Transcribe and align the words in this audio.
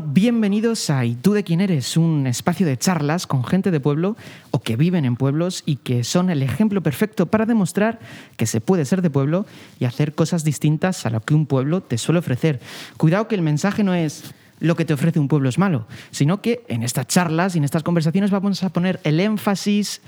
Bienvenidos 0.00 0.88
a 0.88 1.04
¿Y 1.04 1.16
tú 1.16 1.34
de 1.34 1.44
quién 1.44 1.60
eres? 1.60 1.98
Un 1.98 2.26
espacio 2.26 2.64
de 2.64 2.78
charlas 2.78 3.26
con 3.26 3.44
gente 3.44 3.70
de 3.70 3.78
pueblo 3.78 4.16
o 4.50 4.62
que 4.62 4.76
viven 4.76 5.04
en 5.04 5.16
pueblos 5.16 5.62
y 5.66 5.76
que 5.76 6.02
son 6.02 6.30
el 6.30 6.42
ejemplo 6.42 6.82
perfecto 6.82 7.26
para 7.26 7.44
demostrar 7.44 7.98
que 8.38 8.46
se 8.46 8.62
puede 8.62 8.86
ser 8.86 9.02
de 9.02 9.10
pueblo 9.10 9.44
y 9.78 9.84
hacer 9.84 10.14
cosas 10.14 10.44
distintas 10.44 11.04
a 11.04 11.10
lo 11.10 11.20
que 11.20 11.34
un 11.34 11.44
pueblo 11.44 11.82
te 11.82 11.98
suele 11.98 12.20
ofrecer. 12.20 12.60
Cuidado 12.96 13.28
que 13.28 13.34
el 13.34 13.42
mensaje 13.42 13.84
no 13.84 13.92
es 13.92 14.32
lo 14.60 14.76
que 14.76 14.84
te 14.84 14.94
ofrece 14.94 15.18
un 15.18 15.28
pueblo 15.28 15.48
es 15.48 15.58
malo, 15.58 15.86
sino 16.12 16.40
que 16.40 16.64
en 16.68 16.84
estas 16.84 17.08
charlas 17.08 17.54
y 17.54 17.58
en 17.58 17.64
estas 17.64 17.82
conversaciones 17.82 18.30
vamos 18.30 18.62
a 18.62 18.70
poner 18.70 19.00
el 19.04 19.20
énfasis 19.20 20.00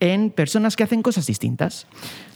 en 0.00 0.30
personas 0.30 0.76
que 0.76 0.84
hacen 0.84 1.02
cosas 1.02 1.26
distintas. 1.26 1.86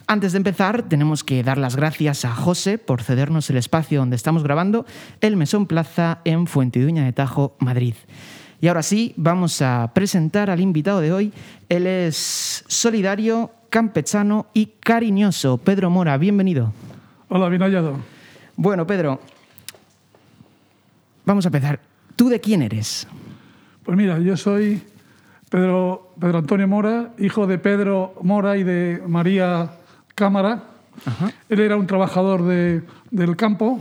Antes 0.07 0.33
de 0.33 0.39
empezar, 0.39 0.83
tenemos 0.83 1.25
que 1.25 1.43
dar 1.43 1.59
las 1.59 1.77
gracias 1.77 2.25
a 2.25 2.35
José 2.35 2.79
por 2.79 3.03
cedernos 3.03 3.49
el 3.51 3.57
espacio 3.57 4.01
donde 4.01 4.17
estamos 4.17 4.43
grabando, 4.43 4.85
el 5.21 5.37
Mesón 5.37 5.67
Plaza 5.67 6.19
en 6.25 6.47
Fuentidueña 6.47 7.05
de 7.05 7.13
Tajo, 7.13 7.57
Madrid. 7.61 7.95
Y 8.61 8.69
ahora 8.69 8.83
sí, 8.83 9.15
vamos 9.17 9.63
a 9.63 9.91
presentar 9.95 10.51
al 10.51 10.61
invitado 10.61 11.01
de 11.01 11.13
hoy. 11.13 11.33
Él 11.69 11.87
es 11.87 12.65
solidario, 12.69 13.51
campechano 13.71 14.47
y 14.55 14.67
cariñoso. 14.67 15.59
Pedro 15.59 15.91
Mora, 15.91 16.17
bienvenido. 16.17 16.73
Hola, 17.29 17.49
bien 17.49 17.63
hallado. 17.63 17.97
Bueno, 18.57 18.87
Pedro, 18.87 19.21
vamos 21.25 21.45
a 21.45 21.49
empezar. 21.49 21.81
¿Tú 22.15 22.29
de 22.29 22.41
quién 22.41 22.63
eres? 22.63 23.09
Pues 23.83 23.97
mira, 23.97 24.19
yo 24.19 24.37
soy 24.37 24.83
Pedro, 25.53 26.15
Pedro 26.19 26.39
Antonio 26.39 26.67
Mora, 26.67 27.11
hijo 27.19 27.47
de 27.47 27.59
Pedro 27.59 28.15
Mora 28.23 28.57
y 28.57 28.63
de 28.63 29.03
María 29.07 29.73
Cámara. 30.15 30.63
Él 31.51 31.61
era 31.61 31.77
un 31.77 31.87
trabajador 31.87 32.43
del 32.43 33.37
campo, 33.37 33.79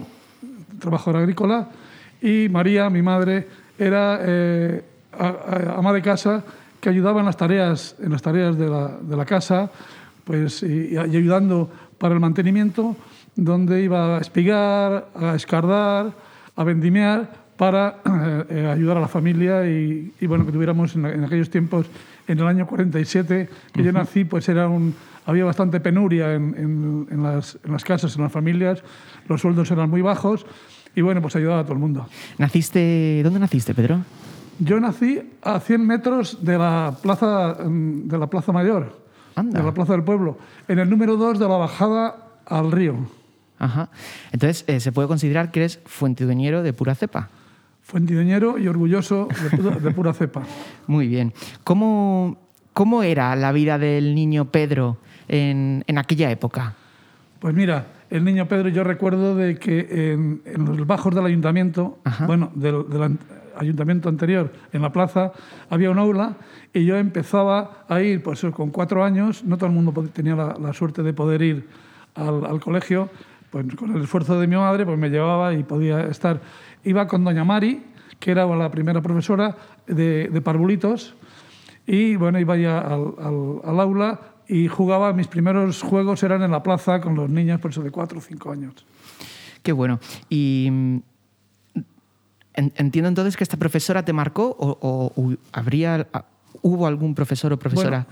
trabajador 0.80 1.22
agrícola, 1.22 1.70
y 2.22 2.50
María, 2.50 2.90
mi 2.90 3.02
madre, 3.02 3.48
era 3.80 4.20
eh, 4.22 4.84
ama 5.18 5.94
de 5.94 6.02
casa 6.02 6.44
que 6.82 6.90
ayudaba 6.90 7.22
en 7.22 7.28
las 7.28 7.38
tareas, 7.38 7.96
en 8.04 8.12
las 8.12 8.22
tareas 8.22 8.58
de, 8.58 8.68
la, 8.68 9.26
casa 9.26 9.72
pues, 10.26 10.64
y, 10.64 10.98
ayudando 10.98 11.70
para 11.98 12.14
el 12.14 12.20
mantenimiento, 12.20 12.98
donde 13.38 13.82
iba 13.82 14.18
a 14.18 14.20
espigar, 14.20 15.08
a 15.16 15.36
escardar, 15.36 16.12
a 16.54 16.64
vendimiar 16.66 17.41
para 17.62 17.98
eh, 18.50 18.68
ayudar 18.74 18.98
a 18.98 19.02
la 19.02 19.08
familia 19.08 19.70
y, 19.70 20.12
bueno, 20.26 20.48
que 20.48 20.52
tuviéramos 20.52 20.96
en, 20.96 21.06
en, 21.06 21.24
aquellos 21.24 21.52
tiempos, 21.52 21.86
en 22.28 22.40
el 22.40 22.48
año 22.48 22.66
47, 22.66 23.50
que 23.72 23.84
yo 23.84 23.92
nací, 23.92 24.26
pues 24.26 24.50
era 24.50 24.68
un, 24.68 24.96
había 25.28 25.46
bastante 25.46 25.80
penuria 25.80 26.34
en, 26.34 27.06
las, 27.22 27.60
casas, 27.84 28.16
en 28.16 28.24
las 28.24 28.32
familias, 28.32 28.82
los 29.28 29.42
sueldos 29.42 29.70
eran 29.70 29.92
muy 29.92 30.02
bajos 30.02 30.48
y 30.96 31.02
bueno, 31.02 31.22
pues 31.22 31.36
ayudaba 31.36 31.60
a 31.60 31.64
todo 31.64 31.74
el 31.74 31.80
mundo. 31.80 32.08
¿Naciste, 32.40 33.22
¿Dónde 33.24 33.40
naciste, 33.40 33.76
Pedro? 33.76 34.00
Yo 34.58 34.80
nací 34.80 35.22
a 35.44 35.60
100 35.60 35.86
metros 35.86 36.44
de 36.44 36.58
la 36.58 36.98
plaza, 37.00 37.58
mm, 37.64 38.08
de 38.08 38.18
la 38.18 38.26
plaza 38.26 38.52
Mayor, 38.52 39.04
de 39.36 39.62
la 39.62 39.72
plaza 39.72 39.94
del 39.94 40.04
pueblo, 40.04 40.40
en 40.68 40.80
el 40.80 40.90
número 40.90 41.16
2 41.16 41.38
de 41.38 41.48
la 41.48 41.58
bajada 41.58 42.28
al 42.44 42.72
río. 42.72 42.96
Ajá. 43.60 43.90
Entonces, 44.32 44.64
eh, 44.66 44.80
¿se 44.80 44.92
puede 44.92 45.08
considerar 45.08 45.52
que 45.52 45.60
eres 45.60 45.80
fuentidueñero 45.86 46.64
de 46.64 46.74
pura 46.74 46.96
cepa? 46.96 47.30
Fuentidueñero 47.92 48.58
y 48.58 48.70
orgulloso 48.70 49.28
de 49.52 49.80
de 49.82 49.92
pura 49.92 50.14
cepa. 50.14 50.44
Muy 50.88 51.10
bien. 51.10 51.34
¿Cómo, 51.66 52.38
¿Cómo 52.72 53.04
era 53.04 53.36
la 53.36 53.52
vida 53.52 53.78
del 53.78 54.16
niño 54.16 54.46
Pedro 54.46 54.96
en, 55.28 55.84
aquella 55.98 56.32
época? 56.32 56.74
Pues 57.42 57.54
mira, 57.54 57.88
el 58.10 58.24
niño 58.24 58.48
Pedro, 58.48 58.70
yo 58.70 58.86
recuerdo 58.86 59.36
de 59.36 59.58
que 59.58 60.14
en, 60.14 60.42
los 60.56 60.88
bajos 60.88 61.14
del 61.14 61.26
ayuntamiento, 61.26 62.00
bueno, 62.26 62.50
del, 62.56 62.86
ayuntamiento 63.58 64.08
anterior, 64.08 64.54
en 64.72 64.82
la 64.82 64.94
plaza, 64.94 65.34
había 65.70 65.92
un 65.92 66.00
aula 66.00 66.36
y 66.74 66.86
yo 66.86 66.96
empezaba 66.96 67.84
a 67.90 68.02
ir, 68.02 68.24
pues 68.24 68.42
con 68.56 68.70
cuatro 68.70 69.04
años, 69.04 69.44
no 69.44 69.58
todo 69.58 69.68
el 69.68 69.76
mundo 69.76 69.92
tenía 70.14 70.36
la, 70.36 70.72
suerte 70.72 71.04
de 71.04 71.12
poder 71.12 71.42
ir 71.42 71.68
al, 72.16 72.62
colegio, 72.62 73.10
pues 73.50 73.66
con 73.76 73.94
el 73.98 74.04
esfuerzo 74.04 74.40
de 74.40 74.48
mi 74.48 74.56
madre, 74.56 74.86
pues 74.86 74.98
me 74.98 75.10
llevaba 75.10 75.54
y 75.54 75.64
podía 75.64 76.04
estar. 76.06 76.40
Iba 76.84 77.08
con 77.08 77.24
doña 77.24 77.44
Mari, 77.44 77.84
que 78.20 78.32
era 78.32 78.46
la 78.46 78.72
primera 78.72 79.02
profesora 79.02 79.56
de, 79.88 80.30
de 80.30 80.42
parvulitos, 80.42 81.16
y 81.86 82.16
bueno, 82.16 82.40
iba 82.40 82.56
ya 82.58 82.80
al, 82.80 83.14
al 83.64 83.80
aula 83.80 84.20
y 84.48 84.68
jugaba, 84.68 85.14
mis 85.14 85.28
primeros 85.28 85.82
juegos 85.82 86.22
eran 86.24 86.44
en 86.44 86.52
la 86.52 86.62
plaza 86.62 87.00
con 87.00 87.16
los 87.16 87.30
niños, 87.30 87.60
por 87.62 87.72
eso 87.72 87.82
de 87.82 87.92
cuatro 87.92 88.20
o 88.20 88.22
cinco 88.22 88.52
años. 88.52 88.86
Qué 89.64 89.72
bueno. 89.72 90.00
Y 90.30 90.70
entiendo 92.54 93.08
entonces 93.08 93.38
que 93.38 93.44
esta 93.44 93.58
profesora 93.58 94.04
te 94.04 94.14
marcó 94.14 94.56
o, 94.60 95.36
habría, 95.52 96.08
hubo 96.62 96.88
algún 96.88 97.16
profesor 97.16 97.54
o 97.54 97.60
profesora 97.60 98.08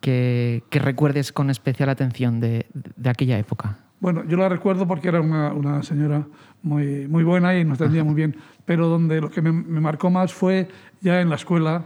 que, 0.00 0.62
que, 0.70 0.78
recuerdes 0.78 1.32
con 1.32 1.50
especial 1.50 1.88
atención 1.88 2.40
de, 2.40 2.66
de, 2.72 3.10
aquella 3.10 3.38
época. 3.38 3.78
Bueno, 4.00 4.24
yo 4.24 4.36
la 4.36 4.48
recuerdo 4.48 4.86
porque 4.86 5.08
era 5.08 5.20
una, 5.20 5.52
una 5.52 5.82
señora 5.82 6.26
muy, 6.62 7.08
muy 7.08 7.24
buena 7.24 7.56
y 7.58 7.64
nos 7.64 7.80
entendía 7.80 8.04
muy 8.04 8.14
bien, 8.14 8.36
pero 8.64 8.88
donde 8.88 9.20
lo 9.20 9.30
que 9.30 9.40
me, 9.40 9.52
marcó 9.52 10.10
más 10.10 10.32
fue 10.32 10.68
ya 11.00 11.20
en 11.20 11.28
la 11.30 11.36
escuela, 11.36 11.84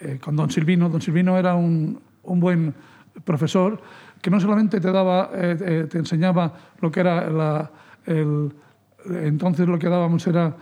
eh, 0.00 0.18
con 0.22 0.36
don 0.36 0.50
Silvino. 0.50 0.88
Don 0.88 1.00
Silvino 1.00 1.38
era 1.38 1.54
un, 1.54 2.00
un 2.22 2.40
buen 2.40 2.74
profesor 3.24 3.80
que 4.24 4.30
no 4.30 4.40
solamente 4.40 4.80
te 4.80 4.90
daba, 4.90 5.30
eh, 5.34 5.56
eh, 5.60 5.86
te 5.90 5.98
enseñaba 5.98 6.52
lo 6.80 6.90
que 6.90 7.00
era 7.00 7.28
la, 7.28 7.70
el, 8.06 8.52
entonces 9.06 9.68
lo 9.68 9.78
que 9.78 9.88
dábamos 9.88 10.26
era 10.26 10.56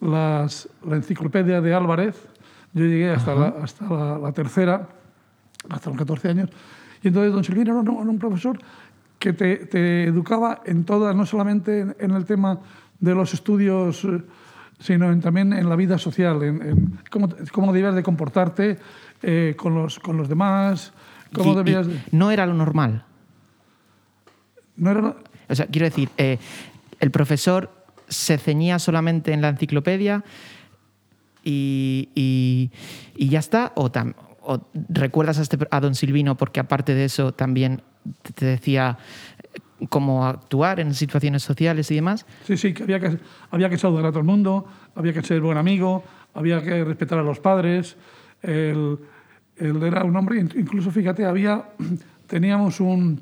las, 0.00 0.68
la 0.86 0.96
enciclopedia 0.96 1.62
de 1.62 1.74
Álvarez. 1.74 2.28
Yo 2.74 2.84
llegué 2.84 3.10
hasta, 3.10 3.34
la, 3.34 3.46
hasta 3.62 4.18
la, 4.18 4.32
tercera, 4.32 4.86
hasta 5.70 5.88
los 5.88 5.98
14 5.98 6.28
años. 6.28 6.50
Y 7.02 7.08
entonces 7.08 7.32
don 7.32 7.42
Silvino 7.42 7.80
era 7.80 7.90
un, 7.90 8.18
profesor 8.18 8.58
que 9.18 9.32
te, 9.32 9.56
te, 9.66 10.04
educaba 10.04 10.62
en 10.64 10.84
todas, 10.84 11.14
no 11.16 11.26
solamente 11.26 11.86
en, 11.98 12.10
el 12.10 12.24
tema 12.24 12.60
de 13.00 13.14
los 13.14 13.34
estudios, 13.34 14.04
eh, 14.04 14.22
sino 14.78 15.18
también 15.20 15.52
en 15.52 15.68
la 15.68 15.76
vida 15.76 15.98
social, 15.98 16.42
en, 16.42 16.62
en 16.62 16.98
cómo, 17.10 17.28
cómo 17.52 17.72
debías 17.72 17.94
de 17.94 18.02
comportarte 18.02 18.78
con, 19.56 19.74
los, 19.74 19.98
con 19.98 20.16
los 20.16 20.28
demás, 20.28 20.92
no 22.10 22.30
era 22.30 22.46
lo 22.46 22.54
normal. 22.54 23.04
No 24.76 24.90
era 24.90 25.16
O 25.48 25.54
sea, 25.54 25.66
quiero 25.66 25.86
decir, 25.86 26.10
eh, 26.16 26.38
el 27.00 27.10
profesor 27.10 27.70
se 28.08 28.38
ceñía 28.38 28.78
solamente 28.78 29.32
en 29.32 29.42
la 29.42 29.48
enciclopedia 29.48 30.24
y, 31.42 32.70
ya 33.16 33.38
está, 33.38 33.72
o, 33.76 33.90
recuerdas 34.88 35.38
a, 35.38 35.42
este, 35.42 35.58
a, 35.70 35.80
don 35.80 35.94
Silvino 35.94 36.36
porque 36.36 36.60
aparte 36.60 36.94
de 36.94 37.04
eso 37.04 37.32
también 37.32 37.82
te 38.34 38.46
decía 38.46 38.98
cómo 39.88 40.26
actuar 40.26 40.80
en 40.80 40.94
situaciones 40.94 41.42
sociales 41.42 41.90
y 41.90 41.96
demás. 41.96 42.26
Sí, 42.44 42.56
sí, 42.56 42.72
que 42.72 42.82
había 42.84 43.00
que, 43.00 43.18
había 43.50 43.68
que 43.68 43.78
saludar 43.78 44.06
a 44.06 44.10
todo 44.10 44.20
el 44.20 44.26
mundo, 44.26 44.66
había 44.94 45.12
que 45.12 45.22
ser 45.22 45.40
buen 45.40 45.58
amigo, 45.58 46.02
había 46.34 46.62
que 46.62 46.84
respetar 46.84 47.18
a 47.18 47.22
los 47.22 47.40
padres, 47.40 47.96
él 48.42 48.98
era 49.58 50.04
un 50.04 50.16
hombre, 50.16 50.38
incluso 50.38 50.90
fíjate, 50.90 51.24
había, 51.24 51.70
teníamos 52.26 52.80
un, 52.80 53.20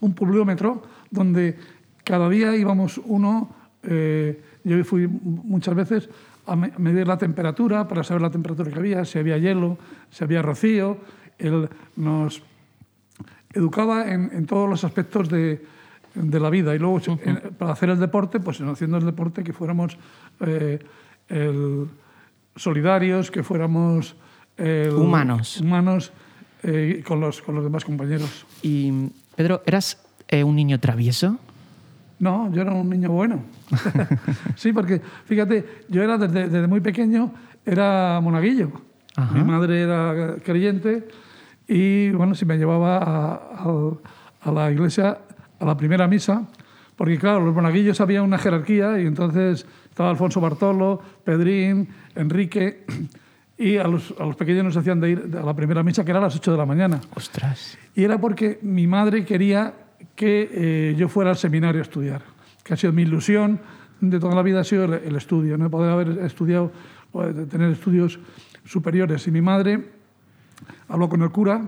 un 0.00 0.14
publiómetro 0.14 0.82
donde 1.10 1.56
cada 2.04 2.28
día 2.28 2.54
íbamos 2.56 3.00
uno, 3.04 3.50
eh, 3.82 4.40
yo 4.64 4.84
fui 4.84 5.08
muchas 5.08 5.74
veces 5.74 6.08
a 6.46 6.54
medir 6.54 7.06
la 7.06 7.18
temperatura 7.18 7.88
para 7.88 8.04
saber 8.04 8.22
la 8.22 8.30
temperatura 8.30 8.70
que 8.70 8.78
había, 8.78 9.04
si 9.04 9.18
había 9.18 9.38
hielo, 9.38 9.78
si 10.10 10.22
había 10.22 10.42
rocío. 10.42 10.98
Él 11.38 11.68
nos 11.96 12.42
educaba 13.56 14.12
en, 14.12 14.46
todos 14.46 14.68
los 14.68 14.84
aspectos 14.84 15.28
de, 15.28 15.64
de, 16.14 16.40
la 16.40 16.50
vida 16.50 16.74
y 16.74 16.78
luego 16.78 17.00
para 17.58 17.72
hacer 17.72 17.90
el 17.90 17.98
deporte, 17.98 18.38
pues 18.38 18.60
haciendo 18.60 18.98
el 18.98 19.04
deporte 19.04 19.42
que 19.42 19.52
fuéramos 19.52 19.96
eh, 20.40 20.78
solidarios, 22.54 23.30
que 23.30 23.42
fuéramos 23.42 24.14
humanos. 24.58 25.60
Humanos 25.60 26.12
eh, 26.62 27.02
con, 27.06 27.20
los, 27.20 27.42
con 27.42 27.54
los 27.54 27.64
demás 27.64 27.84
compañeros. 27.84 28.46
Y, 28.62 29.10
Pedro, 29.36 29.62
¿eras 29.66 30.02
eh, 30.28 30.42
un 30.42 30.56
niño 30.56 30.80
travieso? 30.80 31.38
No, 32.18 32.50
yo 32.52 32.62
era 32.62 32.72
un 32.72 32.88
niño 32.88 33.10
bueno. 33.10 33.42
sí, 34.56 34.72
porque 34.72 35.00
fíjate, 35.26 35.84
yo 35.88 36.02
era 36.02 36.18
desde, 36.18 36.48
desde 36.48 36.66
muy 36.66 36.80
pequeño, 36.80 37.32
era 37.64 38.20
monaguillo. 38.22 38.72
Mi 39.32 39.44
madre 39.44 39.80
era 39.80 40.36
creyente 40.44 41.08
y 41.68 42.10
bueno, 42.10 42.34
si 42.34 42.44
me 42.44 42.56
llevaba 42.56 42.98
a, 42.98 43.68
a, 44.42 44.52
la 44.52 44.70
iglesia, 44.70 45.18
a 45.58 45.64
la 45.64 45.76
primera 45.76 46.06
misa, 46.06 46.46
porque 46.96 47.18
claro, 47.18 47.44
los 47.44 47.54
monaguillos 47.54 48.00
había 48.00 48.22
una 48.22 48.38
jerarquía 48.38 49.00
y 49.00 49.06
entonces 49.06 49.66
estaba 49.88 50.10
Alfonso 50.10 50.40
Bartolo, 50.40 51.00
Pedrín, 51.24 51.88
Enrique 52.14 52.84
y 53.58 53.76
a 53.76 53.84
los, 53.84 54.14
a 54.18 54.24
los, 54.24 54.36
pequeños 54.36 54.64
nos 54.64 54.76
hacían 54.76 55.00
de 55.00 55.10
ir 55.10 55.30
a 55.38 55.44
la 55.44 55.54
primera 55.54 55.82
misa, 55.82 56.04
que 56.04 56.10
era 56.10 56.20
a 56.20 56.22
las 56.22 56.36
8 56.36 56.52
de 56.52 56.58
la 56.58 56.66
mañana. 56.66 57.00
¡Ostras! 57.14 57.76
Y 57.94 58.04
era 58.04 58.18
porque 58.18 58.58
mi 58.62 58.86
madre 58.86 59.24
quería 59.24 59.74
que 60.14 60.50
eh, 60.52 60.94
yo 60.96 61.08
fuera 61.08 61.30
al 61.30 61.36
seminario 61.36 61.80
a 61.80 61.82
estudiar, 61.82 62.22
que 62.62 62.74
ha 62.74 62.76
sido 62.76 62.92
mi 62.92 63.02
ilusión 63.02 63.60
de 64.00 64.20
toda 64.20 64.34
la 64.34 64.42
vida 64.42 64.60
ha 64.60 64.64
sido 64.64 64.84
el, 64.84 65.16
estudio, 65.16 65.56
¿no? 65.56 65.70
poder 65.70 65.90
haber 65.90 66.08
estudiado, 66.24 66.70
tener 67.50 67.72
estudios 67.72 68.18
superiores. 68.64 69.26
Y 69.26 69.30
mi 69.30 69.40
madre 69.40 69.95
habló 70.88 71.08
con 71.08 71.22
el 71.22 71.30
cura 71.30 71.62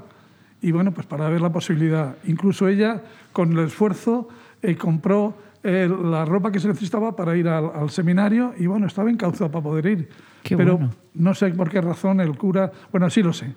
y 0.60 0.72
bueno, 0.72 0.92
pues 0.92 1.06
para 1.06 1.28
ver 1.28 1.40
la 1.40 1.52
posibilidad. 1.52 2.16
Incluso 2.24 2.68
ella, 2.68 3.02
con 3.32 3.52
el 3.52 3.66
esfuerzo, 3.66 4.28
eh, 4.62 4.76
compró 4.76 5.34
eh, 5.62 5.88
la 5.88 6.24
ropa 6.24 6.50
que 6.50 6.60
se 6.60 6.68
necesitaba 6.68 7.14
para 7.14 7.36
ir 7.36 7.48
al, 7.48 7.90
seminario 7.90 8.54
y 8.58 8.66
bueno, 8.66 8.86
estaba 8.86 9.10
encauzado 9.10 9.50
para 9.50 9.62
poder 9.62 9.86
ir. 9.86 10.08
pero 10.56 10.90
no 11.14 11.34
sé 11.34 11.50
por 11.50 11.70
qué 11.70 11.80
razón 11.80 12.20
el 12.20 12.36
cura, 12.36 12.72
bueno, 12.90 13.08
sí 13.10 13.22
lo 13.22 13.32
sé, 13.32 13.52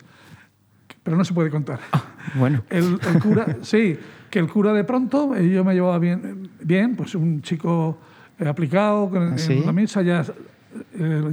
pero 1.04 1.18
no 1.18 1.24
se 1.24 1.33
puede 1.33 1.50
contar. 1.50 1.80
Ah, 1.92 2.04
bueno. 2.36 2.63
El, 2.69 2.98
cura, 3.22 3.57
sí, 3.62 3.98
que 4.30 4.39
el 4.39 4.48
cura 4.48 4.74
de 4.74 4.83
pronto, 4.83 5.36
eh, 5.36 5.50
yo 5.50 5.63
me 5.63 5.74
llevaba 5.74 6.00
bien, 6.00 6.50
bien 6.62 6.95
pues 6.95 7.16
un 7.16 7.42
chico 7.42 7.98
aplicado 8.45 9.12
en, 9.16 9.66
la 9.66 9.72
misa, 9.72 10.01
ya, 10.01 10.25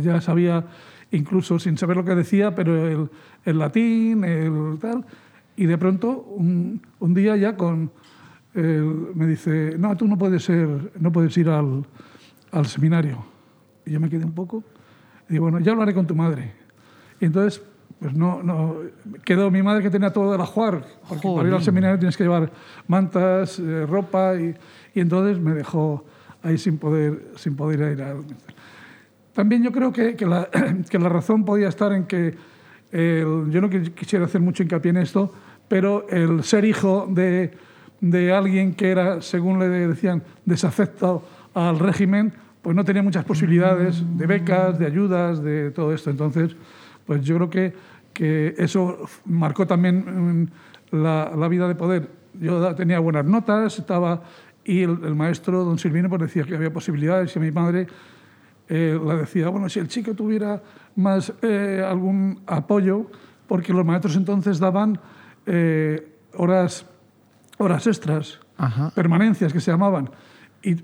ya 0.00 0.20
sabía 0.20 0.64
incluso 1.10 1.58
sin 1.58 1.78
saber 1.78 1.96
lo 1.96 2.04
que 2.04 2.14
decía, 2.14 2.54
pero 2.54 2.86
el, 2.86 3.10
el 3.44 3.58
latín, 3.58 4.24
el 4.24 4.78
tal, 4.80 5.04
y 5.56 5.66
de 5.66 5.78
pronto 5.78 6.10
un, 6.10 6.82
un 7.00 7.14
día 7.14 7.36
ya 7.36 7.56
con 7.56 7.90
me 8.54 9.26
dice, 9.26 9.76
no, 9.78 9.96
tú 9.96 10.06
no 10.06 10.18
puedes, 10.18 10.44
ser, 10.44 10.92
no 10.98 11.12
puedes 11.12 11.36
ir 11.36 11.48
al, 11.48 11.84
al 12.50 12.66
seminario. 12.66 13.24
Y 13.86 13.92
yo 13.92 14.00
me 14.00 14.08
quedé 14.08 14.24
un 14.24 14.32
poco. 14.32 14.64
Y 15.28 15.34
digo, 15.34 15.44
bueno, 15.44 15.60
ya 15.60 15.72
hablaré 15.72 15.94
con 15.94 16.06
tu 16.06 16.14
madre. 16.14 16.52
Y 17.20 17.26
entonces, 17.26 17.62
pues 18.00 18.14
no, 18.14 18.42
no 18.42 18.76
quedó 19.24 19.50
mi 19.50 19.62
madre 19.62 19.82
que 19.82 19.90
tenía 19.90 20.12
todo 20.12 20.34
el 20.34 20.40
ajuar, 20.40 20.84
porque 21.08 21.28
para 21.28 21.48
ir 21.48 21.54
al 21.54 21.62
seminario 21.62 21.98
tienes 21.98 22.16
que 22.16 22.24
llevar 22.24 22.50
mantas, 22.86 23.58
eh, 23.58 23.86
ropa, 23.86 24.34
y, 24.36 24.54
y, 24.94 25.00
entonces 25.00 25.40
me 25.40 25.52
dejó 25.52 26.04
ahí 26.42 26.58
sin 26.58 26.78
poder, 26.78 27.32
sin 27.36 27.56
poder 27.56 27.92
ir 27.92 28.02
al... 28.02 28.24
También 29.38 29.62
yo 29.62 29.70
creo 29.70 29.92
que, 29.92 30.16
que, 30.16 30.26
la, 30.26 30.48
que 30.90 30.98
la 30.98 31.08
razón 31.08 31.44
podía 31.44 31.68
estar 31.68 31.92
en 31.92 32.06
que, 32.06 32.34
yo 32.90 33.60
no 33.60 33.70
quisiera 33.70 34.24
hacer 34.24 34.40
mucho 34.40 34.64
hincapié 34.64 34.90
en 34.90 34.96
esto, 34.96 35.32
pero 35.68 36.08
el 36.08 36.42
ser 36.42 36.64
hijo 36.64 37.06
de 37.08 37.52
de 38.00 38.32
alguien 38.32 38.74
que 38.74 38.90
era, 38.90 39.22
según 39.22 39.58
le 39.58 39.68
decían, 39.68 40.22
desafecto 40.44 41.24
al 41.54 41.78
régimen, 41.78 42.32
pues 42.62 42.76
no 42.76 42.84
tenía 42.84 43.02
muchas 43.02 43.24
posibilidades 43.24 44.02
de 44.16 44.26
becas, 44.26 44.78
de 44.78 44.86
ayudas, 44.86 45.42
de 45.42 45.70
todo 45.70 45.92
esto. 45.92 46.10
Entonces, 46.10 46.56
pues 47.06 47.22
yo 47.22 47.36
creo 47.36 47.50
que, 47.50 47.74
que 48.12 48.54
eso 48.58 49.06
marcó 49.24 49.66
también 49.66 50.42
mm, 50.42 50.96
la, 50.96 51.32
la, 51.36 51.48
vida 51.48 51.66
de 51.68 51.74
poder. 51.76 52.08
Yo 52.40 52.74
tenía 52.74 52.98
buenas 52.98 53.24
notas, 53.24 53.78
estaba 53.78 54.22
y 54.64 54.82
el, 54.82 55.14
maestro, 55.14 55.64
don 55.64 55.78
Silvino, 55.78 56.08
pues 56.08 56.22
decía 56.22 56.44
que 56.44 56.54
había 56.54 56.72
posibilidades 56.72 57.34
y 57.34 57.38
mi 57.40 57.50
madre 57.50 57.86
eh, 58.68 58.98
le 59.02 59.16
decía, 59.16 59.48
bueno, 59.48 59.68
si 59.68 59.78
el 59.78 59.88
chico 59.88 60.14
tuviera 60.14 60.62
más 60.96 61.32
eh, 61.42 61.82
algún 61.86 62.40
apoyo, 62.46 63.06
porque 63.46 63.72
los 63.72 63.84
maestros 63.84 64.16
entonces 64.16 64.58
daban 64.58 64.98
eh, 65.46 66.12
horas 66.34 66.84
horas 67.58 67.86
extras, 67.86 68.38
permanencias 68.94 69.52
que 69.52 69.60
se 69.60 69.70
llamaban, 69.70 70.10
y 70.62 70.76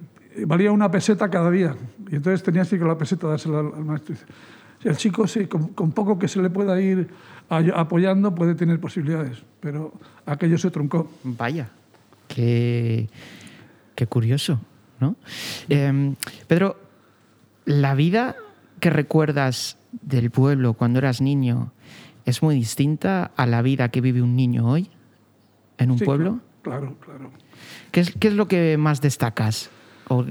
valía 0.45 0.73
una 0.73 0.91
peseta 0.91 1.31
cada 1.31 1.51
día. 1.51 1.75
Y 2.11 2.17
entonces 2.17 2.43
tenías 2.43 2.69
que 2.69 2.75
ir 2.75 2.81
con 2.81 2.89
la 2.89 2.99
peseta 2.99 3.29
dársela 3.29 3.61
al, 3.61 3.85
maestro. 3.85 4.17
El 4.83 4.97
chico, 4.97 5.27
sí, 5.27 5.47
con, 5.47 5.93
poco 5.93 6.19
que 6.19 6.29
se 6.29 6.43
le 6.43 6.51
pueda 6.51 6.81
ir 6.81 7.09
apoyando, 7.49 8.35
puede 8.35 8.55
tener 8.55 8.81
posibilidades, 8.81 9.43
pero 9.61 9.93
aquello 10.27 10.59
se 10.59 10.71
truncó. 10.71 11.11
Vaya, 11.23 11.71
qué, 12.29 13.09
qué 13.95 14.07
curioso, 14.07 14.59
¿no? 15.01 15.17
Em, 15.69 16.17
Pedro, 16.47 16.77
la 17.65 17.95
vida 17.95 18.37
que 18.81 18.91
recuerdas 18.91 19.79
del 20.03 20.31
pueblo 20.31 20.75
cuando 20.75 20.99
eras 20.99 21.21
niño 21.21 21.73
es 22.25 22.43
muy 22.43 22.55
distinta 22.55 23.31
a 23.37 23.47
la 23.47 23.63
vida 23.63 23.89
que 23.91 24.01
vive 24.01 24.23
un 24.23 24.37
niño 24.37 24.69
hoy 24.69 24.91
en 25.79 25.91
un 25.91 25.99
pueblo. 25.99 26.41
Claro, 26.63 26.97
claro. 27.01 27.31
¿Qué 27.91 28.01
es, 28.01 28.15
qué 28.19 28.29
es 28.29 28.35
lo 28.35 28.49
que 28.49 28.77
más 28.79 29.01
destacas? 29.01 29.71
¿O 30.09 30.25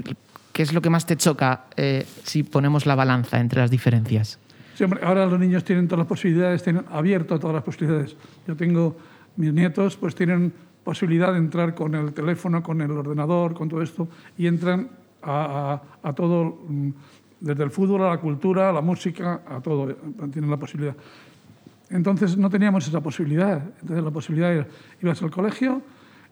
qué 0.52 0.62
es 0.62 0.72
lo 0.72 0.82
que 0.82 0.90
más 0.90 1.06
te 1.06 1.16
choca 1.16 1.66
eh, 1.76 2.06
si 2.24 2.42
ponemos 2.42 2.86
la 2.86 2.94
balanza 2.94 3.40
entre 3.40 3.60
las 3.60 3.70
diferencias? 3.70 4.38
Sí, 4.74 4.82
hombre, 4.82 5.00
ahora 5.04 5.26
los 5.26 5.38
niños 5.38 5.64
tienen 5.64 5.86
todas 5.86 6.00
las 6.00 6.08
posibilidades, 6.08 6.62
tienen 6.62 6.84
abierto 6.90 7.38
todas 7.38 7.54
las 7.54 7.62
posibilidades. 7.62 8.16
Yo 8.46 8.56
tengo 8.56 8.96
mis 9.36 9.52
nietos, 9.52 9.96
pues 9.96 10.14
tienen 10.14 10.52
posibilidad 10.82 11.32
de 11.32 11.38
entrar 11.38 11.74
con 11.74 11.94
el 11.94 12.12
teléfono, 12.12 12.62
con 12.62 12.80
el 12.80 12.90
ordenador, 12.90 13.54
con 13.54 13.68
todo 13.68 13.82
esto, 13.82 14.08
y 14.36 14.46
entran 14.46 14.90
a, 15.22 15.80
a, 16.02 16.12
todo, 16.12 16.58
mm, 16.68 16.90
desde 17.44 17.62
el 17.62 17.70
fútbol 17.70 18.02
a 18.02 18.08
la 18.08 18.18
cultura, 18.18 18.70
a 18.70 18.72
la 18.72 18.80
música, 18.80 19.42
a 19.46 19.60
todo, 19.60 19.94
tienen 20.32 20.50
la 20.50 20.56
posibilidad. 20.56 20.96
Entonces 21.90 22.38
no 22.38 22.48
teníamos 22.48 22.88
esa 22.88 23.02
posibilidad. 23.02 23.62
Entonces 23.82 24.02
la 24.02 24.10
posibilidad 24.10 24.52
era, 24.52 24.66
ibas 25.02 25.22
al 25.22 25.30
colegio, 25.30 25.82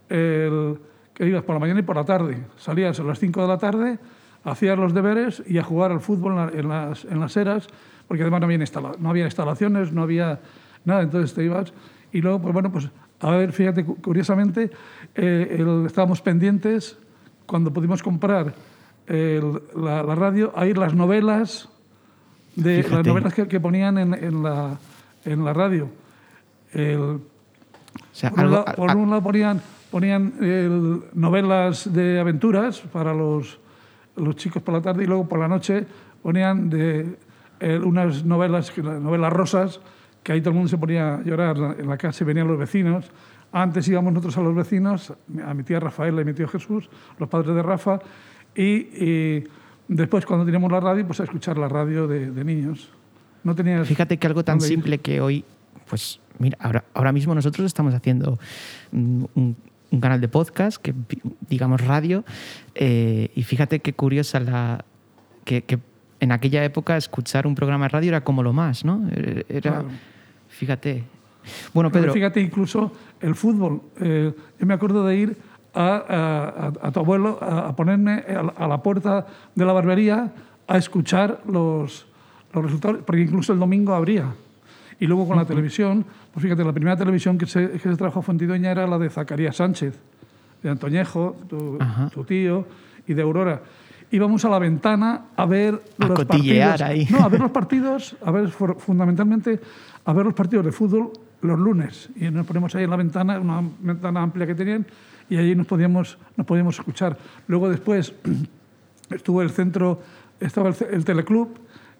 el, 0.08 0.78
que 1.12 1.26
ibas 1.26 1.42
por 1.42 1.54
la 1.54 1.60
mañana 1.60 1.80
y 1.80 1.82
por 1.82 1.96
la 1.96 2.04
tarde. 2.04 2.46
Salías 2.56 2.98
a 2.98 3.02
las 3.02 3.18
5 3.18 3.42
de 3.42 3.46
la 3.46 3.58
tarde, 3.58 3.98
hacías 4.44 4.78
los 4.78 4.94
deberes 4.94 5.42
y 5.46 5.58
a 5.58 5.62
jugar 5.62 5.92
al 5.92 6.00
fútbol 6.00 6.50
en, 6.54 6.68
las, 6.68 7.04
en 7.04 7.20
las 7.20 7.36
eras, 7.36 7.66
porque 8.08 8.22
además 8.22 8.40
no 8.40 8.46
había, 8.46 8.64
no 8.98 9.10
había 9.10 9.24
instalaciones, 9.26 9.92
no 9.92 10.02
había 10.02 10.40
nada, 10.86 11.02
entonces 11.02 11.34
te 11.34 11.44
ibas. 11.44 11.74
Y 12.10 12.22
luego, 12.22 12.40
pues 12.40 12.54
bueno, 12.54 12.72
pues 12.72 12.88
a 13.20 13.30
ver, 13.32 13.52
fíjate, 13.52 13.84
curiosamente, 13.84 14.70
eh, 15.14 15.84
estábamos 15.86 16.22
pendientes 16.22 16.98
cuando 17.44 17.70
pudimos 17.70 18.02
comprar 18.02 18.54
la, 19.76 20.02
radio 20.14 20.52
a 20.56 20.66
ir 20.66 20.78
las 20.78 20.94
novelas, 20.94 21.68
de, 22.56 22.82
las 22.82 23.06
novelas 23.06 23.34
que, 23.34 23.60
ponían 23.60 23.98
en, 23.98 24.14
en, 24.14 24.42
la, 24.42 24.78
en 25.24 25.44
la 25.44 25.52
radio. 25.52 25.88
El, 26.72 27.20
por, 28.76 28.96
un 28.96 29.10
lado, 29.10 29.22
ponían 29.22 29.60
ponían 29.90 30.32
novelas 31.12 31.92
de 31.92 32.18
aventuras 32.18 32.80
para 32.80 33.12
los, 33.12 33.58
los, 34.16 34.36
chicos 34.36 34.62
por 34.62 34.74
la 34.74 34.80
tarde 34.80 35.04
y 35.04 35.06
luego 35.06 35.28
por 35.28 35.38
la 35.38 35.48
noche 35.48 35.84
ponían 36.22 36.70
de, 36.70 37.18
unas 37.84 38.24
novelas, 38.24 38.76
novelas 38.78 39.32
rosas, 39.32 39.80
que 40.22 40.32
ahí 40.32 40.40
todo 40.40 40.50
el 40.50 40.54
mundo 40.56 40.70
se 40.70 40.78
ponía 40.78 41.16
a 41.16 41.22
llorar 41.22 41.76
en 41.78 41.86
la 41.86 41.98
casa 41.98 42.24
y 42.24 42.26
venían 42.26 42.48
los 42.48 42.58
vecinos. 42.58 43.10
Antes 43.52 43.86
íbamos 43.88 44.14
nosotros 44.14 44.38
a 44.38 44.40
los 44.40 44.54
vecinos, 44.54 45.12
a 45.44 45.52
mi 45.52 45.62
tía 45.62 45.78
Rafaela 45.78 46.22
y 46.22 46.24
mi 46.24 46.32
tío 46.32 46.48
Jesús, 46.48 46.88
los 47.18 47.28
padres 47.28 47.54
de 47.54 47.62
Rafa, 47.62 48.00
y, 48.56 49.44
después 49.88 50.26
cuando 50.26 50.44
teníamos 50.44 50.70
la 50.70 50.80
radio, 50.80 51.06
pues 51.06 51.20
a 51.20 51.24
escuchar 51.24 51.58
la 51.58 51.68
radio 51.68 52.06
de, 52.06 52.44
niños. 52.44 52.90
No 53.44 53.54
tenía 53.54 53.84
Fíjate 53.84 54.18
que 54.18 54.26
algo 54.26 54.44
tan 54.44 54.60
simple 54.60 54.98
que 54.98 55.20
hoy, 55.20 55.44
pues 55.88 56.20
mira, 56.38 56.56
ahora, 56.60 56.84
ahora 56.94 57.12
mismo 57.12 57.34
nosotros 57.34 57.66
estamos 57.66 57.92
haciendo 57.94 58.38
un, 58.92 59.56
un 59.92 60.00
canal 60.00 60.20
de 60.20 60.28
podcast, 60.28 60.82
que 60.82 60.94
digamos 61.48 61.80
radio, 61.82 62.24
eh, 62.74 63.30
y 63.34 63.42
fíjate 63.44 63.80
qué 63.80 63.92
curiosa 63.92 64.40
la... 64.40 64.84
Que, 65.44 65.78
en 66.20 66.30
aquella 66.30 66.64
época 66.64 66.96
escuchar 66.96 67.48
un 67.48 67.54
programa 67.56 67.86
de 67.86 67.88
radio 67.88 68.08
era 68.10 68.22
como 68.22 68.44
lo 68.44 68.52
más, 68.52 68.84
¿no? 68.84 69.08
Era, 69.48 69.84
Fíjate. 70.48 71.02
Bueno, 71.74 71.90
Pedro... 71.90 72.12
fíjate, 72.12 72.40
incluso 72.40 72.92
el 73.20 73.34
fútbol. 73.34 73.82
Eh, 74.00 74.32
yo 74.60 74.66
me 74.66 74.74
acuerdo 74.74 75.04
de 75.04 75.16
ir 75.16 75.36
a, 75.74 76.90
tu 76.92 77.00
abuelo 77.00 77.38
a, 77.40 77.74
ponerme 77.74 78.24
a 78.56 78.66
la 78.66 78.82
puerta 78.82 79.26
de 79.54 79.64
la 79.64 79.72
barbería 79.72 80.32
a 80.66 80.78
escuchar 80.78 81.40
los, 81.46 82.06
los 82.52 82.64
resultados, 82.64 83.00
porque 83.04 83.22
incluso 83.22 83.52
el 83.52 83.58
domingo 83.58 83.94
habría. 83.94 84.34
Y 85.00 85.06
luego 85.06 85.26
con 85.26 85.36
la 85.36 85.44
televisión, 85.44 86.04
pues 86.32 86.44
fíjate, 86.44 86.64
la 86.64 86.72
primera 86.72 86.96
televisión 86.96 87.36
que 87.36 87.46
se, 87.46 87.70
que 87.70 87.78
se 87.78 87.96
trajo 87.96 88.20
a 88.20 88.22
Fontidoña 88.22 88.70
era 88.70 88.86
la 88.86 88.98
de 88.98 89.10
Zacarías 89.10 89.56
Sánchez, 89.56 89.98
de 90.62 90.70
Antoñejo, 90.70 91.36
tu, 91.48 92.24
tío, 92.24 92.66
y 93.06 93.14
de 93.14 93.22
Aurora. 93.22 93.62
Íbamos 94.12 94.44
a 94.44 94.50
la 94.50 94.58
ventana 94.58 95.22
a 95.34 95.46
ver 95.46 95.82
los 95.96 96.24
partidos. 96.24 96.80
Ahí. 96.82 97.08
No, 97.10 97.24
a 97.24 97.28
ver 97.28 97.40
los 97.40 97.50
partidos, 97.50 98.14
a 98.24 98.30
ver 98.30 98.48
fundamentalmente 98.50 99.58
a 100.04 100.12
ver 100.12 100.24
los 100.24 100.34
partidos 100.34 100.64
de 100.64 100.72
fútbol 100.72 101.12
los 101.40 101.58
lunes. 101.58 102.08
Y 102.16 102.30
nos 102.30 102.46
ponemos 102.46 102.74
ahí 102.74 102.84
en 102.84 102.90
la 102.90 102.96
ventana, 102.96 103.38
una 103.38 103.62
ventana 103.80 104.22
amplia 104.22 104.46
que 104.46 104.54
tenían, 104.54 104.86
y 105.32 105.38
allí 105.38 105.54
nos 105.54 105.66
podíamos, 105.66 106.18
nos 106.36 106.46
podíamos 106.46 106.78
escuchar. 106.78 107.16
Luego 107.46 107.70
después 107.70 108.12
estuvo 109.10 109.40
el 109.40 109.48
centro, 109.48 110.02
estaba 110.40 110.68
el, 110.90 111.04
teleclub, 111.06 111.56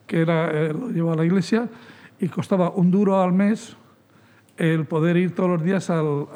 que 0.06 0.20
era, 0.20 0.50
eh, 0.50 0.74
lo 0.74 0.90
llevaba 0.90 1.16
la 1.16 1.24
iglesia, 1.24 1.66
y 2.20 2.28
costaba 2.28 2.68
un 2.68 2.90
duro 2.90 3.22
al 3.22 3.32
mes 3.32 3.74
el 4.58 4.84
poder 4.84 5.16
ir 5.16 5.34
todos 5.34 5.48
los 5.48 5.62
días 5.62 5.88
al, 5.88 6.26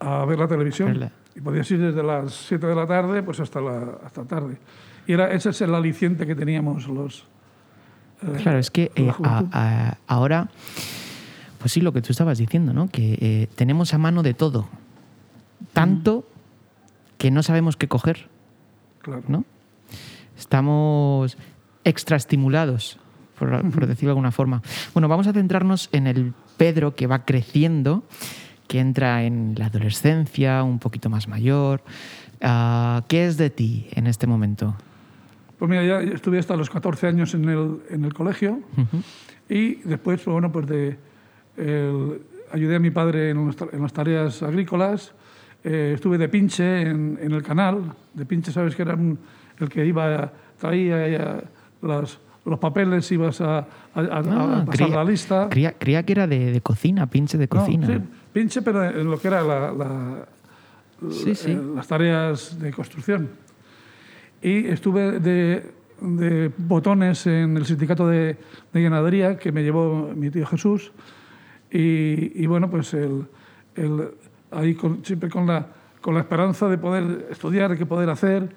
a 0.00 0.24
ver 0.26 0.38
la 0.38 0.48
televisión. 0.48 1.10
Y 1.34 1.40
podías 1.40 1.70
ir 1.70 1.80
desde 1.80 2.02
las 2.02 2.34
7 2.34 2.66
de 2.66 2.74
la 2.74 2.86
tarde 2.86 3.22
pues 3.22 3.40
hasta 3.40 3.62
la 3.62 3.98
hasta 4.04 4.22
tarde. 4.24 4.58
Y 5.06 5.14
era, 5.14 5.32
ese 5.32 5.48
es 5.48 5.62
el 5.62 5.74
aliciente 5.74 6.26
que 6.26 6.34
teníamos 6.34 6.88
los... 6.88 7.24
Eh, 8.22 8.36
claro, 8.42 8.58
es 8.58 8.70
que 8.70 8.92
eh, 8.94 9.10
ahora, 10.06 10.50
pues 11.58 11.72
sí, 11.72 11.80
lo 11.80 11.94
que 11.94 12.02
tú 12.02 12.12
estabas 12.12 12.36
diciendo, 12.36 12.74
¿no? 12.74 12.88
Que 12.88 13.16
eh, 13.18 13.48
tenemos 13.54 13.94
a 13.94 13.98
mano 13.98 14.22
de 14.22 14.34
todo. 14.34 14.68
Tanto 15.72 16.28
que 17.18 17.30
no 17.30 17.42
sabemos 17.42 17.76
qué 17.76 17.88
coger. 17.88 18.28
Claro. 19.02 19.22
¿no? 19.28 19.44
estamos 20.36 21.36
extraestimulados, 21.84 22.98
por, 23.38 23.48
por 23.70 23.86
decirlo 23.86 24.08
de 24.08 24.12
alguna 24.12 24.32
forma. 24.32 24.62
Bueno, 24.94 25.08
vamos 25.08 25.26
a 25.26 25.32
centrarnos 25.32 25.88
en 25.92 26.06
el 26.06 26.34
Pedro 26.56 26.94
que 26.94 27.06
va 27.06 27.24
creciendo, 27.24 28.02
que 28.68 28.80
entra 28.80 29.24
en 29.24 29.54
la 29.56 29.66
adolescencia, 29.66 30.62
un 30.62 30.78
poquito 30.78 31.08
más 31.08 31.28
mayor. 31.28 31.82
Ah, 32.42 33.02
¿Qué 33.08 33.26
es 33.26 33.36
de 33.36 33.50
ti 33.50 33.88
en 33.92 34.06
este 34.06 34.26
momento? 34.26 34.74
Pues 35.58 35.70
mira, 35.70 35.84
ya 35.84 36.00
estuve 36.00 36.38
hasta 36.38 36.54
los 36.56 36.68
14 36.68 37.06
años 37.06 37.32
en 37.34 37.48
el, 37.48 37.80
en 37.88 38.04
el 38.04 38.12
colegio 38.12 38.60
Ujú. 38.76 39.02
y 39.48 39.76
después, 39.76 40.20
pues, 40.20 40.32
bueno, 40.32 40.52
pues 40.52 40.66
de, 40.66 40.98
el- 41.56 42.20
ayudé 42.52 42.76
a 42.76 42.80
mi 42.80 42.90
padre 42.90 43.30
en, 43.30 43.38
en 43.72 43.82
las 43.82 43.92
tareas 43.92 44.42
agrícolas. 44.42 45.14
Eh, 45.68 45.92
estuve 45.96 46.16
de 46.16 46.28
pinche 46.28 46.82
en, 46.82 47.18
en 47.20 47.32
el 47.32 47.42
canal. 47.42 47.92
De 48.14 48.24
pinche, 48.24 48.52
¿sabes? 48.52 48.76
Que 48.76 48.82
era 48.82 48.94
un- 48.94 49.18
el 49.58 49.68
que 49.68 49.84
iba, 49.84 50.32
traía 50.60 51.08
ya 51.08 51.42
las- 51.82 52.20
los 52.44 52.58
papeles, 52.60 53.10
ibas 53.10 53.40
a, 53.40 53.58
a- 53.58 53.66
Ah, 53.94 54.62
pasar 54.64 54.86
creía- 54.86 54.94
la 54.96 55.04
lista. 55.04 55.48
Creía, 55.50 55.72
creía 55.72 56.04
que 56.04 56.12
era 56.12 56.26
de, 56.28 56.52
de 56.52 56.60
cocina, 56.60 57.08
pinche 57.10 57.36
de 57.36 57.48
No, 57.52 57.58
cocina. 57.60 57.86
sí, 57.88 57.94
pinche, 58.32 58.62
pero 58.62 58.84
en 58.84 59.10
lo 59.10 59.18
que 59.18 59.26
era 59.26 59.42
la- 59.42 59.72
la, 59.72 60.26
Sí, 61.10 61.34
sí. 61.34 61.50
eh, 61.50 61.60
las 61.74 61.88
tareas 61.88 62.60
de 62.60 62.70
construcción. 62.72 63.28
Y 64.40 64.66
estuve 64.68 65.18
de, 65.18 65.72
de 66.00 66.52
botones 66.58 67.26
en 67.26 67.56
el 67.56 67.66
sindicato 67.66 68.06
de, 68.06 68.36
de 68.72 68.82
ganadería 68.82 69.36
que 69.36 69.50
me 69.50 69.64
llevó 69.64 70.12
mi 70.14 70.30
tío 70.30 70.46
Jesús. 70.46 70.92
Y, 71.72 72.40
y 72.40 72.46
bueno, 72.46 72.70
pues 72.70 72.94
el, 72.94 73.24
el- 73.74 74.10
ahí 74.50 74.74
con- 74.74 75.04
siempre 75.04 75.28
con 75.28 75.46
la, 75.46 75.66
con 76.00 76.14
la 76.14 76.20
esperanza 76.20 76.68
de 76.68 76.78
poder 76.78 77.28
estudiar, 77.30 77.70
de 77.70 77.76
que 77.78 77.86
poder 77.86 78.10
hacer. 78.10 78.48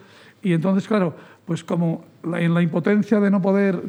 Y 0.42 0.54
entonces, 0.54 0.88
claro, 0.88 1.16
pues 1.46 1.64
como 1.64 2.06
la- 2.24 2.42
en 2.42 2.54
la 2.54 2.62
impotencia 2.62 3.20
de 3.20 3.30
no 3.32 3.42
poder 3.42 3.82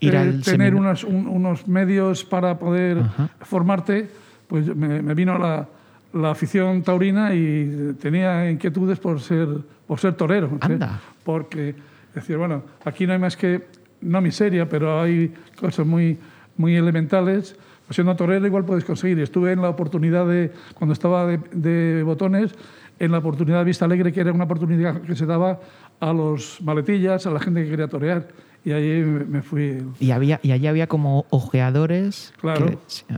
Ir 0.00 0.14
eh, 0.14 0.18
al 0.18 0.42
tener 0.42 0.74
unas- 0.74 1.04
un- 1.04 1.26
unos 1.28 1.66
medios 1.68 2.24
para 2.24 2.58
poder 2.58 2.98
Ajá. 2.98 3.30
formarte, 3.42 4.10
pues 4.48 4.74
me, 4.74 5.00
me 5.00 5.14
vino 5.14 5.38
la, 5.38 5.66
la 6.12 6.30
afición 6.32 6.82
taurina 6.82 7.34
y 7.34 7.94
tenía 8.00 8.50
inquietudes 8.50 8.98
por 8.98 9.20
ser, 9.20 9.48
por 9.86 9.98
ser 10.00 10.14
torero. 10.14 10.48
¿sí? 10.50 10.72
Anda. 10.72 11.00
Porque 11.24 11.74
decir, 12.14 12.36
bueno, 12.36 12.62
aquí 12.84 13.06
no 13.06 13.12
hay 13.14 13.18
más 13.18 13.36
que, 13.36 13.62
no 14.00 14.20
miseria, 14.20 14.68
pero 14.68 15.00
hay 15.00 15.32
cosas 15.58 15.86
muy, 15.86 16.18
muy 16.56 16.76
elementales. 16.76 17.56
Siendo 17.90 18.16
torero 18.16 18.46
igual 18.46 18.64
puedes 18.64 18.84
conseguir. 18.84 19.18
Estuve 19.20 19.52
en 19.52 19.60
la 19.62 19.68
oportunidad 19.68 20.26
de, 20.26 20.52
cuando 20.74 20.92
estaba 20.94 21.26
de, 21.26 21.38
de 21.52 22.02
botones, 22.02 22.54
en 22.98 23.12
la 23.12 23.18
oportunidad 23.18 23.58
de 23.58 23.64
Vista 23.64 23.84
Alegre, 23.84 24.12
que 24.12 24.20
era 24.20 24.32
una 24.32 24.44
oportunidad 24.44 25.02
que 25.02 25.14
se 25.16 25.26
daba 25.26 25.60
a 26.00 26.12
los 26.12 26.60
maletillas, 26.62 27.26
a 27.26 27.30
la 27.30 27.40
gente 27.40 27.62
que 27.64 27.70
quería 27.70 27.88
torear. 27.88 28.28
Y 28.64 28.72
ahí 28.72 29.02
me 29.02 29.42
fui. 29.42 29.82
Y, 30.00 30.10
había, 30.12 30.40
y 30.42 30.52
allí 30.52 30.66
había 30.66 30.86
como 30.86 31.26
ojeadores. 31.30 32.32
Claro. 32.40 32.66
que 32.66 33.14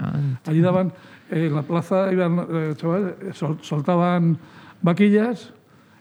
Allí 0.51 0.61
daban, 0.61 0.93
en 1.31 1.55
la 1.55 1.63
plaza 1.63 2.13
iban, 2.13 2.47
eh, 2.51 2.75
chavales, 2.77 3.15
eh, 3.23 3.31
sol- 3.33 3.59
soltaban 3.61 4.39
vaquillas 4.83 5.53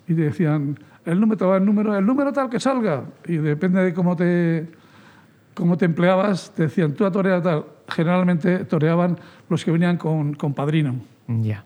y 0.07 0.15
te 0.15 0.21
decían, 0.21 0.79
el 1.05 1.19
número, 1.19 1.55
el 1.55 1.63
número, 1.65 1.95
el 1.95 2.05
número 2.05 2.33
tal 2.33 2.49
que 2.49 2.59
salga. 2.59 3.03
Y 3.27 3.37
depende 3.37 3.83
de 3.83 3.93
cómo 3.93 4.15
te, 4.15 4.67
cómo 5.53 5.77
te 5.77 5.85
empleabas, 5.85 6.51
te 6.55 6.63
decían, 6.63 6.93
tú 6.93 7.05
a 7.05 7.11
torear 7.11 7.43
tal. 7.43 7.65
Generalmente 7.87 8.65
toreaban 8.65 9.17
los 9.49 9.63
que 9.63 9.71
venían 9.71 9.97
con, 9.97 10.33
con 10.33 10.53
padrino. 10.53 10.95
Ya. 11.27 11.63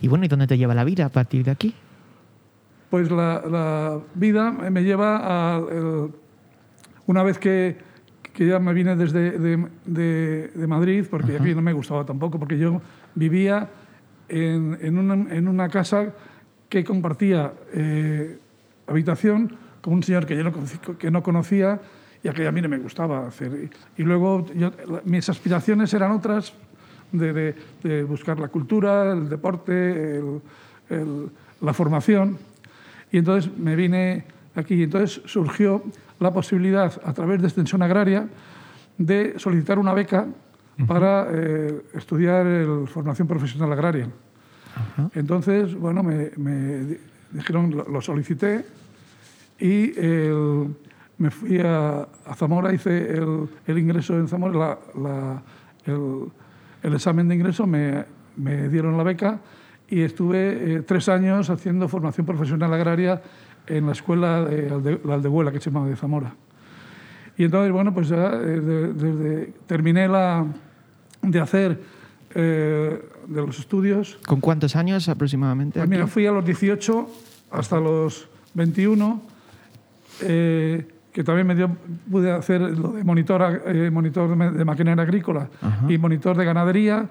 Y 0.00 0.08
bueno, 0.08 0.24
¿y 0.24 0.28
dónde 0.28 0.46
te 0.46 0.56
lleva 0.58 0.74
la 0.74 0.84
vida 0.84 1.04
a 1.06 1.08
partir 1.08 1.44
de 1.44 1.50
aquí? 1.50 1.74
Pues 2.90 3.10
la, 3.10 3.42
la 3.48 4.00
vida 4.14 4.50
me 4.50 4.82
lleva 4.82 5.18
a... 5.22 5.58
el- 5.58 6.10
una 7.06 7.22
vez 7.24 7.38
que, 7.38 7.76
que 8.32 8.46
ya 8.46 8.58
me 8.60 8.72
vine 8.72 8.94
desde 8.96 9.32
de, 9.38 9.66
de- 9.84 10.48
de 10.54 10.66
Madrid, 10.66 11.04
porque 11.10 11.36
aquí 11.36 11.54
no 11.54 11.62
me 11.62 11.72
gustaba 11.72 12.04
tampoco, 12.04 12.38
porque 12.38 12.56
yo 12.58 12.80
vivía 13.16 13.68
en, 14.28 14.78
en, 14.80 14.96
una, 14.98 15.14
en 15.34 15.48
una 15.48 15.68
casa 15.68 16.12
que 16.68 16.84
compartía 16.84 17.52
eh, 17.74 18.38
habitación 18.86 19.56
con 19.80 19.94
un 19.94 20.02
señor 20.04 20.24
que 20.26 20.36
yo 20.36 20.44
no, 20.44 20.52
que 20.98 21.10
no 21.10 21.22
conocía 21.22 21.80
y 22.22 22.28
a 22.28 22.32
que 22.32 22.46
a 22.46 22.52
mí 22.52 22.60
no 22.60 22.68
me 22.68 22.78
gustaba 22.78 23.26
hacer. 23.26 23.70
Y, 23.96 24.02
y 24.02 24.04
luego 24.04 24.46
yo- 24.54 24.72
mis 25.04 25.28
aspiraciones 25.28 25.92
eran 25.94 26.12
otras, 26.12 26.52
de, 27.12 27.32
de- 27.32 27.54
de 27.82 28.04
buscar 28.04 28.38
la 28.38 28.48
cultura, 28.48 29.12
el 29.12 29.28
deporte, 29.28 30.18
el- 30.18 30.40
el- 30.90 31.30
la 31.60 31.72
formación. 31.72 32.38
Y 33.10 33.18
entonces 33.18 33.50
me 33.58 33.74
vine 33.74 34.24
aquí. 34.54 34.74
Y 34.74 34.82
entonces 34.84 35.20
surgió 35.24 35.82
la 36.20 36.32
posibilidad, 36.32 36.92
a 37.04 37.12
través 37.14 37.40
de 37.40 37.48
Extensión 37.48 37.82
Agraria, 37.82 38.28
de 38.98 39.34
solicitar 39.38 39.78
una 39.78 39.94
beca 39.94 40.26
para 40.86 41.26
eh, 41.32 41.82
estudiar 41.94 42.46
el 42.46 42.86
formación 42.86 43.26
profesional 43.26 43.72
agraria. 43.72 44.08
Entonces, 45.14 45.74
bueno, 45.74 46.02
me, 46.02 46.30
me 46.36 46.78
di- 46.84 46.98
dijeron, 47.32 47.70
lo, 47.76 47.88
lo 47.88 48.00
solicité 48.00 48.64
y 49.58 49.98
el- 49.98 50.74
me 51.20 51.30
fui 51.30 51.60
a, 51.60 52.00
a 52.26 52.34
Zamora, 52.34 52.72
hice 52.72 53.12
el, 53.12 53.46
el 53.66 53.78
ingreso 53.78 54.16
en 54.18 54.26
Zamora, 54.26 54.58
la- 54.58 54.78
la- 55.00 55.42
el, 55.86 56.24
el 56.82 56.94
examen 56.94 57.28
de 57.28 57.34
ingreso, 57.34 57.66
me, 57.66 58.04
me 58.36 58.68
dieron 58.68 58.96
la 58.96 59.02
beca 59.02 59.38
y 59.88 60.00
estuve 60.00 60.76
eh, 60.76 60.82
tres 60.82 61.08
años 61.08 61.50
haciendo 61.50 61.88
formación 61.88 62.24
profesional 62.26 62.72
agraria 62.72 63.20
en 63.66 63.84
la 63.86 63.92
escuela 63.92 64.44
de 64.44 64.70
Alde- 64.70 65.00
la 65.04 65.14
Aldehuela, 65.14 65.52
que 65.52 65.60
se 65.60 65.70
llama 65.70 65.86
de 65.86 65.94
Zamora. 65.96 66.34
Y 67.36 67.44
entonces, 67.44 67.70
bueno, 67.72 67.92
pues 67.94 68.08
ya 68.08 68.32
eh, 68.32 68.60
de- 68.60 68.92
desde 68.94 69.52
terminé 69.66 70.08
la, 70.08 70.46
de 71.22 71.40
hacer 71.40 71.80
eh, 72.34 73.02
de 73.26 73.40
los 73.46 73.58
estudios. 73.58 74.18
¿Con 74.26 74.40
cuántos 74.40 74.74
años 74.74 75.08
aproximadamente? 75.08 75.78
Pues 75.80 75.88
mira, 75.88 76.04
aquí? 76.04 76.12
fui 76.12 76.26
a 76.26 76.32
los 76.32 76.44
18 76.44 77.08
hasta 77.50 77.78
los 77.78 78.28
21, 78.54 79.20
eh, 80.22 80.86
que 81.12 81.24
también 81.24 81.46
me 81.46 81.54
dio, 81.54 81.68
pude 82.10 82.30
hacer 82.30 82.60
lo 82.60 82.92
de 82.92 83.02
monitor, 83.04 83.62
eh, 83.66 83.90
monitor 83.90 84.28
de, 84.30 84.36
ma- 84.36 84.50
de 84.50 84.64
maquinaria 84.64 85.02
agrícola 85.02 85.48
Ajá. 85.60 85.86
y 85.92 85.98
monitor 85.98 86.36
de 86.36 86.44
ganadería. 86.44 87.08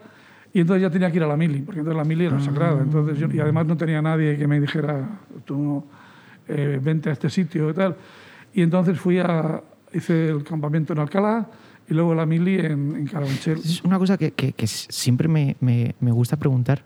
Y 0.54 0.62
entonces 0.62 0.82
ya 0.82 0.90
tenía 0.90 1.12
que 1.12 1.18
ir 1.18 1.24
a 1.24 1.28
la 1.28 1.38
mili, 1.38 1.60
porque 1.60 1.80
entonces 1.82 1.98
la 1.98 2.04
mili 2.06 2.26
era 2.26 2.40
sagrada. 2.40 2.82
Entonces 2.82 3.18
yo- 3.20 3.28
y 3.32 3.40
además 3.40 3.66
no 3.68 3.78
tenía 3.78 4.02
nadie 4.02 4.38
que 4.38 4.48
me 4.48 4.60
dijera, 4.60 5.08
tú 5.46 5.84
eh, 6.48 6.80
vente 6.82 7.10
a 7.10 7.14
este 7.14 7.30
sitio 7.30 7.70
y 7.70 7.74
tal. 7.74 7.96
Y 8.54 8.62
entonces 8.64 9.00
fui 9.00 9.20
a, 9.20 9.62
hice 9.94 10.30
el 10.30 10.44
campamento 10.44 10.94
en 10.94 11.00
Alcalá 11.00 11.48
y 11.88 11.94
luego 11.94 12.16
la 12.16 12.26
mili 12.26 12.56
en, 12.58 12.96
en 12.96 13.06
Carabanchel. 13.06 13.60
Es 13.60 13.84
una 13.84 14.00
cosa 14.00 14.18
que, 14.18 14.32
que- 14.32 14.54
que 14.54 14.66
siempre 14.66 15.28
me, 15.28 15.56
me- 15.60 15.94
me 16.00 16.12
gusta 16.12 16.38
preguntar. 16.38 16.84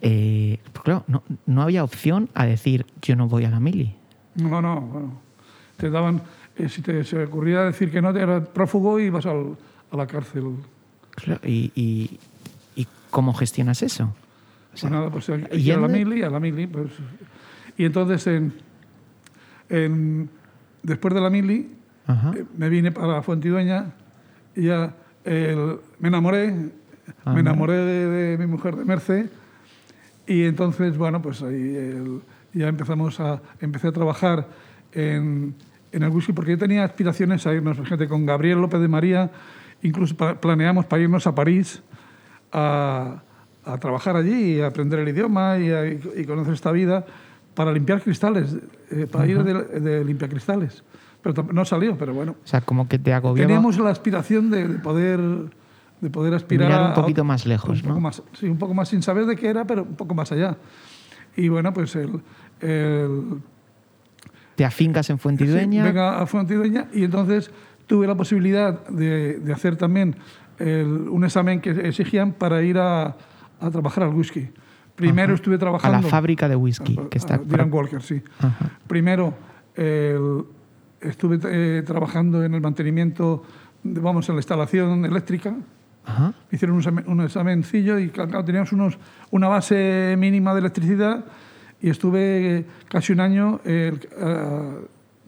eh, 0.00 0.58
porque 0.72 0.90
claro, 0.92 1.04
no, 1.06 1.22
no 1.46 1.62
había 1.62 1.84
opción 1.84 2.28
a 2.34 2.46
decir 2.46 2.86
yo 3.02 3.14
no 3.16 3.28
voy 3.28 3.44
a 3.44 3.50
la 3.50 3.60
mili. 3.60 3.94
No, 4.36 4.62
no, 4.62 4.80
bueno. 4.80 5.20
Te 5.76 5.90
daban, 5.90 6.22
eh, 6.56 6.68
si 6.68 6.82
te 6.82 7.02
se 7.04 7.24
ocurría 7.24 7.60
decir 7.62 7.90
que 7.90 8.00
no, 8.02 8.12
te 8.12 8.20
eras 8.20 8.46
prófugo 8.48 8.98
y 9.00 9.10
vas 9.10 9.26
al- 9.26 9.56
a 9.90 9.96
la 9.96 10.06
cárcel. 10.06 10.44
Y, 11.44 11.70
y- 11.74 12.18
y 12.76 12.86
cómo 13.10 13.34
gestionas 13.34 13.82
eso? 13.82 14.14
Pues 14.70 14.84
nada, 14.90 15.10
pues 15.10 15.26
que 15.26 15.56
ir 15.58 15.74
a 15.74 15.76
la 15.76 15.88
mili, 15.88 16.22
a 16.22 16.30
la 16.30 16.40
mili. 16.40 16.66
Pues. 16.66 16.90
Y 17.76 17.84
entonces, 17.84 18.26
en, 18.26 18.52
en- 19.68 20.30
después 20.82 21.14
de 21.14 21.20
la 21.20 21.30
mili, 21.30 21.70
Ajá. 22.06 22.32
eh, 22.36 22.44
me 22.56 22.68
vine 22.68 22.90
para 22.92 23.22
Fuentidueña 23.22 23.92
y 24.56 24.64
ya 24.64 24.94
el- 25.24 25.78
me 25.98 26.08
enamoré, 26.08 26.70
Ah, 27.24 27.32
me 27.34 27.40
enamoré 27.40 27.74
de, 27.74 28.06
de 28.06 28.38
mi 28.38 28.46
mujer 28.46 28.76
de 28.76 28.84
Merce 28.84 29.28
y 30.26 30.44
entonces, 30.44 30.96
bueno, 30.96 31.20
pues 31.20 31.42
ahí 31.42 31.52
el- 31.76 32.20
ya 32.54 32.68
empezamos 32.68 33.18
a, 33.20 33.42
empecé 33.60 33.88
a 33.88 33.92
trabajar 33.92 34.46
en, 34.92 35.54
en 35.92 36.02
el 36.02 36.08
whisky 36.10 36.32
porque 36.32 36.52
yo 36.52 36.58
tenía 36.58 36.84
aspiraciones 36.84 37.46
a 37.46 37.52
irnos, 37.54 37.78
gente, 37.86 38.08
con 38.08 38.24
Gabriel 38.26 38.60
López 38.60 38.80
de 38.80 38.88
María, 38.88 39.30
incluso 39.82 40.16
planeamos 40.16 40.86
para 40.86 41.02
irnos 41.02 41.26
a 41.26 41.34
París 41.34 41.82
a, 42.52 43.22
a 43.64 43.78
trabajar 43.78 44.16
allí 44.16 44.56
y 44.56 44.60
a 44.60 44.66
aprender 44.68 44.98
el 45.00 45.08
idioma 45.08 45.58
y, 45.58 45.70
a- 45.70 45.86
y 45.86 46.24
conocer 46.26 46.54
esta 46.54 46.72
vida 46.72 47.04
para 47.54 47.72
limpiar 47.72 48.00
cristales, 48.00 48.56
eh, 48.90 49.06
para 49.10 49.26
ir 49.26 49.42
de, 49.44 49.80
de 49.80 50.04
limpiacristales. 50.04 50.82
Pero 51.22 51.44
no 51.52 51.64
salió, 51.64 51.96
pero 51.96 52.14
bueno. 52.14 52.36
O 52.42 52.46
sea, 52.46 52.62
como 52.62 52.88
que 52.88 52.98
te 52.98 53.12
agobiaba 53.12 53.46
Teníamos 53.46 53.78
la 53.78 53.90
aspiración 53.90 54.50
de, 54.50 54.66
de 54.66 54.78
poder 54.78 55.20
de 56.00 56.10
poder 56.10 56.34
aspirar 56.34 56.66
mirar 56.68 56.82
un 56.82 56.90
a- 56.90 56.94
poquito 56.94 57.22
más 57.22 57.46
lejos, 57.46 57.76
un 57.76 57.82
poco 57.82 57.94
¿no? 57.94 58.00
más, 58.00 58.20
sí, 58.32 58.46
un 58.48 58.58
poco 58.58 58.74
más 58.74 58.88
sin 58.88 59.02
saber 59.02 59.24
de 59.24 59.36
qué 59.36 59.46
era, 59.48 59.64
pero 59.64 59.84
un 59.84 59.94
poco 59.94 60.14
más 60.16 60.32
allá. 60.32 60.56
Y 61.36 61.48
bueno, 61.48 61.72
pues 61.72 61.94
el, 61.94 62.20
el 62.60 63.40
Te 64.62 64.66
afincas 64.66 65.10
en 65.10 65.18
Fuentidueña. 65.18 65.82
Sí, 65.82 65.88
venga 65.88 66.20
a 66.22 66.26
Fuentidueña 66.26 66.86
y 66.94 67.02
entonces 67.02 67.50
tuve 67.88 68.06
la 68.06 68.14
posibilidad 68.14 68.86
de, 68.86 69.40
de 69.40 69.52
hacer 69.52 69.74
también 69.76 70.14
el- 70.60 71.08
un 71.10 71.24
examen 71.24 71.60
que 71.60 71.70
exigían 71.70 72.32
para 72.32 72.62
ir 72.62 72.78
a, 72.78 73.16
a 73.60 73.70
trabajar 73.72 74.04
al 74.04 74.10
whisky. 74.14 74.48
Primero 74.94 75.34
estuve 75.34 75.56
a 75.56 75.58
trabajando... 75.58 76.00
la 76.02 76.08
fábrica 76.08 76.48
de 76.48 76.54
whisky, 76.54 76.96
que 77.10 77.18
está 77.18 77.34
a 77.34 77.38
Dylan 77.38 77.72
Walker, 77.72 78.00
sí. 78.02 78.22
Ajá. 78.38 78.70
Primero 78.86 79.34
el- 79.74 80.44
estuve 81.00 81.40
eh, 81.44 81.82
trabajando 81.84 82.44
en 82.44 82.54
el 82.54 82.60
mantenimiento, 82.60 83.42
de- 83.82 84.00
vamos, 84.00 84.28
en 84.28 84.36
la 84.36 84.40
instalación 84.40 85.04
eléctrica. 85.04 85.56
Ajá. 86.04 86.34
Hicieron 86.52 86.76
un, 86.76 86.82
examen- 86.82 87.04
un 87.08 87.20
examencillo 87.20 87.98
y 87.98 88.10
claro, 88.10 88.44
teníamos 88.44 88.72
unos, 88.72 88.96
una 89.32 89.48
base 89.48 90.14
mínima 90.18 90.52
de 90.54 90.60
electricidad 90.60 91.24
y 91.82 91.90
estuve 91.90 92.64
casi 92.88 93.12
un 93.12 93.20
año 93.20 93.60
eh, 93.64 93.92
ah, 94.20 94.76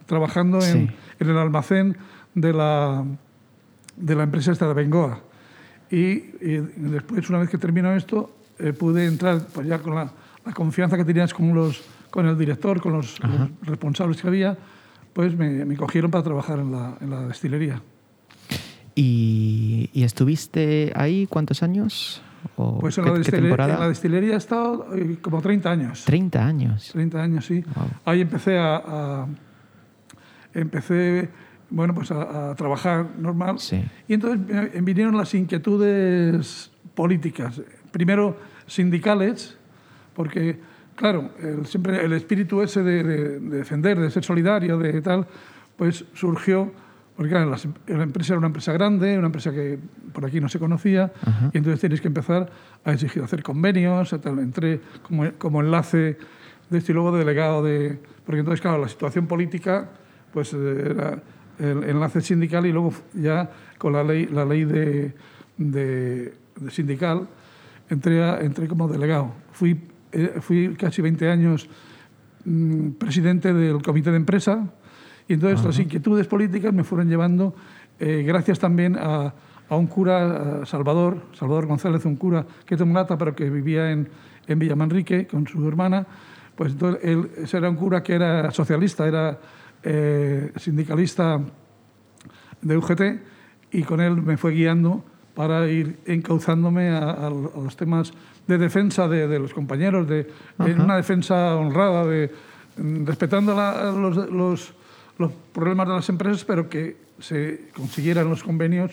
trabajando 0.07 0.59
en, 0.65 0.89
Sí. 0.89 0.95
en 1.21 1.29
el 1.31 1.37
almacén 1.37 1.97
de 2.35 2.53
la, 2.53 3.05
de 3.97 4.15
la 4.15 4.23
empresa 4.23 4.53
esta 4.53 4.69
de 4.69 4.75
Bengoa. 4.75 5.21
Y, 5.91 6.01
y 6.41 6.59
después, 6.77 7.29
una 7.29 7.39
vez 7.41 7.51
que 7.51 7.59
terminó 7.59 7.93
esto, 7.95 8.35
eh, 8.59 8.73
pude 8.73 9.05
entrar 9.07 9.47
pues 9.53 9.67
ya 9.67 9.79
con 9.81 9.95
la, 9.95 10.11
la 10.47 10.53
confianza 10.53 10.97
que 10.97 11.05
tenías 11.05 11.35
con, 11.35 11.55
los, 11.55 11.83
con 12.11 12.27
el 12.27 12.39
director, 12.39 12.81
con 12.81 12.93
los, 12.93 13.19
los 13.21 13.51
responsables 13.63 14.21
que 14.23 14.29
había, 14.29 14.57
pues 15.13 15.37
me, 15.37 15.65
me 15.65 15.77
cogieron 15.77 16.11
para 16.11 16.25
trabajar 16.25 16.59
en 16.61 16.73
la, 16.73 16.97
en 17.01 17.11
la 17.11 17.27
destilería. 17.27 17.83
¿Y, 18.95 19.91
y 19.93 20.05
estuviste 20.05 20.93
ahí 20.95 21.27
cuántos 21.27 21.63
años? 21.63 22.23
¿O 22.57 22.79
Pues 22.79 22.97
en 22.99 23.05
qué, 23.05 23.11
la, 23.11 23.17
qué 23.17 23.23
destile- 23.23 23.41
temporada? 23.43 23.75
en 23.75 23.81
la 23.81 23.89
destilería 23.89 24.35
he 24.35 24.37
estado 24.37 24.87
eh, 24.95 25.19
como 25.21 25.41
30 25.41 25.71
años. 25.71 26.05
30 26.05 26.47
años. 26.47 26.91
30 26.93 27.23
años, 27.23 27.47
sí. 27.47 27.63
Wow. 27.75 27.87
Ahí 28.05 28.21
empecé 28.21 28.59
a, 28.59 28.77
a- 28.77 29.27
empecé 30.53 31.29
bueno 31.71 31.95
pues 31.95 32.11
a, 32.11 32.51
a 32.51 32.55
trabajar 32.55 33.07
normal 33.19 33.59
Sí. 33.59 33.83
y 34.07 34.15
entonces 34.15 34.41
vinieron 34.85 35.17
las 35.17 35.35
inquietudes 35.35 36.71
políticas 36.95 37.61
primero 37.91 38.37
sindicales 38.67 39.57
porque 40.15 40.61
claro 40.95 41.31
el, 41.43 41.67
siempre 41.67 42.05
el 42.05 42.13
espíritu 42.13 42.61
ese 42.63 42.83
de, 42.83 43.03
de- 43.03 43.41
de 43.41 43.57
defender 43.59 43.99
de 43.99 44.11
ser 44.11 44.23
solidario 44.25 44.79
de 44.79 45.01
tal 45.03 45.27
pues 45.77 46.05
surgió 46.15 46.73
porque 47.17 47.31
claro, 47.31 47.51
las- 47.51 47.67
la 47.87 48.03
empresa 48.03 48.33
era 48.35 48.39
una 48.39 48.49
empresa 48.49 48.73
grande 48.73 49.17
una 49.19 49.27
empresa 49.27 49.53
que 49.53 49.79
por 50.13 50.25
aquí 50.25 50.41
no 50.41 50.49
se 50.49 50.59
conocía 50.59 51.13
Ajá. 51.25 51.51
y 51.53 51.59
entonces 51.59 51.81
tienes 51.81 52.01
que 52.01 52.09
empezar 52.09 52.51
a 52.85 52.93
exigir 52.93 53.23
hacer 53.23 53.43
convenios 53.43 54.11
tal. 54.23 54.39
entré 54.41 54.81
como, 55.03 55.31
como 55.39 55.61
enlace 55.61 56.19
de 56.71 56.79
esto 56.79 56.93
y 56.93 56.95
luego 56.95 57.17
delegado 57.17 57.63
de 57.63 57.99
porque 58.27 58.41
entonces 58.41 58.61
claro 58.61 58.79
la 58.79 58.89
situación 58.89 59.27
política 59.27 59.91
pues 60.33 60.53
eh, 60.55 60.89
era 60.91 61.23
el 61.59 61.85
enlace 61.85 62.21
sindical 62.21 62.67
y 62.67 62.73
luego 62.73 62.93
ya 63.15 63.49
con 63.79 63.93
la 63.93 64.03
ley 64.03 64.27
la 64.27 64.45
ley 64.45 64.65
de, 64.65 65.15
de- 65.57 66.35
de 66.61 66.71
sindical 66.71 67.29
entré 67.89 68.25
a- 68.25 68.41
entré 68.41 68.67
como 68.67 68.89
delegado 68.89 69.33
fui 69.53 69.79
eh, 70.11 70.39
fui 70.41 70.75
casi 70.75 71.01
20 71.03 71.29
años 71.29 71.69
mm, 72.45 72.91
presidente 72.93 73.53
del 73.53 73.83
comité 73.83 74.11
de 74.11 74.17
empresa 74.17 74.73
y 75.29 75.35
entonces 75.35 75.65
las 75.65 75.79
inquietudes 75.79 76.27
políticas 76.27 76.73
me 76.73 76.85
fueron 76.85 77.09
llevando 77.09 77.55
eh, 77.99 78.23
gracias 78.27 78.59
también 78.59 78.97
a, 78.99 79.33
a 79.69 79.77
un 79.77 79.87
cura 79.87 80.61
a 80.63 80.67
Salvador 80.67 81.23
Salvador 81.33 81.67
González 81.67 82.05
un 82.05 82.17
cura 82.17 82.45
que 82.67 82.75
es 82.75 82.79
de 82.79 82.85
Mulata 82.85 83.17
pero 83.17 83.35
que 83.35 83.49
vivía 83.49 83.91
en, 83.91 84.09
en 84.47 84.59
Villamanrique 84.59 85.27
con 85.27 85.47
su 85.47 85.67
hermana. 85.67 86.07
Pues 86.55 86.73
entonces 86.73 87.01
él 87.05 87.31
ese 87.39 87.57
era 87.57 87.69
un 87.71 87.77
cura 87.77 88.03
que 88.03 88.15
era 88.15 88.51
socialista 88.51 89.07
era 89.09 89.39
eh, 89.83 90.53
sindicalista 90.57 91.41
de 92.63 92.77
UGT 92.77 93.01
y 93.73 93.83
con 93.83 94.01
él 94.01 94.17
me 94.23 94.37
fue 94.37 94.53
guiando 94.53 95.05
para 95.35 95.67
ir 95.69 95.99
encauzándome 96.07 96.91
a, 96.91 96.99
a- 97.11 97.27
a 97.27 97.31
los 97.31 97.77
temas 97.77 98.13
de 98.47 98.59
defensa 98.59 99.09
de, 99.09 99.27
de 99.27 99.39
los 99.41 99.53
compañeros, 99.53 100.07
de, 100.09 100.29
de 100.59 100.75
una 100.75 100.97
defensa 100.97 101.57
honrada, 101.57 102.07
de, 102.07 102.31
mm, 102.77 103.05
respetando 103.05 103.55
la- 103.55 103.91
los, 103.91 104.31
los- 104.31 104.75
los 105.19 105.31
problemas 105.53 105.87
de 105.89 105.95
las 105.95 106.09
empresas, 106.09 106.45
pero 106.45 106.69
que 106.69 106.97
se 107.21 107.69
consiguieran 107.75 108.29
los 108.29 108.43
convenios 108.43 108.91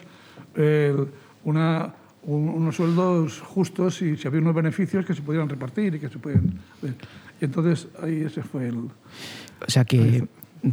eh, 0.55 0.95
una, 1.43 1.93
un- 2.23 2.49
unos 2.49 2.75
sueldos 2.75 3.39
justos 3.41 4.01
y 4.01 4.17
si 4.17 4.27
había 4.27 4.41
unos 4.41 4.53
beneficios 4.53 5.05
que 5.05 5.13
se 5.13 5.21
pudieran 5.21 5.49
repartir 5.49 5.95
y 5.95 5.99
que 5.99 6.09
se 6.09 6.19
pudieran... 6.19 6.53
Y 7.41 7.45
entonces 7.45 7.87
ahí 8.01 8.21
ese 8.21 8.43
fue 8.43 8.67
el... 8.67 8.75
O 8.77 9.69
sea 9.69 9.83
que 9.85 10.27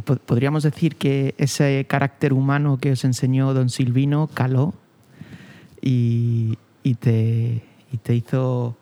po- 0.05 0.17
podríamos 0.17 0.61
decir 0.63 0.95
que 0.97 1.33
ese 1.39 1.85
carácter 1.89 2.33
humano 2.33 2.77
que 2.79 2.91
os 2.91 3.03
enseñó 3.03 3.53
don 3.55 3.69
Silvino 3.69 4.29
caló 4.33 4.73
y, 5.81 6.57
y 6.83 6.95
te, 6.95 7.63
y 7.91 7.97
te 7.97 8.15
hizo... 8.15 8.77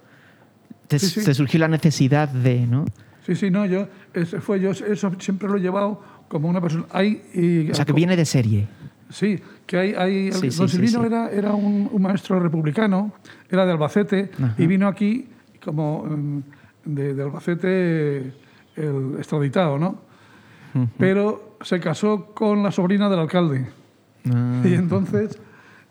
Te, 0.88 1.00
Sí, 1.00 1.08
sí. 1.08 1.26
te 1.26 1.34
surgió 1.34 1.60
la 1.60 1.68
necesidad 1.68 2.30
de, 2.30 2.66
¿no? 2.66 2.86
Sí, 3.26 3.36
sí, 3.36 3.52
no, 3.52 3.66
yo, 3.66 3.88
ese 4.14 4.40
fue, 4.40 4.60
yo 4.62 4.72
eso 4.72 5.12
siempre 5.20 5.50
lo 5.50 5.58
he 5.58 5.60
llevado 5.60 6.02
como 6.28 6.50
una 6.50 6.62
persona... 6.62 6.86
Hay, 6.92 7.22
y- 7.34 7.72
O 7.72 7.76
sea 7.76 7.86
que 7.86 7.94
viene 7.94 8.16
de 8.16 8.26
serie. 8.26 8.68
Sí, 9.10 9.40
que 9.66 9.78
hay... 9.78 9.94
hay 9.94 10.32
Sí, 10.34 10.50
don 10.50 10.68
sí, 10.70 10.76
Silvino 10.78 11.02
sí. 11.02 11.08
Era, 11.08 11.30
era 11.32 11.54
un, 11.54 11.90
un 11.92 12.02
maestro 12.02 12.40
republicano, 12.40 13.14
era 13.50 13.66
de 13.66 13.72
Albacete, 13.72 14.32
Ajá. 14.36 14.56
y 14.58 14.68
vino 14.68 14.88
aquí 14.88 15.28
como 15.64 16.04
mm, 16.06 16.40
de, 16.86 17.14
de 17.14 17.24
Albacete 17.24 18.18
el 18.76 19.16
extraditado, 19.18 19.78
¿no? 19.80 20.06
Pero 21.00 21.58
se 21.62 21.80
casó 21.80 22.26
con 22.36 22.62
la 22.62 22.72
sobrina 22.72 23.10
del 23.10 23.20
alcalde. 23.20 23.68
Ah, 24.32 24.62
Y 24.64 24.76
entonces, 24.76 25.40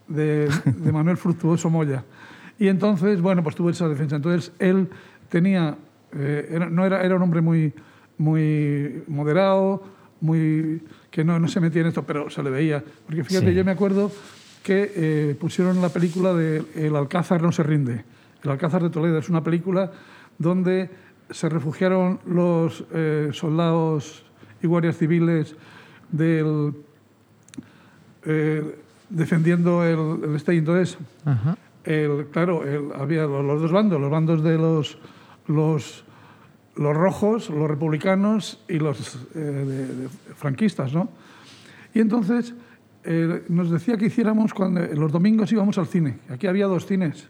de, 0.07 0.49
de 0.64 0.92
Manuel 0.92 1.16
Fructuoso 1.16 1.68
Moya. 1.70 2.05
Y 2.59 2.68
entonces, 2.68 3.20
bueno, 3.20 3.42
pues 3.42 3.57
tuvo 3.57 3.70
esa 3.70 3.88
defensa. 3.88 4.14
Entonces, 4.16 4.53
él 4.61 4.88
tenía, 5.29 5.77
eh, 6.12 6.49
era, 6.53 6.70
no 6.70 6.87
era, 6.87 7.03
era 7.03 7.16
un 7.16 7.22
hombre 7.22 7.40
muy, 7.40 7.72
muy 8.16 9.03
moderado, 9.09 9.83
muy 10.20 10.83
que 11.11 11.24
no, 11.24 11.38
no 11.38 11.48
se 11.48 11.61
metía 11.61 11.83
en 11.83 11.88
esto, 11.88 12.02
pero 12.05 12.31
se 12.31 12.42
le 12.42 12.50
veía. 12.50 12.83
Porque 13.07 13.24
fíjate, 13.24 13.48
Sí. 13.50 13.55
yo 13.55 13.64
me 13.64 13.72
acuerdo 13.72 14.11
que 14.62 14.92
eh, 14.96 15.37
pusieron 15.38 15.81
la 15.81 15.88
película 15.90 16.33
de 16.35 16.62
El 16.74 16.96
Alcázar 16.96 17.42
no 17.42 17.52
se 17.52 17.62
rinde. 17.62 18.05
El 18.42 18.50
Alcázar 18.50 18.83
de 18.83 18.90
Toledo 18.90 19.18
es 19.18 19.29
una 19.29 19.42
película 19.44 19.92
donde 20.38 20.90
se 21.31 21.48
refugiaron 21.48 22.20
los 22.26 22.85
eh, 22.92 23.31
soldados 23.33 24.24
y 24.62 24.66
guardias 24.66 24.96
civiles 24.96 25.55
del, 26.11 26.72
eh, 28.24 28.76
defendiendo 29.11 29.85
el, 29.85 30.24
el 30.31 30.37
este. 30.37 30.55
Y 30.55 30.59
entonces, 30.59 30.98
ajá. 31.24 31.57
el, 31.85 32.26
claro, 32.33 32.64
el- 32.64 32.92
había 33.00 33.22
los, 33.24 33.44
los 33.44 33.62
dos 33.62 33.72
bandos, 33.72 34.00
los 34.00 34.11
bandos 34.11 34.42
de 34.42 34.57
los, 34.59 34.98
los, 35.46 36.05
los 36.76 36.96
rojos, 36.96 37.50
los 37.50 37.68
republicanos 37.68 38.62
y 38.68 38.78
los 38.78 39.26
eh, 39.34 40.08
franquistas, 40.36 40.92
¿no? 40.92 41.08
Y 41.94 42.00
entonces 42.00 42.54
eh, 43.04 43.44
nos 43.48 43.70
decía 43.70 43.96
que 43.96 44.06
hiciéramos 44.06 44.52
cuando 44.52 44.80
los 44.82 45.10
domingos 45.10 45.50
íbamos 45.52 45.78
al 45.78 45.86
cine. 45.86 46.18
Aquí 46.28 46.46
había 46.46 46.66
dos 46.66 46.86
cines. 46.86 47.28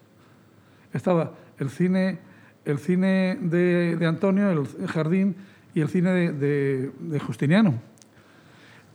Estaba 0.93 1.35
el 1.59 1.71
cine, 1.71 2.19
el 2.65 2.79
cine 2.79 3.39
de, 3.41 4.05
Antonio, 4.07 4.51
el 4.51 4.67
Jardín, 4.89 5.37
y 5.75 5.81
el 5.81 5.89
cine 5.89 6.33
de, 6.33 7.21
Justiniano. 7.25 7.75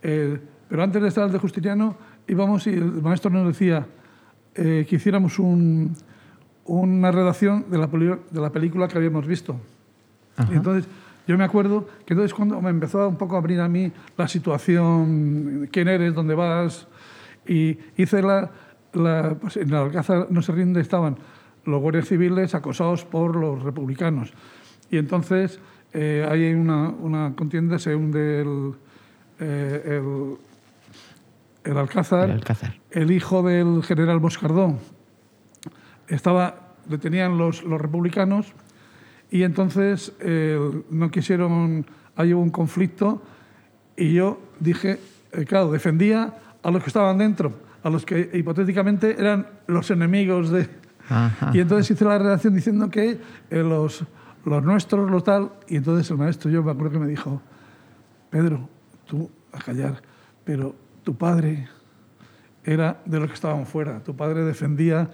Eh, 0.01 0.39
pero 0.67 0.83
antes 0.83 1.01
de 1.01 1.07
estar 1.07 1.25
el 1.25 1.31
de 1.31 1.37
Justiniano, 1.37 1.95
íbamos 2.27 2.65
y 2.67 2.71
el 2.71 3.01
maestro 3.01 3.29
nos 3.29 3.47
decía 3.47 3.85
que 4.53 4.87
hiciéramos 4.89 5.39
un- 5.39 5.95
una 6.65 7.11
redacción 7.11 7.65
de 7.69 7.77
la 8.41 8.51
película 8.51 8.87
que 8.87 8.97
habíamos 8.97 9.25
visto. 9.27 9.57
Ajá. 10.37 10.53
Entonces, 10.53 10.87
yo 11.27 11.37
me 11.37 11.43
acuerdo 11.43 11.87
que 12.05 12.13
entonces 12.13 12.33
cuando 12.33 12.59
me 12.61 12.69
empezó 12.69 13.07
un 13.07 13.17
poco 13.17 13.35
a 13.35 13.39
abrir 13.39 13.61
a 13.61 13.67
mí 13.69 13.91
la 14.17 14.27
situación, 14.27 15.69
quién 15.71 15.87
eres, 15.87 16.13
dónde 16.15 16.35
vas, 16.35 16.87
y 17.47 17.77
hice 17.97 18.21
la, 18.21 18.49
la- 18.93 19.35
pues 19.39 19.57
en 19.57 19.69
el 19.69 19.75
Alcázar 19.75 20.27
no 20.29 20.41
se 20.41 20.51
rinde, 20.51 20.81
estaban 20.81 21.17
los 21.65 21.79
guardias 21.81 22.07
civiles 22.07 22.55
acosados 22.55 23.05
por 23.05 23.35
los 23.35 23.61
republicanos. 23.61 24.33
Y 24.89 24.97
entonces 24.97 25.59
eh, 25.93 26.25
hay 26.29 26.53
una, 26.53 26.89
una 26.89 27.33
contienda, 27.35 27.77
se 27.79 27.95
hunde 27.95 28.41
el, 28.41 28.73
eh, 29.39 29.99
el, 30.01 30.37
el 31.71 31.77
Alcázar, 31.77 32.25
El 32.29 32.37
Alcázar. 32.37 32.79
el 32.91 33.11
hijo 33.11 33.43
del 33.43 33.83
general 33.83 34.19
Moscardó 34.19 34.77
estaba, 36.07 36.73
le 36.89 36.97
tenían 36.97 37.37
los, 37.37 37.63
los 37.63 37.79
republicanos 37.79 38.53
y 39.31 39.43
entonces 39.43 40.13
eh, 40.19 40.59
no 40.91 41.09
quisieron, 41.09 41.85
ahí 42.15 42.33
hubo 42.33 42.43
un 42.43 42.49
conflicto 42.51 43.23
y 43.97 44.13
yo 44.13 44.39
dije, 44.59 44.99
eh, 45.31 45.45
claro, 45.45 45.71
defendía 45.71 46.35
a 46.61 46.69
los 46.69 46.83
que 46.83 46.89
estaban 46.89 47.17
dentro, 47.17 47.53
a 47.83 47.89
los 47.89 48.05
que 48.05 48.29
hipotéticamente 48.33 49.15
eran 49.19 49.47
los 49.67 49.89
enemigos 49.89 50.51
de... 50.51 50.69
Ajá. 51.09 51.51
Y 51.53 51.59
entonces 51.59 51.89
hice 51.91 52.05
la 52.05 52.17
redacción 52.19 52.53
diciendo 52.53 52.89
que 52.89 53.19
eh, 53.49 53.63
los, 53.63 54.03
los 54.45 54.63
nuestros, 54.63 55.09
los 55.09 55.23
tal, 55.23 55.51
y 55.67 55.77
entonces 55.77 56.09
el 56.11 56.17
maestro, 56.17 56.51
yo 56.51 56.61
me 56.63 56.71
acuerdo 56.71 56.91
que 56.91 56.99
me 56.99 57.07
dijo, 57.07 57.41
Pedro, 58.29 58.69
tú 59.05 59.29
a 59.51 59.59
callar, 59.59 60.01
pero 60.43 60.75
tu 61.03 61.15
padre 61.15 61.67
era 62.63 63.01
de 63.05 63.19
los 63.19 63.27
que 63.27 63.33
estaban 63.33 63.65
fuera. 63.65 64.01
Tu 64.03 64.15
padre 64.15 64.43
defendía 64.43 65.09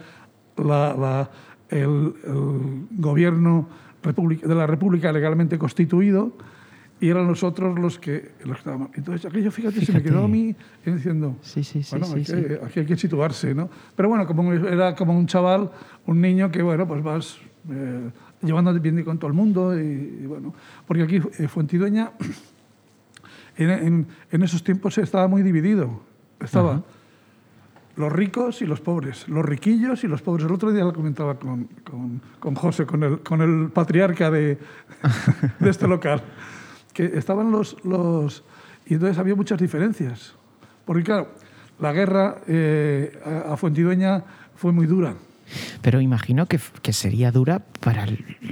la- 0.57 0.93
la- 0.95 1.29
el, 1.69 2.13
el 2.25 2.87
gobierno 2.91 3.67
de 4.13 4.55
la 4.55 4.67
República 4.67 5.11
legalmente 5.11 5.57
constituido 5.57 6.33
y 6.99 7.09
eran 7.09 7.27
los 7.27 7.43
otros 7.43 7.77
los 7.77 7.99
que, 7.99 8.31
los 8.43 8.57
estaban. 8.57 8.89
Entonces, 8.93 9.25
aquello, 9.25 9.51
fíjate, 9.51 9.85
se 9.85 9.93
me 9.93 10.01
quedó 10.01 10.23
a 10.23 10.27
mí 10.27 10.55
diciendo, 10.83 11.35
sí, 11.41 11.63
sí, 11.63 11.83
sí, 11.83 11.95
bueno, 11.95 12.07
sí, 12.23 12.33
aquí, 12.63 12.79
hay 12.79 12.85
que 12.85 12.97
situarse, 12.97 13.53
¿no? 13.53 13.69
Pero 13.95 14.09
bueno, 14.09 14.25
como 14.25 14.53
era 14.53 14.95
como 14.95 15.17
un 15.17 15.27
chaval, 15.27 15.69
un 16.05 16.21
niño 16.21 16.49
que, 16.49 16.61
bueno, 16.63 16.87
pues 16.87 17.03
vas 17.03 17.37
eh, 17.69 18.09
llevando 18.41 18.73
bien 18.79 19.03
con 19.03 19.19
todo 19.19 19.27
el 19.27 19.35
mundo 19.35 19.79
y, 19.79 20.25
bueno, 20.25 20.53
porque 20.87 21.03
aquí 21.03 21.21
eh, 21.37 21.47
Fuentidueña, 21.47 22.11
en, 23.57 24.07
en, 24.31 24.43
esos 24.43 24.63
tiempos 24.63 24.97
estaba 24.97 25.27
muy 25.27 25.43
dividido. 25.43 26.01
Estaba 26.39 26.83
los 27.97 28.11
ricos 28.11 28.61
y 28.61 28.65
los 28.65 28.79
pobres, 28.79 29.27
los 29.27 29.43
riquillos 29.43 30.03
y 30.03 30.07
los 30.07 30.21
pobres. 30.21 30.45
El 30.45 30.53
otro 30.53 30.71
día 30.71 30.83
lo 30.83 30.93
comentaba 30.93 31.37
con, 31.37 31.65
con, 31.83 32.21
con 32.39 32.55
José, 32.55 32.85
con 32.85 33.03
el, 33.03 33.19
con 33.19 33.41
el 33.41 33.69
patriarca 33.71 34.31
de, 34.31 34.57
de 35.59 35.69
este 35.69 35.87
local 35.87 36.21
que 36.97 37.05
estaban 37.17 37.51
los, 37.51 37.77
los... 37.85 38.43
Y 38.87 38.95
entonces 38.95 39.19
había 39.19 39.35
muchas 39.35 39.59
diferencias. 39.59 40.33
Porque 40.83 41.03
claro, 41.03 41.27
la 41.79 41.93
guerra 41.93 42.37
eh, 42.47 43.19
a 43.47 43.55
Fuentidueña 43.55 44.23
fue 44.55 44.71
muy 44.71 44.87
dura. 44.87 45.13
Pero 45.83 46.01
imagino 46.01 46.47
que, 46.47 46.59
que, 46.81 46.93
sería 46.93 47.31
dura 47.31 47.61
para 47.81 48.07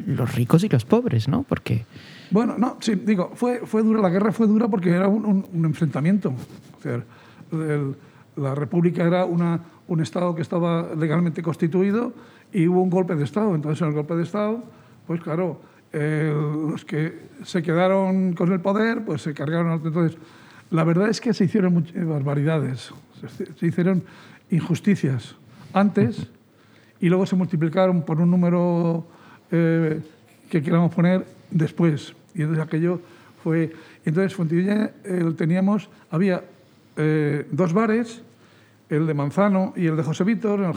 los 0.06 0.36
ricos 0.36 0.64
y 0.64 0.70
los 0.70 0.86
pobres, 0.86 1.28
¿no? 1.28 1.42
Porque... 1.44 1.86
Bueno, 2.30 2.56
no, 2.58 2.78
sí, 2.82 2.96
digo, 2.96 3.32
fue, 3.36 3.62
fue 3.66 3.82
dura, 3.82 4.00
la 4.02 4.10
guerra 4.10 4.32
fue 4.32 4.46
dura 4.46 4.68
porque 4.68 4.92
era 4.92 5.08
un, 5.08 5.46
un, 5.52 5.66
enfrentamiento. 5.66 6.34
O 6.78 6.82
sea, 6.82 7.04
el, 7.52 7.96
la 8.36 8.56
República 8.56 9.04
era 9.04 9.26
una, 9.26 9.62
un 9.88 10.02
Estado 10.02 10.36
que 10.36 10.42
estaba 10.42 10.94
legalmente 10.96 11.42
constituido 11.42 12.14
y 12.52 12.68
hubo 12.68 12.82
un 12.82 12.90
golpe 12.90 13.16
de 13.16 13.24
Estado. 13.24 13.56
Entonces, 13.56 13.82
en 13.82 13.90
el 13.90 13.94
golpe 13.94 14.16
de 14.16 14.24
Estado, 14.24 14.64
pues 15.08 15.22
claro, 15.22 15.62
los 15.92 16.84
que 16.84 17.30
se 17.44 17.64
quedaron 17.64 18.34
con 18.34 18.52
el 18.52 18.60
poder, 18.60 19.06
pues 19.06 19.22
se 19.22 19.34
cargaron. 19.34 19.82
Entonces, 19.84 20.18
la 20.72 20.84
verdad 20.84 21.10
es 21.10 21.22
que 21.22 21.34
se 21.34 21.46
hicieron 21.46 21.74
muchas 21.74 22.06
barbaridades, 22.06 22.92
se, 23.58 23.66
hicieron 23.66 24.04
injusticias 24.50 25.36
antes 25.74 26.28
y 27.00 27.10
luego 27.10 27.26
se 27.26 27.36
multiplicaron 27.36 28.04
por 28.04 28.20
un 28.20 28.32
número 28.32 29.06
eh, 29.52 30.02
que 30.50 30.62
queramos 30.62 30.94
poner 30.94 31.26
después. 31.52 32.14
Y 32.34 32.42
entonces 32.42 32.66
aquello 32.66 33.00
fue... 33.44 33.72
Entonces, 34.04 34.36
Fontilla 34.36 34.92
teníamos, 35.38 35.90
había 36.12 36.44
eh, 36.98 37.48
dos 37.52 37.74
bares, 37.74 38.24
el 38.90 39.08
de 39.08 39.14
Manzano 39.14 39.74
y 39.76 39.88
el 39.88 39.98
de 39.98 40.04
José 40.04 40.24
Víctor. 40.24 40.62
En 40.62 40.72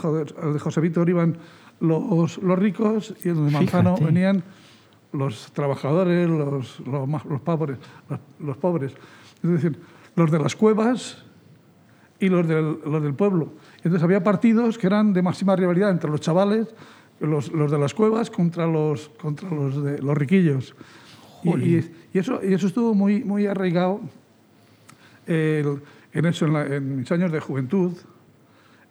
el, 0.47 0.53
de 0.53 0.59
José 0.59 0.81
Víctor 0.81 1.09
iban 1.09 1.37
los, 1.79 2.37
los 2.39 2.59
ricos 2.59 3.13
y 3.23 3.29
el 3.29 3.45
de 3.45 3.51
Manzano 3.51 3.95
venían 3.97 4.43
los 5.11 5.51
trabajadores, 5.53 6.29
los, 6.29 6.79
los, 6.81 7.41
pobres, 7.41 7.77
los, 8.39 8.57
pobres. 8.57 8.93
Es 9.43 9.49
decir, 9.49 9.79
los 10.15 10.31
de 10.31 10.39
las 10.39 10.55
cuevas 10.55 11.23
y 12.19 12.29
los 12.29 12.47
del, 12.47 12.79
los 12.85 13.01
del 13.01 13.13
pueblo. 13.13 13.53
Entonces 13.77 14.03
había 14.03 14.23
partidos 14.23 14.77
que 14.77 14.87
eran 14.87 15.13
de 15.13 15.21
máxima 15.21 15.55
rivalidad 15.55 15.89
entre 15.89 16.11
los 16.11 16.21
chavales, 16.21 16.67
los, 17.19 17.51
los 17.51 17.71
de 17.71 17.79
las 17.79 17.93
cuevas 17.93 18.29
contra 18.29 18.67
los, 18.67 19.09
contra 19.21 19.49
los, 19.49 19.83
de, 19.83 19.99
los 19.99 20.17
riquillos. 20.17 20.75
Y, 21.43 21.77
y, 21.77 21.91
eso, 22.13 22.41
y 22.43 22.53
eso 22.53 22.67
estuvo 22.67 22.93
muy, 22.93 23.23
muy 23.23 23.47
arraigado 23.47 24.01
en, 26.13 26.25
eso, 26.25 26.45
en, 26.45 26.97
mis 26.97 27.11
años 27.11 27.31
de 27.31 27.39
juventud. 27.39 27.93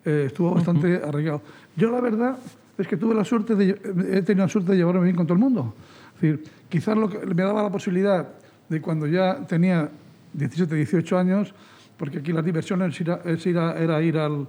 Eh, 0.04 0.24
estuvo 0.26 0.54
bastante 0.54 0.96
arraigado. 0.96 1.42
Yo 1.76 1.90
la 1.90 2.00
verdad 2.00 2.38
es 2.76 2.86
que 2.86 2.96
tuve 2.96 3.14
la 3.14 3.24
suerte 3.24 3.54
de, 3.54 3.70
he 4.12 4.22
tenido 4.22 4.46
la 4.46 4.48
suerte 4.48 4.72
de 4.72 4.78
llevarme 4.78 5.04
bien 5.04 5.16
con 5.16 5.26
todo 5.26 5.34
el 5.34 5.40
mundo. 5.40 5.74
Es 6.14 6.20
decir, 6.20 6.44
quizás 6.68 6.96
lo 6.96 7.08
que 7.08 7.18
me 7.26 7.42
daba 7.42 7.62
la 7.62 7.70
posibilidad 7.70 8.28
de 8.68 8.80
cuando 8.80 9.06
ya 9.06 9.46
tenía 9.46 9.90
17, 10.32 10.74
18 10.74 11.18
años, 11.18 11.54
porque 11.96 12.18
aquí 12.18 12.32
las 12.32 12.44
diversiones 12.44 13.00
era, 13.00 13.76
era 13.76 14.02
ir 14.02 14.18
al, 14.18 14.46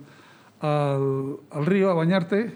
al, 0.61 1.37
al, 1.49 1.65
río 1.65 1.89
a 1.89 1.93
bañarte, 1.93 2.53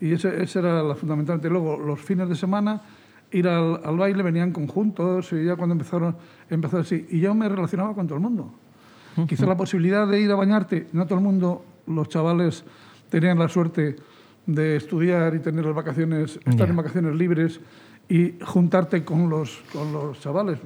y 0.00 0.12
ese, 0.12 0.42
ese 0.42 0.58
era 0.58 0.82
la 0.82 0.94
fundamentalmente. 0.94 1.48
Luego, 1.48 1.76
los 1.78 2.00
fines 2.00 2.28
de 2.28 2.34
semana, 2.34 2.82
ir 3.30 3.46
al, 3.46 3.80
al, 3.84 3.96
baile, 3.96 4.22
venían 4.22 4.52
conjuntos, 4.52 5.32
y 5.32 5.44
ya 5.44 5.54
cuando 5.54 5.74
empezaron, 5.74 6.16
empezó 6.48 6.78
así. 6.78 7.06
Y 7.10 7.20
yo 7.20 7.34
me 7.34 7.48
relacionaba 7.48 7.94
con 7.94 8.06
todo 8.06 8.16
el 8.16 8.22
mundo. 8.22 8.52
Quizás 9.26 9.48
la 9.48 9.56
posibilidad 9.56 10.06
de 10.06 10.20
ir 10.20 10.30
a 10.30 10.34
bañarte, 10.34 10.86
no 10.92 11.04
todo 11.04 11.18
el 11.18 11.24
mundo, 11.24 11.64
los 11.86 12.08
chavales 12.08 12.64
tenían 13.08 13.38
la 13.38 13.48
suerte 13.48 13.96
de 14.46 14.76
estudiar 14.76 15.34
y 15.34 15.40
tener 15.40 15.64
las 15.64 15.74
vacaciones, 15.74 16.38
estar 16.44 16.68
en 16.68 16.76
vacaciones 16.76 17.14
libres 17.14 17.60
y 18.08 18.34
juntarte 18.42 19.04
con 19.04 19.28
los, 19.28 19.62
con 19.72 19.92
los 19.92 20.20
chavales. 20.20 20.58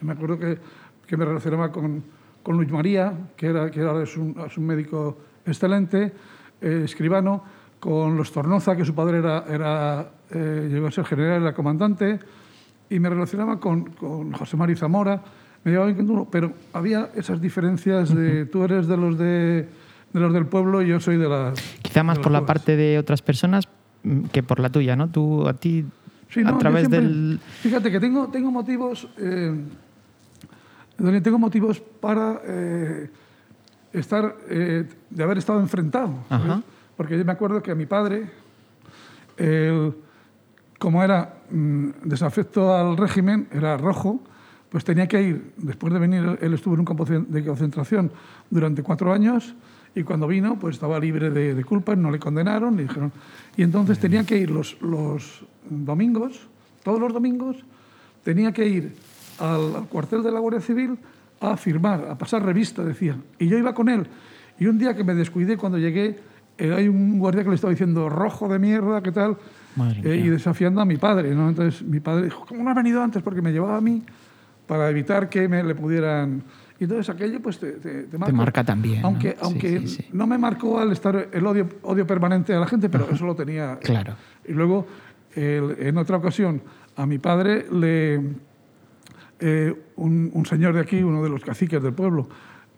me 0.00 0.12
acuerdo 0.12 0.38
que, 0.38 0.58
que 1.06 1.16
me 1.16 1.24
relacionaba 1.24 1.72
con, 1.72 2.04
con, 2.42 2.56
Luis 2.56 2.70
María, 2.70 3.12
que, 3.36 3.46
era, 3.46 3.70
que 3.70 3.80
ahora 3.80 4.02
es 4.04 4.16
un, 4.16 4.36
es 4.46 4.56
un 4.58 4.66
médico 4.66 5.18
excelente, 5.46 6.12
eh, 6.60 6.82
escribano, 6.84 7.42
con 7.80 8.16
los 8.16 8.30
Tornoza, 8.30 8.76
que 8.76 8.84
su 8.84 8.94
padre 8.94 9.18
era, 9.18 9.44
era 9.48 10.10
eh, 10.30 10.68
llegó 10.70 10.86
a 10.86 10.92
ser 10.92 11.04
general, 11.04 11.42
era 11.42 11.52
comandante, 11.52 12.20
y 12.88 13.00
me 13.00 13.08
relacionaba 13.08 13.58
con, 13.58 13.86
con 13.90 14.32
José 14.32 14.56
María 14.56 14.76
Zamora, 14.76 15.22
me 15.64 15.70
llevaba 15.70 15.92
bien 15.92 16.06
con 16.06 16.26
pero 16.26 16.52
había 16.72 17.10
esas 17.14 17.40
diferencias 17.40 18.14
de 18.14 18.46
tú 18.46 18.64
eres 18.64 18.86
de 18.86 18.96
los 18.96 19.16
de, 19.16 19.68
de 20.12 20.20
los 20.20 20.32
del 20.32 20.46
pueblo 20.46 20.82
y 20.82 20.88
yo 20.88 21.00
soy 21.00 21.16
de 21.16 21.28
las... 21.28 21.60
Quizá 21.82 22.02
más 22.02 22.18
por 22.18 22.32
la 22.32 22.44
parte 22.44 22.76
de 22.76 22.98
otras 22.98 23.22
personas 23.22 23.68
mm, 24.02 24.24
que 24.26 24.42
por 24.42 24.58
la 24.60 24.70
tuya, 24.70 24.96
¿no? 24.96 25.08
Tú, 25.08 25.46
a 25.46 25.54
ti 25.54 25.84
a 26.44 26.58
través 26.58 26.88
del... 26.90 27.38
Fíjate 27.60 27.90
que 27.90 28.00
tengo, 28.00 28.28
tengo 28.28 28.50
motivos... 28.50 29.08
Eh, 29.18 29.54
tengo 31.22 31.38
motivos 31.38 31.80
para 31.80 32.40
eh, 32.44 33.10
estar, 33.92 34.36
eh, 34.48 34.84
de 35.10 35.22
haber 35.22 35.38
estado 35.38 35.58
enfrentado. 35.58 36.14
Porque 36.96 37.18
yo 37.18 37.24
me 37.24 37.32
acuerdo 37.32 37.62
que 37.62 37.72
a 37.72 37.74
mi 37.74 37.86
padre, 37.86 38.30
como 40.78 41.02
era 41.02 41.34
mm, 41.50 41.88
desafecto 42.04 42.76
al 42.76 42.96
régimen, 42.96 43.48
era 43.50 43.76
rojo, 43.76 44.20
pues 44.72 44.84
tenía 44.84 45.06
que 45.06 45.20
ir, 45.20 45.52
después 45.58 45.92
de 45.92 45.98
venir, 45.98 46.38
él 46.40 46.54
estuvo 46.54 46.72
en 46.72 46.80
un 46.80 46.86
campo 46.86 47.04
de 47.04 47.44
concentración 47.44 48.10
durante 48.48 48.82
cuatro 48.82 49.12
años 49.12 49.54
y 49.94 50.02
cuando 50.02 50.26
vino, 50.26 50.58
pues 50.58 50.76
estaba 50.76 50.98
libre 50.98 51.28
de, 51.28 51.54
de 51.54 51.62
culpa, 51.64 51.94
no 51.94 52.10
le 52.10 52.18
condenaron, 52.18 52.74
le 52.74 52.84
dijeron. 52.84 53.12
Y 53.54 53.64
entonces 53.64 53.98
tenía 53.98 54.24
que 54.24 54.38
ir 54.38 54.50
los, 54.50 54.80
los 54.80 55.44
domingos, 55.68 56.48
todos 56.82 56.98
los 56.98 57.12
domingos, 57.12 57.58
tenía 58.24 58.52
que 58.52 58.66
ir 58.66 58.94
al, 59.38 59.88
cuartel 59.90 60.22
de 60.22 60.32
la 60.32 60.40
Guardia 60.40 60.62
Civil 60.62 60.96
a 61.38 61.54
firmar, 61.58 62.06
a 62.08 62.16
pasar 62.16 62.42
revista, 62.42 62.82
decía. 62.82 63.14
Y 63.38 63.48
yo 63.48 63.58
iba 63.58 63.74
con 63.74 63.90
él. 63.90 64.06
Y 64.58 64.68
un 64.68 64.78
día 64.78 64.96
que 64.96 65.04
me 65.04 65.14
descuidé, 65.14 65.58
cuando 65.58 65.76
llegué, 65.76 66.18
eh, 66.56 66.72
hay 66.72 66.88
un 66.88 67.18
guardia 67.18 67.42
que 67.42 67.50
le 67.50 67.56
estaba 67.56 67.72
diciendo, 67.72 68.08
rojo 68.08 68.48
de 68.48 68.58
mierda, 68.58 69.02
¿qué 69.02 69.12
tal? 69.12 69.36
Eh, 70.02 70.22
y 70.24 70.28
desafiando 70.30 70.80
a 70.80 70.86
mi 70.86 70.96
padre. 70.96 71.34
¿no? 71.34 71.50
Entonces 71.50 71.82
mi 71.82 72.00
padre 72.00 72.24
dijo, 72.24 72.46
¿cómo 72.48 72.62
no 72.64 72.70
ha 72.70 72.74
venido 72.74 73.02
antes? 73.02 73.22
Porque 73.22 73.42
me 73.42 73.52
llevaba 73.52 73.76
a 73.76 73.82
mí 73.82 74.02
para 74.66 74.88
evitar 74.90 75.28
que 75.28 75.48
me 75.48 75.62
le 75.62 75.74
pudieran 75.74 76.42
y 76.82 76.84
entonces 76.84 77.14
aquello 77.14 77.40
pues 77.40 77.60
te, 77.60 77.74
te, 77.74 78.18
marca. 78.18 78.26
Te 78.26 78.32
marca 78.32 78.64
también. 78.64 79.04
Aunque, 79.04 79.36
¿no? 79.40 79.46
aunque 79.46 79.84
no 80.12 80.26
me 80.26 80.36
marcó 80.36 80.80
al 80.80 80.90
estar 80.90 81.28
el 81.30 81.46
odio, 81.46 81.68
odio 81.82 82.04
permanente 82.04 82.52
a 82.54 82.58
la 82.58 82.66
gente, 82.66 82.88
pero 82.88 83.08
eso 83.08 83.24
lo 83.24 83.36
tenía. 83.36 83.78
Claro. 83.78 84.16
Y 84.44 84.52
luego, 84.52 84.88
en 85.36 85.96
otra 85.96 86.16
ocasión, 86.16 86.60
a 86.96 87.06
mi 87.06 87.18
padre 87.18 87.66
le. 87.70 88.20
Eh, 89.38 89.72
un, 89.94 90.32
un, 90.34 90.44
señor 90.44 90.74
de 90.74 90.80
aquí, 90.80 91.00
uno 91.04 91.22
de 91.22 91.28
los 91.28 91.44
caciques 91.44 91.80
del 91.80 91.92
pueblo, 91.92 92.28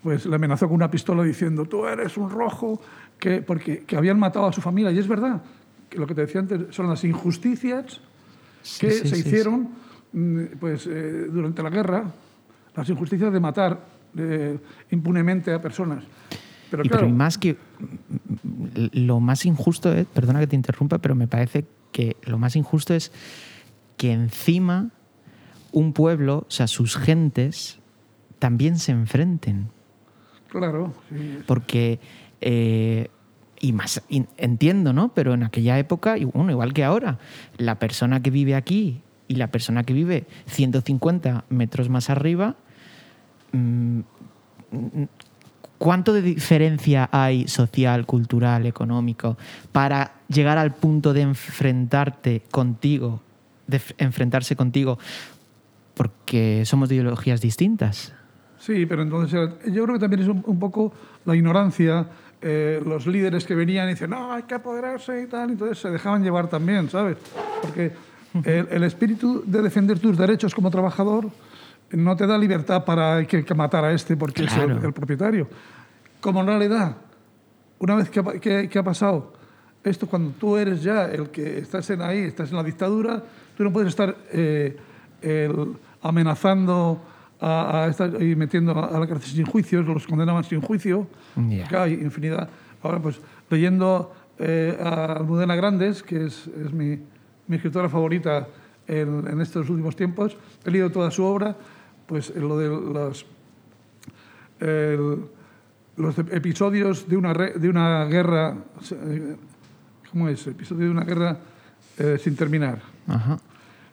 pues 0.03 0.27
le 0.27 0.35
amenazó 0.35 0.67
con 0.67 0.75
una 0.75 0.91
pistola 0.91 1.23
diciendo: 1.23 1.65
Tú 1.65 1.87
eres 1.87 2.15
un 2.15 2.29
rojo, 2.29 2.79
que, 3.17 3.41
porque 3.41 3.85
que 3.85 3.97
habían 3.97 4.19
matado 4.19 4.45
a 4.45 4.53
su 4.53 4.61
familia. 4.61 4.91
Y 4.91 4.99
es 4.99 5.07
verdad, 5.07 5.41
que 5.89 5.97
lo 5.97 6.05
que 6.05 6.13
te 6.13 6.21
decía 6.21 6.41
antes 6.41 6.75
son 6.75 6.87
las 6.87 7.03
injusticias 7.03 8.01
que 8.79 8.91
se 8.91 9.17
hicieron 9.17 9.69
pues, 10.59 10.87
eh, 10.87 11.27
durante 11.29 11.61
la 11.61 11.69
guerra, 11.69 12.11
las 12.75 12.89
injusticias 12.89 13.31
de 13.31 13.39
matar 13.39 13.95
impunemente 14.91 15.53
a 15.53 15.61
personas. 15.61 16.05
Pero, 16.71 16.83
claro, 16.83 17.09
más 17.09 17.37
que 17.37 17.57
lo 18.73 19.19
más 19.19 19.45
injusto 19.45 19.93
es, 19.93 20.05
perdona 20.07 20.39
que 20.39 20.47
te 20.47 20.55
interrumpa, 20.55 20.99
pero 20.99 21.15
me 21.15 21.27
parece 21.27 21.65
que 21.91 22.15
lo 22.23 22.37
más 22.37 22.55
injusto 22.55 22.93
es 22.93 23.11
que 23.97 24.11
encima 24.11 24.89
un 25.71 25.93
pueblo, 25.93 26.45
o 26.47 26.51
sea, 26.51 26.67
sus 26.67 26.97
gentes, 26.97 27.79
también 28.39 28.79
se 28.79 28.93
enfrenten. 28.93 29.69
Claro. 30.47 30.93
Porque, 31.45 31.99
eh, 32.39 33.09
y 33.59 33.73
más, 33.73 34.01
entiendo, 34.37 34.93
¿no? 34.93 35.13
Pero 35.13 35.33
en 35.33 35.43
aquella 35.43 35.77
época, 35.77 36.15
bueno, 36.33 36.51
igual 36.51 36.73
que 36.73 36.85
ahora, 36.85 37.19
la 37.57 37.79
persona 37.79 38.21
que 38.21 38.31
vive 38.31 38.55
aquí 38.55 39.01
y 39.27 39.35
la 39.35 39.47
persona 39.47 39.83
que 39.83 39.93
vive 39.93 40.25
150 40.47 41.45
metros 41.49 41.89
más 41.89 42.09
arriba 42.09 42.55
Mm, 43.55 44.01
¿Cuánto 45.77 46.13
de 46.13 46.21
diferencia 46.21 47.09
hay 47.11 47.47
social, 47.47 48.05
cultural, 48.05 48.65
económico 48.65 49.37
para 49.71 50.13
llegar 50.29 50.57
al 50.57 50.73
punto 50.73 51.13
de 51.13 51.21
enfrentarte 51.21 52.43
contigo, 52.49 53.21
de 53.67 53.81
enfrentarse 53.97 54.55
contigo 54.55 54.97
porque 55.93 56.63
somos 56.65 56.89
de 56.89 56.95
ideologías 56.95 57.41
distintas. 57.41 58.13
Sí, 58.57 58.85
pero 58.85 59.01
entonces 59.03 59.49
yo 59.65 59.83
creo 59.83 59.93
que 59.93 59.99
también 59.99 60.21
es 60.21 60.27
un, 60.27 60.43
un 60.45 60.59
poco 60.59 60.93
la 61.25 61.35
ignorancia. 61.35 62.07
eh, 62.41 62.81
los 62.85 63.07
líderes 63.07 63.45
que 63.45 63.55
venían 63.55 63.87
y 63.87 63.91
dicen, 63.91 64.11
no, 64.11 64.31
hay 64.31 64.43
que 64.43 64.55
apoderarse 64.55 65.23
y 65.23 65.27
tal, 65.27 65.51
entonces 65.51 65.79
se 65.79 65.89
dejaban 65.89 66.23
llevar 66.23 66.47
también, 66.47 66.89
¿sabes? 66.89 67.17
Porque 67.61 67.91
el, 68.43 68.67
el 68.69 68.83
espíritu 68.83 69.43
de 69.45 69.61
defender 69.61 69.99
tus 69.99 70.17
derechos 70.17 70.53
como 70.53 70.69
trabajador 70.69 71.29
no 71.91 72.15
te 72.15 72.25
da 72.27 72.37
libertad 72.37 72.83
para 72.83 73.25
que, 73.25 73.45
que 73.45 73.53
matar 73.53 73.85
a 73.85 73.93
este 73.93 74.17
porque 74.17 74.43
es 74.43 74.53
el, 74.57 74.71
el 74.83 74.93
propietario. 74.93 75.47
Como 76.19 76.41
en 76.41 76.47
realidad, 76.47 76.97
una 77.79 77.95
vez 77.95 78.09
que, 78.09 78.19
ha 78.19 78.23
pa- 78.23 78.39
que- 78.39 78.67
que 78.67 78.79
ha 78.79 78.83
pasado 78.83 79.33
esto, 79.83 80.07
cuando 80.07 80.31
tú 80.31 80.57
eres 80.57 80.81
ya 80.81 81.05
el 81.05 81.29
que 81.29 81.59
estás 81.59 81.87
en 81.91 82.01
ahí, 82.01 82.19
estás 82.19 82.49
en 82.49 82.57
la 82.57 82.63
dictadura, 82.63 83.21
tú 83.55 83.63
no 83.63 83.71
puedes 83.71 83.89
estar 83.89 84.15
eh, 84.31 84.75
el- 85.21 85.73
amenazando 86.01 87.01
a, 87.39 87.83
a 87.83 87.87
esta- 87.87 88.07
y 88.23 88.35
metiendo 88.35 88.71
a, 88.71 88.85
a 88.87 88.99
la 88.99 89.05
cárcel 89.07 89.29
sin 89.31 89.45
juicios, 89.45 89.85
los 89.85 90.07
condenaban 90.07 90.43
sin 90.43 90.59
juicio. 90.61 91.07
Que 91.69 91.77
hay 91.77 91.93
infinidad. 91.93 92.49
Ahora, 92.81 92.99
pues, 92.99 93.19
leyendo 93.49 94.11
eh, 94.39 94.77
a 94.81 95.13
Almudena 95.17 95.55
Grandes, 95.55 96.01
que 96.01 96.25
es, 96.25 96.47
es 96.47 96.71
mi, 96.73 96.99
mi 97.47 97.55
escritora 97.57 97.89
favorita 97.89 98.47
en, 98.87 99.27
en 99.27 99.41
estos 99.41 99.69
últimos 99.69 99.95
tiempos, 99.95 100.37
he 100.63 100.71
leído 100.71 100.89
toda 100.91 101.11
su 101.11 101.23
obra, 101.23 101.55
pues 102.07 102.31
en 102.35 102.47
lo 102.47 102.57
de 102.57 102.67
los, 102.69 103.25
el- 104.59 105.25
los 105.97 106.17
episodios 106.17 107.07
de 107.07 107.15
una, 107.15 107.33
re- 107.33 107.53
de 107.53 107.69
una 107.69 108.03
guerra, 108.05 108.55
eh, 108.91 109.35
¿cómo 110.11 110.27
es? 110.27 110.45
Episodio 110.45 110.85
de 110.85 110.91
una 110.91 111.05
guerra 111.05 111.37
eh, 111.97 112.17
sin 112.21 112.35
terminar. 112.35 112.81
Ajá. 113.07 113.39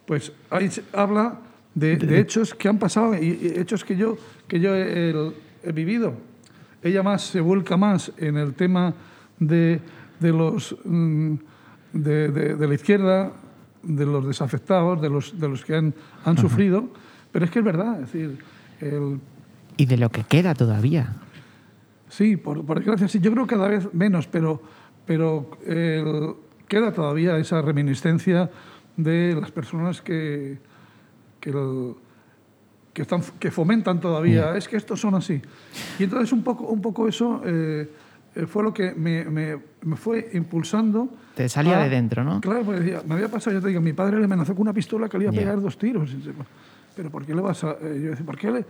Pues 0.05 0.33
ahí 0.51 0.69
habla 0.93 1.39
de, 1.75 1.97
de 1.97 2.19
hechos 2.19 2.55
que 2.55 2.69
han 2.69 2.79
pasado 2.79 3.15
y, 3.15 3.55
hechos 3.57 3.85
que 3.85 3.97
yo, 3.97 4.17
que 4.49 4.59
yo 4.59 4.75
he, 4.75 5.11
he- 5.11 5.33
he 5.63 5.73
vivido. 5.73 6.15
Ella 6.83 7.05
más 7.05 7.23
se 7.23 7.41
vuelca 7.41 7.77
más 7.77 8.11
en 8.17 8.37
el 8.37 8.55
tema 8.55 8.93
de, 9.39 9.81
de 10.19 10.33
los 10.33 10.75
mm, 10.85 11.35
de 11.93 12.67
la 12.67 12.75
izquierda, 12.75 13.31
de 13.83 14.07
los 14.07 14.27
desafectados, 14.27 15.01
de 15.03 15.09
los, 15.11 15.39
de 15.39 15.49
los 15.49 15.65
que 15.65 15.75
han, 15.77 15.95
han 16.25 16.37
sufrido. 16.39 16.89
Pero 17.33 17.45
es 17.45 17.51
que 17.51 17.59
es 17.61 17.65
verdad, 17.65 17.95
es 18.03 18.13
decir, 18.13 18.39
el, 18.81 19.19
Y 19.77 19.87
de 19.87 19.97
lo 19.97 20.11
que 20.11 20.25
queda 20.25 20.55
todavía. 20.55 21.17
Sí, 22.09 22.37
por, 22.37 22.65
por 22.65 22.79
desgracia, 22.79 23.09
sí. 23.09 23.21
Yo 23.21 23.33
creo 23.33 23.47
que 23.47 23.55
cada 23.57 23.69
vez 23.69 23.93
menos, 23.95 24.27
pero, 24.27 24.61
pero 25.07 25.51
el- 25.67 26.35
queda 26.69 26.93
todavía 26.93 27.37
esa 27.39 27.63
reminiscencia 27.63 28.51
de 28.97 29.35
las 29.41 29.51
personas 29.51 30.03
que, 30.03 30.59
que, 31.41 31.51
el- 31.51 31.95
que, 32.93 33.03
están, 33.03 33.23
que 33.39 33.51
fomentan 33.51 33.99
todavía. 34.01 34.55
Es 34.57 34.69
que 34.69 34.77
estos 34.77 35.01
son 35.01 35.15
así. 35.15 35.41
Y 35.99 36.05
entonces 36.05 36.33
un 36.33 36.43
poco, 36.43 36.65
un 36.65 36.83
poco 36.83 37.09
eso 37.09 37.41
eh, 37.47 37.89
fue 38.47 38.63
lo 38.63 38.73
que 38.73 38.93
me, 38.95 39.25
me- 39.25 39.59
me 39.83 39.97
fue 39.97 40.31
impulsando. 40.33 41.09
Te 41.35 41.49
salía 41.49 41.81
a- 41.81 41.85
de 41.85 41.91
dentro, 41.91 42.25
¿no? 42.25 42.41
Claro, 42.41 42.63
porque 42.65 42.81
decía, 42.81 43.03
me 43.07 43.15
había 43.15 43.29
pasado, 43.29 43.55
yo 43.57 43.63
te 43.63 43.69
digo, 43.69 43.81
mi 43.81 43.93
padre 43.93 44.19
le 44.19 44.25
amenazó 44.25 44.55
con 44.55 44.63
una 44.63 44.73
pistola 44.73 45.09
que 45.09 45.19
le 45.19 45.25
iba 45.25 45.31
a 45.33 45.35
pegar 45.41 45.61
dos 45.61 45.77
tiros. 45.79 46.11
Pero 46.97 47.11
¿por 47.11 47.25
qué 47.25 47.35
le 47.35 47.41
vas 47.41 47.65
a...? 47.65 47.73
eh, 47.81 48.01
Yo 48.05 48.11
decía, 48.11 48.27
¿por 48.27 48.37
qué 48.39 48.51
le...? 48.51 48.65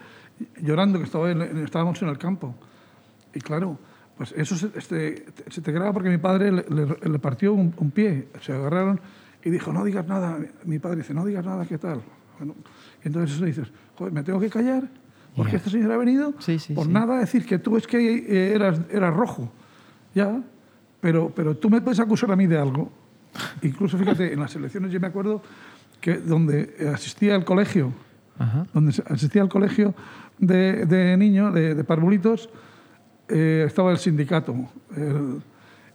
Llorando 0.62 0.98
que 0.98 1.05
estaba 1.05 1.31
en- 1.31 1.42
estábamos 1.64 2.01
en 2.03 2.09
el 2.09 2.18
campo. 2.18 2.55
Y 3.35 3.40
claro, 3.40 3.79
pues 4.16 4.33
eso 4.37 4.57
se, 4.57 4.70
este, 4.77 5.27
se 5.48 5.61
te 5.61 5.72
graba 5.72 5.92
porque 5.92 6.09
mi 6.11 6.18
padre 6.18 6.53
le, 6.53 6.64
le- 6.68 7.09
le 7.11 7.18
partió 7.18 7.53
un, 7.55 7.72
un 7.77 7.90
pie. 7.90 8.29
Se 8.40 8.53
agarraron 8.53 9.01
y 9.44 9.51
dijo, 9.51 9.72
no 9.72 9.85
digas 9.85 10.07
nada. 10.07 10.38
Mi 10.64 10.79
padre 10.79 10.98
dice, 10.98 11.14
no 11.14 11.25
digas 11.25 11.44
nada, 11.44 11.66
¿qué 11.66 11.79
tal? 11.79 12.01
Bueno, 12.38 12.55
y 13.05 13.09
entonces 13.09 13.37
eso 13.37 13.44
dices, 13.44 13.68
joder, 13.96 14.12
¿me 14.12 14.22
tengo 14.22 14.38
que 14.40 14.51
callar? 14.51 14.85
Porque 15.37 15.53
Ya. 15.53 15.59
este 15.59 15.71
señor 15.71 15.92
ha 15.92 15.97
venido 15.97 16.35
Sí, 16.40 16.59
sí, 16.59 16.75
por 16.75 16.87
sí. 16.87 16.92
nada 16.92 17.16
a 17.16 17.21
decir 17.21 17.47
que 17.47 17.59
tú 17.59 17.77
es 17.77 17.87
que 17.87 17.99
eh, 17.99 18.55
eras, 18.55 18.81
eras 18.90 19.14
rojo. 19.14 19.51
Ya, 20.14 20.42
pero, 21.01 21.33
pero 21.35 21.57
tú 21.57 21.71
me 21.71 21.81
puedes 21.81 22.01
acusar 22.01 22.31
a 22.33 22.37
mí 22.37 22.47
de 22.47 22.59
algo. 22.59 22.90
Incluso, 23.62 23.97
fíjate, 23.97 24.33
en 24.33 24.40
las 24.40 24.55
elecciones 24.57 24.92
yo 24.92 25.01
me 25.01 25.07
acuerdo 25.07 25.42
que 26.01 26.16
donde 26.18 26.75
asistía 26.92 27.35
al 27.35 27.45
colegio, 27.47 27.92
Ajá. 28.38 28.66
donde 28.75 28.92
asistía 29.09 29.40
al 29.40 29.49
colegio 29.49 29.95
de, 30.38 30.85
de 30.85 31.16
niños, 31.16 31.55
de, 31.55 31.75
de 31.75 31.85
parvulitos, 31.85 32.51
eh, 33.29 33.64
estaba 33.66 33.90
el 33.92 33.99
sindicato. 33.99 34.55
El- 34.97 35.40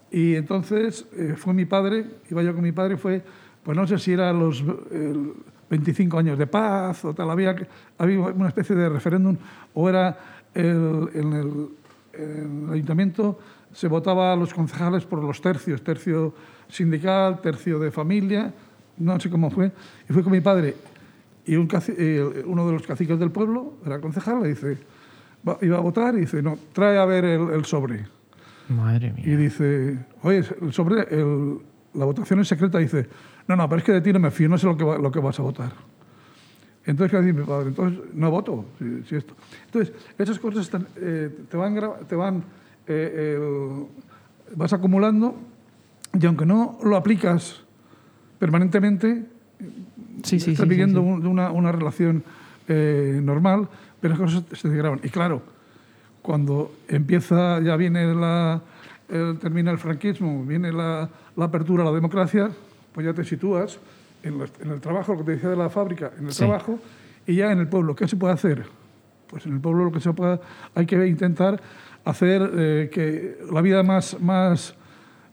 y 0.10 0.36
entonces 0.36 1.06
eh, 1.14 1.36
fue 1.38 1.54
mi 1.54 1.66
padre, 1.66 2.06
iba 2.32 2.42
yo 2.42 2.54
con 2.56 2.64
mi 2.64 2.72
padre, 2.72 2.96
fue, 2.98 3.22
pues 3.64 3.76
no 3.78 3.86
sé 3.86 4.00
si 4.00 4.14
era 4.14 4.32
los 4.34 4.64
el 4.90 5.34
25 5.70 6.18
años 6.18 6.38
de 6.38 6.48
paz 6.48 7.04
o 7.06 7.14
tal, 7.14 7.30
había, 7.30 7.56
había 7.98 8.20
una 8.20 8.48
especie 8.50 8.76
de 8.76 8.90
referéndum, 8.90 9.36
o 9.74 9.90
era 9.90 10.18
el- 10.54 11.10
en, 11.14 11.34
el, 11.34 11.68
en 12.14 12.66
el 12.68 12.74
ayuntamiento 12.74 13.40
se 13.74 13.88
votaba 13.88 14.34
a 14.34 14.36
los 14.36 14.54
concejales 14.54 15.06
por 15.06 15.22
los 15.24 15.42
tercios, 15.42 15.84
tercio 15.84 16.34
sindical, 16.70 17.42
tercio 17.42 17.80
de 17.80 17.92
familia, 17.92 18.54
no 18.98 19.20
sé 19.20 19.30
cómo 19.30 19.52
fue, 19.52 19.72
y 20.10 20.14
fue 20.14 20.24
con 20.24 20.32
mi 20.32 20.42
padre 20.42 20.76
y 21.46 21.56
un 21.56 21.68
uno 22.46 22.66
de 22.68 22.74
los 22.74 22.82
caciques 22.88 23.20
del 23.20 23.32
pueblo, 23.32 23.74
era 23.86 24.00
concejal, 24.02 24.42
le 24.44 24.50
dice, 24.50 24.78
iba 25.62 25.78
a 25.78 25.82
votar 25.82 26.16
y 26.16 26.22
dice, 26.22 26.42
no, 26.42 26.58
trae 26.74 26.98
a 26.98 27.06
ver 27.06 27.24
el, 27.26 27.50
el 27.52 27.66
sobre. 27.66 28.06
Madre 28.70 29.14
Y 29.18 29.28
mía. 29.30 29.38
dice, 29.38 29.98
oye, 30.24 30.44
el 30.62 30.74
sobre, 30.74 31.06
la 31.94 32.04
votación 32.06 32.40
es 32.42 32.48
secreta. 32.50 32.80
dice, 32.80 33.08
no, 33.48 33.56
no, 33.56 33.68
pero 33.70 33.80
es 33.80 33.84
que 33.86 33.92
de 33.94 34.02
ti 34.02 34.12
no 34.14 34.20
me 34.20 34.32
fío, 34.32 34.50
no 34.50 34.58
sé 34.58 34.66
lo 34.66 34.76
que, 34.78 34.84
va- 34.84 34.98
lo 34.98 35.12
que 35.12 35.20
vas 35.20 35.40
a 35.40 35.44
votar. 35.44 35.72
Entonces, 36.86 37.12
¿qué 37.12 37.22
dice 37.26 37.38
mi 37.40 37.46
padre? 37.46 37.68
Entonces, 37.70 38.00
no 38.14 38.32
voto. 38.32 38.66
Si, 38.80 39.04
si 39.04 39.16
esto. 39.16 39.34
Entonces, 39.66 39.94
esas 40.18 40.40
cosas 40.40 40.62
están, 40.66 40.88
eh, 40.98 41.30
te 41.50 41.58
van, 41.58 41.78
te 42.08 42.16
van 42.16 42.44
eh, 42.88 43.36
el- 43.38 43.86
vas 44.56 44.72
acumulando 44.72 45.36
y 46.20 46.26
aunque 46.26 46.46
no 46.46 46.78
lo 46.84 46.96
aplicas 46.96 47.62
permanentemente, 48.40 49.26
Sí, 50.24 50.40
sí, 50.40 50.52
estás 50.52 50.64
sí, 50.66 50.70
viviendo 50.70 51.02
un- 51.02 51.26
una, 51.28 51.52
una 51.52 51.72
relación 51.72 52.24
eh, 52.68 53.20
normal, 53.24 53.68
pero 54.00 54.14
las 54.16 54.20
cosas 54.22 54.44
se 54.60 54.70
te 54.70 54.76
graban. 54.76 55.00
Y 55.04 55.10
claro, 55.10 55.42
cuando 56.22 56.72
empieza, 56.88 57.60
ya 57.62 57.76
viene 57.76 58.14
la, 58.16 58.62
el- 59.10 59.38
termina 59.40 59.72
el 59.72 59.78
franquismo, 59.78 60.44
viene 60.46 60.72
la, 60.72 61.10
la 61.36 61.46
apertura 61.46 61.84
a 61.84 61.86
la 61.88 61.92
democracia, 61.92 62.50
pues 62.98 63.06
ya 63.06 63.14
te 63.14 63.24
sitúas 63.24 63.78
en, 64.24 64.42
el 64.72 64.82
trabajo, 64.82 65.12
lo 65.14 65.20
que 65.20 65.26
te 65.26 65.32
decía 65.34 65.50
de 65.50 65.56
la 65.56 65.70
fábrica, 65.70 66.12
en 66.18 66.26
el 66.26 66.32
Sí. 66.32 66.40
trabajo, 66.40 66.80
y 67.28 67.36
ya 67.36 67.52
en 67.52 67.60
el 67.60 67.68
pueblo. 67.68 67.96
¿Qué 67.96 68.08
se 68.08 68.16
puede 68.16 68.34
hacer? 68.34 68.64
Pues 69.28 69.46
en 69.46 69.54
el 69.54 69.60
pueblo 69.60 69.84
lo 69.86 69.92
que 69.92 70.00
se 70.00 70.12
pueda, 70.14 70.42
hay 70.74 70.88
que 70.88 71.06
intentar 71.06 71.62
hacer 72.06 72.42
eh, 72.56 72.90
que 72.92 73.38
la 73.54 73.62
vida 73.62 73.84
más, 73.84 74.20
más, 74.20 74.74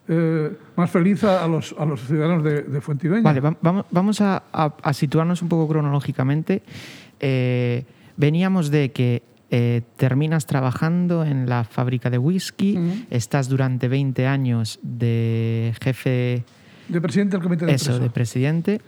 eh, 0.09 0.53
más 0.77 0.91
feliz 0.91 1.25
a 1.25 1.49
los, 1.49 1.75
a 1.79 1.87
los 1.87 2.03
ciudadanos 2.07 2.45
de, 2.45 2.65
de 2.65 2.81
Fuentidueña. 2.83 3.23
Vale, 3.23 3.41
va- 3.41 3.57
vamos, 3.63 3.87
vamos 3.91 4.21
a, 4.21 4.43
a- 4.53 4.75
a 4.83 4.93
situarnos 4.93 5.41
un 5.41 5.49
poco 5.49 5.67
cronológicamente. 5.67 6.63
Eh, 7.19 7.87
veníamos 8.19 8.71
de 8.71 8.93
que 8.93 9.23
eh, 9.51 9.81
terminas 9.97 10.45
trabajando 10.45 11.25
en 11.25 11.49
la 11.49 11.65
fábrica 11.65 12.11
de 12.11 12.19
whisky, 12.19 13.07
estás 13.09 13.49
durante 13.49 13.89
20 13.89 14.27
años 14.27 14.79
de 14.83 15.73
jefe, 15.81 16.45
De 16.89 17.01
presidente 17.01 17.37
del 17.37 17.43
comité 17.43 17.67
de 17.67 17.73
eso, 17.75 17.91
empresa. 17.93 18.03
de 18.05 18.11
presidente. 18.11 18.81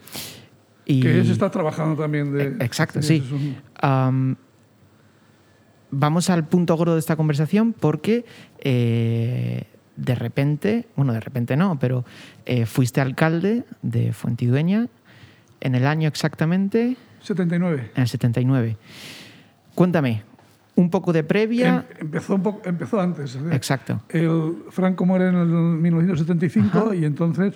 Y, 0.85 1.01
Que 1.01 1.21
es 1.21 1.29
está 1.29 1.51
trabajando 1.51 2.01
también 2.01 2.33
de... 2.33 2.45
Eh, 2.45 2.57
Exacto, 2.61 3.03
sí. 3.03 3.23
vamos 5.91 6.31
al 6.31 6.47
punto 6.47 6.77
gordo 6.77 6.95
de 6.95 7.01
esta 7.01 7.17
conversación 7.17 7.73
porque 7.73 8.25
eh, 8.61 9.65
de 9.97 10.15
repente, 10.15 10.87
bueno, 10.97 11.13
de 11.13 11.21
repente 11.21 11.57
no, 11.57 11.79
pero 11.79 12.05
eh, 12.45 12.67
fuiste 12.67 13.01
alcalde 13.01 13.65
de 13.83 14.13
Fuentidueña 14.13 14.89
en 15.61 15.75
el 15.75 15.87
año 15.87 16.07
exactamente, 16.09 16.97
79. 17.23 17.91
en 17.95 18.03
el 18.03 18.09
79. 18.09 18.77
Cuéntame, 19.75 20.23
un 20.77 20.91
poco 20.91 21.13
de 21.13 21.25
previa. 21.25 21.87
Em- 21.99 22.07
empezó, 22.07 22.35
un 22.35 22.43
poco, 22.43 22.63
empezó 22.65 23.01
antes. 23.01 23.35
es 23.35 23.43
decir, 23.43 23.53
Exacto. 23.55 24.03
El 24.11 24.65
Franco 24.71 25.05
muere 25.07 25.29
en 25.29 25.35
el 25.37 25.47
1975 25.47 26.79
Ajá. 26.79 26.95
y 26.95 27.05
entonces 27.05 27.55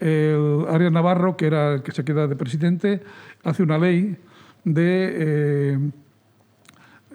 el 0.00 0.66
Arias 0.68 0.92
Navarro, 0.92 1.36
que 1.36 1.46
era 1.46 1.74
el 1.74 1.82
que 1.82 1.92
se 1.92 2.04
queda 2.04 2.26
de 2.26 2.36
presidente, 2.36 3.02
hace 3.44 3.62
una 3.62 3.78
ley 3.78 4.16
de 4.64 5.12
eh, 5.14 5.78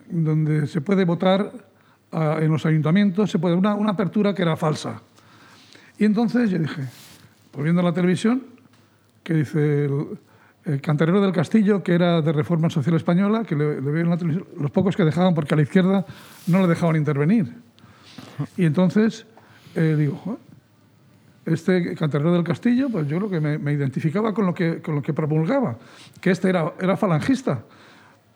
donde 0.09 0.67
se 0.67 0.81
puede 0.81 1.05
votar 1.05 1.51
ah, 2.11 2.37
en 2.41 2.51
los 2.51 2.65
ayuntamientos, 2.65 3.29
se 3.29 3.39
puede 3.39 3.55
una, 3.55 3.75
una 3.75 3.91
apertura 3.91 4.33
que 4.33 4.41
era 4.41 4.55
falsa. 4.55 5.01
Y 5.97 6.05
entonces 6.05 6.49
yo 6.49 6.59
dije, 6.59 6.83
pues 7.51 7.63
viendo 7.63 7.81
la 7.81 7.93
televisión, 7.93 8.43
que 9.23 9.33
dice 9.35 9.85
el, 9.85 10.81
cantarero 10.81 11.21
del 11.21 11.31
castillo, 11.31 11.83
que 11.83 11.93
era 11.93 12.21
de 12.21 12.31
Reforma 12.31 12.69
Social 12.69 12.95
Española, 12.95 13.43
que 13.43 13.55
le, 13.55 13.81
le 13.81 14.03
la 14.03 14.17
televisión, 14.17 14.47
los 14.59 14.71
pocos 14.71 14.95
que 14.95 15.03
dejaban, 15.03 15.33
porque 15.33 15.53
a 15.53 15.57
la 15.57 15.63
izquierda 15.63 16.05
no 16.47 16.61
le 16.61 16.67
dejaban 16.67 16.95
intervenir. 16.95 17.53
Y 18.57 18.65
entonces 18.65 19.25
eh, 19.75 19.95
digo, 19.97 20.15
"Joder, 20.15 20.39
este 21.45 21.95
Cantarero 21.95 22.33
del 22.33 22.43
Castillo, 22.43 22.89
pues 22.89 23.07
yo 23.07 23.17
creo 23.17 23.29
que 23.29 23.39
me, 23.39 23.57
me, 23.57 23.73
identificaba 23.73 24.33
con 24.33 24.45
lo 24.45 24.53
que, 24.53 24.81
con 24.81 24.95
lo 24.95 25.01
que 25.01 25.13
promulgaba, 25.13 25.77
que 26.19 26.31
este 26.31 26.49
era, 26.49 26.73
era 26.79 26.97
falangista. 26.97 27.63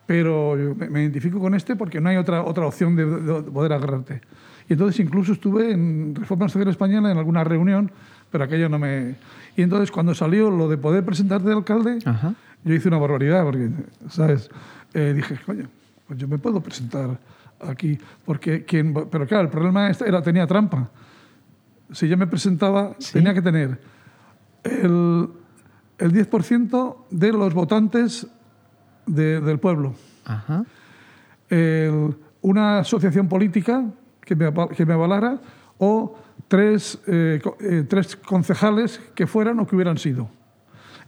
Pero 0.06 0.56
me, 0.76 0.88
me, 0.88 1.02
identifico 1.02 1.40
con 1.40 1.54
este 1.54 1.74
porque 1.74 2.00
no 2.00 2.08
hay 2.08 2.16
otra, 2.16 2.42
otra 2.44 2.66
opción 2.66 2.94
de, 2.94 3.04
de, 3.06 3.42
poder 3.42 3.72
agarrarte. 3.72 4.20
Y 4.68 4.72
entonces 4.72 5.00
incluso 5.00 5.32
estuve 5.32 5.72
en 5.72 6.14
Reforma 6.14 6.48
Social 6.48 6.68
Española 6.68 7.10
en 7.10 7.18
alguna 7.18 7.44
reunión, 7.44 7.90
pero 8.30 8.44
aquello 8.44 8.68
no 8.68 8.78
me... 8.78 9.16
Y 9.56 9.62
entonces 9.62 9.90
cuando 9.90 10.14
salió 10.14 10.50
lo 10.50 10.68
de 10.68 10.76
poder 10.76 11.04
presentarte 11.04 11.48
de 11.48 11.54
alcalde, 11.54 11.98
Ajá. 12.04 12.34
yo 12.64 12.74
hice 12.74 12.88
una 12.88 12.98
barbaridad, 12.98 13.44
porque, 13.44 13.70
¿sabes? 14.08 14.50
Eh, 14.94 15.12
dije, 15.14 15.38
coño, 15.44 15.68
pues 16.06 16.18
yo 16.18 16.28
me 16.28 16.38
puedo 16.38 16.60
presentar 16.60 17.18
aquí, 17.60 17.98
porque 18.24 18.64
quien... 18.64 18.92
Pero 18.92 19.26
claro, 19.26 19.44
el 19.44 19.50
problema 19.50 19.90
era, 19.90 20.22
tenía 20.22 20.46
trampa 20.46 20.90
si 21.92 22.08
yo 22.08 22.16
me 22.16 22.26
presentaba, 22.26 22.94
¿Sí? 22.98 23.14
tenía 23.14 23.34
que 23.34 23.42
tener 23.42 23.78
el, 24.64 25.28
el 25.98 26.12
10% 26.12 26.96
de 27.10 27.32
los 27.32 27.54
votantes 27.54 28.26
de, 29.06 29.40
del 29.40 29.58
pueblo. 29.58 29.94
Ajá. 30.24 30.64
El, 31.48 32.16
una 32.42 32.78
asociación 32.78 33.28
política 33.28 33.84
que 34.20 34.34
me, 34.36 34.52
que 34.76 34.86
me 34.86 34.94
avalara 34.94 35.40
o 35.78 36.16
tres, 36.48 36.98
eh, 37.06 37.40
eh, 37.60 37.84
tres 37.88 38.16
concejales 38.16 39.00
que 39.14 39.26
fueran 39.26 39.58
o 39.60 39.66
que 39.66 39.76
hubieran 39.76 39.98
sido. 39.98 40.28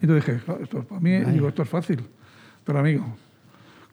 Y 0.01 0.07
yo 0.07 0.15
dije, 0.15 0.41
esto 0.61 0.85
para 0.85 1.01
mí 1.01 1.19
digo, 1.33 1.49
esto 1.49 1.63
es 1.63 1.69
fácil. 1.69 2.05
Pero 2.65 2.79
amigo, 2.79 3.05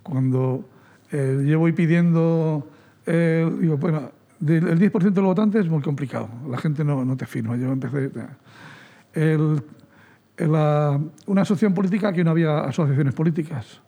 cuando 0.04 0.68
eh, 1.12 1.46
yo 1.48 1.60
voy 1.60 1.72
pidiendo, 1.72 2.68
eh, 3.06 3.50
digo, 3.60 3.78
bueno, 3.78 4.12
el 4.42 4.80
10% 4.80 5.00
de 5.00 5.22
los 5.22 5.26
votantes 5.26 5.62
es 5.62 5.70
muy 5.70 5.82
complicado. 5.82 6.30
La 6.50 6.58
gente 6.58 6.84
no, 6.84 7.06
no 7.06 7.16
te 7.16 7.26
firma. 7.26 7.56
Yo 7.56 7.72
empecé. 7.72 8.12
El, 9.14 9.62
la, 10.38 11.00
una 11.28 11.42
asociación 11.42 11.74
política 11.74 12.12
que 12.12 12.24
no 12.24 12.32
había 12.32 12.60
asociaciones 12.60 13.14
políticas. 13.14 13.82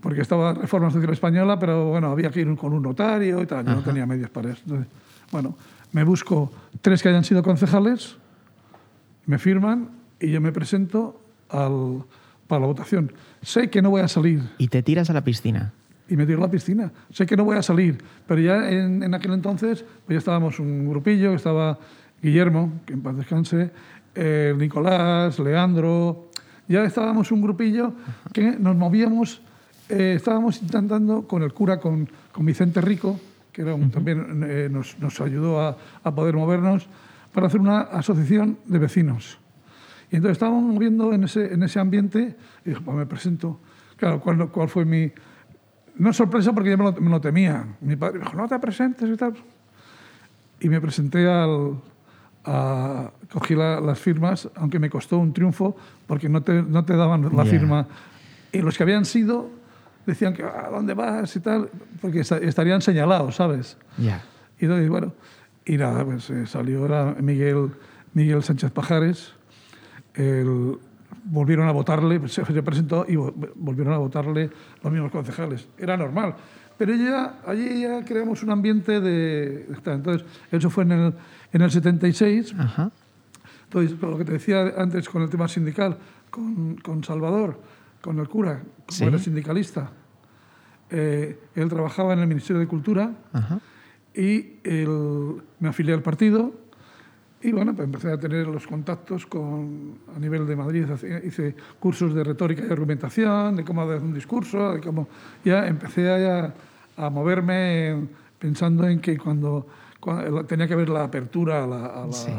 Porque 0.00 0.22
estaba 0.22 0.54
Reforma 0.54 0.90
Social 0.90 1.12
Española, 1.12 1.58
pero 1.58 1.90
bueno, 1.90 2.10
había 2.10 2.30
que 2.30 2.40
ir 2.40 2.56
con 2.56 2.72
un 2.72 2.82
notario 2.82 3.42
y 3.42 3.46
tal. 3.46 3.66
Yo 3.66 3.74
no 3.74 3.82
tenía 3.82 4.06
medios 4.06 4.30
para 4.30 4.50
eso. 4.50 4.62
Entonces, 4.64 4.88
bueno, 5.30 5.56
me 5.92 6.04
busco 6.04 6.50
tres 6.80 7.02
que 7.02 7.10
hayan 7.10 7.24
sido 7.24 7.42
concejales, 7.42 8.16
me 9.26 9.38
firman 9.38 9.90
y 10.18 10.30
yo 10.30 10.40
me 10.40 10.52
presento 10.52 11.20
al, 11.50 12.04
para 12.46 12.60
la 12.60 12.66
votación. 12.66 13.12
Sé 13.42 13.68
que 13.68 13.82
no 13.82 13.90
voy 13.90 14.00
a 14.00 14.08
salir. 14.08 14.42
¿Y 14.56 14.68
te 14.68 14.82
tiras 14.82 15.10
a 15.10 15.12
la 15.12 15.22
piscina? 15.22 15.72
Y 16.10 16.16
me 16.16 16.26
tiro 16.26 16.38
a 16.38 16.42
la 16.42 16.50
piscina. 16.50 16.92
Sé 17.10 17.24
que 17.24 17.36
no 17.36 17.44
voy 17.44 17.56
a 17.56 17.62
salir, 17.62 17.96
pero 18.26 18.40
ya 18.40 18.68
en, 18.68 19.02
en 19.02 19.14
aquel 19.14 19.32
entonces 19.32 19.84
pues 20.04 20.14
ya 20.14 20.18
estábamos 20.18 20.58
un 20.58 20.88
grupillo, 20.88 21.34
estaba 21.34 21.78
Guillermo, 22.20 22.80
que 22.84 22.92
en 22.92 23.02
paz 23.02 23.16
descanse, 23.16 23.70
eh, 24.14 24.54
Nicolás, 24.56 25.38
Leandro, 25.38 26.30
ya 26.68 26.84
estábamos 26.84 27.32
un 27.32 27.40
grupillo 27.40 27.94
que 28.32 28.52
nos 28.58 28.76
movíamos, 28.76 29.40
eh, 29.88 30.14
estábamos 30.16 30.60
intentando 30.62 31.26
con 31.26 31.42
el 31.42 31.52
cura, 31.52 31.78
con, 31.78 32.08
con 32.32 32.44
Vicente 32.44 32.80
Rico, 32.80 33.18
que 33.52 33.62
era 33.62 33.74
un, 33.74 33.90
también 33.90 34.44
eh, 34.46 34.68
nos, 34.70 34.98
nos, 34.98 35.20
ayudó 35.20 35.60
a, 35.60 35.76
a, 36.02 36.14
poder 36.14 36.34
movernos, 36.34 36.88
para 37.32 37.46
hacer 37.46 37.60
una 37.60 37.80
asociación 37.80 38.58
de 38.66 38.78
vecinos. 38.78 39.38
Y 40.10 40.16
entonces 40.16 40.36
estábamos 40.36 40.62
moviendo 40.64 41.12
en 41.12 41.24
ese, 41.24 41.52
en 41.52 41.62
ese 41.62 41.78
ambiente 41.78 42.36
y 42.64 42.70
dije, 42.70 42.80
pues 42.84 42.96
me 42.96 43.06
presento. 43.06 43.60
Claro, 43.96 44.20
¿cuál, 44.20 44.48
cuál 44.48 44.68
fue 44.68 44.84
mi, 44.84 45.12
no 45.96 46.12
sorpresa 46.12 46.52
porque 46.52 46.70
yo 46.70 46.78
me 46.78 46.84
lo, 46.84 46.92
me 46.92 47.10
lo, 47.10 47.20
temía. 47.20 47.64
Mi 47.80 47.96
padre 47.96 48.18
me 48.18 48.24
dijo, 48.24 48.36
no 48.36 48.48
te 48.48 48.58
presentes 48.58 49.08
y 49.08 49.16
tal. 49.16 49.34
Y 50.60 50.68
me 50.68 50.80
presenté 50.80 51.28
al... 51.28 51.80
A, 52.42 53.10
cogí 53.30 53.54
la, 53.54 53.80
las 53.80 53.98
firmas, 53.98 54.48
aunque 54.54 54.78
me 54.78 54.88
costó 54.88 55.18
un 55.18 55.34
triunfo, 55.34 55.76
porque 56.06 56.28
no 56.28 56.42
te, 56.42 56.62
no 56.62 56.84
te 56.84 56.96
daban 56.96 57.22
la 57.36 57.42
yeah. 57.42 57.44
firma. 57.44 57.86
Y 58.50 58.60
los 58.60 58.76
que 58.76 58.82
habían 58.82 59.04
sido 59.04 59.50
decían 60.06 60.34
que, 60.34 60.42
¿a 60.42 60.68
dónde 60.70 60.94
vas? 60.94 61.34
y 61.36 61.40
tal, 61.40 61.68
porque 62.00 62.20
estarían 62.20 62.80
señalados, 62.80 63.36
¿sabes? 63.36 63.76
Yeah. 63.98 64.22
Y 64.58 64.64
entonces, 64.64 64.88
bueno, 64.88 65.12
y 65.64 65.76
nada, 65.76 66.04
pues 66.04 66.30
eh, 66.30 66.46
salió 66.46 66.84
era 66.84 67.14
Miguel, 67.20 67.70
Miguel 68.14 68.42
Sánchez 68.42 68.70
Pajares, 68.72 69.32
el, 70.14 70.78
volvieron 71.24 71.68
a 71.68 71.72
votarle, 71.72 72.28
se, 72.28 72.42
presentó 72.62 73.04
y 73.08 73.16
volvieron 73.16 73.94
a 73.94 73.98
votarle 73.98 74.50
los 74.82 74.92
mismos 74.92 75.10
concejales. 75.10 75.68
Era 75.78 75.96
normal. 75.96 76.34
Pero 76.76 76.94
ya, 76.94 77.40
allí 77.46 77.82
ya 77.82 78.04
creamos 78.04 78.42
un 78.42 78.50
ambiente 78.50 79.00
de... 79.00 79.66
Entonces, 79.84 80.26
eso 80.50 80.70
fue 80.70 80.84
en 80.84 80.92
el, 80.92 81.14
en 81.52 81.62
el 81.62 81.70
76. 81.70 82.54
Ajá. 82.58 82.90
Entonces, 83.64 84.00
lo 84.00 84.16
que 84.16 84.24
te 84.24 84.32
decía 84.32 84.72
antes 84.76 85.08
con 85.08 85.22
el 85.22 85.30
tema 85.30 85.46
sindical, 85.46 85.98
con, 86.30 86.76
con 86.76 87.04
Salvador, 87.04 87.60
con 88.00 88.18
el 88.18 88.28
cura, 88.28 88.62
como 88.86 88.98
sí. 88.98 89.04
era 89.04 89.18
sindicalista, 89.18 89.92
eh, 90.90 91.38
él 91.54 91.68
trabajaba 91.68 92.14
en 92.14 92.20
el 92.20 92.26
Ministerio 92.26 92.58
de 92.58 92.66
Cultura 92.66 93.12
Ajá. 93.32 93.60
y 94.14 94.58
él, 94.64 95.42
me 95.60 95.68
afilié 95.68 95.94
al 95.94 96.02
partido 96.02 96.52
y 97.42 97.52
bueno, 97.52 97.74
pues 97.74 97.86
empecé 97.86 98.12
a 98.12 98.18
tener 98.18 98.46
los 98.46 98.66
contactos 98.66 99.24
con, 99.26 99.98
a 100.14 100.18
nivel 100.18 100.46
de 100.46 100.56
Madrid, 100.56 100.86
hice 101.24 101.54
cursos 101.78 102.14
de 102.14 102.22
retórica 102.22 102.64
y 102.68 102.70
argumentación, 102.70 103.56
de 103.56 103.64
cómo 103.64 103.86
dar 103.86 104.00
un 104.00 104.12
discurso, 104.12 104.74
de 104.74 104.80
cómo 104.80 105.08
ya 105.42 105.66
empecé 105.66 106.10
a, 106.10 106.52
a 106.98 107.08
moverme 107.08 108.08
pensando 108.38 108.86
en 108.86 109.00
que 109.00 109.16
cuando, 109.16 109.66
cuando, 109.98 110.44
tenía 110.44 110.68
que 110.68 110.74
haber 110.74 110.90
la 110.90 111.04
apertura 111.04 111.64
a 111.64 111.66
la, 111.66 111.86
a 111.86 112.06
la, 112.06 112.12
sí. 112.12 112.30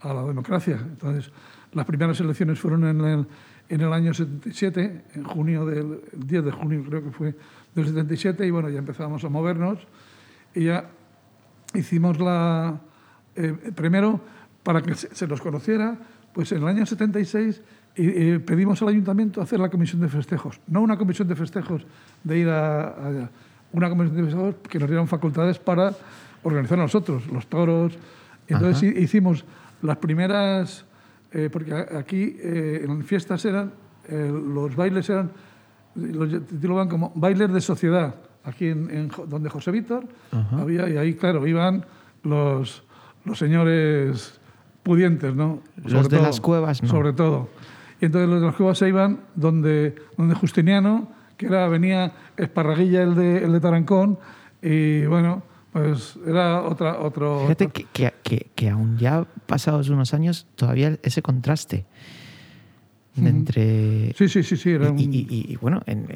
a 0.00 0.14
la 0.14 0.24
democracia. 0.24 0.78
Entonces, 0.80 1.30
las 1.72 1.86
primeras 1.86 2.18
elecciones 2.18 2.58
fueron 2.58 2.84
en 2.84 3.00
el, 3.00 3.26
en 3.68 3.80
el 3.80 3.92
año 3.92 4.12
77, 4.12 5.04
en 5.14 5.24
junio 5.24 5.64
del 5.64 6.00
el 6.12 6.26
10 6.26 6.44
de 6.44 6.50
junio 6.50 6.84
creo 6.88 7.04
que 7.04 7.10
fue 7.10 7.34
del 7.72 7.86
77, 7.86 8.44
y 8.44 8.50
bueno, 8.50 8.68
ya 8.68 8.78
empezamos 8.78 9.22
a 9.22 9.28
movernos 9.28 9.78
y 10.54 10.64
ya 10.64 10.90
hicimos 11.74 12.18
la 12.18 12.80
eh, 13.38 13.72
primero, 13.74 14.20
para 14.62 14.82
que 14.82 14.94
se, 14.94 15.14
se, 15.14 15.26
nos 15.26 15.40
conociera, 15.40 15.96
pues 16.32 16.52
en 16.52 16.62
el 16.62 16.68
año 16.68 16.84
76 16.84 17.62
eh, 17.96 18.40
pedimos 18.44 18.80
al 18.82 18.88
ayuntamiento 18.88 19.40
hacer 19.40 19.58
la 19.58 19.68
comisión 19.68 20.00
de 20.00 20.08
festejos. 20.08 20.60
No 20.66 20.82
una 20.82 20.96
comisión 20.96 21.26
de 21.26 21.34
festejos 21.34 21.86
de 22.22 22.38
ir 22.38 22.48
a, 22.48 23.28
una 23.72 23.88
comisión 23.88 24.16
de 24.16 24.22
festejos 24.24 24.54
que 24.68 24.78
nos 24.78 24.88
dieran 24.88 25.08
facultades 25.08 25.58
para 25.58 25.92
organizar 26.42 26.78
nosotros, 26.78 27.26
los 27.26 27.46
toros. 27.46 27.98
Entonces 28.46 28.90
Ajá. 28.90 29.00
hicimos 29.00 29.44
las 29.82 29.96
primeras, 29.96 30.84
eh, 31.32 31.48
porque 31.52 31.74
aquí 31.74 32.36
eh, 32.38 32.84
en 32.84 33.04
fiestas 33.04 33.44
eran, 33.44 33.72
eh, 34.08 34.30
los 34.32 34.74
bailes 34.76 35.08
eran, 35.10 35.30
los 35.94 36.46
titulaban 36.46 36.88
como 36.88 37.12
bailes 37.14 37.52
de 37.52 37.60
sociedad. 37.60 38.14
Aquí 38.44 38.68
en, 38.68 38.88
en 38.90 39.10
donde 39.26 39.50
José 39.50 39.70
Víctor 39.70 40.06
Ajá. 40.30 40.60
había, 40.60 40.88
y 40.88 40.96
ahí, 40.96 41.14
claro, 41.14 41.46
iban 41.46 41.84
los, 42.22 42.84
los 43.24 43.38
señores 43.38 44.40
pudientes, 44.82 45.34
¿no? 45.34 45.62
Sobre 45.82 45.92
los 45.92 46.08
de 46.08 46.16
todo, 46.16 46.26
las 46.26 46.40
cuevas, 46.40 46.82
¿no? 46.82 46.88
Sobre 46.88 47.12
todo. 47.12 47.48
Y 48.00 48.06
entonces 48.06 48.28
los 48.28 48.40
de 48.40 48.46
las 48.46 48.56
cuevas 48.56 48.78
se 48.78 48.88
iban 48.88 49.20
donde, 49.34 49.94
donde 50.16 50.34
Justiniano, 50.34 51.08
que 51.36 51.46
era, 51.46 51.68
venía 51.68 52.12
Esparraguilla, 52.36 53.02
el 53.02 53.14
de, 53.14 53.44
el 53.44 53.52
de 53.52 53.60
Tarancón, 53.60 54.18
y 54.62 55.04
bueno, 55.06 55.42
pues 55.72 56.18
era 56.26 56.62
otra, 56.62 57.00
otro... 57.00 57.42
Fíjate 57.42 57.66
otro... 57.66 57.84
Que, 57.92 58.12
que, 58.22 58.46
que, 58.54 58.70
aún 58.70 58.98
ya 58.98 59.26
pasados 59.46 59.88
unos 59.88 60.14
años, 60.14 60.46
todavía 60.56 60.98
ese 61.02 61.22
contraste 61.22 61.86
entre... 63.16 64.12
Sí, 64.14 64.28
sí, 64.28 64.42
sí, 64.42 64.56
sí. 64.56 64.70
Era 64.70 64.90
un... 64.90 64.98
y, 64.98 65.04
y, 65.04 65.26
y, 65.28 65.56
bueno, 65.56 65.82
en, 65.86 66.06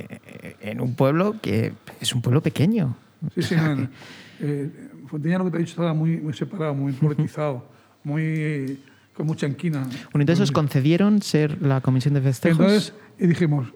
en, 0.61 0.81
un 0.81 0.95
pueblo 0.95 1.37
que 1.41 1.72
es 2.01 2.14
un 2.14 2.22
pueblo 2.22 2.43
pequeño. 2.43 2.97
Sí, 3.35 3.43
sí, 3.43 3.57
no. 3.57 3.89
Eh, 4.45 4.68
lo 5.12 5.45
que 5.45 5.51
te 5.51 5.57
he 5.57 5.61
dicho, 5.61 5.70
estaba 5.70 5.95
muy, 5.95 6.16
muy 6.16 6.33
separado, 6.33 6.75
muy 6.75 6.93
politizado, 6.95 7.64
muy, 8.03 8.81
con 9.14 9.27
mucha 9.27 9.47
inquina. 9.47 9.83
Bueno, 9.83 10.23
entonces 10.23 10.41
os 10.41 10.51
concedieron 10.51 11.23
ser 11.23 11.62
la 11.62 11.81
comisión 11.81 12.14
de 12.14 12.23
festejos. 12.23 12.59
Entonces, 12.59 12.95
y 13.20 13.29
dijimos, 13.29 13.73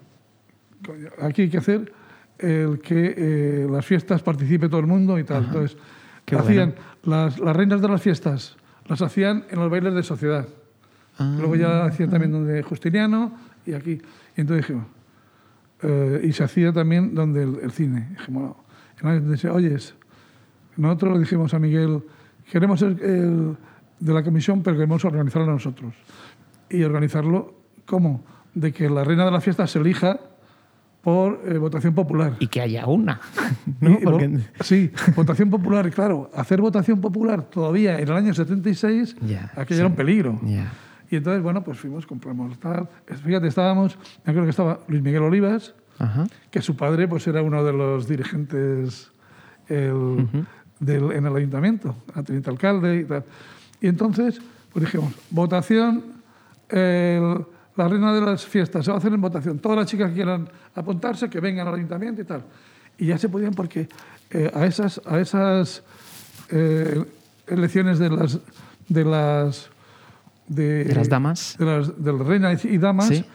aquí 1.21 1.43
hay 1.43 1.49
que 1.49 1.59
hacer 1.59 1.93
el 2.37 2.81
que 2.81 3.13
eh, 3.15 3.67
las 3.69 3.85
fiestas 3.85 4.21
participe 4.23 4.67
todo 4.67 4.81
el 4.81 4.87
mundo 4.87 5.17
y 5.17 5.23
tal. 5.23 5.37
Ajá. 5.37 5.47
Entonces, 5.47 5.77
Qué 6.25 6.35
hacían 6.35 6.73
bueno. 6.75 7.25
las, 7.25 7.39
las, 7.39 7.55
reinas 7.55 7.81
de 7.81 7.87
las 7.87 8.01
fiestas, 8.01 8.57
las 8.87 9.01
hacían 9.01 9.45
en 9.49 9.59
los 9.59 9.71
bailes 9.71 9.93
de 9.93 10.03
sociedad. 10.03 10.47
Ah, 11.17 11.35
Luego 11.37 11.55
ya 11.55 11.85
hacían 11.85 12.09
también 12.09 12.33
donde 12.33 12.61
Justiniano 12.63 13.31
y 13.65 13.73
aquí. 13.73 14.01
Y 14.35 14.41
entonces 14.41 14.67
dijimos, 14.67 14.87
eh, 15.83 16.21
y 16.23 16.33
se 16.33 16.43
hacía 16.43 16.73
también 16.73 17.15
donde 17.15 17.43
el, 17.43 17.59
el 17.63 17.71
cine. 17.71 18.09
Dijimos, 18.17 18.43
no. 18.43 18.66
Decía, 19.03 19.53
oyes, 19.53 19.95
nosotros 20.75 21.13
le 21.13 21.19
dijimos 21.19 21.53
a 21.53 21.59
Miguel, 21.59 22.01
queremos 22.51 22.79
ser 22.79 23.01
el 23.03 23.55
de 23.99 24.13
la 24.13 24.23
comisión, 24.23 24.63
pero 24.63 24.75
queremos 24.75 25.03
organizarlo 25.05 25.51
nosotros. 25.51 25.93
Y 26.69 26.83
organizarlo, 26.83 27.53
¿cómo? 27.85 28.23
De 28.53 28.71
que 28.73 28.89
la 28.89 29.03
reina 29.03 29.25
de 29.25 29.31
la 29.31 29.41
fiesta 29.41 29.65
se 29.67 29.79
elija 29.79 30.19
por 31.01 31.41
eh, 31.45 31.57
votación 31.57 31.93
popular. 31.93 32.33
Y 32.39 32.47
que 32.47 32.59
haya 32.61 32.85
una. 32.87 33.21
¿no? 33.81 33.91
Y- 33.91 33.97
Porque- 34.03 34.39
Sí, 34.61 34.91
votación 35.15 35.49
popular, 35.49 35.89
claro, 35.91 36.29
hacer 36.33 36.59
votación 36.59 36.99
popular 36.99 37.43
todavía 37.43 37.99
en 37.99 38.07
el 38.09 38.13
año 38.15 38.33
76, 38.33 39.15
Ya, 39.21 39.51
aquello 39.55 39.67
sí. 39.67 39.75
era 39.75 39.87
un 39.87 39.95
peligro. 39.95 40.39
Ya. 40.43 40.71
Y 41.09 41.15
entonces, 41.15 41.41
bueno, 41.41 41.63
pues 41.63 41.79
fuimos, 41.79 42.05
compramos 42.05 42.59
tal. 42.59 42.89
Fíjate, 43.23 43.47
estábamos, 43.47 43.97
me 44.25 44.31
acuerdo 44.31 44.43
que 44.45 44.49
estaba 44.49 44.79
Luis 44.89 45.01
Miguel 45.01 45.21
Olivas, 45.23 45.73
Ajá. 45.99 46.27
que 46.51 46.61
su 46.61 46.75
padre 46.75 47.07
pues 47.07 47.25
era 47.27 47.41
uno 47.41 47.63
de 47.63 47.73
los 47.73 48.07
dirigentes 48.07 49.11
el- 49.67 50.27
del- 50.79 51.11
en 51.11 51.25
el 51.25 51.35
ayuntamiento, 51.35 51.95
teniente 52.25 52.49
alcalde 52.49 52.97
y 52.97 53.03
tal. 53.05 53.23
Y 53.81 53.87
entonces, 53.87 54.39
pues 54.71 54.85
dijimos, 54.85 55.13
votación, 55.31 56.03
el- 56.69 57.45
la 57.75 57.87
reina 57.87 58.13
de 58.13 58.21
las 58.21 58.45
fiestas 58.45 58.85
se 58.85 58.91
va 58.91 58.95
a 58.95 58.99
hacer 58.99 59.13
en 59.13 59.21
votación. 59.21 59.59
Todas 59.59 59.77
las 59.77 59.87
chicas 59.87 60.09
que 60.09 60.15
quieran 60.15 60.49
apuntarse, 60.75 61.29
que 61.29 61.39
vengan 61.39 61.67
al 61.67 61.75
ayuntamiento 61.75 62.21
y 62.21 62.25
tal. 62.25 62.43
Y 62.97 63.07
ya 63.07 63.17
se 63.17 63.29
podían 63.29 63.53
porque 63.53 63.87
eh, 64.31 64.51
a 64.53 64.65
esas, 64.65 64.99
a 65.05 65.19
esas 65.19 65.83
eh, 66.49 67.03
elecciones 67.47 67.99
de 67.99 68.09
las... 68.09 68.39
De 68.89 69.03
las 69.03 69.69
de, 70.47 70.85
De 70.85 70.95
las 70.95 71.09
damas. 71.09 71.55
de 71.59 71.65
las, 71.65 72.03
de 72.03 72.13
las 72.13 72.25
reinas 72.25 72.63
y 72.65 72.77
damas, 72.77 73.07
Sí. 73.09 73.25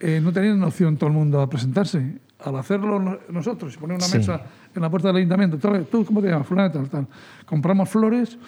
Eh, 0.00 0.20
no 0.22 0.32
tenían 0.32 0.62
opción 0.62 0.96
todo 0.96 1.08
el 1.08 1.14
mundo 1.16 1.40
a 1.40 1.48
presentarse. 1.48 2.18
Al 2.44 2.56
hacerlo 2.56 3.00
no- 3.00 3.18
nosotros 3.30 3.76
poner 3.76 3.96
una 3.96 4.06
Sí. 4.06 4.18
mesa 4.18 4.42
en 4.74 4.82
la 4.82 4.88
puerta 4.90 5.08
del 5.08 5.16
ayuntamiento, 5.18 5.58
tú, 5.90 6.04
¿cómo 6.04 6.20
te 6.22 6.28
llamas? 6.28 6.46
Fulana, 6.46 6.70
tal, 6.72 6.88
tal. 6.88 7.06
Compramos 7.46 7.88
flores 7.88 8.38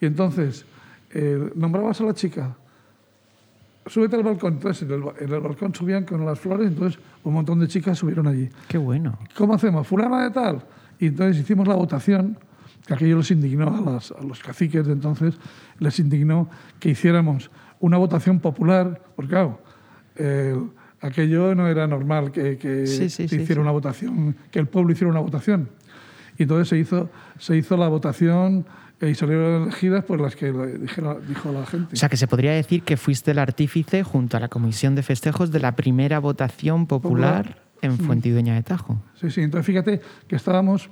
y 0.00 0.06
entonces 0.06 0.66
eh, 1.12 1.52
nombrabas 1.54 2.00
a 2.00 2.04
la 2.04 2.14
chica, 2.14 2.56
súbete 3.86 4.16
al 4.16 4.22
balcón. 4.24 4.54
Entonces 4.54 4.82
en 4.82 4.90
el, 4.94 5.02
ba- 5.02 5.14
en 5.18 5.32
el 5.32 5.40
balcón 5.40 5.74
subían 5.74 6.04
con 6.04 6.24
las 6.24 6.38
flores, 6.40 6.66
entonces 6.68 7.00
un 7.22 7.34
montón 7.34 7.60
de 7.60 7.68
chicas 7.68 7.98
subieron 7.98 8.26
allí. 8.26 8.48
Qué 8.68 8.78
bueno. 8.78 9.18
¿Cómo 9.36 9.54
hacemos? 9.54 9.86
Fulana 9.86 10.24
de 10.24 10.30
tal. 10.30 10.64
Y 10.98 11.06
entonces 11.06 11.38
hicimos 11.40 11.68
la 11.68 11.74
votación, 11.76 12.38
que 12.86 12.94
aquello 12.94 13.18
les 13.18 13.30
indignó 13.30 13.68
a, 13.68 13.92
las- 13.92 14.10
a 14.12 14.22
los 14.22 14.42
caciques 14.42 14.86
de 14.86 14.92
entonces, 14.92 15.34
les 15.78 15.98
indignó 16.00 16.48
que 16.80 16.90
hiciéramos 16.90 17.50
una 17.80 17.96
votación 17.98 18.40
popular, 18.40 19.00
porque 19.14 19.30
claro, 19.30 19.60
eh, 20.16 20.58
aquello 21.06 21.54
no 21.54 21.68
era 21.68 21.86
normal 21.86 22.32
que, 22.32 22.58
que 22.58 22.86
Sí, 22.86 23.08
sí, 23.08 23.28
se 23.28 23.36
hiciera 23.36 23.54
sí. 23.54 23.60
una 23.60 23.70
votación, 23.70 24.36
que 24.50 24.58
el 24.58 24.66
pueblo 24.66 24.92
hiciera 24.92 25.10
una 25.10 25.20
votación. 25.20 25.70
Y 26.38 26.42
entonces 26.42 26.68
se 26.68 26.78
hizo, 26.78 27.08
se 27.38 27.56
hizo 27.56 27.76
la 27.76 27.88
votación 27.88 28.66
eh, 29.00 29.10
y 29.10 29.14
salieron 29.14 29.64
elegidas 29.64 30.04
por 30.04 30.20
las 30.20 30.36
que 30.36 30.52
dijo 30.52 31.52
la 31.52 31.66
gente. 31.66 31.94
O 31.94 31.96
sea, 31.96 32.08
que 32.08 32.16
se 32.16 32.26
podría 32.26 32.52
decir 32.52 32.82
que 32.82 32.96
fuiste 32.96 33.30
el 33.30 33.38
artífice, 33.38 34.02
junto 34.02 34.36
a 34.36 34.40
la 34.40 34.48
Comisión 34.48 34.94
de 34.94 35.02
Festejos, 35.02 35.50
de 35.50 35.60
la 35.60 35.76
primera 35.76 36.18
votación 36.18 36.86
popular, 36.86 37.62
en 37.82 37.98
Fuentidueña 37.98 38.54
de 38.54 38.62
Tajo. 38.62 39.02
Sí, 39.20 39.30
sí. 39.30 39.42
Entonces 39.42 39.66
fíjate 39.66 40.00
que 40.26 40.36
estábamos, 40.36 40.88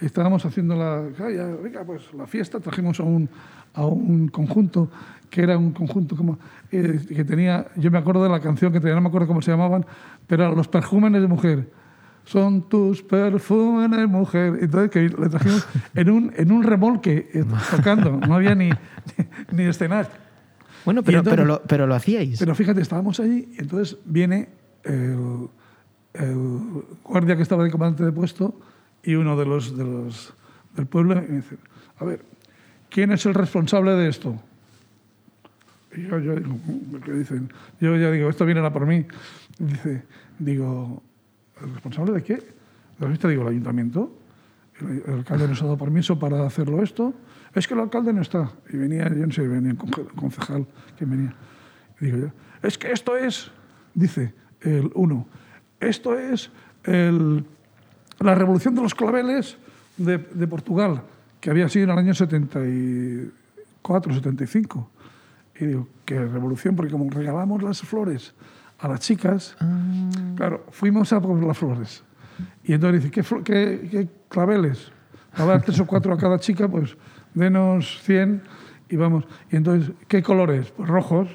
estábamos 0.00 0.44
haciendo 0.44 0.74
la, 0.76 1.04
ya, 1.18 1.44
venga, 1.62 1.84
pues 1.84 2.12
la 2.14 2.26
fiesta, 2.26 2.60
trajimos 2.60 3.00
a 3.00 3.02
un, 3.04 3.28
a 3.74 3.86
un 3.86 4.28
conjunto 4.28 4.90
que 5.30 5.42
era 5.42 5.58
un 5.58 5.72
conjunto 5.72 6.16
como 6.16 6.38
eh, 6.70 7.00
que 7.08 7.24
tenía, 7.24 7.66
yo 7.76 7.90
me 7.90 7.98
acuerdo 7.98 8.22
de 8.22 8.28
la 8.30 8.40
canción 8.40 8.72
que 8.72 8.80
tenía, 8.80 8.94
no 8.94 9.00
me 9.00 9.08
acuerdo 9.08 9.26
cómo 9.26 9.42
se 9.42 9.50
llamaban, 9.50 9.84
pero 10.26 10.44
eran 10.44 10.56
los 10.56 10.68
perjúmenes 10.68 11.20
de 11.22 11.28
mujer. 11.28 11.70
Son 12.24 12.68
tus 12.70 13.02
perfumes, 13.02 14.08
mujer. 14.08 14.58
Entonces 14.60 14.90
que 14.90 15.08
le 15.08 15.28
trajimos 15.28 15.66
en 15.94 16.10
un, 16.10 16.32
en 16.36 16.52
un 16.52 16.62
remolque 16.62 17.28
eh, 17.34 17.44
tocando, 17.70 18.12
no 18.12 18.34
había 18.36 18.54
ni, 18.54 18.70
ni 19.52 19.64
escenario. 19.64 20.10
Bueno, 20.84 21.00
Y 21.00 21.04
pero, 21.04 21.18
entonces- 21.18 21.36
pero, 21.38 21.44
lo, 21.46 21.62
pero 21.62 21.86
lo 21.86 21.94
hacíais. 21.94 22.38
Pero 22.38 22.54
fíjate, 22.54 22.80
estábamos 22.80 23.20
allí 23.20 23.48
y 23.56 23.60
entonces 23.60 23.98
viene 24.06 24.48
el, 24.84 25.48
el 26.14 26.82
guardia 27.02 27.36
que 27.36 27.42
estaba 27.42 27.64
de 27.64 27.70
comandante 27.70 28.04
de 28.04 28.12
puesto 28.12 28.58
y 29.04 29.14
uno 29.14 29.36
de 29.36 29.46
los, 29.46 29.76
de 29.76 29.84
los 29.84 30.34
del 30.76 30.86
pueblo 30.86 31.14
me 31.16 31.22
dice, 31.22 31.56
a 31.98 32.04
ver, 32.04 32.24
¿quién 32.90 33.12
es 33.12 33.24
el 33.26 33.34
responsable 33.34 33.92
de 33.92 34.08
esto? 34.08 34.40
Y 35.96 36.02
yo, 36.02 36.18
yo 36.18 36.34
digo, 36.34 36.54
"Mm, 36.66 36.96
¿qué 37.04 37.12
dicen? 37.12 37.52
Yo 37.80 37.96
ya 37.96 38.10
digo, 38.10 38.28
esto 38.28 38.44
viene 38.44 38.68
por 38.70 38.84
mí. 38.86 39.06
Dice, 39.58 40.02
digo, 40.38 41.02
¿el 41.62 41.72
responsable 41.72 42.12
de 42.12 42.22
qué? 42.22 42.42
Fiesta, 42.98 43.28
digo, 43.28 43.42
el 43.42 43.48
ayuntamiento. 43.48 44.12
El, 44.80 45.02
el 45.06 45.14
alcalde 45.20 45.46
nos 45.46 45.62
ha 45.62 45.66
dado 45.66 45.78
permiso 45.78 46.18
para 46.18 46.44
hacerlo 46.44 46.82
esto. 46.82 47.14
Es 47.54 47.68
que 47.68 47.74
el 47.74 47.80
alcalde 47.80 48.12
no 48.12 48.22
está. 48.22 48.50
Y 48.72 48.76
venía, 48.76 49.08
yo 49.08 49.26
no 49.26 49.32
sé, 49.32 49.46
venía 49.46 49.74
conje- 49.74 50.08
concejal 50.16 50.66
que 50.96 51.04
venía. 51.04 51.32
Digo 52.00 52.16
yo, 52.18 52.28
es 52.62 52.76
que 52.76 52.90
esto 52.90 53.16
es, 53.16 53.52
dice 53.94 54.34
el 54.62 54.90
uno, 54.94 55.28
esto 55.78 56.18
es 56.18 56.50
el- 56.82 57.44
la 58.20 58.34
revolución 58.34 58.74
de 58.74 58.82
los 58.82 58.94
claveles 58.94 59.56
de, 59.96 60.18
de 60.18 60.46
Portugal, 60.46 61.02
que 61.40 61.50
había 61.50 61.68
sido 61.68 61.84
en 61.84 61.90
el 61.90 61.98
año 61.98 62.14
74, 62.14 64.14
75. 64.14 64.90
Y 65.60 65.66
digo, 65.66 65.88
¿qué 66.04 66.18
revolución? 66.18 66.74
Porque 66.76 66.92
como 66.92 67.08
regalamos 67.10 67.62
las 67.62 67.80
flores 67.82 68.34
a 68.78 68.88
las 68.88 69.00
chicas, 69.00 69.56
claro, 70.36 70.64
fuimos 70.70 71.12
a 71.12 71.20
por 71.20 71.42
las 71.44 71.56
flores. 71.58 72.02
Y 72.64 72.72
entonces 72.72 73.02
dice, 73.04 73.10
¿qué, 73.12 73.22
qué- 73.44 73.88
qué 73.90 74.08
claveles? 74.28 74.90
A 75.34 75.44
dar 75.44 75.62
tres 75.62 75.78
o 75.80 75.86
cuatro 75.86 76.12
a 76.12 76.16
cada 76.16 76.38
chica, 76.38 76.68
pues 76.68 76.96
denos 77.34 78.00
100 78.02 78.42
y 78.88 78.96
vamos. 78.96 79.24
Y 79.50 79.56
entonces, 79.56 79.92
¿qué 80.08 80.22
colores? 80.22 80.72
Pues 80.76 80.88
rojos. 80.88 81.28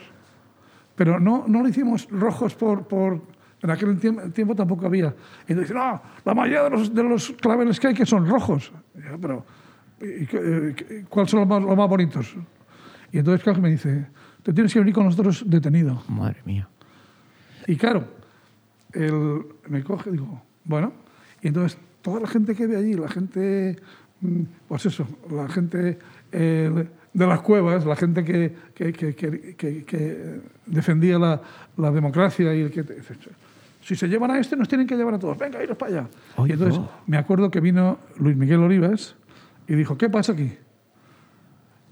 Pero 0.96 1.20
no, 1.20 1.46
no 1.48 1.62
lo 1.62 1.70
hicimos 1.70 2.08
rojos 2.12 2.56
por... 2.56 2.88
por 2.88 3.22
en 3.62 3.70
aquel 3.70 4.00
tiempo, 4.34 4.56
tampoco 4.56 4.86
había. 4.86 5.14
Y 5.48 5.52
entonces, 5.54 5.76
no, 5.76 6.02
la 6.26 6.34
mayoría 6.34 6.64
de 6.64 6.70
los, 6.70 6.94
de 6.94 7.04
los 7.04 7.32
claveles 7.42 7.80
que 7.80 7.88
hay 7.88 7.94
que 7.94 8.06
son 8.06 8.28
rojos. 8.28 8.72
Pero, 9.22 9.46
¿y 10.02 10.26
qué- 10.26 10.76
eh, 10.90 11.06
¿cuáles 11.10 11.30
son 11.32 11.42
los 11.42 11.50
más, 11.50 11.62
los 11.62 11.76
más 11.78 11.90
bonitos? 11.90 12.36
Y 13.12 13.18
entonces, 13.20 13.44
claro, 13.44 13.62
me 13.62 13.70
dice, 13.70 14.06
te 14.44 14.54
tienes 14.54 14.72
que 14.74 14.80
venir 14.80 14.94
con 14.94 15.06
nosotros 15.06 15.44
detenido. 15.46 16.02
Madre 16.08 16.38
mía. 16.46 16.68
Y 17.68 17.76
claro, 17.76 18.06
él 18.94 19.42
me 19.68 19.84
coge 19.84 20.10
y 20.10 20.14
digo, 20.14 20.42
bueno, 20.64 20.94
y 21.42 21.48
entonces 21.50 21.78
toda 22.02 22.22
la 22.22 22.28
gente 22.28 22.56
que 22.56 22.66
ve 22.68 22.78
allí, 22.78 22.94
la 22.94 23.10
gente, 23.10 23.76
mm, 24.22 24.42
pues 24.68 24.86
eso, 24.86 25.08
la 25.32 25.48
gente 25.50 26.00
eh, 26.32 26.88
de 27.14 27.28
las 27.28 27.42
cuevas, 27.42 27.86
la 27.86 27.96
gente 27.96 28.24
que, 28.24 28.54
que, 28.74 28.94
que- 28.94 29.84
que- 29.86 30.42
defendía 30.68 31.18
la, 31.20 31.42
la 31.78 31.92
democracia 31.92 32.54
y 32.56 32.62
el 32.62 32.72
que... 32.72 32.84
Si 33.82 33.96
se 33.96 34.08
llevan 34.08 34.32
a 34.32 34.40
este, 34.40 34.56
nos 34.56 34.68
tienen 34.68 34.86
que 34.86 34.96
llevar 34.96 35.14
a 35.14 35.20
todos. 35.20 35.38
Venga, 35.38 35.64
iros 35.64 35.78
para 35.78 35.92
allá. 36.00 36.08
Y 36.46 36.52
entonces 36.52 36.80
no. 36.80 36.90
me 37.08 37.18
acuerdo 37.18 37.50
que 37.50 37.60
vino 37.60 37.98
Luis 38.18 38.36
Miguel 38.36 38.60
Olivas 38.60 39.16
y 39.68 39.76
dijo, 39.76 39.98
¿qué 39.98 40.10
pasa 40.10 40.34
aquí? 40.34 40.52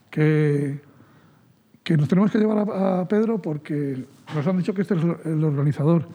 Que 0.10 0.88
que 1.88 1.96
nos 1.96 2.10
tenemos 2.10 2.30
que 2.32 2.38
llevar 2.38 2.70
a, 2.70 3.00
a 3.00 3.08
Pedro 3.08 3.42
porque 3.42 4.04
nos 4.36 4.46
han 4.46 4.58
dicho 4.58 4.74
que 4.74 4.82
este 4.82 4.96
es 4.96 5.02
el 5.24 5.42
organizador. 5.42 6.06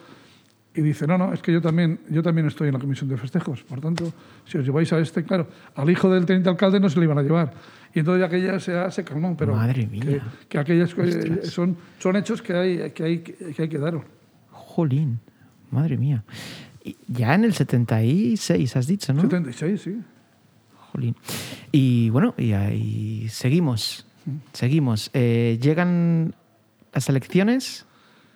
Y 0.74 0.82
dice, 0.82 1.06
no, 1.06 1.16
no, 1.16 1.32
es 1.32 1.40
que 1.40 1.50
yo 1.50 1.62
también, 1.62 1.98
yo 2.10 2.22
también 2.22 2.46
estoy 2.46 2.68
en 2.68 2.74
la 2.74 2.80
comisión 2.80 3.08
de 3.08 3.16
festejos. 3.16 3.62
Por 3.62 3.80
tanto, 3.80 4.12
si 4.44 4.58
os 4.58 4.66
lleváis 4.66 4.92
a 4.92 4.98
este, 4.98 5.24
claro, 5.24 5.46
al 5.74 5.88
hijo 5.88 6.10
del 6.10 6.26
teniente 6.26 6.50
alcalde 6.50 6.78
no 6.78 6.90
se 6.90 6.98
le 6.98 7.06
iban 7.06 7.16
a 7.16 7.22
llevar. 7.22 7.54
Y 7.94 8.00
entonces 8.00 8.22
aquella 8.22 8.60
se, 8.60 8.90
se 8.90 9.02
calmó, 9.02 9.34
pero 9.34 9.54
Madre 9.54 9.86
mía. 9.86 10.02
que, 10.02 10.20
que 10.50 10.58
aquellas 10.58 10.92
Ostras. 10.92 11.48
son, 11.48 11.74
son 11.98 12.16
hechos 12.16 12.42
que 12.42 12.52
hay 12.52 12.90
que, 12.90 13.04
hay, 13.04 13.18
que 13.20 13.62
hay 13.62 13.68
que 13.70 13.78
dar. 13.78 13.98
Jolín. 14.50 15.20
Madre 15.72 15.96
mía. 15.98 16.22
Y 16.84 16.96
Ya 17.08 17.34
en 17.34 17.44
el 17.44 17.54
76 17.54 18.76
has 18.76 18.86
dicho, 18.86 19.12
¿no? 19.12 19.22
76, 19.22 19.80
sí. 19.82 20.00
Jolín. 20.92 21.16
Y 21.72 22.10
bueno, 22.10 22.34
y 22.36 22.52
ahí 22.52 23.26
seguimos. 23.28 24.06
Seguimos. 24.52 25.10
Eh, 25.14 25.58
llegan 25.60 26.34
las 26.92 27.08
elecciones, 27.08 27.86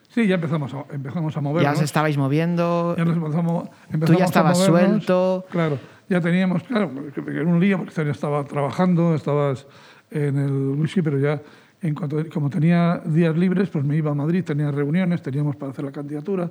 Sí, 0.08 0.26
ya 0.26 0.36
empezamos 0.36 0.72
a, 0.72 0.86
empezamos 0.94 1.36
a 1.36 1.40
ya 1.40 1.42
movernos. 1.42 1.76
os 1.76 1.82
estabais 1.82 2.16
moviendo. 2.16 2.94
Ya 2.96 3.04
nos 3.04 3.16
empezamos, 3.18 3.68
Tú 3.68 3.70
empezamos 3.92 4.18
ya 4.18 4.24
a 4.24 4.28
estabas 4.28 4.58
movernos. 4.66 5.04
suelto. 5.04 5.44
Claro, 5.50 5.78
ya 6.08 6.20
teníamos, 6.22 6.62
claro, 6.62 6.90
era 7.28 7.44
un 7.44 7.60
lío 7.60 7.76
porque 7.76 7.92
ya 8.02 8.10
estaba 8.12 8.42
trabajando, 8.44 9.14
estabas 9.14 9.66
en 10.10 10.38
el 10.38 10.52
whisky, 10.80 11.02
pero 11.02 11.18
ya 11.18 11.42
en 11.82 11.94
cuanto, 11.94 12.24
como 12.32 12.48
tenía 12.50 13.00
días 13.04 13.36
libres, 13.36 13.68
pues 13.68 13.84
me 13.84 13.96
iba 13.96 14.10
a 14.10 14.14
Madrid, 14.14 14.42
tenía 14.44 14.70
reuniones, 14.70 15.22
teníamos 15.22 15.56
para 15.56 15.72
hacer 15.72 15.84
la 15.84 15.92
candidatura 15.92 16.50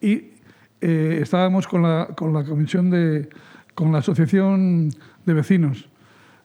y 0.00 0.32
eh, 0.80 1.18
estábamos 1.22 1.66
con 1.66 1.82
la, 1.82 2.08
con 2.16 2.32
la 2.32 2.44
comisión 2.44 2.90
de, 2.90 3.28
con 3.74 3.90
la 3.92 3.98
asociación 3.98 4.90
de 5.26 5.34
vecinos. 5.34 5.88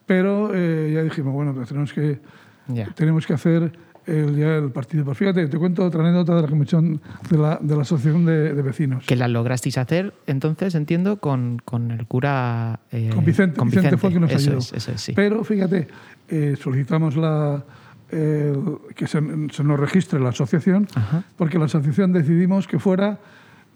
Pero 0.06 0.52
eh, 0.54 0.92
ya 0.94 1.04
dijimos, 1.04 1.34
bueno, 1.34 1.54
pues 1.54 1.68
tenemos 1.68 1.92
que, 1.94 2.20
Ya. 2.68 2.88
tenemos 2.94 3.26
que 3.26 3.34
hacer 3.34 3.72
el, 4.06 4.36
ya 4.36 4.56
el 4.58 4.72
partido. 4.72 5.04
Pues 5.04 5.18
fíjate, 5.18 5.48
te 5.48 5.58
cuento 5.58 5.84
otra 5.84 6.02
anécdota 6.02 6.36
de 6.36 6.42
la 6.44 6.48
comisión 6.48 7.02
de 7.30 7.38
la, 7.38 7.58
de 7.62 7.76
la 7.76 7.82
asociación 7.82 8.24
de, 8.26 8.54
de 8.54 8.62
vecinos. 8.62 9.06
Que 9.08 9.16
la 9.16 9.28
lograsteis 9.28 9.78
hacer, 9.80 10.14
entonces, 10.28 10.76
entiendo, 10.76 11.18
con, 11.20 11.60
con 11.66 11.90
el 11.92 12.06
cura. 12.06 12.80
eh, 12.92 13.10
Con 13.14 13.26
Vicente, 13.26 13.60
Vicente 13.66 13.98
fue 13.98 14.10
el 14.10 14.14
que 14.16 14.20
nos 14.20 14.32
eso 14.32 14.38
ayudó. 14.52 14.60
Es, 14.60 14.74
eso 14.74 14.92
es, 14.92 15.02
sí. 15.02 15.14
Pero 15.16 15.44
fíjate, 15.44 15.88
eh, 16.30 16.56
solicitamos 16.62 17.16
la, 17.18 17.64
el- 18.10 18.78
que 18.96 19.08
se, 19.08 19.20
se 19.52 19.64
nos 19.64 19.80
registre 19.80 20.20
la 20.20 20.30
asociación, 20.30 20.88
Ajá. 20.96 21.24
porque 21.38 21.58
la 21.60 21.66
asociación 21.66 22.14
decidimos 22.14 22.68
que 22.68 22.80
fuera 22.80 23.20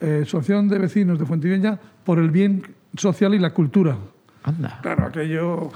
eh, 0.01 0.21
Asociación 0.23 0.67
de 0.69 0.80
Vecinos 0.80 1.19
de 1.19 1.25
Fuentiveña 1.25 1.80
por 2.05 2.19
el 2.19 2.30
bien 2.32 2.63
social 2.95 3.34
y 3.36 3.39
la 3.39 3.53
cultura. 3.53 3.97
Anda. 4.43 4.80
Claro, 4.82 5.07
aquello. 5.07 5.69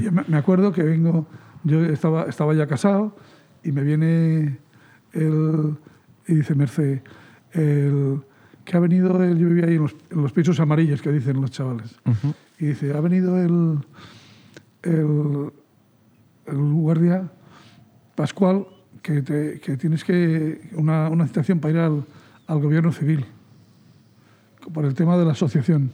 yo 0.00 0.12
me 0.28 0.36
acuerdo 0.36 0.70
que 0.72 0.82
vengo, 0.84 1.26
yo 1.64 1.84
estaba, 1.84 2.24
estaba 2.24 2.54
ya 2.54 2.66
casado 2.68 3.16
y 3.64 3.72
me 3.72 3.82
viene 3.82 4.58
el. 5.12 5.76
Y 6.28 6.34
dice 6.36 6.54
Merced, 6.54 7.00
el, 7.52 8.20
que 8.64 8.76
ha 8.76 8.80
venido, 8.80 9.22
el, 9.24 9.36
yo 9.38 9.48
vivía 9.48 9.64
ahí 9.66 9.74
en 9.76 9.82
los, 9.82 9.96
en 10.10 10.22
los 10.22 10.30
pisos 10.32 10.60
amarillos 10.60 11.02
que 11.02 11.10
dicen 11.10 11.40
los 11.40 11.50
chavales. 11.50 11.98
Y 12.60 12.66
dice, 12.66 12.92
ha 12.94 13.00
venido 13.00 13.36
el, 13.42 13.78
el, 14.82 15.50
el 16.46 16.56
guardia 16.74 17.30
Pascual 18.18 18.66
que, 19.00 19.22
te- 19.22 19.60
que 19.60 19.76
tienes 19.76 20.02
que 20.02 20.60
una, 20.74 21.08
una 21.08 21.24
citación 21.28 21.60
para 21.60 21.72
ir 21.74 21.78
al, 21.78 22.04
al 22.48 22.58
gobierno 22.60 22.90
civil 22.90 23.24
por 24.74 24.84
el 24.84 24.92
tema 24.94 25.16
de 25.16 25.24
la 25.24 25.32
asociación. 25.32 25.92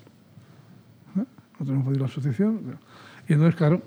¿Eh? 1.19 1.25
No 1.61 1.67
tenemos 1.67 1.85
podido 1.85 1.97
ir 1.97 2.03
a 2.03 2.07
la 2.07 2.11
asociación. 2.11 2.61
Y 3.29 3.35
entonces, 3.35 3.57
claro, 3.57 3.83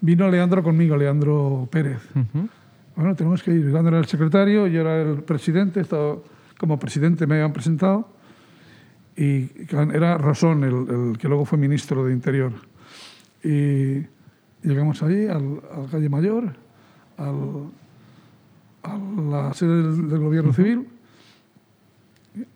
vino 0.00 0.30
Leandro 0.30 0.62
conmigo, 0.62 0.96
Leandro 0.96 1.66
Pérez. 1.68 1.98
Ujú. 2.14 2.48
Bueno, 2.94 3.16
tenemos 3.16 3.42
que 3.42 3.50
ir. 3.52 3.64
Leandro 3.64 3.88
era 3.96 3.98
el 3.98 4.06
secretario, 4.06 4.68
yo 4.68 4.80
era 4.82 5.02
el 5.02 5.24
presidente, 5.24 5.80
estaba, 5.80 6.18
como 6.56 6.78
presidente 6.78 7.26
me 7.26 7.34
habían 7.34 7.52
presentado. 7.52 8.08
Y 9.16 9.50
era 9.92 10.16
Rosón, 10.16 10.62
el, 10.62 11.10
el 11.10 11.18
que 11.18 11.26
luego 11.26 11.44
fue 11.44 11.58
ministro 11.58 12.04
de 12.04 12.12
Interior. 12.12 12.52
Y 13.42 14.06
llegamos 14.62 15.02
allí, 15.02 15.26
al, 15.26 15.60
a 15.74 15.80
la 15.80 15.86
calle 15.90 16.08
Mayor, 16.08 16.62
al- 17.16 17.70
a 18.82 18.98
la 19.30 19.54
sede 19.54 19.82
del, 19.82 20.08
del 20.08 20.18
gobierno 20.18 20.52
civil. 20.52 20.86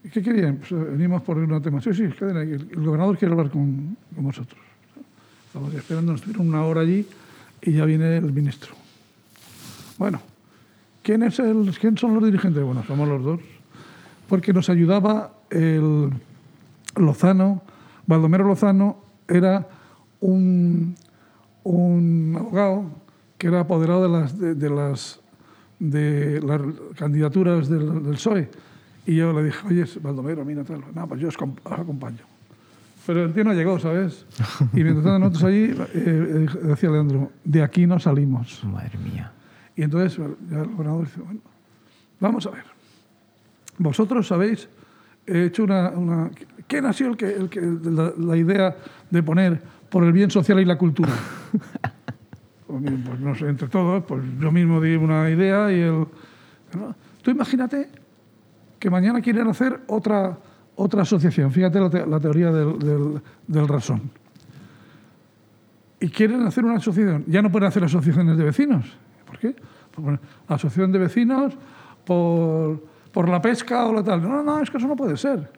¿Y 0.04 0.08
¿Qué 0.10 0.22
querían? 0.22 0.56
Pues, 0.56 0.72
eh, 0.72 0.74
venimos 0.74 1.22
por 1.22 1.38
un 1.38 1.62
tema. 1.62 1.80
Sí, 1.80 1.94
sí, 1.94 2.02
el 2.02 2.84
gobernador 2.84 3.16
quiere 3.16 3.32
hablar 3.32 3.50
con, 3.50 3.96
con 4.14 4.24
vosotros. 4.24 4.60
Estamos 5.46 5.72
esperando, 5.74 6.12
nos 6.12 6.20
estuvieron 6.20 6.48
una 6.48 6.64
hora 6.64 6.80
allí 6.82 7.06
y 7.62 7.72
ya 7.72 7.84
viene 7.84 8.16
el 8.18 8.32
ministro. 8.32 8.74
Bueno, 9.96 10.20
¿quién, 11.02 11.22
es 11.22 11.38
el, 11.38 11.72
¿quién 11.80 11.96
son 11.96 12.14
los 12.14 12.24
dirigentes? 12.24 12.62
Bueno, 12.62 12.82
somos 12.86 13.08
los 13.08 13.22
dos. 13.24 13.40
Porque 14.28 14.52
nos 14.52 14.68
ayudaba 14.68 15.32
el 15.50 16.10
Lozano, 16.96 17.62
Baldomero 18.06 18.44
Lozano 18.46 18.98
era 19.26 19.66
un, 20.20 20.94
un 21.64 22.36
abogado 22.38 22.84
que 23.38 23.46
era 23.46 23.60
apoderado 23.60 24.02
de 24.02 24.08
las, 24.08 24.38
de, 24.38 24.54
de 24.54 24.68
las, 24.70 25.20
de 25.78 26.40
las 26.42 26.60
candidaturas 26.96 27.68
del, 27.68 28.02
del 28.02 28.12
PSOE. 28.14 28.50
Y 29.06 29.16
yo 29.16 29.32
le 29.32 29.44
dije, 29.44 29.66
oye, 29.66 29.84
Baldomero, 30.02 30.44
mira 30.44 30.64
tal. 30.64 30.82
No, 30.94 31.06
pues 31.08 31.20
yo 31.20 31.28
os, 31.28 31.36
os 31.64 31.72
acompaño. 31.72 32.18
Pero 33.06 33.24
el 33.24 33.32
tío 33.32 33.42
no 33.44 33.54
llegó, 33.54 33.78
¿sabes? 33.78 34.26
Y 34.74 34.82
mientras 34.82 35.04
tanto 35.04 35.18
nosotros 35.20 35.44
allí, 35.44 35.64
eh, 35.64 35.86
eh, 35.94 36.46
decía 36.64 36.90
Leandro, 36.90 37.30
de 37.44 37.62
aquí 37.62 37.86
no 37.86 37.98
salimos. 37.98 38.62
Madre 38.64 38.98
mía. 38.98 39.32
Y 39.76 39.82
entonces 39.82 40.18
ya 40.50 40.58
el 40.60 40.68
gobernador 40.68 41.04
dice, 41.06 41.20
bueno, 41.20 41.40
vamos 42.20 42.46
a 42.46 42.50
ver. 42.50 42.64
Vosotros 43.78 44.26
sabéis, 44.26 44.68
he 45.26 45.44
hecho 45.44 45.64
una... 45.64 45.90
una- 45.90 46.30
¿Quién 46.66 46.84
ha 46.84 46.92
sido 46.92 47.10
el 47.12 47.16
que, 47.16 47.32
el 47.34 47.48
que 47.48 47.62
la, 47.62 48.12
la 48.18 48.36
idea 48.36 48.76
de 49.08 49.22
poner 49.22 49.58
por 49.88 50.04
el 50.04 50.12
bien 50.12 50.30
social 50.30 50.60
y 50.60 50.66
la 50.66 50.76
cultura? 50.76 51.12
Pues, 52.68 52.82
pues 53.06 53.20
no 53.20 53.34
sé, 53.34 53.48
entre 53.48 53.66
todos, 53.68 54.04
pues 54.04 54.22
yo 54.38 54.52
mismo 54.52 54.78
di 54.78 54.94
una 54.94 55.30
idea 55.30 55.72
y 55.72 55.80
el... 55.80 56.06
Tú 57.22 57.30
imagínate 57.30 57.88
que 58.78 58.90
mañana 58.90 59.22
quieren 59.22 59.48
hacer 59.48 59.80
otra, 59.86 60.36
otra 60.76 61.02
asociación. 61.02 61.50
Fíjate 61.50 61.80
la, 61.80 61.88
la 62.06 62.20
teoría 62.20 62.52
del, 62.52 63.22
del, 63.46 63.68
razón. 63.68 64.10
Y 65.98 66.10
quieren 66.10 66.42
hacer 66.42 66.62
una 66.62 66.76
asociación. 66.76 67.24
Ya 67.26 67.40
no 67.40 67.50
pueden 67.50 67.68
hacer 67.68 67.82
asociaciones 67.84 68.36
de 68.36 68.44
vecinos. 68.44 68.84
¿Por 69.26 69.38
qué? 69.38 69.56
Pues, 69.90 70.20
asociación 70.46 70.92
de 70.92 70.98
vecinos 70.98 71.56
por, 72.04 72.84
por 73.12 73.30
la 73.30 73.40
pesca 73.40 73.86
o 73.86 73.94
la 73.94 74.04
tal. 74.04 74.20
No, 74.20 74.42
no, 74.42 74.60
es 74.60 74.70
que 74.70 74.76
eso 74.76 74.86
no 74.86 74.94
puede 74.94 75.16
ser. 75.16 75.50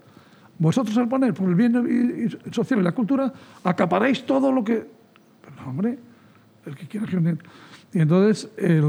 Vosotros 0.58 0.96
al 0.96 1.08
poner 1.08 1.34
por 1.34 1.48
el 1.48 1.56
bien 1.56 2.38
social 2.52 2.78
y 2.78 2.82
la 2.84 2.92
cultura, 2.92 3.32
acaparáis 3.64 4.24
todo 4.24 4.52
lo 4.52 4.62
que... 4.62 4.86
Pero 5.42 5.68
hombre, 5.68 5.98
el 6.66 6.76
que 6.76 6.86
quiera 6.86 7.06
que... 7.06 7.36
Y 7.92 7.98
entonces, 8.00 8.48
el, 8.56 8.82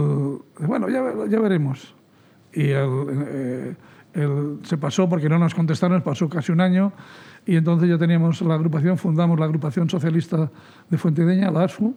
bueno, 0.60 0.88
ya, 0.90 1.04
ya 1.28 1.40
veremos. 1.40 1.96
Y 2.54 2.70
el, 2.70 2.90
eh, 3.28 3.76
el- 4.14 4.60
se 4.64 4.78
pasó, 4.78 5.08
porque 5.10 5.30
no 5.30 5.40
nos 5.40 5.56
contestaron, 5.56 6.02
pasó 6.02 6.30
casi 6.30 6.52
un 6.52 6.62
año, 6.62 6.92
y 7.46 7.56
entonces 7.56 7.90
ya 7.90 7.98
teníamos 7.98 8.42
la 8.42 8.54
agrupación, 8.56 8.98
fundamos 8.98 9.40
la 9.40 9.46
agrupación 9.46 9.90
socialista 9.90 10.52
de 10.90 10.98
Fuentideña, 10.98 11.50
la 11.50 11.64
ASFU, 11.64 11.96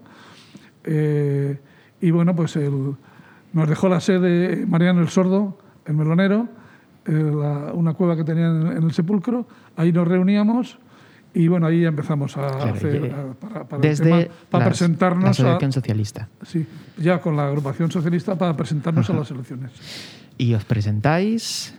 eh, 0.84 1.58
y 2.00 2.10
bueno, 2.10 2.34
pues 2.34 2.56
el, 2.56 2.94
nos 3.52 3.68
dejó 3.68 3.88
la 3.88 4.00
sede 4.00 4.64
Mariano 4.66 5.00
el 5.00 5.08
Sordo, 5.08 5.58
el 5.86 5.94
melonero, 5.94 6.48
eh, 7.06 7.12
la- 7.12 7.72
una 7.74 7.94
cueva 7.94 8.16
que 8.16 8.24
tenían 8.24 8.68
en, 8.68 8.76
en 8.78 8.82
el 8.84 8.92
sepulcro, 8.92 9.46
ahí 9.76 9.92
nos 9.92 10.06
reuníamos, 10.08 10.78
y 11.34 11.48
bueno, 11.48 11.66
ahí 11.66 11.82
ya 11.82 11.88
empezamos 11.88 12.36
a 12.36 12.46
Claro, 12.48 12.74
hacer, 12.74 13.12
a- 13.12 13.34
para, 13.34 13.64
para 13.68 13.76
el 13.76 13.82
Desde 13.82 14.04
tema, 14.04 14.34
para 14.50 14.64
las- 14.66 14.78
presentarnos 14.78 15.22
la 15.22 15.28
a, 15.28 15.30
Asociación 15.30 15.72
Socialista. 15.72 16.28
Sí, 16.46 16.66
ya 16.98 17.20
con 17.20 17.36
la 17.36 17.46
agrupación 17.48 17.90
socialista 17.90 18.36
para 18.38 18.56
presentarnos 18.56 19.08
a 19.10 19.12
las 19.14 19.30
elecciones. 19.30 19.72
Y 20.38 20.54
os 20.54 20.64
presentáis 20.64 21.74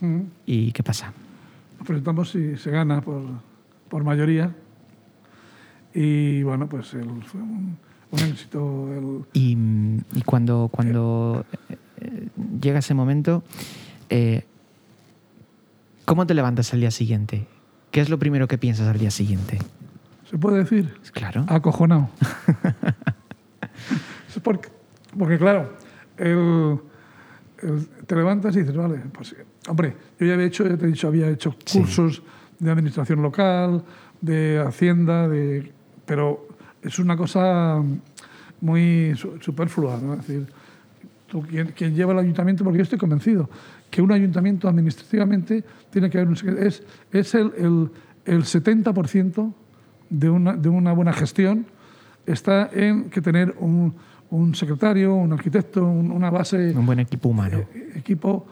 Mm. 0.00 0.20
y 0.46 0.72
¿qué 0.72 0.82
pasa? 0.82 1.12
Nos 1.78 1.86
presentamos 1.86 2.34
y 2.34 2.56
se 2.56 2.70
gana 2.70 3.00
por, 3.02 3.22
por 3.90 4.02
mayoría. 4.02 4.54
Y 5.94 6.42
bueno, 6.42 6.68
pues 6.68 6.94
el- 6.94 7.22
fue 7.24 7.40
un, 7.42 7.76
un 8.12 8.18
éxito. 8.20 8.88
El, 8.94 9.24
Y, 9.38 9.56
y 10.14 10.22
cuando, 10.24 10.68
cuando 10.72 11.44
eh, 11.68 11.76
eh, 12.00 12.28
llega 12.60 12.78
ese 12.78 12.94
momento, 12.94 13.42
eh, 14.08 14.44
¿cómo 16.04 16.26
te 16.26 16.34
levantas 16.34 16.72
al 16.72 16.80
día 16.80 16.90
siguiente? 16.90 17.46
¿Qué 17.90 18.00
es 18.00 18.08
lo 18.08 18.18
primero 18.18 18.46
que 18.48 18.58
piensas 18.58 18.86
al 18.88 18.98
día 18.98 19.10
siguiente? 19.10 19.58
¿Se 20.30 20.38
puede 20.38 20.58
decir? 20.58 20.94
Claro. 21.12 21.44
Acojonado. 21.48 22.08
Porque, 24.42 24.68
porque, 25.18 25.38
claro, 25.38 25.72
el- 26.16 26.78
el- 27.62 27.86
te 28.06 28.14
levantas 28.16 28.54
y 28.56 28.60
dices, 28.60 28.74
vale, 28.76 29.00
pues 29.12 29.34
hombre, 29.68 29.94
yo 30.18 30.26
ya 30.26 30.34
había 30.34 30.46
hecho, 30.46 30.66
ya 30.66 30.76
te 30.76 30.84
he 30.84 30.88
dicho, 30.88 31.08
había 31.08 31.28
hecho 31.28 31.54
Sí. 31.66 31.78
cursos 31.80 32.22
de 32.58 32.70
administración 32.70 33.20
local, 33.22 33.82
de 34.20 34.62
hacienda, 34.66 35.28
de, 35.28 35.72
pero 36.06 36.46
es 36.80 36.98
una 37.00 37.16
cosa 37.16 37.82
muy 38.60 39.14
su- 39.16 39.38
superflua, 39.40 39.98
¿no? 40.00 40.14
Es 40.14 40.26
decir, 40.26 40.46
quien, 41.38 41.68
quien 41.68 41.94
lleva 41.94 42.12
el 42.12 42.18
ayuntamiento, 42.18 42.64
porque 42.64 42.78
yo 42.78 42.82
estoy 42.82 42.98
convencido 42.98 43.48
que 43.90 44.02
un 44.02 44.10
ayuntamiento 44.10 44.68
administrativamente 44.68 45.62
tiene 45.90 46.10
que 46.10 46.18
haber 46.18 46.28
un 46.28 46.34
secre- 46.36 46.58
es, 46.66 46.82
es 47.12 47.34
el, 47.34 47.52
el, 47.56 47.90
el 48.24 48.42
70% 48.42 49.52
de 50.10 50.30
una, 50.30 50.54
de 50.56 50.68
una 50.68 50.92
buena 50.92 51.12
gestión 51.12 51.66
está 52.26 52.68
en 52.72 53.10
que 53.10 53.20
tener 53.20 53.54
un, 53.60 53.94
un 54.30 54.54
secretario, 54.54 55.14
un 55.14 55.32
arquitecto, 55.32 55.84
un- 55.84 56.10
una 56.10 56.30
base, 56.30 56.72
Un 56.76 56.86
buen 56.86 56.98
equipo 56.98 57.28
humano. 57.28 57.58
eh, 57.74 57.92
equipo, 57.94 58.46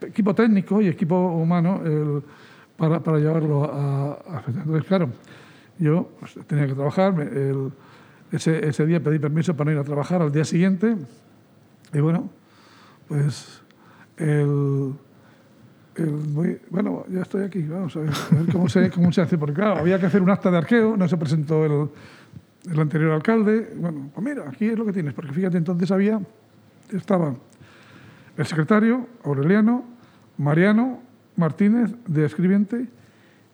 equipo 0.00 0.34
técnico 0.34 0.80
y 0.80 0.88
equipo 0.88 1.16
humano 1.36 1.80
el- 1.84 2.22
para, 2.76 3.00
para 3.00 3.18
llevarlo 3.18 3.64
a, 3.72 4.12
a 4.12 4.42
Entonces, 4.48 4.84
claro, 4.86 5.10
yo 5.78 6.10
pues, 6.18 6.34
tenía 6.46 6.66
que 6.66 6.74
trabajar. 6.74 7.14
el- 7.20 7.70
ese, 8.32 8.66
ese 8.66 8.86
día 8.86 8.98
pedí 9.02 9.18
permiso 9.18 9.54
para 9.54 9.70
no 9.70 9.76
ir 9.76 9.80
a 9.82 9.84
trabajar 9.84 10.22
al 10.22 10.32
día 10.32 10.44
siguiente. 10.46 10.96
Y 11.92 12.00
bueno, 12.00 12.30
pues 13.08 13.62
el, 14.16 14.94
el- 15.96 16.10
voy- 16.28 16.60
bueno, 16.70 17.04
ya 17.10 17.22
estoy 17.22 17.44
aquí, 17.44 17.62
vamos 17.62 17.94
a 17.96 18.00
ver, 18.00 18.10
a 18.10 18.34
ver 18.34 18.52
cómo, 18.52 18.68
se, 18.68 18.90
cómo 18.90 19.12
se 19.12 19.20
hace. 19.22 19.36
Porque 19.38 19.54
claro, 19.54 19.78
había 19.80 19.98
que 19.98 20.06
hacer 20.06 20.22
un 20.22 20.30
acta 20.30 20.50
de 20.50 20.58
arqueo, 20.58 20.96
no 20.96 21.06
se 21.08 21.16
presentó 21.16 21.64
el, 21.64 21.88
el 22.72 22.80
anterior 22.80 23.12
alcalde. 23.12 23.74
Bueno, 23.76 24.10
pues 24.14 24.24
mira, 24.24 24.48
aquí 24.48 24.66
es 24.66 24.78
lo 24.78 24.86
que 24.86 24.92
tienes, 24.92 25.12
porque 25.14 25.32
fíjate, 25.32 25.58
entonces 25.58 25.90
había, 25.90 26.20
estaba 26.92 27.34
el 28.36 28.46
secretario, 28.46 29.06
Aureliano, 29.24 29.84
Mariano 30.38 31.00
Martínez, 31.36 31.94
de 32.06 32.24
escribiente, 32.24 32.86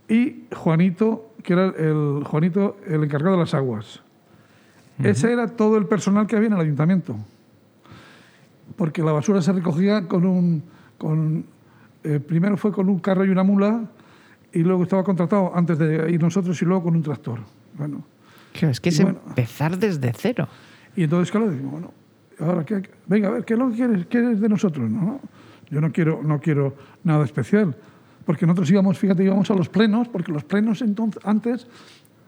y 0.09 0.45
Juanito, 0.55 1.32
que 1.43 1.53
era 1.53 1.66
el, 1.76 2.22
Juanito, 2.24 2.76
el 2.86 3.03
encargado 3.05 3.34
de 3.36 3.41
las 3.43 3.55
aguas. 3.55 4.01
Ese 5.03 5.32
era 5.32 5.47
todo 5.49 5.76
el 5.76 5.86
personal 5.86 6.26
que 6.26 6.34
había 6.36 6.49
en 6.49 6.55
el 6.55 6.61
ayuntamiento. 6.61 7.16
Porque 8.79 9.03
la 9.03 9.12
basura 9.12 9.43
se 9.43 9.53
recogía 9.53 10.07
con 10.09 10.24
un. 10.24 10.62
Con, 10.97 11.45
eh, 12.05 12.18
primero 12.20 12.57
fue 12.57 12.72
con 12.72 12.89
un 12.89 13.01
carro 13.01 13.24
y 13.26 13.29
una 13.29 13.43
mula, 13.43 13.83
y 14.53 14.61
luego 14.61 14.85
estaba 14.85 15.05
contratado 15.05 15.53
antes 15.55 15.79
de 15.79 16.11
ir 16.11 16.22
nosotros, 16.22 16.61
y 16.62 16.64
luego 16.64 16.85
con 16.85 16.97
un 16.97 17.03
tractor. 17.03 17.41
Bueno, 17.76 18.03
Claro, 18.53 18.70
es 18.72 18.81
que 18.81 18.89
es 18.89 19.03
bueno. 19.03 19.18
empezar 19.29 19.76
desde 19.76 20.12
cero. 20.16 20.49
y 20.97 21.03
entonces, 21.05 21.31
claro, 21.31 21.51
digo, 21.51 21.68
bueno, 21.68 21.93
ahora, 22.41 22.64
¿qué, 22.64 22.83
venga, 23.07 23.29
a 23.29 23.33
ver, 23.33 23.45
¿qué 23.45 23.53
es 23.55 23.59
lo 23.59 23.68
que 23.68 23.76
quieres, 23.76 24.07
quieres 24.07 24.41
de 24.41 24.49
nosotros? 24.49 24.89
No, 24.91 25.01
no, 25.03 25.20
yo 25.70 25.81
no 25.81 25.93
quiero, 25.93 26.22
no 26.22 26.41
quiero 26.41 26.74
nada 27.05 27.24
especial. 27.24 27.76
porque 28.24 28.47
nosotros 28.47 28.70
íbamos, 28.70 28.99
fíjate, 28.99 29.24
íbamos 29.24 29.51
a 29.51 29.55
los 29.55 29.68
plenos, 29.68 30.09
porque 30.09 30.31
los 30.33 30.45
plenos 30.45 30.83
entonces, 30.83 31.20
antes, 31.24 31.66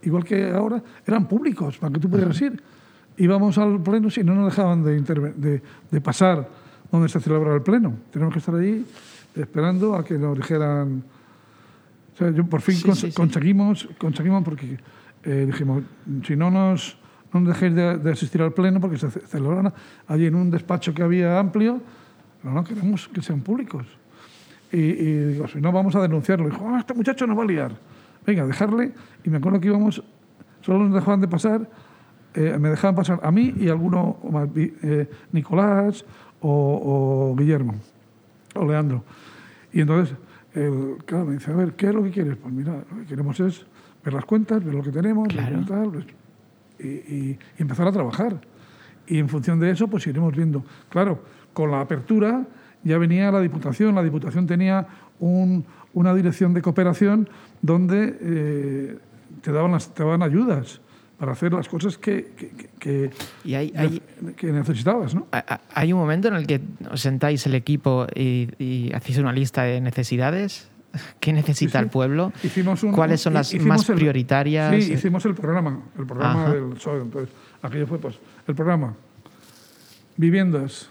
igual 0.02 0.24
que 0.24 0.50
ahora, 0.50 0.82
eran 1.06 1.26
públicos, 1.28 1.78
para 1.78 1.92
que 1.92 2.00
tú 2.00 2.08
pudieras 2.10 2.40
ir. 2.40 2.60
Íbamos 3.22 3.58
al 3.58 3.82
pleno 3.82 4.08
y 4.14 4.24
no 4.24 4.34
nos 4.34 4.46
dejaban 4.46 4.82
de, 4.82 5.00
de, 5.00 5.62
de 5.90 6.00
pasar 6.00 6.48
donde 6.90 7.08
se 7.08 7.20
celebraba 7.20 7.56
el 7.56 7.62
pleno. 7.62 7.94
Tenemos 8.10 8.32
que 8.32 8.40
estar 8.40 8.54
allí 8.54 8.84
esperando 9.34 9.94
a 9.94 10.04
que 10.04 10.18
nos 10.18 10.36
dijeran... 10.36 11.04
O 12.14 12.16
sea, 12.16 12.30
yo 12.30 12.44
por 12.44 12.60
fin 12.60 12.76
conseguimos, 13.14 13.88
conseguimos 13.98 14.44
porque 14.44 14.78
eh, 15.24 15.44
dijimos, 15.46 15.84
si 16.26 16.36
no 16.36 16.50
nos, 16.50 16.98
no 17.32 17.40
nos 17.40 17.54
dejéis 17.54 17.74
de, 17.74 18.10
asistir 18.10 18.42
al 18.42 18.52
pleno, 18.52 18.80
porque 18.80 18.98
se 18.98 19.10
celebrará 19.10 19.72
allí 20.06 20.26
en 20.26 20.34
un 20.34 20.50
despacho 20.50 20.92
que 20.92 21.02
había 21.02 21.38
amplio, 21.38 21.80
no, 22.42 22.52
no 22.52 22.64
queremos 22.64 23.08
que 23.08 23.22
sean 23.22 23.40
públicos. 23.40 23.86
Y, 24.72 24.92
digo, 24.92 25.48
si 25.48 25.60
no, 25.60 25.72
vamos 25.72 25.96
a 25.96 26.00
denunciarlo. 26.00 26.48
dijo, 26.48 26.68
ah, 26.68 26.78
este 26.78 26.94
muchacho 26.94 27.26
nos 27.26 27.38
va 27.38 27.42
a 27.42 27.46
liar. 27.46 27.72
Venga, 28.26 28.46
dejarle. 28.46 28.92
Y 29.24 29.30
me 29.30 29.38
acuerdo 29.38 29.60
que 29.60 29.68
íbamos, 29.68 30.02
solo 30.60 30.84
nos 30.84 30.94
dejaban 30.94 31.20
de 31.20 31.28
pasar, 31.28 31.68
eh, 32.34 32.56
me 32.58 32.68
dejaban 32.68 32.94
pasar 32.94 33.20
a 33.22 33.30
mí 33.32 33.54
y 33.56 33.68
a 33.68 33.72
alguno 33.72 34.18
más, 34.30 34.48
eh, 34.54 35.08
Nicolás 35.32 36.04
o, 36.40 37.34
Guillermo 37.36 37.74
o 38.54 38.64
Leandro. 38.64 39.04
Y 39.72 39.80
entonces, 39.80 40.16
el, 40.54 40.98
claro, 41.04 41.26
me 41.26 41.34
dice, 41.34 41.50
a 41.50 41.56
ver, 41.56 41.74
¿qué 41.74 41.88
es 41.88 41.94
lo 41.94 42.02
que 42.02 42.10
quieres? 42.10 42.36
Pues 42.36 42.54
mira, 42.54 42.84
lo 42.90 43.00
que 43.00 43.06
queremos 43.06 43.38
es 43.40 43.66
ver 44.04 44.14
las 44.14 44.24
cuentas, 44.24 44.64
ver 44.64 44.74
lo 44.74 44.82
que 44.82 44.92
tenemos, 44.92 45.28
pues, 45.28 46.06
y, 46.78 47.38
empezar 47.58 47.86
a 47.88 47.92
trabajar. 47.92 48.40
Y 49.06 49.18
en 49.18 49.28
función 49.28 49.58
de 49.58 49.70
eso, 49.70 49.88
pues 49.88 50.06
iremos 50.06 50.34
viendo. 50.34 50.64
Claro, 50.88 51.22
con 51.52 51.70
la 51.70 51.80
apertura 51.80 52.46
ya 52.84 52.96
venía 52.98 53.30
la 53.30 53.40
Diputación. 53.40 53.94
La 53.94 54.02
Diputación 54.02 54.46
tenía 54.46 54.86
una 55.18 56.14
dirección 56.14 56.54
de 56.54 56.62
cooperación 56.62 57.28
donde 57.60 58.16
eh, 58.20 58.98
te, 59.42 59.52
daban 59.52 59.72
las, 59.72 59.92
te 59.92 60.02
daban 60.02 60.22
ayudas 60.22 60.80
para 61.20 61.32
hacer 61.32 61.52
las 61.52 61.68
cosas 61.68 61.98
que, 61.98 62.32
que, 62.78 63.10
que 64.36 64.52
necesitabas. 64.52 65.14
¿no? 65.14 65.26
¿Hay 65.74 65.92
un 65.92 65.98
momento 65.98 66.28
en 66.28 66.34
el 66.34 66.46
que 66.46 66.62
os 66.90 67.02
sentáis 67.02 67.44
el 67.44 67.54
equipo 67.54 68.06
y, 68.14 68.90
hacéis 68.94 69.18
una 69.18 69.30
lista 69.30 69.64
de 69.64 69.82
necesidades? 69.82 70.70
¿Qué 71.20 71.34
necesita 71.34 71.78
el 71.78 71.88
pueblo? 71.88 72.32
¿Cuáles 72.94 73.20
son 73.20 73.34
las 73.34 73.54
más 73.56 73.84
prioritarias? 73.84 74.82
Sí, 74.82 74.94
hicimos 74.94 75.22
el 75.26 75.34
programa, 75.34 75.82
el 75.98 76.06
programa 76.06 76.54
del. 76.54 76.72
Entonces, 76.72 77.28
aquello 77.60 77.86
fue 77.86 77.98
pues, 77.98 78.18
el 78.48 78.54
programa. 78.54 78.94
Viviendas, 80.16 80.88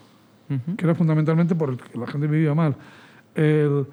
que 0.78 0.86
era 0.86 0.94
fundamentalmente 0.94 1.56
porque 1.56 1.98
la 1.98 2.06
gente 2.06 2.28
vivía 2.28 2.54
mal. 2.54 2.76
El, 3.34 3.88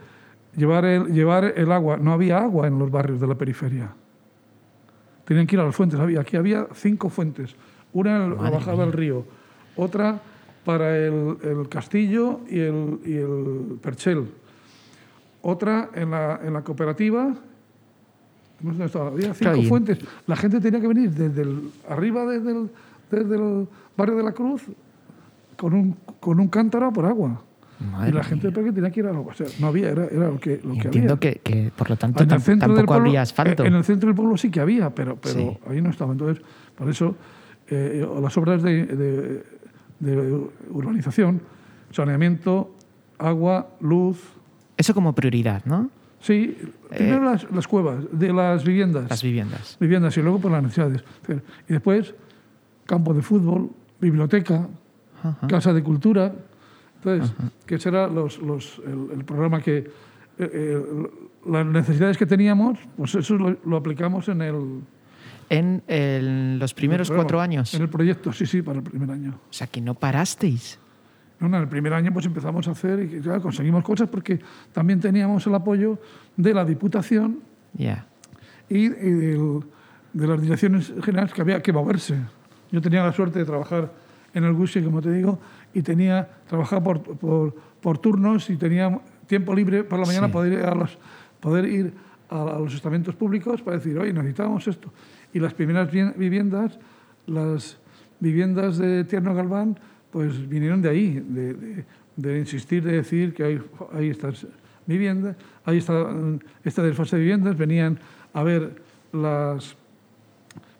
llevar, 0.54 0.84
el, 0.84 1.14
llevar 1.14 1.54
el 1.56 1.72
agua. 1.72 1.96
No 1.96 2.12
había 2.12 2.36
agua 2.36 2.66
en 2.66 2.78
los 2.78 2.90
barrios 2.90 3.22
de 3.22 3.26
la 3.26 3.36
periferia 3.36 3.88
tenían 5.26 5.46
que 5.46 5.56
ir 5.56 5.60
a 5.60 5.64
las 5.64 5.76
fuentes. 5.76 6.00
Había, 6.00 6.20
aquí 6.20 6.36
había 6.36 6.66
cinco 6.74 7.10
fuentes. 7.10 7.54
Una 7.92 8.26
bajada 8.28 8.84
del 8.84 8.92
río, 8.92 9.24
otra 9.76 10.20
para 10.64 10.96
el, 10.98 11.36
el 11.42 11.68
castillo 11.68 12.40
y 12.48 12.60
el, 12.60 13.00
y 13.04 13.14
el, 13.14 13.78
Perchel, 13.80 14.28
otra 15.42 15.90
en 15.94 16.10
la, 16.10 16.40
en 16.42 16.52
la 16.52 16.62
cooperativa. 16.62 17.34
Había 18.94 19.34
cinco 19.34 19.62
fuentes. 19.62 19.98
La 20.26 20.36
gente 20.36 20.60
tenía 20.60 20.80
que 20.80 20.88
venir 20.88 21.10
desde 21.10 21.42
el, 21.42 21.70
arriba, 21.88 22.26
desde 22.26 22.50
el, 22.50 22.70
desde 23.10 23.36
el 23.36 23.68
barrio 23.96 24.16
de 24.16 24.22
la 24.22 24.32
Cruz, 24.32 24.62
con 25.56 25.74
un, 25.74 25.96
con 26.20 26.40
un 26.40 26.48
cántaro 26.48 26.92
por 26.92 27.06
agua 27.06 27.42
y 27.80 28.12
la 28.12 28.24
gente 28.24 28.50
de 28.50 28.72
tenía 28.72 28.90
que 28.90 29.00
ir 29.00 29.06
a 29.06 29.12
lo, 29.12 29.22
o 29.22 29.34
sea, 29.34 29.46
no 29.60 29.66
había, 29.66 29.90
era, 29.90 30.06
era 30.06 30.30
lo 30.30 30.40
que, 30.40 30.60
lo 30.64 30.74
que 30.74 30.86
Entiendo 30.86 31.14
había. 31.14 31.32
Que, 31.32 31.40
que, 31.40 31.70
por 31.76 31.90
lo 31.90 31.96
tanto, 31.96 32.26
tampoco 32.26 32.94
habría 32.94 33.22
asfalto. 33.22 33.64
En 33.64 33.74
el 33.74 33.84
centro 33.84 34.08
del 34.08 34.16
pueblo 34.16 34.36
sí 34.36 34.50
que 34.50 34.60
había, 34.60 34.90
pero, 34.90 35.16
pero 35.16 35.58
ahí 35.68 35.82
no 35.82 35.90
estaba. 35.90 36.12
Entonces, 36.12 36.42
por 36.74 36.88
eso, 36.88 37.16
eh, 37.68 38.06
las 38.20 38.36
obras 38.38 38.62
de, 38.62 39.44
de, 39.98 40.48
urbanización, 40.70 41.42
saneamiento, 41.90 42.74
agua, 43.18 43.68
luz. 43.80 44.22
Eso 44.76 44.94
como 44.94 45.14
prioridad, 45.14 45.64
¿no? 45.66 45.90
Sí, 46.20 46.56
primero 46.88 47.18
eh, 47.18 47.32
las, 47.32 47.50
las, 47.52 47.68
cuevas, 47.68 48.04
de 48.10 48.32
las 48.32 48.64
viviendas. 48.64 49.10
Las 49.10 49.22
viviendas. 49.22 49.76
Viviendas 49.78 50.16
y 50.16 50.22
luego 50.22 50.38
por 50.38 50.50
las 50.50 50.62
necesidades. 50.62 51.04
Y 51.68 51.72
después, 51.74 52.14
campo 52.86 53.12
de 53.12 53.20
fútbol, 53.20 53.70
biblioteca, 54.00 54.66
casa 55.48 55.72
de 55.72 55.82
cultura 55.82 56.32
entonces, 56.96 57.34
que 57.66 57.78
será 57.78 58.08
los, 58.08 58.38
los, 58.38 58.80
el, 58.86 59.24
programa 59.24 59.60
que... 59.60 59.78
Eh, 59.78 60.50
eh, 60.52 60.82
las 61.46 61.64
necesidades 61.64 62.18
que 62.18 62.26
teníamos, 62.26 62.78
pues 62.96 63.14
eso 63.14 63.36
lo, 63.36 63.76
aplicamos 63.76 64.28
en 64.28 64.42
el... 64.42 64.80
En 65.48 66.58
los 66.58 66.74
primeros 66.74 67.08
cuatro 67.08 67.40
años. 67.40 67.72
En 67.72 67.82
el 67.82 67.88
proyecto, 67.88 68.32
sí, 68.32 68.46
sí, 68.46 68.62
para 68.62 68.78
el 68.78 68.84
primer 68.84 69.10
año. 69.12 69.38
O 69.48 69.52
sea, 69.52 69.68
que 69.68 69.80
no 69.80 69.94
parasteis. 69.94 70.80
No, 71.38 71.48
no, 71.48 71.58
en 71.58 71.62
el 71.64 71.68
primer 71.68 71.92
año 71.92 72.12
pues 72.12 72.26
empezamos 72.26 72.66
a 72.66 72.72
hacer 72.72 73.00
y 73.00 73.20
ya 73.20 73.38
conseguimos 73.40 73.84
cosas 73.84 74.08
porque 74.08 74.40
también 74.72 75.00
teníamos 75.00 75.46
el 75.46 75.54
apoyo 75.54 75.98
de 76.36 76.54
la 76.54 76.64
Diputación 76.64 77.40
y, 78.68 78.88
de 78.88 80.26
las 80.26 80.40
direcciones 80.40 80.92
generales 81.04 81.32
que 81.32 81.42
había 81.42 81.62
que 81.62 81.72
moverse. 81.72 82.16
Yo 82.72 82.80
tenía 82.80 83.04
la 83.04 83.12
suerte 83.12 83.38
de 83.38 83.44
trabajar 83.44 83.92
en 84.32 84.44
el 84.44 84.54
GUSI, 84.54 84.82
como 84.82 85.00
te 85.02 85.12
digo, 85.12 85.38
y 85.76 85.82
tenía, 85.82 86.26
trabajaba 86.48 86.82
por, 86.82 87.02
por, 87.02 87.54
por 87.82 87.98
turnos 87.98 88.48
y 88.48 88.56
tenía 88.56 88.98
tiempo 89.26 89.54
libre 89.54 89.84
por 89.84 89.98
la 89.98 90.06
mañana 90.06 90.30
poder 90.30 90.54
ir 90.54 90.64
a 90.64 90.74
los, 90.74 90.96
poder 91.38 91.66
ir 91.66 91.92
a, 92.30 92.58
los 92.58 92.72
estamentos 92.72 93.14
públicos 93.14 93.60
para 93.60 93.76
decir, 93.76 93.98
oye, 93.98 94.10
necesitábamos 94.10 94.66
esto. 94.66 94.90
Y 95.34 95.38
las 95.38 95.52
primeras 95.52 95.90
viviendas, 96.16 96.78
las 97.26 97.76
viviendas 98.20 98.78
de 98.78 99.04
Tierno 99.04 99.34
Galván, 99.34 99.78
pues 100.10 100.48
vinieron 100.48 100.80
de 100.80 100.88
ahí, 100.88 101.22
de, 101.28 101.84
de, 102.16 102.38
insistir, 102.38 102.82
de 102.82 102.92
decir 102.92 103.34
que 103.34 103.44
hay, 103.44 103.62
hay 103.92 104.08
estas 104.08 104.46
viviendas, 104.86 105.36
hay 105.66 105.76
esta, 105.76 106.06
esta 106.64 106.82
desfase 106.82 107.16
de 107.16 107.20
viviendas, 107.20 107.54
venían 107.54 107.98
a 108.32 108.42
ver 108.42 108.80
las 109.12 109.76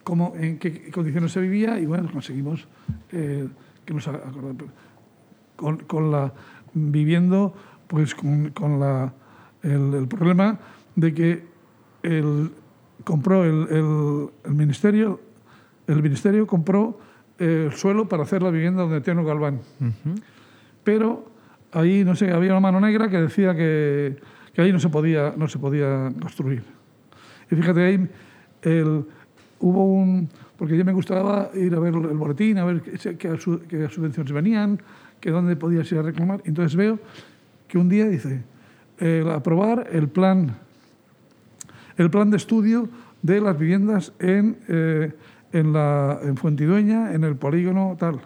cómo, 0.05 0.33
en 0.39 0.59
qué 0.59 0.91
condiciones 0.91 1.33
se 1.33 1.41
vivía 1.41 1.79
y 1.79 1.85
bueno, 1.85 2.11
conseguimos 2.11 2.67
eh, 3.13 3.47
que 3.85 3.93
nos 3.93 4.09
acordamos 4.09 4.65
con, 5.57 5.79
con 5.79 6.11
la, 6.11 6.33
viviendo 6.75 7.55
pues 7.87 8.15
con, 8.15 8.51
con 8.51 8.81
la, 8.81 9.13
el, 9.63 10.07
problema 10.09 10.59
de 10.95 11.15
que 11.15 11.45
el, 12.03 12.51
compró 13.05 13.45
el, 13.45 14.31
el, 14.45 14.55
ministerio, 14.55 15.21
el 15.87 16.03
ministerio 16.03 16.47
compró 16.47 16.99
el 17.39 17.73
suelo 17.73 18.09
para 18.09 18.23
hacer 18.23 18.43
la 18.43 18.51
vivienda 18.51 18.87
de 18.87 19.01
Teno 19.01 19.25
Galván. 19.25 19.61
Pero 20.85 21.27
ahí, 21.73 22.05
no 22.05 22.17
sé, 22.17 22.31
había 22.33 22.53
una 22.53 22.61
mano 22.61 22.81
negra 22.81 23.09
que 23.09 23.21
decía 23.21 23.55
que, 23.55 24.17
que 24.55 24.63
ahí 24.63 24.73
no 24.73 24.81
se, 24.81 24.89
podía, 24.89 25.35
no 25.37 25.49
se 25.49 25.59
podía 25.59 26.13
construir. 26.21 26.63
Y 27.51 27.55
fíjate, 27.55 27.85
ahí 27.85 28.09
el, 28.63 29.05
hubo 29.61 29.85
un... 29.85 30.29
Porque 30.57 30.77
yo 30.77 30.85
me 30.85 30.93
gustaba 30.93 31.51
ir 31.55 31.75
a 31.75 31.79
ver 31.79 31.95
el 31.95 32.17
boletín, 32.17 32.59
a 32.59 32.65
ver 32.65 32.81
qué, 32.81 33.17
qué, 33.17 33.39
qué 33.69 33.89
subvenciones 33.89 34.33
venían, 34.33 34.81
que 35.21 35.31
dónde 35.31 35.57
podías 35.57 35.91
ir 35.93 35.99
a 35.99 36.03
reclamar. 36.03 36.41
Entonces 36.45 36.77
veo 36.77 36.99
que 37.69 37.79
un 37.79 37.89
día 37.89 38.07
dice, 38.09 38.43
aprobar 39.33 39.89
el 39.93 40.09
plan, 40.09 40.57
el 41.97 42.11
plan 42.11 42.31
de 42.31 42.37
estudio 42.37 42.89
de 43.23 43.41
las 43.41 43.59
viviendas 43.59 44.13
en, 44.19 44.59
eh, 44.69 45.13
en, 45.53 45.73
la, 45.73 46.21
en 46.23 46.37
Fuentidueña, 46.37 47.13
en 47.13 47.25
el 47.25 47.37
polígono 47.37 47.97
tal. 47.99 48.21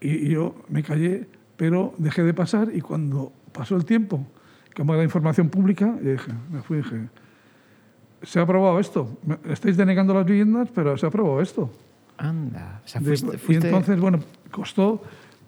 Y, 0.00 0.28
yo 0.28 0.54
me 0.68 0.82
callé, 0.82 1.26
pero 1.56 1.94
dejé 1.98 2.22
de 2.22 2.34
pasar 2.34 2.68
y 2.72 2.80
cuando 2.80 3.32
pasó 3.52 3.76
el 3.76 3.84
tiempo, 3.84 4.26
como 4.76 4.94
la 4.94 5.02
información 5.02 5.48
pública, 5.48 5.96
dije, 6.00 6.32
me 6.52 6.62
fui 6.62 6.78
y 6.78 6.82
dije, 6.82 7.08
se 8.22 8.38
ha 8.38 8.42
aprobado 8.42 8.78
esto. 8.78 9.08
Estáis 9.48 9.76
denegando 9.76 10.14
las 10.14 10.26
viviendas, 10.26 10.68
pero 10.74 10.96
se 10.96 11.06
ha 11.06 11.08
aprobado 11.08 11.40
esto. 11.40 11.70
Anda. 12.16 12.82
Y 13.48 13.54
entonces, 13.54 14.00
bueno, 14.00 14.20
costó, 14.50 15.02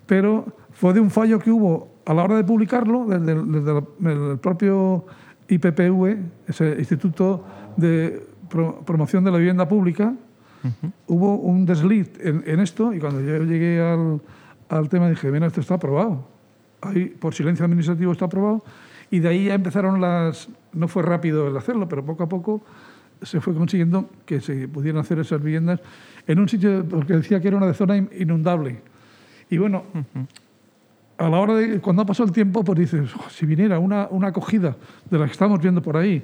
pero 0.06 0.46
fue 0.72 0.92
de 0.94 1.00
un 1.00 1.10
fallo 1.10 1.38
que 1.38 1.50
hubo 1.50 1.90
a 2.06 2.14
la 2.14 2.24
hora 2.24 2.36
de 2.36 2.44
publicarlo, 2.44 3.06
desde 3.06 3.32
el, 3.32 4.38
propio 4.38 5.04
IPPV, 5.48 6.16
ese 6.46 6.76
Instituto 6.78 7.44
de 7.76 8.26
Promoción 8.84 9.24
de 9.24 9.30
la 9.30 9.38
Vivienda 9.38 9.68
Pública, 9.68 10.14
hubo 11.06 11.36
un 11.36 11.64
desliz 11.64 12.10
en, 12.20 12.60
esto 12.60 12.92
y 12.92 12.98
cuando 12.98 13.20
yo 13.20 13.44
llegué 13.44 13.80
al, 13.80 14.20
al 14.68 14.88
tema 14.88 15.08
dije, 15.08 15.30
mira, 15.30 15.46
esto 15.46 15.60
está 15.60 15.74
aprobado. 15.74 16.26
Ahí, 16.82 17.06
por 17.06 17.34
silencio 17.34 17.64
administrativo 17.64 18.12
está 18.12 18.24
aprobado. 18.24 18.62
Y 19.10 19.18
de 19.20 19.28
ahí 19.28 19.44
ya 19.46 19.54
empezaron 19.54 20.00
las... 20.00 20.48
No 20.72 20.86
fue 20.88 21.02
rápido 21.02 21.48
el 21.48 21.56
hacerlo, 21.56 21.88
pero 21.88 22.04
poco 22.04 22.22
a 22.22 22.28
poco 22.28 22.62
se 23.22 23.40
fue 23.40 23.54
consiguiendo 23.54 24.08
que 24.24 24.40
se 24.40 24.68
pudieran 24.68 25.00
hacer 25.00 25.18
esas 25.18 25.42
viviendas 25.42 25.80
en 26.26 26.38
un 26.38 26.48
sitio, 26.48 26.84
porque 26.88 27.14
decía 27.14 27.40
que 27.40 27.48
era 27.48 27.56
una 27.56 27.72
zona 27.74 27.96
inundable. 27.96 28.78
Y 29.50 29.58
bueno, 29.58 29.82
a 31.18 31.28
la 31.28 31.38
hora 31.38 31.54
de, 31.54 31.80
cuando 31.80 32.02
ha 32.02 32.06
pasado 32.06 32.28
el 32.28 32.32
tiempo, 32.32 32.64
pues 32.64 32.78
dices, 32.78 33.10
"Oh, 33.16 33.28
si 33.28 33.44
viniera 33.46 33.78
una, 33.78 34.06
una 34.10 34.28
acogida 34.28 34.76
de 35.10 35.18
la 35.18 35.26
que 35.26 35.32
estamos 35.32 35.60
viendo 35.60 35.82
por 35.82 35.96
ahí, 35.96 36.22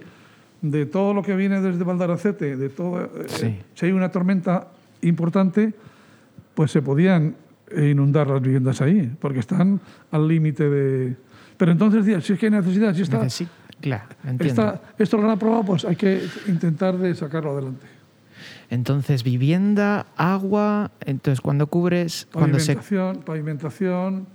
de 0.62 0.86
todo 0.86 1.12
lo 1.12 1.22
que 1.22 1.34
viene 1.36 1.60
desde 1.60 1.84
Valdaracete, 1.84 2.56
de 2.56 2.68
todo, 2.70 3.02
eh, 3.04 3.08
Sí. 3.26 3.58
si 3.74 3.86
hay 3.86 3.92
una 3.92 4.10
tormenta 4.10 4.68
importante, 5.02 5.74
pues 6.54 6.70
se 6.70 6.80
podían 6.80 7.34
eh, 7.68 7.90
inundar 7.90 8.28
las 8.28 8.40
viviendas 8.40 8.80
ahí, 8.80 9.12
porque 9.20 9.40
están 9.40 9.80
al 10.12 10.28
límite 10.28 10.70
de... 10.70 11.16
Pero 11.56 11.72
entonces 11.72 12.04
decía, 12.04 12.20
si 12.20 12.32
es 12.34 12.38
que 12.38 12.46
hay 12.46 12.52
necesidad, 12.52 12.94
si 12.94 13.02
está, 13.02 13.22
Necesi- 13.22 13.48
claro, 13.80 14.04
entiendo. 14.24 14.44
está- 14.62 14.80
esto 14.98 15.16
lo 15.16 15.24
han 15.24 15.30
aprobado, 15.30 15.64
pues 15.64 15.84
hay 15.84 15.96
que 15.96 16.22
intentar 16.48 16.96
de 16.98 17.14
sacarlo 17.14 17.52
adelante. 17.52 17.86
Entonces, 18.68 19.22
vivienda, 19.22 20.06
agua, 20.16 20.90
entonces 21.04 21.40
cuando 21.40 21.66
cubres, 21.68 22.26
cuando 22.32 22.58
se... 22.58 22.74
Pavimentación, 22.74 23.22
pavimentación, 23.24 24.26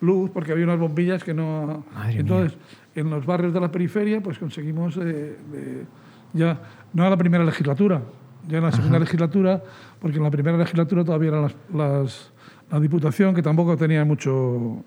luz, 0.00 0.30
porque 0.30 0.52
había 0.52 0.64
unas 0.64 0.78
bombillas 0.78 1.24
que 1.24 1.34
no... 1.34 1.84
Madre 1.94 2.20
Entonces, 2.20 2.56
en 2.94 3.10
los 3.10 3.26
barrios 3.26 3.52
de 3.52 3.60
la 3.60 3.70
periferia, 3.72 4.20
pues 4.22 4.38
conseguimos 4.38 4.96
eh, 4.96 5.36
eh, 5.54 5.84
ya, 6.32 6.60
no 6.92 7.02
era 7.02 7.10
la 7.10 7.16
primera 7.16 7.44
legislatura, 7.44 8.00
ya 8.48 8.58
en 8.58 8.64
la 8.64 8.72
segunda 8.72 8.98
legislatura, 9.00 9.62
porque 10.00 10.18
en 10.18 10.22
la 10.22 10.30
primera 10.30 10.56
legislatura 10.56 11.04
todavía 11.04 11.30
era 11.30 11.40
las, 11.42 11.54
las- 11.74 12.30
la 12.70 12.80
Diputación, 12.80 13.34
que 13.34 13.42
tampoco 13.42 13.76
tenía 13.76 14.04
mucho 14.04 14.82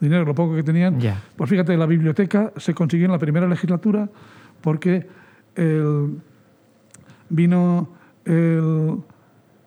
dinero, 0.00 0.24
lo 0.24 0.34
poco 0.34 0.54
que 0.56 0.62
tenían. 0.62 0.98
Ya. 1.00 1.22
Pues 1.36 1.48
fíjate, 1.50 1.76
la 1.76 1.86
biblioteca 1.86 2.52
se 2.56 2.74
consiguió 2.74 3.06
en 3.06 3.12
la 3.12 3.18
primera 3.18 3.46
legislatura 3.46 4.08
porque 4.60 5.06
el, 5.56 6.18
vino 7.28 7.88
el 8.24 8.98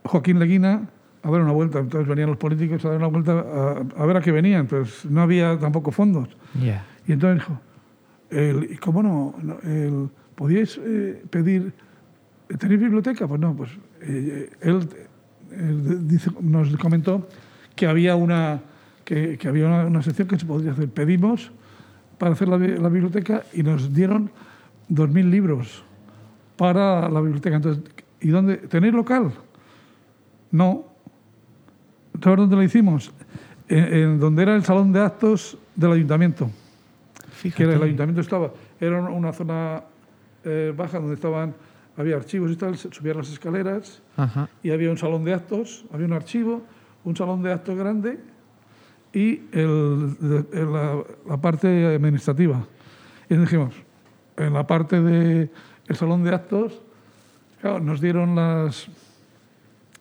Joaquín 0.04 0.40
Leguina 0.40 0.90
a 1.24 1.32
dar 1.32 1.42
una 1.42 1.52
vuelta. 1.52 1.80
Entonces 1.80 2.08
venían 2.08 2.30
los 2.30 2.38
políticos 2.38 2.84
a 2.86 2.90
dar 2.90 2.98
una 2.98 3.08
vuelta 3.08 3.32
a, 3.98 4.02
a 4.02 4.06
ver 4.06 4.18
a 4.18 4.22
qué 4.22 4.32
venían. 4.32 4.68
Pues 4.68 5.06
no 5.06 5.22
había 5.22 5.58
tampoco 5.58 5.92
fondos. 5.92 6.30
Ya. 6.62 6.86
Y 7.08 7.14
entonces 7.14 7.40
dijo, 7.46 7.60
el, 8.30 8.72
¿y 8.72 8.78
cómo 8.78 9.04
no? 9.04 9.36
No, 9.42 9.58
el- 9.64 10.10
¿Podíais 10.36 10.80
eh, 10.84 11.24
pedir, 11.30 11.74
¿tenéis 12.58 12.80
biblioteca? 12.82 13.28
Pues 13.28 13.40
no, 13.40 13.56
pues 13.56 13.70
eh, 14.02 14.50
él, 14.62 14.80
él 15.52 16.08
dice- 16.08 16.32
nos 16.42 16.76
comentó 16.78 17.28
que 17.76 17.86
había 17.86 18.16
una, 18.16 18.60
que, 19.06 19.38
que 19.38 19.48
había 19.48 19.68
una, 19.68 19.86
una 19.86 20.02
sección 20.02 20.28
que 20.28 20.38
se 20.40 20.46
podría 20.46 20.72
hacer. 20.72 20.90
Pedimos 20.90 21.52
para 22.18 22.34
hacer 22.34 22.48
la, 22.48 22.58
bi- 22.58 22.78
la 22.78 22.90
biblioteca 22.90 23.44
y 23.54 23.64
nos 23.64 23.94
dieron 23.94 24.30
2.000 24.90 25.30
libros 25.30 25.84
para 26.58 27.10
la 27.10 27.22
biblioteca. 27.22 27.56
Entonces, 27.58 27.84
¿y 28.22 28.30
dónde? 28.30 28.58
¿Tenéis 28.58 28.94
local? 28.94 29.32
No. 30.52 30.86
¿Sabes 32.22 32.38
dónde 32.38 32.56
lo 32.56 32.64
hicimos? 32.64 33.12
En, 33.68 33.94
en 33.94 34.20
donde 34.20 34.44
era 34.44 34.56
el 34.56 34.64
salón 34.64 34.94
de 34.94 35.00
actos 35.02 35.58
del 35.76 35.94
ayuntamiento 35.94 36.50
que 37.52 37.64
era 37.64 37.74
el 37.74 37.84
ayuntamiento 37.84 38.22
estaba, 38.22 38.52
era 38.80 39.02
una 39.02 39.34
zona 39.34 39.84
eh, 40.46 40.74
baja 40.76 41.00
donde 41.00 41.16
estaban, 41.16 41.54
había 41.98 42.16
archivos 42.16 42.52
y 42.52 42.56
tal, 42.56 42.78
subían 42.78 43.18
las 43.18 43.30
escaleras 43.32 44.02
Ajá. 44.16 44.48
y 44.62 44.70
había 44.72 44.90
un 44.92 44.98
salón 44.98 45.24
de 45.26 45.34
actos, 45.34 45.84
había 45.92 46.06
un 46.06 46.14
archivo, 46.14 46.62
un 47.04 47.16
salón 47.18 47.42
de 47.44 47.52
actos 47.52 47.76
grande 47.78 48.20
y 49.14 49.42
el- 49.52 50.16
de- 50.20 50.46
el- 50.54 50.74
la, 50.74 51.04
la 51.28 51.38
parte 51.38 51.96
administrativa. 51.96 52.66
Y 53.30 53.36
dijimos, 53.36 53.74
en 54.38 54.54
la 54.54 54.66
parte 54.66 55.02
del 55.02 55.50
salón 55.94 56.24
de 56.24 56.34
actos, 56.34 56.82
claro, 57.62 57.80
nos 57.80 58.02
dieron 58.02 58.36
las 58.36 58.88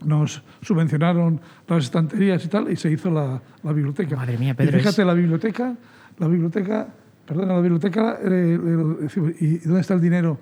nos 0.05 0.43
subvencionaron 0.63 1.41
las 1.69 1.85
estanterías 1.85 2.45
y 2.45 2.49
tal, 2.49 2.69
y 2.73 2.75
se 2.77 2.91
hizo 2.91 3.09
la, 3.09 3.41
la 3.63 3.73
biblioteca. 3.73 4.17
Madre 4.17 4.37
mía, 4.37 4.51
Y 4.51 4.55
Pedro, 4.55 4.77
es- 4.77 4.83
fíjate, 4.83 5.05
la 5.05 5.15
biblioteca, 5.15 5.77
la 6.19 6.27
biblioteca, 6.27 6.89
perdona, 7.25 7.55
la 7.55 7.61
biblioteca, 7.61 8.19
eh, 8.21 8.59
decimos, 9.01 9.31
¿y 9.41 9.59
dónde 9.59 9.81
está 9.81 9.95
el 9.95 10.01
dinero 10.01 10.39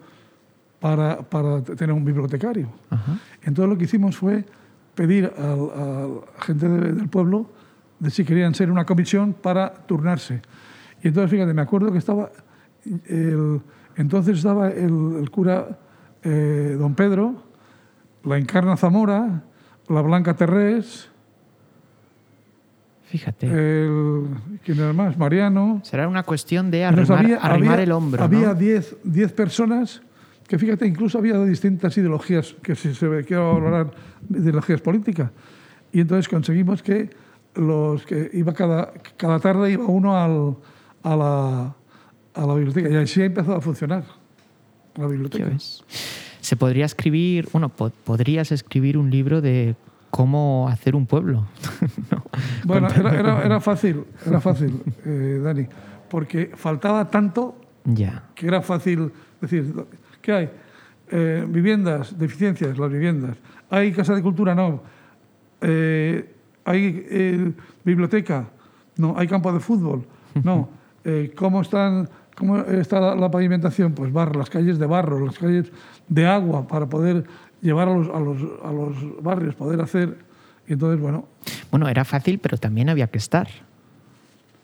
para, 0.81 1.21
para 1.21 1.62
tener 1.62 1.93
un 1.93 2.07
bibliotecario? 2.07 2.73
Ajá. 2.89 3.18
Entonces 3.43 3.68
lo 3.71 3.77
que 3.77 3.85
hicimos 3.85 4.16
fue 4.16 4.47
pedir 4.95 5.31
al- 5.37 5.71
a 5.79 6.09
la 6.39 6.43
gente 6.43 6.66
de- 6.66 6.93
del 6.95 7.09
pueblo 7.11 7.51
de 8.01 8.11
si 8.11 8.24
querían 8.24 8.55
ser 8.55 8.70
una 8.70 8.84
comisión 8.84 9.32
para 9.34 9.72
turnarse. 9.72 10.42
Y 11.03 11.09
entonces, 11.09 11.30
fíjate, 11.30 11.55
me 11.55 11.62
acuerdo 11.62 11.92
que 11.92 11.98
estaba, 11.98 12.30
el- 13.07 13.61
entonces 13.96 14.38
estaba 14.38 14.68
el, 14.70 15.16
el 15.20 15.30
cura 15.30 15.78
eh, 16.24 16.76
don 16.78 16.94
Pedro, 16.94 17.44
la 18.24 18.36
Encarna 18.38 18.76
Zamora, 18.76 19.42
la 19.88 20.03
Blanca 20.03 20.34
Terrés, 20.34 21.09
Fíjate. 23.05 23.46
el, 23.46 24.26
¿quién 24.64 24.78
era 24.78 24.92
más? 24.92 25.18
Mariano. 25.18 25.80
Será 25.82 26.07
una 26.07 26.22
cuestión 26.22 26.70
de 26.70 26.84
arrimar, 26.84 27.18
había- 27.18 27.36
arrimar 27.38 27.72
había- 27.74 27.82
el 27.84 27.92
hombro, 27.92 28.22
Había 28.22 28.48
¿no? 28.48 28.55
10 28.55 28.96
10 29.03 29.32
personas 29.32 30.03
que, 30.46 30.59
fíjate, 30.59 30.86
incluso 30.86 31.18
había 31.18 31.34
de 31.38 31.46
distintas 31.48 31.96
ideologías, 31.96 32.55
que 32.62 32.74
si 32.76 32.94
se 32.94 33.09
quiere 33.24 33.42
hablar 33.42 33.90
de 34.28 34.38
ideologías 34.40 34.80
políticas. 34.80 35.30
Y 35.92 36.01
entonces 36.01 36.28
conseguimos 36.28 36.82
que 36.82 37.11
los 37.55 38.05
que 38.07 38.30
iba 38.32 38.53
cada, 38.55 38.92
cada 39.16 39.38
tarde 39.40 39.72
iba 39.72 39.84
uno 39.86 40.16
al, 40.16 40.57
a, 41.03 41.16
la, 41.16 41.74
a 42.34 42.46
la 42.46 42.55
biblioteca. 42.55 42.88
Y 42.88 42.96
así 42.96 43.22
empezó 43.22 43.55
a 43.55 43.61
funcionar 43.61 44.05
la 44.96 45.05
¿Qué 45.07 45.11
biblioteca. 45.12 45.44
ves? 45.46 45.84
Se 46.40 46.57
podría 46.57 46.84
escribir, 46.86 47.48
bueno, 47.53 47.68
po- 47.68 47.90
podrías 48.05 48.51
escribir 48.53 48.96
un 48.98 49.11
libro 49.11 49.40
de 49.40 49.74
cómo 50.11 50.68
hacer 50.68 50.94
un 50.96 51.07
pueblo. 51.07 51.46
¿no? 52.11 52.24
Bueno, 52.64 52.88
era, 52.88 53.14
era, 53.18 53.42
era 53.44 53.61
fácil, 53.61 54.05
era 54.26 54.40
fácil, 54.40 54.82
eh, 55.05 55.40
Dani, 55.42 55.66
porque 56.09 56.51
faltaba 56.55 57.09
tanto 57.11 57.57
que 58.34 58.46
era 58.46 58.61
fácil 58.62 59.11
decir, 59.40 59.72
¿qué 60.20 60.32
hay? 60.32 60.51
Eh, 61.11 61.44
viviendas, 61.48 62.16
deficiencias, 62.18 62.78
las 62.78 62.90
viviendas. 62.90 63.36
¿Hay 63.70 63.90
casa 63.92 64.14
de 64.14 64.22
cultura? 64.22 64.55
No. 64.55 64.82
Eh, 65.61 66.34
¿Hay 66.65 67.07
eh, 67.11 67.53
biblioteca? 67.85 68.49
No. 68.97 69.15
¿Hay 69.17 69.27
campo 69.27 69.53
de 69.53 69.61
fútbol? 69.61 70.05
No. 70.45 70.69
Eh, 71.05 71.33
¿Cómo, 71.37 71.63
están, 71.63 72.09
¿Cómo 72.37 72.59
está 72.59 73.01
la, 73.01 73.15
la 73.15 73.31
pavimentación? 73.31 73.93
Pues 73.95 74.13
barro, 74.13 74.39
las 74.39 74.51
calles 74.51 74.79
de 74.79 74.87
barro, 74.87 75.25
las 75.25 75.39
calles 75.39 75.71
de 76.09 76.27
agua 76.27 76.67
para 76.67 76.87
poder 76.87 77.25
llevar 77.63 77.89
a 77.89 77.95
los, 77.95 78.09
a 78.09 78.21
los, 78.21 78.39
a 78.65 78.73
los 78.73 79.23
barrios, 79.23 79.55
poder 79.55 79.81
hacer... 79.81 80.19
Y 80.69 80.75
entonces, 80.75 81.01
bueno, 81.01 81.27
Bueno, 81.71 81.89
era 81.89 82.05
fácil, 82.05 82.39
pero 82.39 82.57
también 82.57 82.89
había 82.91 83.09
que 83.09 83.19
estar. 83.19 83.49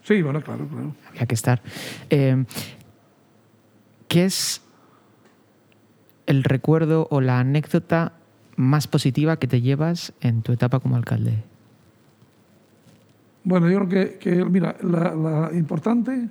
sí, 0.03 0.23
bueno, 0.23 0.41
claro, 0.41 0.67
claro. 0.69 0.95
Había 1.11 1.27
que 1.27 1.35
estar. 1.35 1.61
Eh, 2.11 2.45
¿Qué 4.09 4.25
es 4.25 4.63
el 6.27 6.45
recuerdo 6.45 7.09
o 7.11 7.21
la 7.21 7.41
anécdota 7.41 8.13
más 8.57 8.87
positiva 8.87 9.37
que 9.39 9.49
te 9.49 9.61
llevas 9.61 10.13
en 10.21 10.43
tu 10.43 10.53
etapa 10.53 10.79
como 10.81 10.97
alcalde? 10.97 11.43
Bueno, 13.47 13.71
yo 13.71 13.87
creo 13.87 13.89
que, 13.89 14.19
que, 14.19 14.45
mira, 14.45 14.75
la, 14.83 15.15
la 15.15 15.51
importante 15.55 16.29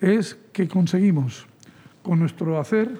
es 0.00 0.36
que 0.52 0.66
conseguimos 0.66 1.46
con 2.02 2.18
nuestro 2.18 2.58
hacer 2.58 2.90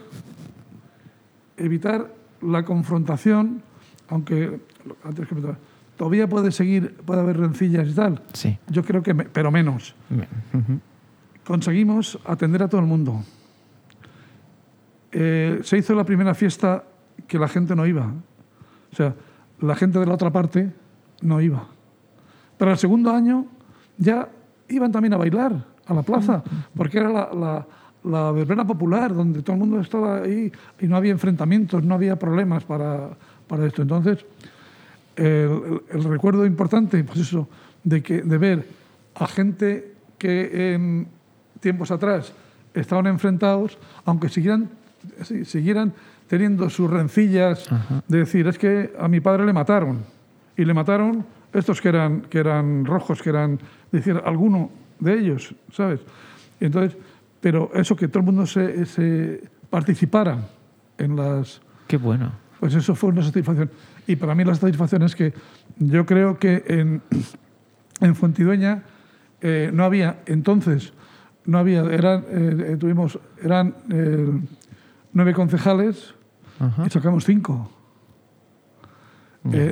evitar 1.56 2.12
la 2.42 2.64
confrontación, 2.64 3.60
aunque 4.08 4.60
antes 5.04 5.26
que 5.26 5.34
me- 5.34 5.56
todavía 5.96 6.28
puede 6.28 6.52
seguir, 6.52 6.94
puede 7.04 7.20
haber 7.22 7.38
rencillas 7.38 7.88
y 7.88 7.92
tal. 7.94 8.22
Sí. 8.32 8.56
Yo 8.68 8.84
creo 8.84 9.02
que, 9.02 9.14
me- 9.14 9.24
pero 9.24 9.50
menos. 9.50 9.96
Conseguimos 11.44 12.18
atender 12.24 12.62
a 12.62 12.68
todo 12.68 12.80
el 12.80 12.86
mundo. 12.86 13.24
Eh, 15.12 15.60
se 15.64 15.78
hizo 15.78 15.94
la 15.94 16.04
primera 16.04 16.34
fiesta 16.34 16.84
que 17.26 17.38
la 17.38 17.48
gente 17.48 17.74
no 17.76 17.84
iba. 17.86 18.06
O 18.92 18.96
sea, 18.96 19.14
la 19.60 19.74
gente 19.74 19.98
de 19.98 20.06
la 20.06 20.14
otra 20.14 20.30
parte 20.30 20.70
no 21.20 21.40
iba. 21.40 21.66
Pero 22.58 22.70
el 22.70 22.78
segundo 22.78 23.10
año 23.10 23.46
ya 23.98 24.28
iban 24.68 24.92
también 24.92 25.14
a 25.14 25.16
bailar 25.16 25.64
a 25.86 25.94
la 25.94 26.02
plaza, 26.02 26.42
porque 26.76 26.98
era 26.98 27.10
la, 27.10 27.30
la, 27.34 27.66
la 28.04 28.32
verbena 28.32 28.66
popular, 28.66 29.14
donde 29.14 29.42
todo 29.42 29.54
el 29.54 29.60
mundo 29.60 29.80
estaba 29.80 30.18
ahí 30.22 30.50
y 30.80 30.86
no 30.86 30.96
había 30.96 31.12
enfrentamientos, 31.12 31.82
no 31.84 31.94
había 31.94 32.16
problemas 32.18 32.64
para, 32.64 33.10
para 33.48 33.66
esto. 33.66 33.82
Entonces, 33.82 34.24
el, 35.16 35.24
el- 35.24 35.82
el 35.90 36.04
recuerdo 36.04 36.46
importante, 36.46 37.02
pues 37.04 37.18
eso, 37.20 37.48
de, 37.82 38.02
que, 38.02 38.22
de 38.22 38.38
ver 38.38 38.66
a 39.16 39.26
gente 39.26 39.92
que 40.18 40.74
en 40.74 41.06
tiempos 41.60 41.90
atrás 41.90 42.32
estaban 42.72 43.06
enfrentados, 43.06 43.78
aunque 44.04 44.28
siguieran, 44.28 44.70
si- 45.22 45.44
siguieran 45.44 45.92
teniendo 46.26 46.70
sus 46.70 46.90
rencillas, 46.90 47.68
de 48.08 48.18
decir, 48.18 48.46
es 48.48 48.58
que 48.58 48.92
a 48.98 49.06
mi 49.08 49.20
padre 49.20 49.44
le 49.44 49.52
mataron, 49.52 49.98
y 50.56 50.64
le 50.64 50.72
mataron 50.72 51.24
estos 51.54 51.80
que 51.80 51.88
eran, 51.88 52.22
que 52.22 52.38
eran 52.38 52.84
rojos, 52.84 53.22
que 53.22 53.30
eran, 53.30 53.58
decir, 53.92 54.20
alguno 54.24 54.70
de 54.98 55.18
ellos, 55.18 55.54
¿sabes? 55.72 56.00
Entonces, 56.60 56.98
pero 57.40 57.70
eso 57.74 57.94
que 57.94 58.08
todo 58.08 58.20
el 58.20 58.26
mundo 58.26 58.46
se, 58.46 58.84
se 58.86 59.42
participara 59.70 60.48
en 60.98 61.16
las, 61.16 61.60
Qué 61.86 61.96
bueno. 61.96 62.32
pues 62.58 62.74
eso 62.74 62.94
fue 62.94 63.10
una 63.10 63.22
satisfacción. 63.22 63.70
Y 64.06 64.16
para 64.16 64.34
mí 64.34 64.44
la 64.44 64.54
satisfacción 64.54 65.02
es 65.02 65.14
que 65.14 65.32
yo 65.78 66.04
creo 66.04 66.38
que 66.38 66.64
en, 66.66 67.02
en 68.00 68.14
Fuentidueña 68.14 68.82
eh, 69.40 69.70
no 69.72 69.84
había, 69.84 70.22
entonces, 70.26 70.92
no 71.46 71.58
había, 71.58 71.82
eran, 71.84 72.24
eh, 72.28 72.66
eh, 72.72 72.76
tuvimos, 72.78 73.18
eran 73.42 73.74
eh, 73.90 74.26
nueve 75.12 75.34
concejales 75.34 76.14
Ajá. 76.58 76.84
y 76.86 76.90
sacamos 76.90 77.24
cinco. 77.24 77.70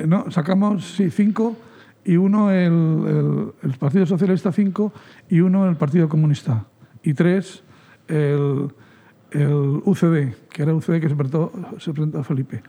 No, 0.05 0.29
sacamos, 0.29 0.93
sí, 0.93 1.09
cinco 1.09 1.57
y 2.05 2.17
uno 2.17 2.51
el, 2.51 2.71
el- 2.73 3.53
el 3.63 3.77
Partido 3.77 4.05
Socialista 4.05 4.51
cinco 4.51 4.91
y 5.29 5.39
uno 5.39 5.67
el 5.69 5.75
Partido 5.75 6.07
Comunista. 6.09 6.65
Y 7.03 7.13
tres 7.13 7.63
el, 8.07 8.69
el 9.31 9.53
UCD, 9.85 10.33
que 10.49 10.63
era 10.63 10.73
UCD 10.73 10.99
que 10.99 11.09
se 11.09 11.15
presentó, 11.15 11.51
se 11.79 11.91
presentó 11.93 12.19
a 12.19 12.23
Felipe. 12.23 12.61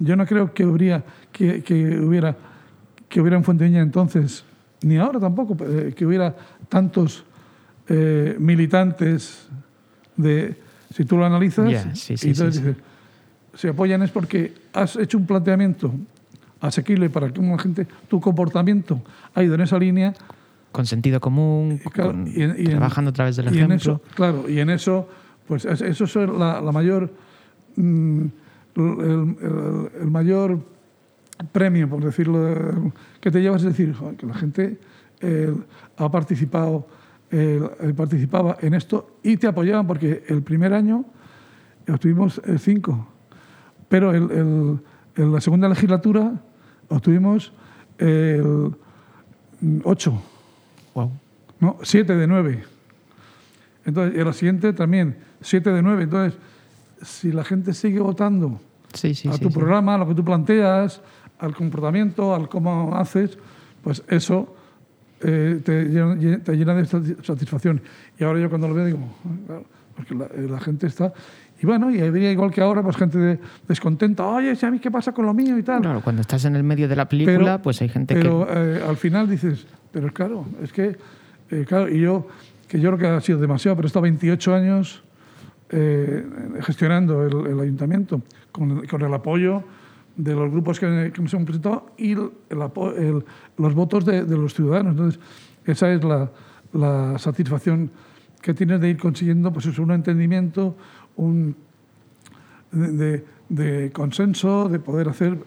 Yo 0.00 0.16
no 0.16 0.26
creo 0.26 0.52
que 0.52 0.64
hubiera, 0.66 1.04
que, 1.32 1.62
que 1.62 1.98
hubiera, 2.00 2.36
que 3.08 3.20
hubiera 3.20 3.36
en 3.36 3.44
Fuenteña 3.44 3.80
entonces, 3.80 4.44
ni 4.82 4.96
ahora 4.96 5.20
tampoco, 5.20 5.56
eh, 5.64 5.94
que 5.96 6.04
hubiera 6.04 6.34
tantos 6.68 7.24
eh, 7.88 8.36
militantes 8.40 9.48
de, 10.16 10.56
si 10.92 11.04
tú 11.04 11.16
lo 11.16 11.24
analizas, 11.24 11.70
Ya, 11.70 11.94
sí, 11.94 12.16
sí, 12.16 12.26
y 12.28 12.30
entonces 12.32 12.56
sí. 12.56 12.60
dices, 12.68 12.82
se 13.54 13.68
apoyan 13.68 14.02
es 14.02 14.10
porque 14.10 14.52
has 14.72 14.96
hecho 14.96 15.16
un 15.16 15.26
planteamiento 15.26 15.94
asequible 16.66 17.10
para 17.10 17.30
que 17.32 17.40
una 17.40 17.58
gente, 17.58 17.86
tu 18.08 18.20
comportamiento 18.20 19.00
ha 19.34 19.42
ido 19.42 19.54
en 19.54 19.60
esa 19.62 19.78
línea. 19.78 20.14
Con 20.72 20.86
sentido 20.86 21.20
común, 21.20 21.80
y 21.84 21.88
claro, 21.90 22.10
con- 22.12 22.26
y 22.26 22.42
en- 22.42 22.56
y 22.58 22.62
en- 22.62 22.70
trabajando 22.70 23.10
a 23.10 23.12
través 23.12 23.36
del 23.36 23.46
y 23.46 23.48
en 23.48 23.54
ejemplo. 23.72 23.76
eso, 23.76 24.00
claro, 24.14 24.48
y 24.48 24.58
en 24.58 24.70
eso, 24.70 25.08
pues 25.46 25.64
es- 25.64 25.80
eso 25.82 26.04
es 26.04 26.14
la, 26.16 26.60
la 26.60 26.72
mayor, 26.72 27.12
mm, 27.76 28.20
el, 28.76 28.82
el- 28.82 29.90
el 30.02 30.10
mayor 30.10 30.58
premio, 31.52 31.88
por 31.88 32.02
decirlo, 32.04 32.92
que 33.20 33.30
te 33.30 33.40
llevas, 33.40 33.62
es 33.62 33.68
decir, 33.68 33.94
que 34.18 34.26
la 34.26 34.34
gente 34.34 34.78
eh, 35.20 35.54
ha 35.96 36.10
participado, 36.10 36.86
eh, 37.30 37.60
participaba 37.96 38.56
en 38.60 38.74
esto 38.74 39.16
y 39.22 39.36
te 39.36 39.46
apoyaban 39.46 39.86
porque 39.86 40.24
el 40.28 40.42
primer 40.42 40.72
año 40.74 41.04
obtuvimos 41.88 42.40
eh, 42.44 42.58
cinco, 42.58 43.06
pero 43.88 44.12
en 44.14 44.80
la 45.16 45.40
segunda 45.40 45.68
legislatura 45.68 46.32
obtuvimos 46.88 47.52
el 47.98 48.72
mm, 49.60 49.78
ocho. 49.84 50.20
Wow. 50.94 51.10
No, 51.60 51.78
7 51.82 52.14
de 52.16 52.26
9. 52.26 52.64
Entonces, 53.86 54.20
y 54.20 54.24
la 54.24 54.32
siguiente 54.32 54.72
también, 54.72 55.16
7 55.40 55.70
de 55.70 55.82
9. 55.82 56.04
Entonces, 56.04 56.38
si 57.02 57.32
la 57.32 57.44
gente 57.44 57.74
sigue 57.74 58.00
votando 58.00 58.60
Sí, 58.94 59.14
sí, 59.14 59.28
a 59.28 59.32
tu 59.38 59.48
sí. 59.50 59.54
programa, 59.54 59.94
a 59.96 59.98
lo 59.98 60.08
que 60.08 60.14
tú 60.14 60.24
planteas, 60.24 61.00
al 61.38 61.54
comportamiento, 61.54 62.34
al 62.34 62.48
cómo 62.48 62.94
haces, 62.96 63.36
pues 63.82 64.02
eso 64.08 64.54
eh, 65.20 65.60
te, 65.64 65.84
llena, 65.86 66.38
te 66.42 66.52
llena 66.56 66.74
de 66.74 66.82
sati- 66.84 67.16
satisfacción. 67.24 67.80
Y 68.18 68.24
ahora 68.24 68.40
yo 68.40 68.48
cuando 68.48 68.68
lo 68.68 68.74
veo 68.74 68.84
digo, 68.86 68.98
"Ah, 69.50 69.60
porque 69.96 70.14
la, 70.14 70.26
eh, 70.26 70.46
la 70.50 70.60
gente 70.60 70.86
está... 70.86 71.12
Y 71.64 71.66
bueno, 71.66 71.90
y 71.90 71.98
habría 71.98 72.30
igual 72.30 72.50
que 72.50 72.60
ahora, 72.60 72.82
pues 72.82 72.94
gente 72.94 73.16
de- 73.16 73.38
descontenta, 73.66 74.26
oye, 74.26 74.52
¿y 74.60 74.66
a 74.66 74.70
mí 74.70 74.78
qué 74.80 74.90
pasa 74.90 75.12
con 75.12 75.24
lo 75.24 75.32
mío 75.32 75.56
y 75.56 75.62
tal? 75.62 75.80
Claro, 75.80 76.02
cuando 76.02 76.20
estás 76.20 76.44
en 76.44 76.56
el 76.56 76.62
medio 76.62 76.86
de 76.88 76.94
la 76.94 77.08
película, 77.08 77.62
pues 77.62 77.80
hay 77.80 77.88
gente 77.88 78.14
pero, 78.14 78.46
que... 78.46 78.52
eh, 78.52 78.82
al 78.86 78.98
final 78.98 79.30
dices, 79.30 79.66
pero 79.90 80.12
claro, 80.12 80.44
es 80.62 80.70
que, 80.74 80.94
eh, 81.50 81.64
claro, 81.66 81.88
y 81.88 82.00
yo, 82.02 82.28
que 82.68 82.78
yo 82.78 82.90
creo 82.90 82.98
que 82.98 83.06
ha 83.16 83.20
sido 83.22 83.38
demasiado, 83.38 83.76
pero 83.76 83.86
he 83.86 83.88
estado 83.88 84.02
28 84.02 84.54
años 84.54 85.02
eh, 85.70 86.26
gestionando 86.60 87.26
el, 87.26 87.52
el 87.52 87.60
ayuntamiento 87.60 88.20
con 88.52 88.86
con 88.86 89.00
el 89.00 89.14
apoyo 89.14 89.62
de 90.16 90.34
los 90.34 90.50
grupos 90.50 90.78
que, 90.78 91.10
que 91.14 91.22
nos 91.22 91.32
hemos 91.32 91.46
presentado 91.46 91.86
y 91.96 92.12
el, 92.12 92.30
el- 92.50 93.24
los 93.56 93.74
votos 93.74 94.04
de, 94.04 94.24
de 94.24 94.36
los 94.36 94.52
ciudadanos. 94.52 94.92
Entonces, 94.92 95.18
esa 95.64 95.90
es 95.90 96.04
la, 96.04 96.30
la 96.74 97.18
satisfacción 97.18 97.90
que 98.42 98.52
tienes 98.52 98.78
de 98.82 98.90
ir 98.90 98.98
consiguiendo 98.98 99.50
pues 99.50 99.64
eso, 99.64 99.82
un 99.82 99.92
entendimiento, 99.92 100.76
un, 101.16 101.56
de, 102.72 103.90
consenso, 103.92 104.68
de 104.68 104.78
poder 104.78 105.08
hacer, 105.08 105.38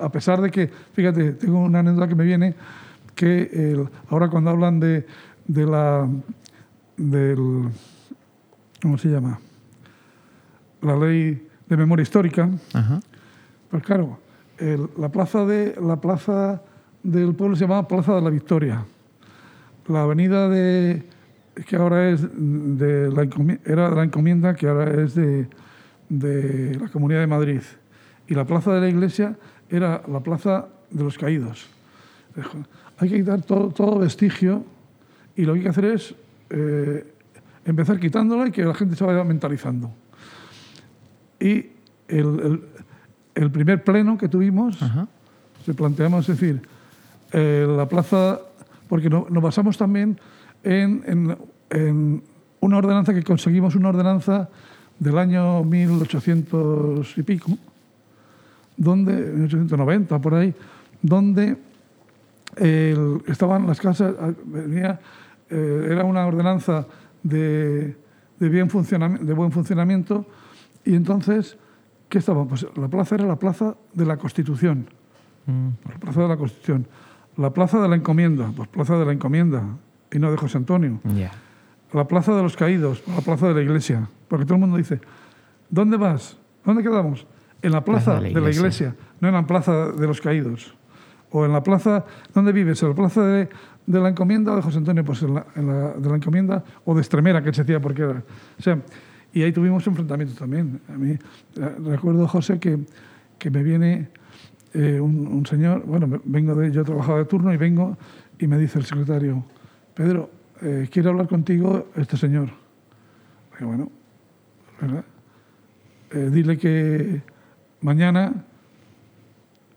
a 0.00 0.08
pesar 0.10 0.40
de 0.40 0.50
que, 0.50 0.68
fíjate, 0.92 1.32
tengo 1.32 1.60
una 1.60 1.80
anécdota 1.80 2.08
que 2.08 2.14
me 2.14 2.24
viene, 2.24 2.54
que 3.14 3.76
ahora 4.10 4.28
cuando 4.28 4.50
hablan 4.50 4.80
de, 4.80 5.06
de 5.46 5.66
la, 5.66 6.08
del, 6.96 7.68
¿cómo 8.82 8.98
se 8.98 9.08
llama? 9.08 9.38
La 10.82 10.96
ley 10.96 11.48
de 11.68 11.76
memoria 11.76 12.02
histórica, 12.02 12.48
Ajá. 12.72 13.00
pues 13.70 13.82
claro, 13.82 14.18
el- 14.58 14.88
la, 14.98 15.08
plaza 15.10 15.44
de, 15.44 15.76
la 15.80 16.00
plaza 16.00 16.62
del 17.02 17.34
pueblo 17.34 17.56
se 17.56 17.62
llamaba 17.64 17.88
Plaza 17.88 18.14
de 18.14 18.20
la 18.22 18.30
Victoria. 18.30 18.84
La 19.88 20.02
avenida 20.02 20.48
de, 20.48 21.02
que 21.66 21.76
ahora 21.76 22.10
es 22.10 22.20
de 22.22 23.10
la 23.10 23.22
era 23.64 23.90
de 23.90 23.96
la 23.96 24.04
encomienda, 24.04 24.54
que 24.54 24.68
ahora 24.68 25.02
es 25.02 25.14
de, 25.14 25.46
de 26.08 26.76
la 26.80 26.88
Comunidad 26.88 27.20
de 27.20 27.26
Madrid. 27.26 27.60
Y 28.26 28.34
la 28.34 28.44
plaza 28.44 28.72
de 28.72 28.80
la 28.80 28.88
iglesia 28.88 29.36
era 29.68 30.02
la 30.08 30.20
plaza 30.20 30.66
de 30.90 31.04
los 31.04 31.16
caídos. 31.18 31.66
Hay 32.98 33.08
que 33.08 33.16
quitar 33.16 33.42
todo, 33.42 33.68
todo 33.70 33.98
vestigio 33.98 34.64
y 35.36 35.42
lo 35.44 35.52
que 35.52 35.58
hay 35.60 35.62
que 35.64 35.68
hacer 35.70 35.84
es 35.86 36.14
eh, 36.50 37.04
empezar 37.64 37.98
quitándolo 38.00 38.46
y 38.46 38.50
que 38.50 38.64
la 38.64 38.74
gente 38.74 38.96
se 38.96 39.04
vaya 39.04 39.22
mentalizando. 39.24 39.90
Y 41.40 41.66
el, 42.08 42.40
el- 42.40 42.62
el 43.34 43.50
primer 43.50 43.82
pleno 43.82 44.16
que 44.16 44.28
tuvimos, 44.28 44.80
Ajá. 44.80 45.08
se 45.66 45.74
planteamos, 45.74 46.28
es 46.28 46.38
decir, 46.38 46.62
eh, 47.32 47.66
la 47.68 47.88
plaza, 47.88 48.38
porque 48.88 49.10
no- 49.10 49.26
nos 49.28 49.42
basamos 49.42 49.76
también 49.76 50.16
en, 50.64 51.02
en- 51.06 51.38
en 51.70 52.22
una 52.60 52.78
ordenanza 52.78 53.12
que 53.14 53.22
conseguimos, 53.22 53.74
una 53.74 53.88
ordenanza 53.90 54.48
del 54.98 55.18
año 55.18 55.62
1800 55.64 57.18
y 57.18 57.22
pico, 57.22 57.52
donde, 58.76 59.12
1890, 59.12 60.18
por 60.20 60.34
ahí, 60.34 60.54
donde 61.02 61.56
el- 62.56 63.22
estaban 63.26 63.66
las 63.66 63.80
casas, 63.80 64.14
ah, 64.20 64.32
venía, 64.46 65.00
eh, 65.50 65.88
era 65.90 66.04
una 66.04 66.26
ordenanza 66.26 66.86
de, 67.22 67.96
de, 68.38 68.48
bien 68.48 68.68
de 68.68 69.34
buen 69.34 69.50
funcionamiento, 69.52 70.26
y 70.84 70.94
entonces, 70.94 71.56
¿qué 72.08 72.18
estaba? 72.18 72.44
Pues 72.46 72.66
la 72.76 72.88
plaza 72.88 73.14
era 73.16 73.26
la 73.26 73.36
plaza 73.36 73.74
de 73.92 74.04
la 74.06 74.16
Constitución. 74.16 74.86
Mm, 75.46 75.68
La 75.90 75.98
plaza 75.98 76.22
de 76.22 76.28
la 76.28 76.36
Constitución. 76.36 76.86
La 77.36 77.50
plaza 77.52 77.80
de 77.80 77.88
la 77.88 77.96
Encomienda, 77.96 78.50
pues 78.56 78.68
plaza 78.68 78.96
de 78.96 79.04
la 79.06 79.12
Encomienda, 79.12 79.62
y 80.14 80.18
no 80.18 80.30
de 80.30 80.36
José 80.36 80.56
Antonio. 80.56 81.00
Ya. 81.16 81.32
La 81.92 82.08
plaza 82.08 82.34
de 82.34 82.42
los 82.42 82.56
caídos, 82.56 83.02
la 83.06 83.20
plaza 83.20 83.48
de 83.48 83.54
la 83.54 83.62
iglesia. 83.62 84.08
Porque 84.28 84.44
todo 84.44 84.54
el 84.54 84.60
mundo 84.60 84.76
dice, 84.76 85.00
¿dónde 85.68 85.96
vas? 85.96 86.38
¿Dónde 86.64 86.82
quedamos? 86.82 87.26
En 87.60 87.72
la 87.72 87.84
plaza, 87.84 88.20
de, 88.20 88.40
la 88.40 88.50
iglesia, 88.50 88.94
no 89.20 89.28
en 89.28 89.34
la 89.34 89.46
plaza 89.46 89.90
de 89.92 90.06
los 90.06 90.20
caídos. 90.20 90.74
O 91.30 91.44
en 91.44 91.52
la 91.52 91.62
plaza, 91.62 92.04
¿dónde 92.32 92.52
vives? 92.52 92.82
¿En 92.82 92.90
la 92.90 92.94
plaza 92.94 93.24
de, 93.24 93.48
de 93.86 94.00
la 94.00 94.08
encomienda 94.08 94.52
o 94.52 94.56
de 94.56 94.62
José 94.62 94.78
Antonio? 94.78 95.04
Pues 95.04 95.22
en 95.22 95.34
la, 95.34 95.46
en 95.56 95.66
la 95.66 95.92
de 95.94 96.08
la 96.08 96.16
encomienda 96.16 96.64
o 96.84 96.94
de 96.94 97.00
Estremera, 97.00 97.42
que 97.42 97.52
se 97.52 97.64
decía 97.64 97.80
porque 97.80 98.02
era. 98.02 98.22
O 98.58 98.62
sea, 98.62 98.78
y 99.32 99.42
ahí 99.42 99.52
tuvimos 99.52 99.86
enfrentamientos 99.86 100.38
también. 100.38 100.80
A 100.88 100.96
mí, 100.96 101.10
eh, 101.12 101.18
recuerdo, 101.84 102.28
José, 102.28 102.60
que, 102.60 102.78
que 103.38 103.50
me 103.50 103.62
viene 103.62 104.08
eh, 104.74 105.00
un, 105.00 105.26
un 105.26 105.46
señor, 105.46 105.84
bueno, 105.86 106.20
vengo 106.24 106.54
de, 106.54 106.70
yo 106.70 106.84
trabajaba 106.84 107.18
de 107.18 107.24
turno 107.24 107.52
y 107.52 107.56
vengo 107.56 107.96
y 108.38 108.46
me 108.46 108.58
dice 108.58 108.78
el 108.78 108.84
secretario, 108.84 109.44
Pedro, 109.94 110.30
eh, 110.62 110.88
quiere 110.90 111.08
hablar 111.08 111.28
contigo 111.28 111.88
este 111.96 112.16
señor. 112.16 112.48
Digo, 113.58 113.70
bueno, 113.70 113.90
¿verdad? 114.80 115.04
Eh, 116.10 116.30
dile 116.32 116.56
que 116.58 117.22
mañana 117.80 118.44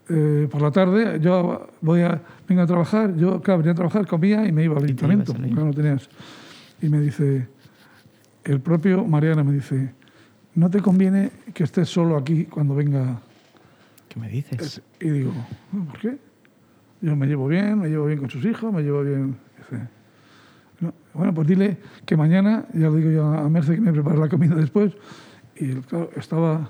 eh, 0.09 0.47
por 0.49 0.61
la 0.61 0.71
tarde 0.71 1.19
yo 1.19 1.67
voy 1.81 2.01
a 2.01 2.21
vengo 2.47 2.61
a 2.61 2.67
trabajar, 2.67 3.15
yo 3.15 3.41
claro, 3.41 3.59
venía 3.59 3.73
a 3.73 3.75
trabajar, 3.75 4.07
comía 4.07 4.45
y 4.47 4.51
me 4.51 4.63
iba 4.63 4.77
al 4.77 4.83
ayuntamiento, 4.85 5.33
porque 5.33 5.49
no 5.49 5.73
tenías. 5.73 6.09
Y 6.81 6.89
me 6.89 6.99
dice, 7.01 7.47
el 8.43 8.59
propio 8.61 9.03
Mariana 9.05 9.43
me 9.43 9.53
dice, 9.53 9.93
no 10.55 10.69
te 10.69 10.79
conviene 10.81 11.31
que 11.53 11.63
estés 11.63 11.89
solo 11.89 12.17
aquí 12.17 12.45
cuando 12.45 12.75
venga 12.75 13.19
¿Qué 14.09 14.19
me 14.19 14.29
dices? 14.29 14.61
es- 14.61 14.81
Y 15.05 15.09
digo, 15.09 15.33
"¿No? 15.71 15.85
¿por 15.85 15.99
qué? 15.99 16.17
Yo 17.01 17.15
me 17.15 17.27
llevo 17.27 17.47
bien, 17.47 17.79
me 17.79 17.89
llevo 17.89 18.05
bien 18.05 18.19
con 18.19 18.29
sus 18.29 18.43
hijos, 18.45 18.73
me 18.73 18.81
llevo 18.81 19.03
bien. 19.03 19.35
Dice, 19.57 19.87
"No, 20.79 20.93
bueno, 21.13 21.33
pues 21.33 21.47
dile 21.47 21.77
que 22.05 22.15
mañana, 22.15 22.65
ya 22.73 22.89
le 22.89 22.97
digo 22.97 23.09
yo 23.11 23.25
a 23.25 23.49
Merce 23.49 23.75
que 23.75 23.81
me 23.81 23.91
prepare 23.91 24.17
la 24.17 24.29
comida 24.29 24.55
después. 24.55 24.93
Y 25.55 25.73
claro, 25.81 26.09
estaba, 26.15 26.69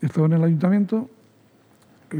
estaba 0.00 0.26
en 0.26 0.32
el 0.34 0.44
ayuntamiento 0.44 1.10
y 2.12 2.16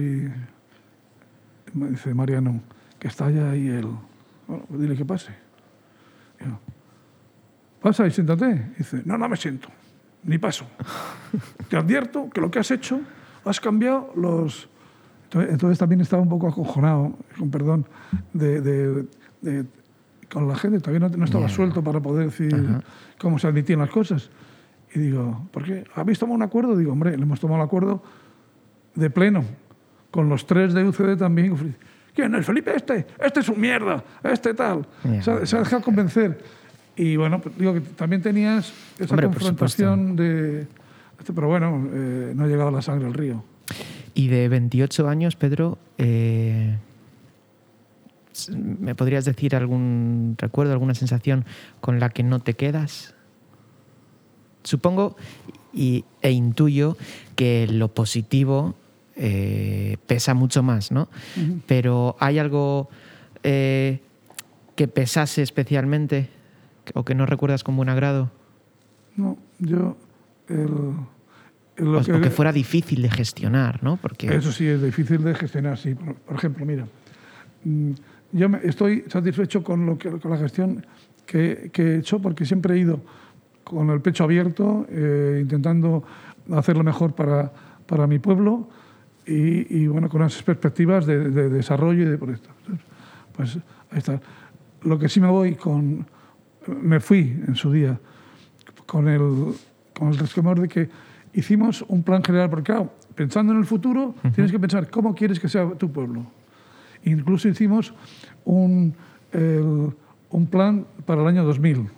me 1.73 1.89
dice 1.91 2.13
Mariano, 2.15 2.61
que 2.99 3.09
está 3.09 3.27
allá 3.27 3.51
ahí 3.51 3.69
él. 3.69 3.87
Bueno, 4.47 4.65
pues 4.69 4.81
dile 4.81 4.97
que 4.97 5.05
pase. 5.05 5.33
Y 6.41 6.45
yo, 6.45 6.59
Pasa 7.81 8.07
y 8.07 8.11
siéntate. 8.11 8.73
Dice, 8.77 9.01
no, 9.07 9.17
no 9.17 9.27
me 9.27 9.37
siento, 9.39 9.69
ni 10.25 10.37
paso. 10.37 10.67
Te 11.71 11.77
advierto 11.79 12.29
que 12.29 12.43
lo 12.43 12.51
que 12.51 12.59
has 12.59 12.71
hecho, 12.71 13.01
has 13.45 13.59
cambiado 13.59 14.13
los... 14.17 14.69
Entonces, 15.25 15.53
entonces 15.53 15.79
también 15.79 16.01
estaba 16.03 16.21
un 16.23 16.29
poco 16.29 16.49
acojonado, 16.49 17.17
con 17.39 17.51
perdón, 17.51 17.87
de, 18.35 18.61
de- 18.61 19.07
de 19.41 19.65
con 20.33 20.47
la 20.49 20.55
gente, 20.57 20.79
todavía 20.81 21.09
no, 21.09 21.17
no 21.17 21.25
estaba 21.25 21.47
Ya. 21.49 21.55
suelto 21.55 21.83
para 21.83 22.01
poder 22.01 22.27
decir 22.27 22.55
Ajá. 22.55 22.83
cómo 23.19 23.39
se 23.39 23.47
admitían 23.49 23.81
las 23.81 23.91
cosas. 23.91 24.31
Y 24.95 24.99
digo, 24.99 25.49
¿por 25.53 25.65
qué? 25.65 25.85
¿Habéis 25.95 26.19
tomado 26.19 26.37
un 26.37 26.43
acuerdo? 26.43 26.77
Digo, 26.77 26.93
hombre, 26.93 27.17
le 27.17 27.23
hemos 27.23 27.39
tomado 27.41 27.61
el 27.61 27.67
acuerdo 27.67 28.03
de 28.95 29.11
pleno, 29.11 29.45
con 30.11 30.29
los 30.29 30.47
tres 30.47 30.75
de 30.75 30.85
UCD 30.85 31.17
también. 31.17 31.57
¿Quién 32.15 32.35
es 32.35 32.45
Felipe 32.47 32.73
este? 32.75 33.07
Este 33.19 33.41
es 33.41 33.49
un 33.49 33.61
mierda, 33.61 34.03
este 34.25 34.53
tal. 34.55 34.87
Se, 35.23 35.31
ha- 35.31 35.47
se 35.47 35.57
ha 35.57 35.61
dejado 35.61 35.83
convencer. 35.83 36.43
Y 36.97 37.17
bueno, 37.17 37.41
pues 37.41 37.57
digo 37.57 37.73
que 37.73 37.81
también 37.81 38.21
tenías 38.21 38.73
esa 38.99 39.15
Hombre, 39.15 39.29
confrontación 39.29 40.17
de... 40.17 40.67
este, 41.19 41.33
Pero 41.33 41.47
bueno, 41.49 41.89
eh, 41.93 42.33
no 42.35 42.45
ha 42.45 42.47
llegado 42.49 42.71
la 42.73 42.83
sangre 42.83 43.07
al 43.07 43.15
río. 43.15 43.45
Y 44.15 44.27
de 44.29 44.49
28 44.49 45.09
años, 45.09 45.37
Pedro, 45.37 45.79
eh, 45.99 46.77
¿me 48.49 48.95
podrías 48.95 49.25
decir 49.25 49.55
algún 49.55 50.37
recuerdo, 50.39 50.73
alguna 50.73 50.95
sensación 50.95 51.45
con 51.81 52.01
la 52.01 52.09
que 52.11 52.23
no 52.23 52.41
te 52.41 52.55
quedas? 52.55 53.15
Supongo 54.63 55.17
y, 55.73 56.05
e 56.23 56.31
intuyo 56.31 56.97
que 57.37 57.67
lo 57.67 57.89
positivo 57.89 58.75
eh, 59.17 59.97
pesa 60.07 60.35
mucho 60.35 60.63
más, 60.63 60.91
¿no? 60.91 61.09
Pero 61.67 62.17
¿hay 62.21 62.39
algo 62.39 62.89
eh, 63.43 64.01
que 64.77 64.89
pesase 64.89 65.43
especialmente 65.43 66.29
o 66.95 67.05
que 67.05 67.15
no 67.15 67.27
recuerdas 67.27 67.65
con 67.65 67.77
buen 67.77 67.89
agrado? 67.89 68.31
No, 69.17 69.37
yo... 69.59 69.97
El, 70.49 70.95
lo 71.77 72.01
o 72.01 72.03
que 72.03 72.31
fuera 72.31 72.53
difícil 72.53 73.03
de 73.03 73.11
gestionar, 73.11 73.83
¿no? 73.83 73.97
Porque 73.97 74.35
Eso 74.35 74.53
sí 74.53 74.67
es 74.67 74.83
difícil 74.83 75.23
de 75.23 75.35
gestionar, 75.35 75.79
sí. 75.79 75.95
Por, 75.95 76.15
por 76.17 76.37
ejemplo, 76.37 76.67
mira, 76.67 76.87
mm, 77.65 77.93
yo 78.33 78.49
me- 78.49 78.61
estoy 78.63 79.05
satisfecho 79.09 79.63
con, 79.63 79.87
lo 79.87 79.99
que, 79.99 80.11
con 80.11 80.31
la 80.31 80.37
gestión 80.39 80.85
que, 81.27 81.71
que 81.73 81.83
he 81.83 81.97
hecho 81.99 82.21
porque 82.21 82.45
siempre 82.45 82.75
he 82.75 82.79
ido 82.79 83.01
con 83.65 83.91
el 83.91 84.01
pecho 84.01 84.25
abierto, 84.25 84.87
eh, 84.91 85.39
intentando 85.43 86.03
hacer 86.53 86.77
lo 86.77 86.83
mejor 86.85 87.15
para, 87.15 87.53
para 87.87 88.07
mi 88.07 88.19
pueblo 88.19 88.69
y, 89.27 89.83
y, 89.83 89.87
bueno, 89.87 90.09
con 90.09 90.21
unas 90.23 90.43
perspectivas 90.43 91.07
de, 91.07 91.31
de 91.31 91.49
desarrollo 91.51 92.03
y 92.03 92.07
de 92.07 92.19
proyecto. 92.19 92.49
Pues 93.37 93.57
ahí 93.91 93.99
está. 93.99 94.21
Lo 94.83 94.99
que 94.99 95.09
sí 95.09 95.21
me 95.21 95.29
voy 95.29 95.55
con... 95.55 96.07
Me 96.83 97.01
fui 97.01 97.21
en 97.47 97.55
su 97.55 97.71
día 97.73 97.99
con 98.87 99.09
el, 99.09 99.55
con 99.97 100.09
el 100.09 100.19
resquemor 100.19 100.61
de 100.61 100.69
que 100.69 100.89
hicimos 101.33 101.85
un 101.89 102.03
plan 102.03 102.23
general, 102.25 102.51
porque 102.51 102.65
claro, 102.73 102.93
pensando 103.15 103.53
en 103.53 103.61
el 103.61 103.67
futuro, 103.67 104.15
tienes 104.35 104.51
que 104.51 104.59
pensar 104.59 104.91
cómo 104.91 105.15
quieres 105.15 105.39
que 105.39 105.49
sea 105.49 105.71
tu 105.75 105.91
pueblo. 105.93 106.25
Incluso 107.05 107.49
hicimos 107.49 107.95
un, 108.45 108.95
el- 109.33 109.91
un 110.31 110.47
plan 110.47 110.87
para 111.07 111.23
el 111.23 111.29
año 111.29 111.45
2000. 111.45 111.89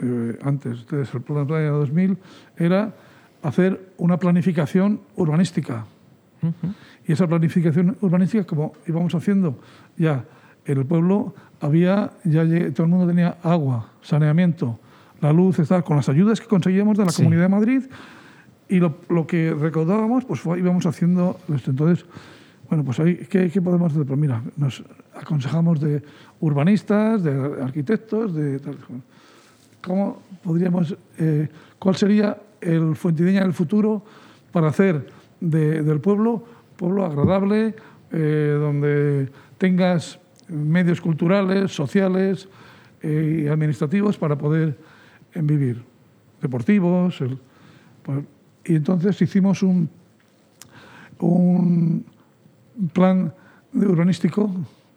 eh, 0.00 0.38
antes, 0.42 0.80
entonces 0.80 1.12
el 1.14 1.22
plan 1.22 1.46
para 1.46 1.60
el 1.60 1.66
año 1.68 1.78
2000 1.78 2.18
era 2.56 2.94
hacer 3.42 3.92
una 3.98 4.16
planificación 4.18 5.00
urbanística. 5.16 5.86
Y 7.06 7.12
esa 7.12 7.26
planificación 7.26 7.96
urbanística, 8.00 8.44
como 8.44 8.74
íbamos 8.86 9.12
haciendo 9.16 9.58
ya 9.96 10.24
en 10.66 10.78
el 10.78 10.86
pueblo, 10.86 11.34
había, 11.60 12.12
ya 12.22 12.44
todo 12.72 12.84
el 12.84 12.88
mundo 12.90 13.08
tenía 13.08 13.38
agua, 13.42 13.90
saneamiento, 14.02 14.78
la 15.20 15.32
luz, 15.32 15.56
tal, 15.66 15.82
con 15.82 15.96
las 15.96 16.08
ayudas 16.08 16.40
que 16.40 16.46
conseguíamos 16.46 16.96
de 16.96 17.04
la 17.06 17.10
Sí. 17.10 17.22
Comunidad 17.22 17.42
de 17.42 17.48
Madrid 17.48 17.82
y 18.68 18.78
lo, 18.78 18.98
lo 19.08 19.26
que 19.26 19.52
recaudábamos, 19.52 20.24
pues 20.26 20.38
fue- 20.40 20.60
íbamos 20.60 20.86
haciendo. 20.86 21.38
Entonces, 21.66 22.06
bueno, 22.68 22.84
pues 22.84 23.00
ahí, 23.00 23.16
¿qué, 23.16 23.48
podemos 23.62 23.92
hacer? 23.92 24.04
Pues 24.06 24.18
mira, 24.18 24.42
nos 24.56 24.82
aconsejamos 25.14 25.80
de 25.80 26.02
urbanistas, 26.40 27.22
de 27.22 27.62
arquitectos, 27.62 28.34
de. 28.34 28.60
¿Cómo 29.82 30.22
podríamos, 30.42 30.96
eh, 31.18 31.48
cuál 31.78 31.96
sería 31.96 32.36
el 32.60 32.94
Fuentideña 32.96 33.42
del 33.42 33.52
futuro 33.54 34.02
para 34.52 34.68
hacer 34.68 35.06
de- 35.40 35.82
del 35.82 36.00
pueblo 36.00 36.44
pueblo 36.78 37.04
agradable, 37.04 37.74
eh, 38.12 38.56
donde 38.58 39.28
tengas 39.58 40.18
medios 40.48 41.00
culturales, 41.00 41.72
sociales 41.72 42.48
eh, 43.02 43.42
y 43.44 43.48
administrativos 43.48 44.16
para 44.16 44.38
poder 44.38 44.78
vivir, 45.34 45.82
deportivos. 46.40 47.18
pues, 48.02 48.24
y 48.64 48.76
entonces 48.76 49.20
hicimos 49.20 49.62
un, 49.62 49.90
un 51.18 52.04
plan 52.92 53.32
urbanístico, 53.74 54.50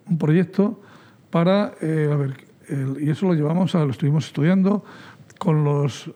un 0.08 0.18
proyecto 0.18 0.82
para, 1.30 1.74
eh, 1.82 2.10
a 2.12 2.16
ver, 2.16 2.38
el- 2.68 2.98
y 3.02 3.10
eso 3.10 3.28
lo 3.28 3.34
llevamos 3.34 3.74
a, 3.76 3.84
lo 3.86 3.92
estuvimos 3.92 4.26
estudiando 4.28 4.84
con 5.40 5.64
los 5.64 6.12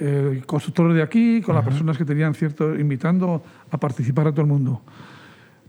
eh, 0.00 0.42
constructores 0.46 0.94
de 0.94 1.02
aquí, 1.02 1.42
con 1.42 1.56
las 1.56 1.64
personas 1.64 1.98
que 1.98 2.04
tenían 2.04 2.32
cierto, 2.32 2.78
invitando 2.78 3.42
a 3.70 3.78
participar 3.78 4.28
a 4.28 4.30
todo 4.30 4.42
el 4.42 4.46
mundo. 4.46 4.80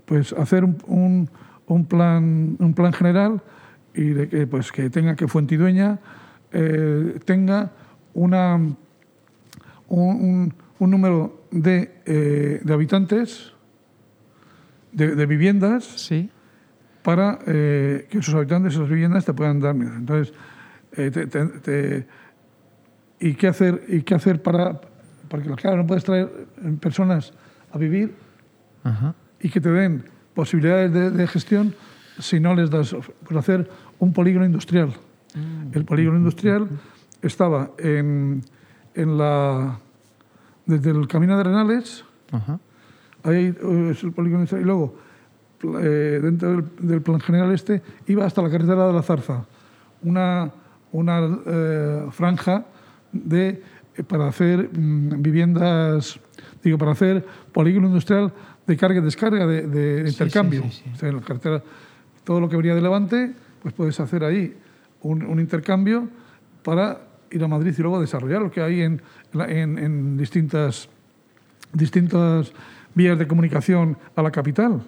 Pues 0.06 0.34
hacer 0.34 0.64
un, 0.64 0.78
un- 0.86 1.30
un 1.66 1.86
plan, 1.86 2.56
un 2.60 2.74
plan 2.76 2.94
general 2.94 3.42
y 3.96 4.04
de 4.10 4.30
que, 4.30 4.46
pues, 4.48 4.72
que 4.72 4.90
tenga 4.92 5.16
que 5.16 5.28
Fuentidueña 5.28 6.00
eh, 6.52 7.20
tenga 7.26 7.72
una, 8.14 8.60
un, 9.88 10.54
número 10.80 11.42
de, 11.52 11.92
eh, 12.06 12.62
de 12.64 12.74
habitantes, 12.74 13.54
de, 14.92 15.16
de 15.16 15.26
viviendas, 15.26 15.84
sí. 15.86 16.30
para 17.04 17.40
eh, 17.48 18.08
que 18.10 18.22
sus 18.22 18.34
habitantes, 18.34 18.74
esas 18.74 18.90
viviendas, 18.90 19.26
te 19.26 19.34
puedan 19.34 19.60
dar 19.60 19.76
miedo. 19.76 19.94
Entonces, 19.96 20.34
eh, 20.94 21.12
te- 21.12 21.28
te- 21.28 21.46
te- 21.46 22.08
¿y 23.20 23.34
qué 23.36 23.48
hacer, 23.48 23.84
y 23.88 24.02
qué 24.02 24.16
hacer 24.16 24.42
para...? 24.42 24.80
Porque, 25.28 25.50
claro, 25.56 25.78
no 25.78 25.88
puedes 25.88 26.04
traer 26.04 26.30
eh, 26.64 26.76
personas 26.80 27.34
a 27.72 27.78
vivir 27.78 28.16
Ajá. 28.84 29.14
y 29.40 29.50
que 29.50 29.62
te 29.62 29.70
den 29.70 30.04
posibilidades 30.34 30.92
de, 30.92 31.12
de 31.12 31.28
gestión 31.28 31.76
si 32.18 32.40
no 32.40 32.56
les 32.56 32.70
das... 32.70 32.96
Pues 33.24 33.38
hacer 33.38 33.70
un 34.00 34.12
polígono 34.14 34.46
industrial. 34.46 34.94
El 35.72 35.86
polígono 35.86 36.18
industrial 36.18 36.68
estaba 37.22 37.72
en, 37.78 38.42
en 38.96 39.18
la... 39.18 39.80
Desde 40.66 40.90
el 40.92 41.08
Camino 41.08 41.36
de 41.36 41.42
Arenales, 41.42 42.04
Ajá. 42.32 42.60
Ahí 43.24 43.54
eh, 43.62 43.90
es 43.92 44.04
el 44.04 44.12
polígono 44.12 44.40
industrial. 44.42 44.62
Y 44.62 44.66
luego, 44.66 44.96
eh, 45.82 46.20
dentro 46.22 46.50
del, 46.52 46.66
del 46.80 47.02
plan 47.02 47.20
general 47.20 47.52
este, 47.54 47.82
iba 48.08 48.26
hasta 48.26 48.42
la 48.42 48.50
carretera 48.50 48.88
de 48.88 48.94
la 48.94 49.02
Zarza. 49.02 49.46
Una, 50.04 50.52
una 50.92 51.40
eh, 51.46 52.06
franja 52.12 52.66
de, 53.12 53.62
para 54.08 54.28
hacer 54.28 54.70
mm, 54.72 55.22
viviendas, 55.22 56.20
digo, 56.64 56.78
para 56.78 56.92
hacer 56.92 57.26
polígono 57.52 57.88
industrial 57.88 58.32
de 58.66 58.78
carga 58.78 59.00
y 59.00 59.04
descarga, 59.04 59.46
de, 59.46 59.68
de 59.68 60.04
Sí, 60.06 60.12
intercambio. 60.14 60.64
sí, 60.64 60.70
sí, 60.72 60.82
sí. 60.86 60.92
O 60.94 60.96
sea, 60.96 61.10
en 61.10 61.16
la 61.18 61.22
carretera, 61.22 61.64
todo 62.24 62.40
lo 62.40 62.48
que 62.48 62.56
venía 62.56 62.76
de 62.76 62.82
Levante, 62.82 63.34
pues 63.62 63.74
puedes 63.74 64.00
hacer 64.00 64.24
ahí 64.24 64.56
un, 65.02 65.24
un 65.24 65.40
intercambio 65.40 66.08
para 66.64 67.02
ir 67.32 67.44
a 67.44 67.48
Madrid 67.48 67.74
y 67.78 67.82
luego 67.82 68.00
desarrollar 68.00 68.42
lo 68.42 68.52
que 68.52 68.62
hay 68.62 68.82
en, 68.82 69.02
en, 69.34 69.78
en 69.78 70.18
distintas 70.18 70.88
distintas 71.74 72.52
vías 73.00 73.18
de 73.18 73.28
comunicación 73.28 73.96
a 74.18 74.22
la 74.22 74.30
capital. 74.32 74.82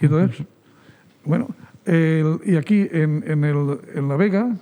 Y 0.00 0.06
entonces, 0.06 0.46
bueno, 1.24 1.48
el- 1.84 2.38
y 2.44 2.54
aquí 2.56 2.86
en, 2.92 3.24
en, 3.26 3.42
el, 3.44 3.80
en 3.94 4.08
La 4.08 4.16
Vega, 4.16 4.54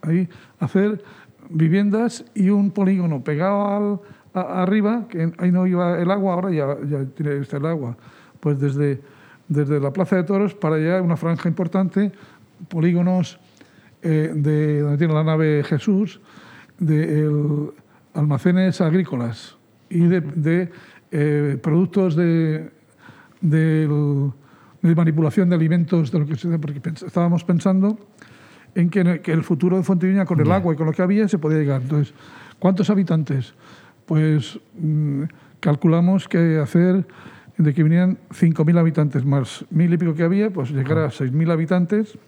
ahí 0.00 0.26
hacer 0.60 1.02
viviendas 1.50 2.24
y 2.34 2.48
un 2.48 2.70
polígono 2.70 3.22
pegado 3.22 3.68
al, 3.68 4.00
a- 4.32 4.62
arriba, 4.62 5.04
que 5.10 5.30
ahí 5.38 5.52
no 5.52 5.66
iba 5.66 6.00
el 6.00 6.10
agua, 6.10 6.34
ahora 6.34 6.50
ya, 6.50 6.66
ya 6.88 7.04
tiene 7.14 7.36
está 7.36 7.58
el 7.58 7.66
agua, 7.66 7.96
pues 8.40 8.58
desde, 8.58 9.00
desde 9.48 9.78
la 9.78 9.92
Plaza 9.92 10.16
de 10.16 10.24
Toros 10.24 10.54
para 10.54 10.76
allá 10.76 11.02
una 11.02 11.16
franja 11.18 11.48
importante, 11.50 12.12
polígonos 12.68 13.38
eh, 14.02 14.32
de 14.34 14.80
donde 14.80 14.96
tiene 14.98 15.12
la 15.12 15.24
nave 15.24 15.62
Jesús, 15.64 16.20
de 16.78 17.20
el- 17.26 17.70
almacenes 18.14 18.80
agrícolas 18.80 19.56
y 19.90 20.06
de, 20.06 20.20
de, 20.20 20.70
eh, 21.16 21.58
productos 21.62 22.16
de, 22.16 22.70
de 23.40 24.94
manipulación 24.96 25.48
de 25.48 25.54
alimentos, 25.54 26.10
de 26.10 26.18
lo 26.18 26.26
que 26.26 26.34
porque 26.58 26.80
estábamos 27.06 27.44
pensando 27.44 27.96
en 28.74 28.90
que, 28.90 29.00
en 29.00 29.06
el- 29.06 29.20
que 29.20 29.30
el 29.32 29.44
futuro 29.44 29.76
de 29.76 29.84
Fontiviña 29.84 30.24
con 30.24 30.40
el 30.40 30.50
agua 30.50 30.74
y 30.74 30.76
con 30.76 30.86
lo 30.86 30.92
que 30.92 31.02
había 31.02 31.28
se 31.28 31.38
podía 31.38 31.58
llegar. 31.58 31.82
Entonces, 31.82 32.12
¿cuántos 32.58 32.90
habitantes? 32.90 33.54
Pues 34.06 34.58
mm, 34.78 35.22
calculamos 35.60 36.26
que 36.28 36.58
hacer 36.58 37.06
de 37.56 37.72
que 37.72 37.84
vinieran 37.84 38.18
5.000 38.30 38.76
habitantes 38.76 39.24
más 39.24 39.64
mil 39.70 39.94
y 39.94 39.96
pico 39.96 40.14
que 40.14 40.24
había, 40.24 40.50
pues 40.50 40.72
llegar 40.72 40.98
a 40.98 41.10
6.000 41.10 41.52
habitantes 41.52 42.18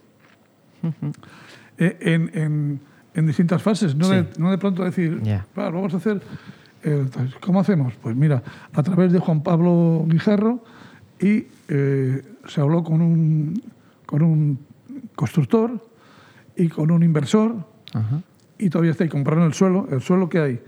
eh, 1.78 1.96
en, 2.00 2.30
en- 2.34 2.80
en 3.14 3.26
distintas 3.26 3.62
fases, 3.62 3.96
no, 3.96 4.08
de, 4.08 4.22
Sí. 4.22 4.28
no 4.38 4.50
de 4.50 4.58
pronto 4.58 4.84
decir. 4.84 5.20
"Claro, 5.54 5.76
vamos 5.78 5.94
a 5.94 5.96
hacer... 5.96 6.20
eh, 6.86 7.00
entonces, 7.00 7.34
¿Cómo 7.40 7.60
hacemos? 7.60 7.94
Pues 8.00 8.14
mira, 8.14 8.42
a 8.72 8.82
través 8.82 9.12
de 9.12 9.18
Juan 9.18 9.42
Pablo 9.42 10.04
Guijarro 10.06 10.62
y 11.20 11.46
eh, 11.68 12.22
se 12.46 12.60
habló 12.60 12.84
con 12.84 13.00
un, 13.00 13.60
con 14.06 14.22
un 14.22 14.58
constructor 15.16 15.84
y 16.54 16.68
con 16.68 16.92
un 16.92 17.02
inversor, 17.02 17.56
y 18.58 18.70
todavía 18.70 18.92
está 18.92 19.04
ahí, 19.04 19.10
compraron 19.10 19.44
el 19.44 19.52
suelo, 19.52 19.88
el 19.90 20.00
suelo 20.00 20.28
que 20.28 20.38
hay, 20.38 20.60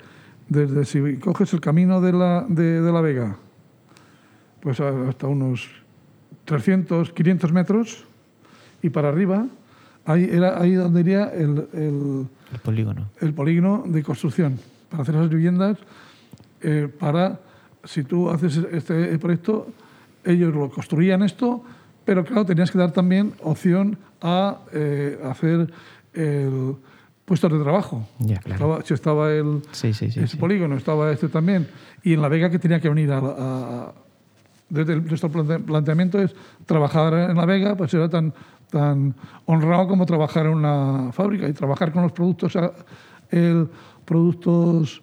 desde 0.49 0.85
si 0.85 1.17
coges 1.19 1.53
el 1.53 1.61
camino 1.61 2.01
de 2.01 2.13
la, 2.13 2.45
de, 2.49 2.83
de 2.83 2.93
la 2.93 3.01
Vega, 3.01 3.37
pues 4.61 4.81
hasta 4.81 5.29
unos 5.29 5.69
300, 6.47 7.13
500 7.13 7.53
metros, 7.53 8.05
y 8.83 8.91
para 8.91 9.09
arriba, 9.09 9.47
ahí 10.05 10.29
era 10.31 10.61
ahí 10.61 10.75
donde 10.75 11.01
iría 11.01 11.27
el, 11.27 11.69
el, 11.73 12.27
El 12.53 12.59
polígono. 12.63 13.09
el 13.21 13.35
polígono 13.35 13.85
de 13.87 14.03
construcción 14.03 14.59
para 14.91 15.05
hacer 15.05 15.15
esas 15.15 15.29
viviendas 15.31 15.79
eh, 16.63 16.89
para 16.99 17.41
si 17.85 18.05
tú 18.05 18.29
haces 18.31 18.57
este 18.73 19.19
proyecto 19.19 19.69
ellos 20.25 20.55
lo 20.55 20.71
construían 20.71 21.23
esto 21.23 21.63
pero 22.05 22.25
claro 22.25 22.45
tenías 22.45 22.71
que 22.71 22.79
dar 22.79 22.93
también 22.93 23.33
opción 23.43 23.99
a 24.21 24.59
eh, 24.73 25.19
hacer 25.25 25.71
el 26.15 26.75
puestos 27.25 27.53
de 27.53 27.59
trabajo 27.61 28.07
Ya, 28.19 28.39
claro. 28.39 28.55
estaba, 28.55 28.83
si 28.85 28.95
estaba 28.95 29.33
el 29.33 29.63
Sí, 29.73 29.93
sí, 29.93 30.11
sí. 30.11 30.21
ese 30.21 30.37
polígono 30.37 30.77
estaba 30.77 31.13
este 31.13 31.29
también 31.29 31.69
y 32.03 32.15
en 32.15 32.23
la 32.23 32.29
Vega 32.29 32.51
que 32.51 32.59
tenía 32.59 32.81
que 32.81 32.89
venir 32.89 33.13
a, 33.13 33.19
a- 33.19 33.93
desde 34.71 34.95
el- 34.95 35.07
nuestro 35.07 35.31
plante- 35.31 35.61
planteamiento 35.61 36.21
es 36.21 36.35
trabajar 36.67 37.31
en 37.31 37.37
la 37.37 37.45
Vega 37.47 37.77
pues 37.77 37.93
era 37.95 38.09
tan 38.09 38.33
tan 38.71 39.15
honrado 39.47 39.89
como 39.89 40.05
trabajar 40.05 40.45
en 40.47 40.53
una 40.53 41.11
fábrica 41.13 41.49
y 41.49 41.53
trabajar 41.55 41.91
con 41.93 42.03
los 42.03 42.13
productos 42.13 42.53
el 43.31 43.69
productos 44.05 45.01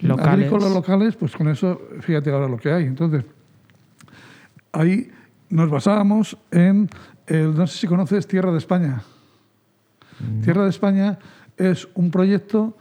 Locales. 0.00 0.46
agrícolas 0.46 0.72
locales 0.72 1.16
pues 1.16 1.34
con 1.36 1.48
eso 1.48 1.80
fíjate 2.00 2.30
ahora 2.30 2.48
lo 2.48 2.56
que 2.56 2.70
hay 2.72 2.84
entonces 2.84 3.24
ahí 4.72 5.10
nos 5.50 5.70
basábamos 5.70 6.36
en 6.50 6.88
el, 7.26 7.54
no 7.54 7.66
sé 7.66 7.78
si 7.78 7.86
conoces 7.86 8.26
Tierra 8.26 8.52
de 8.52 8.58
España 8.58 9.02
Tierra 10.42 10.64
de 10.64 10.70
España 10.70 11.18
es 11.56 11.88
un 11.94 12.10
proyecto 12.10 12.76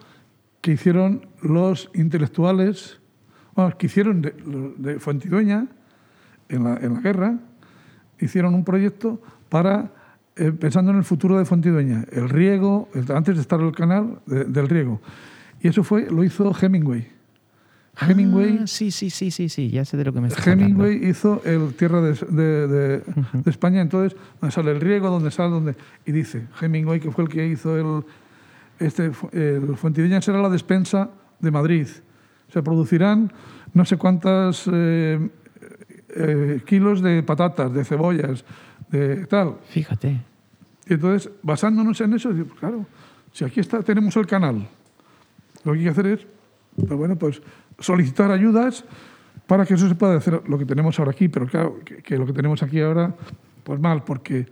que 0.62 0.72
hicieron 0.72 1.28
los 1.44 1.90
intelectuales, 1.94 3.00
bueno, 3.56 3.78
que 3.78 3.86
hicieron 3.86 4.22
de, 4.24 4.34
de 4.78 5.00
Fuentidueña 5.00 5.68
en 6.50 6.64
la, 6.64 6.78
en 6.78 6.96
la 6.96 7.00
guerra, 7.00 7.38
hicieron 8.20 8.56
un 8.56 8.64
proyecto 8.66 9.22
para, 9.50 9.92
eh, 10.36 10.52
pensando 10.52 10.90
en 10.92 10.98
el 10.98 11.04
futuro 11.04 11.38
de 11.38 11.46
Fuentidueña, 11.46 12.06
el 12.12 12.28
riego, 12.28 12.90
el- 12.96 13.12
antes 13.16 13.36
de 13.36 13.42
estar 13.42 13.62
el 13.62 13.72
canal 13.72 14.20
de- 14.26 14.46
del 14.46 14.68
riego. 14.68 15.00
Y 15.62 15.68
eso 15.70 15.84
fue, 15.84 16.10
lo 16.10 16.24
hizo 16.24 16.54
Hemingway. 16.60 17.08
Hemingway, 18.00 18.60
Ah, 18.62 18.68
sí, 18.68 18.92
sí, 18.92 19.10
sí, 19.10 19.32
sí, 19.32 19.50
sí, 19.50 19.70
ya 19.72 19.84
sé 19.84 19.98
de 19.98 20.06
lo 20.06 20.14
que 20.14 20.22
me 20.22 20.28
estás 20.28 20.46
Hemingway 20.46 20.96
hablando. 20.98 21.08
hizo 21.10 21.42
el 21.46 21.74
Tierra 21.74 22.00
de, 22.02 22.14
de- 22.14 22.68
de- 22.68 23.00
de 23.34 23.50
España, 23.50 23.82
entonces, 23.82 24.16
donde 24.40 24.54
sale 24.54 24.72
el 24.72 24.80
riego, 24.82 25.10
donde 25.10 25.32
sale, 25.32 25.50
donde... 25.50 25.76
Y 26.06 26.12
dice, 26.12 26.46
Hemingway, 26.62 27.00
que 27.00 27.10
fue 27.12 27.24
el 27.24 27.30
que 27.30 27.48
hizo 27.48 27.76
el... 27.76 28.04
Este, 28.80 29.10
el 29.32 29.76
Fuentidueña 29.78 30.22
será 30.22 30.40
la 30.40 30.50
despensa 30.50 31.10
de 31.40 31.50
Madrid. 31.50 31.88
Se 32.54 32.62
producirán 32.62 33.34
no 33.74 33.84
sé 33.84 33.98
cuántas 33.98 34.70
eh, 34.72 35.30
eh, 36.16 36.62
kilos 36.68 37.02
de 37.02 37.24
patatas, 37.24 37.74
de 37.74 37.84
cebollas, 37.84 38.46
de 38.92 39.26
tal. 39.26 39.56
Fíjate. 39.70 40.22
Y 40.88 40.94
entonces, 40.94 41.32
basándonos 41.42 42.00
en 42.02 42.14
eso, 42.14 42.30
claro, 42.60 42.86
si 43.34 43.44
aquí 43.44 43.60
está, 43.60 43.82
tenemos 43.82 44.16
el 44.16 44.28
canal, 44.28 44.68
lo 45.68 45.74
que 45.74 45.80
hay 45.80 45.86
que 45.86 45.92
hacer 45.92 46.08
es, 46.08 46.28
pues 46.76 46.92
bueno, 46.98 47.16
pues 47.18 47.42
solicitar 47.80 48.32
ayudas 48.32 48.86
para 49.46 49.66
que 49.66 49.76
eso 49.76 49.88
se 49.88 49.96
pueda 49.96 50.16
hacer 50.18 50.42
lo 50.48 50.58
que 50.58 50.66
tenemos 50.66 50.98
ahora 51.00 51.12
aquí, 51.12 51.28
pero 51.30 51.46
claro, 51.48 51.80
que, 51.86 51.98
que 51.98 52.18
lo 52.18 52.26
que 52.26 52.34
tenemos 52.34 52.64
aquí 52.64 52.82
ahora, 52.82 53.16
pues 53.64 53.80
mal, 53.80 54.04
porque 54.04 54.46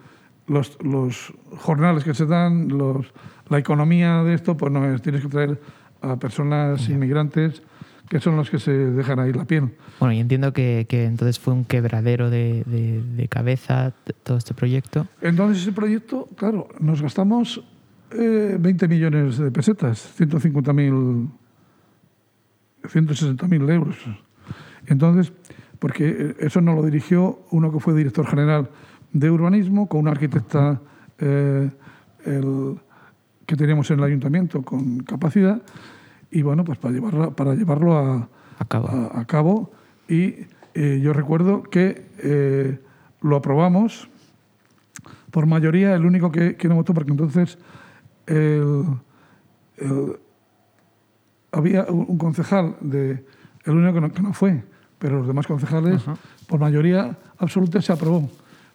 los, 0.47 0.77
los 0.83 1.33
jornales 1.57 2.03
que 2.03 2.13
se 2.13 2.25
dan, 2.25 2.67
los, 2.69 3.07
la 3.49 3.57
economía 3.57 4.23
de 4.23 4.33
esto, 4.35 4.55
pues 4.55 4.71
no 4.71 4.85
es, 4.93 5.01
tienes 5.01 5.21
que 5.21 5.27
traer 5.27 5.59
a 6.01 6.17
personas 6.17 6.87
inmigrantes 6.89 7.61
que 8.09 8.19
son 8.19 8.35
los 8.37 8.51
que 8.51 8.59
se 8.59 8.71
dejan 8.71 9.19
ahí 9.19 9.33
la 9.33 9.45
piel. 9.45 9.71
Bueno, 9.99 10.13
y 10.13 10.19
entiendo 10.19 10.53
que, 10.53 10.85
que 10.87 11.05
entonces 11.05 11.39
fue 11.39 11.53
un 11.55 11.65
quebradero 11.65 12.29
de, 12.29 12.63
de- 12.67 13.01
de 13.01 13.27
cabeza 13.27 13.93
todo 14.23 14.37
este 14.37 14.53
proyecto. 14.53 15.07
Entonces 15.21 15.63
ese 15.63 15.71
proyecto, 15.71 16.29
claro, 16.37 16.67
nos 16.79 17.01
gastamos 17.01 17.63
eh, 18.11 18.57
20 18.59 18.87
millones 18.87 19.37
de 19.37 19.51
pesetas, 19.51 20.13
150.000, 20.19 21.29
160.000 22.83 23.69
euros. 23.71 23.95
Entonces, 24.87 25.33
porque 25.79 26.09
eh, 26.09 26.35
eso 26.39 26.61
nos 26.61 26.75
lo 26.75 26.83
dirigió 26.83 27.39
uno 27.51 27.71
que 27.71 27.79
fue 27.79 27.93
director 27.95 28.25
general 28.27 28.69
de 29.13 29.31
urbanismo, 29.31 29.87
con 29.87 30.01
una 30.01 30.11
arquitecta 30.11 30.81
eh, 31.19 31.69
el- 32.25 32.77
que 33.45 33.55
teníamos 33.55 33.89
en 33.91 33.99
el 33.99 34.05
ayuntamiento 34.05 34.63
con 34.63 34.99
capacidad, 34.99 35.61
y 36.31 36.41
bueno, 36.41 36.63
pues 36.63 36.79
para 36.79 36.93
llevarlo, 36.95 37.35
para 37.35 37.53
llevarlo 37.53 37.95
a, 37.97 38.27
A 38.57 38.65
cabo. 38.67 38.87
a, 38.89 39.19
a 39.19 39.25
cabo. 39.25 39.71
Y 40.09 40.35
eh, 40.73 40.99
yo 41.03 41.13
recuerdo 41.13 41.61
que 41.63 42.79
lo 43.21 43.35
aprobamos 43.35 44.09
por 45.31 45.45
mayoría, 45.45 45.93
el 45.95 46.05
único 46.05 46.31
que, 46.31 46.55
que 46.55 46.67
no 46.67 46.75
votó, 46.75 46.93
porque 46.95 47.11
entonces 47.11 47.57
el- 48.27 48.85
el- 49.77 50.17
había 51.51 51.83
un 51.85 52.17
concejal, 52.17 52.75
de, 52.81 53.23
el 53.63 53.73
único 53.73 53.93
que 53.93 54.01
no, 54.01 54.11
que 54.11 54.21
no 54.21 54.33
fue, 54.33 54.63
pero 54.99 55.19
los 55.19 55.27
demás 55.27 55.47
concejales, 55.47 56.03
por 56.47 56.59
mayoría 56.59 57.17
absoluta, 57.37 57.81
se 57.81 57.93
aprobó. 57.93 58.29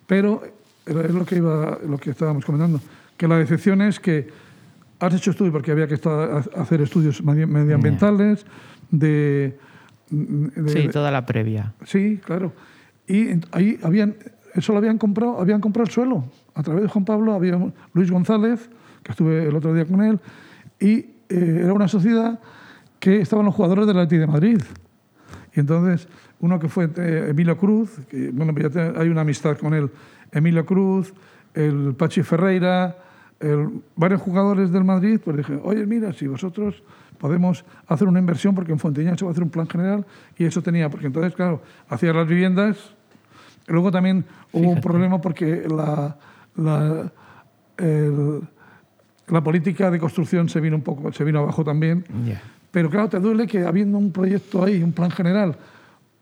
Pero 0.07 0.43
es 0.87 1.15
lo 1.15 1.25
que, 1.25 1.37
iba, 1.37 1.79
lo 1.87 1.99
que 1.99 2.11
estábamos 2.11 2.45
comentando, 2.45 2.81
que 3.17 3.29
la 3.29 3.37
decepción 3.37 3.83
es 3.83 4.01
que 4.01 4.29
has 4.99 5.15
hecho 5.15 5.31
estudios, 5.31 5.53
porque 5.53 5.73
había 5.73 5.87
que 5.87 5.95
estar- 5.95 6.43
hacer 6.57 6.81
estudios 6.81 7.23
medi- 7.25 7.47
medioambientales, 7.47 8.45
de, 8.91 9.59
de- 10.11 10.69
Sí, 10.71 10.89
toda 10.89 11.11
la 11.11 11.25
previa. 11.27 11.75
Sí, 11.85 12.19
claro. 12.25 12.53
Y 13.07 13.29
ahí 13.53 13.79
habían, 13.83 14.17
eso 14.55 14.73
lo 14.73 14.79
habían 14.79 14.99
comprado, 14.99 15.39
habían 15.41 15.61
comprado 15.61 15.85
el 15.87 15.91
suelo. 15.93 16.25
A 16.55 16.63
través 16.63 16.83
de 16.85 16.89
Juan 16.89 17.05
Pablo 17.05 17.33
había 17.35 17.59
Luis 17.93 18.11
González, 18.11 18.69
que 19.11 19.13
estuve 19.13 19.49
el 19.49 19.55
otro 19.57 19.75
día 19.75 19.85
con 19.85 20.01
él, 20.03 20.19
y 20.79 20.95
eh, 21.29 21.61
era 21.65 21.73
una 21.73 21.89
sociedad 21.89 22.39
que 22.99 23.21
estaban 23.21 23.45
los 23.47 23.55
jugadores 23.55 23.87
del 23.87 23.99
Atleti 23.99 24.19
de 24.19 24.27
Madrid. 24.27 24.61
Y 25.55 25.61
entonces, 25.61 26.07
uno 26.41 26.59
que 26.61 26.69
fue 26.69 26.89
eh, 26.97 27.27
Emilio 27.31 27.57
Cruz, 27.57 27.99
que 28.09 28.31
bueno, 28.31 28.53
ya 28.59 28.71
te- 28.71 28.99
hay 28.99 29.09
una 29.09 29.23
amistad 29.23 29.57
con 29.59 29.75
él, 29.75 29.91
Emilio 30.33 30.65
Cruz, 30.65 31.13
el 31.55 31.95
Pachi 31.99 32.23
Ferreira, 32.23 32.97
el- 33.41 33.83
varios 33.97 34.21
jugadores 34.21 34.71
del 34.71 34.85
Madrid, 34.85 35.19
pues 35.25 35.37
dije, 35.39 35.59
oye, 35.63 35.87
mira, 35.87 36.13
si 36.13 36.27
vosotros 36.29 36.83
podemos 37.19 37.65
hacer 37.89 38.07
una 38.09 38.19
inversión, 38.21 38.55
porque 38.55 38.73
en 38.73 38.79
Fonteña 38.79 39.17
se 39.17 39.25
va 39.25 39.31
a 39.31 39.33
hacer 39.33 39.43
un 39.45 39.51
plan 39.51 39.69
general, 39.69 40.07
y 40.39 40.45
eso 40.45 40.63
tenía, 40.63 40.89
porque 40.89 41.07
entonces, 41.07 41.35
claro, 41.35 41.63
hacía 41.89 42.13
las 42.13 42.27
viviendas, 42.29 42.77
luego 43.67 43.91
también 43.91 44.25
hubo 44.53 44.71
un 44.71 44.81
problema 44.81 45.21
porque 45.21 45.65
la, 45.69 46.17
la, 46.57 47.13
el- 47.77 48.43
la 49.31 49.43
política 49.43 49.91
de 49.91 49.99
construcción 49.99 50.49
se 50.49 50.61
vino 50.61 50.77
un 50.77 50.83
poco, 50.83 51.13
se 51.13 51.25
vino 51.25 51.39
abajo 51.41 51.65
también, 51.65 52.05
pero 52.71 52.89
claro, 52.91 53.09
te 53.09 53.19
duele 53.21 53.47
que 53.47 53.65
habiendo 53.65 53.99
un 53.99 54.13
proyecto 54.13 54.65
ahí, 54.65 54.83
un 54.83 54.93
plan 54.93 55.11
general, 55.11 55.57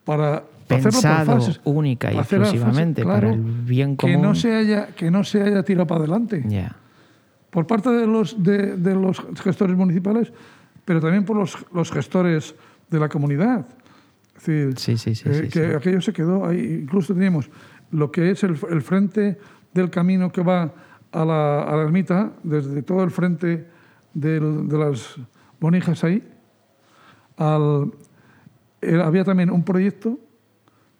para 0.03 0.43
hacerlo 0.69 0.91
Pensado 0.91 1.25
fases, 1.41 1.61
única 1.63 2.09
y 2.09 2.11
para 2.15 2.21
hacer 2.21 2.39
las 2.39 2.49
fases, 2.49 2.61
exclusivamente 2.61 3.03
para 3.03 3.19
claro, 3.19 3.33
el 3.35 3.41
bien 3.41 3.91
que 3.97 4.13
común. 4.13 4.21
no 4.21 4.35
se 4.35 4.55
haya 4.55 4.87
que 4.87 5.09
no 5.11 5.23
se 5.23 5.41
haya 5.41 5.63
tirado 5.63 5.87
para 5.87 6.01
adelante 6.01 6.43
Ya. 6.47 6.75
por 7.49 7.65
parte 7.67 7.89
de 7.89 8.05
los 8.05 8.41
de, 8.43 8.77
de 8.77 8.95
los 8.95 9.19
gestores 9.43 9.75
municipales, 9.75 10.31
pero 10.85 11.01
también 11.01 11.25
por 11.25 11.35
los, 11.37 11.57
los 11.73 11.91
gestores 11.91 12.53
de 12.89 12.99
la 12.99 13.09
comunidad. 13.09 13.65
Es 14.37 14.45
decir, 14.45 14.77
Sí, 14.79 14.97
sí, 14.97 15.15
sí, 15.15 15.23
eh, 15.29 15.49
que 15.51 15.75
aquello 15.75 16.01
se 16.01 16.13
quedó 16.13 16.45
ahí. 16.45 16.81
Incluso 16.83 17.13
teníamos 17.13 17.49
lo 17.91 18.11
que 18.11 18.31
es 18.31 18.43
el, 18.43 18.55
el 18.71 18.81
frente 18.81 19.37
del 19.73 19.89
camino 19.89 20.31
que 20.31 20.41
va 20.41 20.71
a 21.11 21.25
la, 21.25 21.81
ermita, 21.81 22.33
desde 22.43 22.81
todo 22.83 23.03
el 23.03 23.11
frente 23.11 23.67
de 24.13 24.77
las 24.77 25.15
bonijas 25.59 26.03
ahí. 26.03 26.23
era- 28.81 29.05
había 29.05 29.23
también 29.23 29.49
un 29.49 29.63
proyecto 29.63 30.17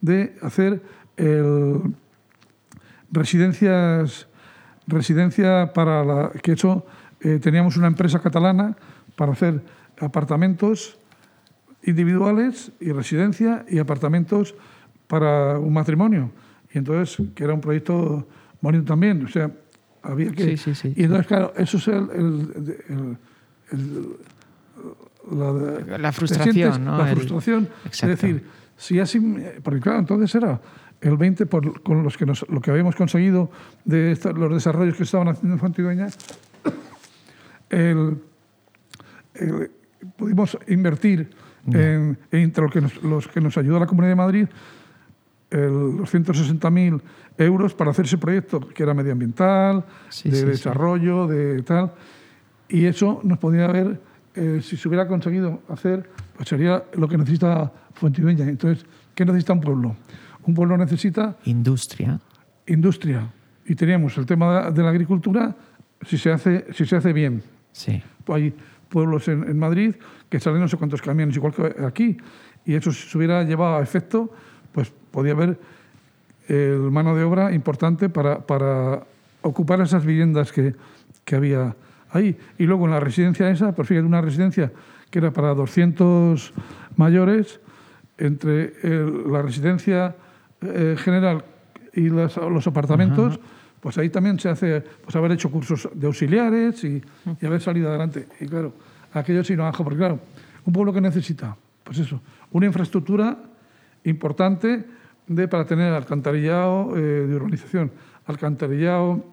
de 0.02 0.36
hacer 0.41 0.81
el, 1.18 1.94
residencias 3.11 4.27
residencia 4.88 5.72
para 5.73 6.03
la 6.03 6.31
que 6.41 6.53
eso 6.53 6.86
eh, 7.22 7.40
teníamos 7.40 7.77
una 7.77 7.88
empresa 7.88 8.19
catalana 8.19 8.76
para 9.15 9.34
hacer 9.34 9.61
apartamentos 9.99 10.98
individuales 11.84 12.72
y 12.80 12.91
residencia 12.91 13.65
y 13.69 13.77
apartamentos 13.80 14.56
para 15.07 15.60
un 15.60 15.73
matrimonio 15.73 16.31
y 16.73 16.77
entonces 16.80 17.18
que 17.36 17.44
era 17.44 17.53
un 17.53 17.61
proyecto 17.61 18.27
bonito 18.61 18.86
también 18.86 19.23
o 19.26 19.27
sea 19.27 19.52
había 20.04 20.32
que 20.32 20.44
Sí, 20.44 20.58
sí, 20.58 20.76
sí, 20.76 20.94
y 20.96 21.04
entonces 21.04 21.28
claro 21.28 21.54
eso 21.58 21.78
es 21.78 21.88
el, 21.88 21.96
el- 21.96 22.78
el- 22.90 23.18
el- 23.72 24.18
la, 26.02 26.12
frustración, 26.12 26.54
sientes 26.54 26.80
¿no? 26.80 26.98
la 26.98 27.06
frustración 27.08 27.68
es 27.92 28.02
decir 28.02 28.44
si 28.78 29.00
así 29.00 29.20
porque 29.62 29.80
claro 29.82 30.00
entonces 30.00 30.34
era 30.34 30.60
el 31.02 31.18
20 31.18 31.46
por, 31.46 31.82
con 31.84 32.04
los 32.04 32.18
que 32.18 32.26
nos, 32.26 32.48
lo 32.50 32.62
que 32.62 32.72
habíamos 32.72 32.96
conseguido 32.96 33.52
de 33.86 34.12
esta- 34.12 34.32
los 34.32 34.52
desarrollos 34.54 34.96
que 34.96 35.04
estaban 35.04 35.28
haciendo 35.28 35.54
en 35.56 35.60
Fontidueña 35.60 36.08
el, 37.70 38.18
el- 39.36 39.72
pudimos 40.18 40.58
invertir 40.68 41.30
en, 41.72 42.18
entre 42.32 42.64
lo 42.64 42.70
que 42.70 42.82
nos, 42.82 43.04
los 43.04 43.28
que 43.28 43.42
nos 43.42 43.58
ayudó 43.58 43.80
la 43.80 43.86
Comunidad 43.86 44.12
de 44.12 44.16
Madrid 44.16 44.48
los 45.52 46.14
160.000 46.14 47.02
euros 47.38 47.74
para 47.74 47.92
hacer 47.92 48.06
ese 48.06 48.18
proyecto 48.18 48.60
que 48.60 48.84
era 48.84 48.94
medioambiental, 48.94 49.84
Sí, 50.10 50.30
de 50.30 50.36
sí, 50.36 50.42
sí. 50.42 50.48
desarrollo, 50.48 51.28
de 51.28 51.62
tal. 51.64 51.92
Y 52.68 52.86
eso 52.86 53.20
nos 53.24 53.40
podía 53.40 53.66
haber, 53.66 54.00
eh, 54.36 54.60
si 54.62 54.78
se 54.78 54.88
hubiera 54.88 55.08
conseguido 55.08 55.62
hacer, 55.70 56.08
pues 56.36 56.48
sería 56.50 56.84
lo 56.96 57.08
que 57.08 57.18
necesita 57.18 57.72
Fuentidueña. 57.94 58.48
Entonces, 58.48 58.86
¿qué 59.16 59.26
necesita 59.26 59.54
un 59.54 59.62
pueblo? 59.62 59.96
Un 60.44 60.54
pueblo 60.54 60.78
necesita 60.78 61.36
Industria. 61.46 62.20
industria. 62.68 63.28
Y 63.66 63.76
teníamos 63.76 64.18
el 64.18 64.26
tema 64.26 64.70
de- 64.72 64.84
la 64.84 64.90
agricultura, 64.90 65.56
si 66.06 66.18
se 66.18 66.32
hace, 66.32 66.66
si 66.74 66.86
se 66.86 66.96
hace 66.96 67.12
bien. 67.12 67.42
Sí. 67.72 68.02
Hay 68.28 68.54
pueblos 68.88 69.28
en, 69.28 69.44
en 69.50 69.58
Madrid 69.60 69.96
que 70.30 70.40
salen 70.40 70.62
no 70.62 70.68
sé 70.68 70.78
cuántos 70.78 71.02
camiones, 71.02 71.36
igual 71.36 71.54
que 71.54 71.76
aquí. 71.84 72.18
Y 72.66 72.76
eso 72.76 72.92
se 72.92 73.18
hubiera 73.18 73.44
llevado 73.44 73.78
a 73.78 73.82
efecto, 73.82 74.32
pues 74.72 74.91
podía 75.12 75.34
haber 75.34 75.60
el 76.48 76.80
mano 76.91 77.16
de 77.16 77.24
obra 77.24 77.52
importante 77.54 78.10
para, 78.10 78.40
para 78.46 79.04
ocupar 79.41 79.82
esas 79.82 80.06
viviendas 80.06 80.52
que, 80.52 80.76
que 81.24 81.36
había 81.36 81.76
ahí. 82.12 82.38
Y 82.58 82.66
luego 82.66 82.86
en 82.86 82.91
la 82.91 83.00
residencia 83.00 83.50
esa, 83.50 83.74
pues 83.74 83.88
fíjate, 83.88 84.06
una 84.06 84.22
residencia 84.22 84.72
que 85.12 85.20
era 85.20 85.32
para 85.32 85.54
200 85.54 86.54
mayores, 86.96 87.60
entre 88.18 88.74
el- 88.84 89.32
la 89.32 89.41
residencia 89.41 90.16
eh, 90.62 90.96
general 90.98 91.46
y 91.94 92.10
las- 92.10 92.36
los 92.36 92.68
apartamentos, 92.68 93.40
pues 93.80 93.98
ahí 93.98 94.10
también 94.10 94.38
se 94.40 94.50
hace, 94.50 94.82
pues 94.82 95.16
haber 95.16 95.32
hecho 95.32 95.50
cursos 95.50 95.88
de 95.94 96.06
auxiliares 96.08 96.84
y, 96.84 97.02
y 97.40 97.46
haber 97.46 97.62
salido 97.62 97.88
adelante. 97.90 98.28
Y 98.41 98.46
claro, 98.48 98.74
aquello 99.14 99.44
sí 99.44 99.56
no 99.56 99.64
bajo, 99.64 99.84
porque 99.86 100.00
claro, 100.00 100.20
un 100.66 100.74
pueblo 100.74 100.91
que 100.91 101.00
necesita, 101.00 101.56
pues 101.84 102.00
eso, 102.00 102.20
una 102.52 102.66
infraestructura 102.66 103.38
importante 104.04 104.86
de, 105.28 105.48
para 105.48 105.66
tener 105.66 105.94
alcantarillado 105.94 106.98
eh, 106.98 107.28
de 107.28 107.36
urbanización, 107.36 107.92
alcantarillado, 108.26 109.24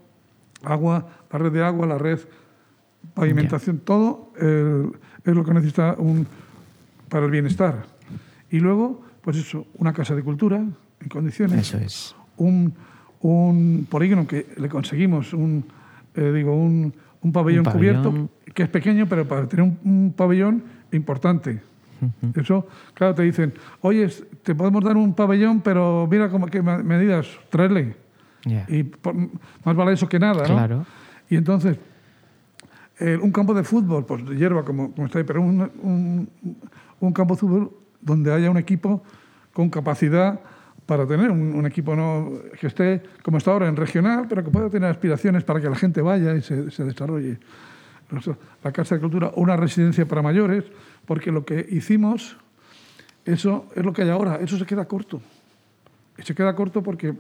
agua, 0.62 1.06
la 1.32 1.38
red 1.38 1.52
de 1.52 1.64
agua, 1.64 1.86
la 1.86 1.98
red 1.98 2.20
pavimentación, 3.14 3.78
todo 3.78 4.32
eh, 4.40 4.90
es 5.24 5.34
lo 5.34 5.44
que 5.44 5.54
necesita 5.54 5.94
un, 5.98 6.26
para 7.08 7.24
el 7.24 7.30
bienestar. 7.30 7.86
Y 8.50 8.60
luego, 8.60 9.02
pues 9.22 9.36
eso, 9.38 9.66
una 9.78 9.92
casa 9.92 10.14
de 10.14 10.22
cultura 10.22 10.58
en 10.58 11.08
condiciones, 11.08 11.60
Eso 11.60 11.78
es. 11.78 12.16
un, 12.36 12.74
un 13.20 13.86
polígono 13.90 14.26
que 14.26 14.46
le 14.56 14.68
conseguimos, 14.68 15.32
un, 15.32 15.64
eh, 16.14 16.32
digo, 16.32 16.54
un, 16.54 16.92
un 17.22 17.32
pabellón 17.32 17.66
Un 17.66 17.72
cubierto, 17.72 18.28
que 18.54 18.62
es 18.62 18.68
pequeño, 18.68 19.06
pero 19.08 19.26
para 19.26 19.46
tener 19.48 19.64
un, 19.64 19.78
un 19.84 20.12
pabellón 20.16 20.62
importante. 20.92 21.60
Eso, 22.34 22.66
claro, 22.94 23.14
te 23.14 23.22
dicen, 23.22 23.52
oye, 23.80 24.08
te 24.42 24.54
podemos 24.54 24.82
dar 24.84 24.96
un 24.96 25.14
pabellón, 25.14 25.60
pero 25.60 26.06
mira 26.10 26.28
cómo, 26.28 26.46
qué 26.46 26.62
me- 26.62 26.82
medidas, 26.82 27.26
tráele. 27.50 27.96
Ya. 28.44 28.64
Y 28.68 28.82
por- 28.84 29.14
más 29.16 29.74
vale 29.76 29.92
eso 29.92 30.08
que 30.08 30.18
nada, 30.18 30.46
¿no? 30.46 30.54
Claro. 30.54 30.86
Y 31.28 31.36
entonces, 31.36 31.78
eh, 32.98 33.18
un 33.20 33.32
campo 33.32 33.52
de 33.54 33.62
fútbol, 33.64 34.04
pues 34.06 34.24
de 34.26 34.36
hierba, 34.36 34.64
como, 34.64 34.92
como 34.92 35.06
está 35.06 35.18
ahí, 35.18 35.24
pero 35.24 35.42
un, 35.42 35.60
un- 35.82 36.28
un 37.00 37.12
campo 37.12 37.34
de 37.34 37.40
fútbol 37.40 37.70
donde 38.00 38.32
haya 38.32 38.50
un 38.50 38.56
equipo 38.58 39.02
con 39.52 39.68
capacidad 39.70 40.40
para 40.86 41.04
tener 41.06 41.30
un, 41.32 41.54
un 41.54 41.66
equipo 41.66 41.96
no, 41.96 42.30
que 42.60 42.68
esté, 42.68 43.02
como 43.22 43.38
está 43.38 43.50
ahora, 43.50 43.66
en 43.68 43.74
regional, 43.76 44.26
pero 44.28 44.44
que 44.44 44.50
pueda 44.50 44.70
tener 44.70 44.88
aspiraciones 44.88 45.42
para 45.42 45.60
que 45.60 45.68
la 45.68 45.74
gente 45.74 46.00
vaya 46.00 46.34
y 46.36 46.42
se, 46.42 46.70
se 46.70 46.84
desarrolle. 46.84 47.38
La 48.62 48.72
Casa 48.72 48.94
de 48.94 49.00
Cultura, 49.00 49.32
una 49.36 49.56
residencia 49.56 50.06
para 50.06 50.22
mayores, 50.22 50.64
porque 51.06 51.32
lo 51.32 51.44
que 51.44 51.66
hicimos, 51.70 52.36
eso 53.24 53.68
es 53.74 53.84
lo 53.84 53.92
que 53.92 54.02
hay 54.02 54.10
ahora, 54.10 54.36
eso 54.36 54.56
se 54.58 54.64
queda 54.66 54.86
corto. 54.86 55.20
Se 56.18 56.34
queda 56.34 56.54
corto 56.54 56.82
porque 56.82 57.12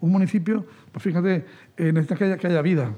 un 0.00 0.10
municipio, 0.12 0.64
pues 0.92 1.02
fíjate, 1.02 1.44
eh, 1.76 1.92
necesita 1.92 2.16
que 2.16 2.24
haya, 2.24 2.36
que 2.38 2.46
haya 2.46 2.62
vida, 2.62 2.92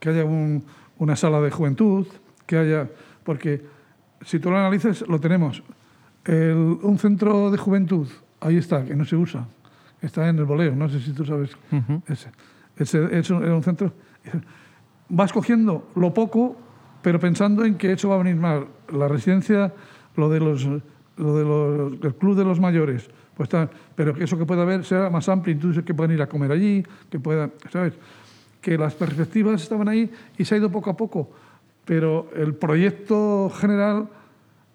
que 0.00 0.08
haya 0.10 0.24
un- 0.24 0.64
una 0.98 1.16
sala 1.16 1.40
de 1.40 1.50
juventud, 1.50 2.06
que 2.46 2.56
haya. 2.56 2.88
Porque 3.24 3.62
si 4.24 4.38
tú 4.38 4.50
lo 4.50 4.56
analizas, 4.58 5.02
lo 5.08 5.18
tenemos. 5.20 5.62
El- 6.24 6.78
un 6.82 6.98
centro 6.98 7.50
de 7.50 7.58
juventud, 7.58 8.08
ahí 8.40 8.56
está, 8.56 8.84
que 8.84 8.94
no 8.94 9.04
se 9.04 9.16
usa. 9.16 9.46
Está 10.00 10.28
en 10.28 10.38
el 10.38 10.44
boleo, 10.44 10.74
no 10.74 10.88
sé 10.88 11.00
si 11.00 11.12
tú 11.12 11.24
sabes. 11.24 11.50
Ese, 12.06 12.28
ese, 12.76 13.18
es 13.18 13.30
un 13.30 13.62
centro. 13.62 13.92
Vas 15.14 15.32
cogiendo 15.32 15.86
lo 15.94 16.12
poco, 16.12 16.56
pero 17.02 17.20
pensando 17.20 17.64
en 17.64 17.76
que 17.76 17.92
eso 17.92 18.08
va 18.08 18.16
a 18.16 18.18
venir 18.18 18.34
mal. 18.34 18.66
La 18.92 19.06
residencia, 19.06 19.72
lo 20.16 20.28
de 20.28 20.40
los, 20.40 20.66
lo 21.16 21.36
de 21.36 21.44
los, 21.44 21.92
el 22.02 22.14
club 22.16 22.36
de 22.36 22.44
los 22.44 22.58
mayores, 22.58 23.08
pues 23.36 23.46
está, 23.46 23.70
pero 23.94 24.12
que 24.12 24.24
eso 24.24 24.36
que 24.36 24.44
pueda 24.44 24.62
haber 24.62 24.84
sea 24.84 25.10
más 25.10 25.28
amplio, 25.28 25.54
incluso 25.54 25.84
que 25.84 25.94
puedan 25.94 26.12
ir 26.12 26.22
a 26.22 26.26
comer 26.26 26.50
allí, 26.50 26.84
que 27.10 27.20
puedan, 27.20 27.52
¿sabes? 27.72 27.94
Que 28.60 28.76
las 28.76 28.94
perspectivas 28.94 29.62
estaban 29.62 29.88
ahí 29.88 30.10
y 30.36 30.44
se 30.44 30.56
ha 30.56 30.58
ido 30.58 30.68
poco 30.72 30.90
a 30.90 30.96
poco, 30.96 31.30
pero 31.84 32.28
el 32.34 32.54
proyecto 32.54 33.50
general 33.50 34.08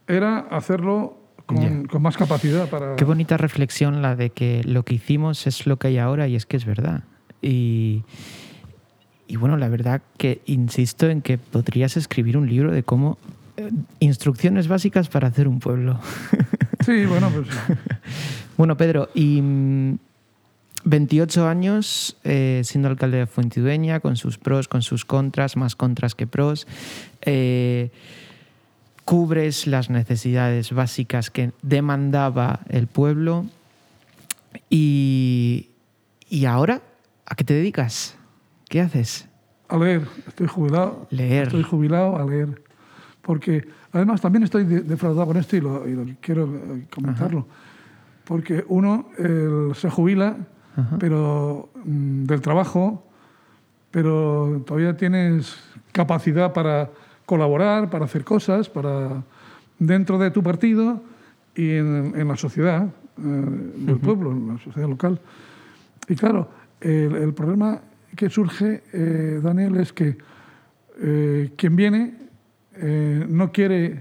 era 0.07 0.39
hacerlo 0.39 1.17
con, 1.45 1.85
con 1.85 2.01
más 2.01 2.15
capacidad 2.15 2.69
para... 2.69 2.95
Qué 2.95 3.03
bonita 3.03 3.35
reflexión 3.35 4.01
la 4.01 4.15
de 4.15 4.29
que 4.29 4.61
lo 4.63 4.83
que 4.83 4.93
hicimos 4.93 5.47
es 5.47 5.67
lo 5.67 5.77
que 5.77 5.89
hay 5.89 5.97
ahora 5.97 6.29
y 6.29 6.35
es 6.35 6.45
que 6.45 6.55
es 6.55 6.65
verdad. 6.65 7.03
Y, 7.41 8.03
y 9.29 9.35
bueno, 9.37 9.57
la 9.57 9.69
verdad 9.69 10.01
que 10.17 10.41
insisto 10.47 11.07
en 11.07 11.21
que 11.21 11.37
podrías 11.37 11.95
escribir 11.95 12.35
un 12.35 12.49
libro 12.49 12.71
de 12.71 12.81
cómo 12.81 13.19
eh, 13.57 13.69
instrucciones 13.99 14.67
básicas 14.67 15.07
para 15.07 15.27
hacer 15.29 15.47
un 15.47 15.59
pueblo. 15.59 15.99
Sí, 16.85 17.05
bueno, 17.05 17.29
pues 17.29 17.45
Bueno, 18.57 18.77
Pedro, 18.77 19.09
y 19.13 19.41
mm, 19.41 19.97
28 20.85 21.45
años 21.45 22.15
eh, 22.23 22.61
siendo 22.63 22.87
alcalde 22.87 23.17
de 23.17 23.27
Fuentidueña, 23.27 23.99
con 23.99 24.15
sus 24.15 24.37
pros, 24.37 24.69
con 24.69 24.81
sus 24.81 25.03
contras, 25.03 25.57
más 25.57 25.75
contras 25.75 26.15
que 26.15 26.25
pros. 26.25 26.67
eh, 27.21 27.91
cubres 29.03 29.67
las 29.67 29.89
necesidades 29.89 30.71
básicas 30.71 31.29
que 31.29 31.51
demandaba 31.61 32.61
el 32.69 32.87
pueblo. 32.87 33.45
Y, 34.69 35.67
y 36.29 36.45
ahora, 36.45 36.81
¿a 37.25 37.35
qué 37.35 37.43
te 37.43 37.53
dedicas? 37.53 38.15
¿Qué 38.69 38.79
haces? 38.81 39.25
a 39.67 39.77
leer, 39.77 40.01
estoy 40.27 40.47
jubilado. 40.47 41.05
Leer. 41.11 41.43
Estoy 41.43 41.61
jubilado 41.61 42.17
a 42.17 42.25
leer. 42.25 42.63
Porque 43.21 43.67
además 43.91 44.19
también 44.19 44.41
estoy 44.43 44.63
de- 44.63 44.81
defraudado 44.81 45.27
con 45.27 45.37
esto 45.37 45.57
y 45.57 45.61
lo, 45.61 45.87
y 45.87 45.93
lo 45.93 46.05
quiero 46.21 46.45
eh, 46.45 46.87
comentarlo. 46.89 47.45
Porque 48.25 48.65
uno 48.67 49.09
eh, 49.19 49.69
se 49.75 49.89
jubila, 49.91 50.37
pero 50.99 51.69
mm, 51.85 52.23
del 52.25 52.41
trabajo, 52.41 53.03
pero 53.91 54.63
todavía 54.65 54.97
tienes 54.97 55.55
capacidad 55.91 56.51
para 56.53 56.89
colaborar, 57.27 57.89
para 57.91 58.05
hacer 58.05 58.23
cosas, 58.23 58.69
para 58.69 59.23
dentro 59.77 60.17
de 60.17 60.31
tu 60.31 60.41
partido 60.41 61.03
y 61.55 61.71
en, 61.75 62.13
en 62.15 62.27
la 62.27 62.37
sociedad 62.37 62.85
eh, 62.85 62.91
del 63.21 63.97
pueblo, 63.99 64.31
en 64.31 64.47
la 64.47 64.57
sociedad 64.57 64.89
local. 64.89 65.19
Y 66.07 66.15
claro, 66.15 66.49
el, 66.81 67.15
el 67.15 67.33
problema 67.33 67.81
que 68.15 68.29
surge, 68.29 68.83
eh, 68.93 69.39
Daniel, 69.41 69.77
es 69.77 69.93
que 69.93 70.17
eh, 71.01 71.51
quien 71.55 71.75
viene 71.75 72.13
eh, 72.75 73.25
no 73.29 73.51
quiere, 73.51 73.99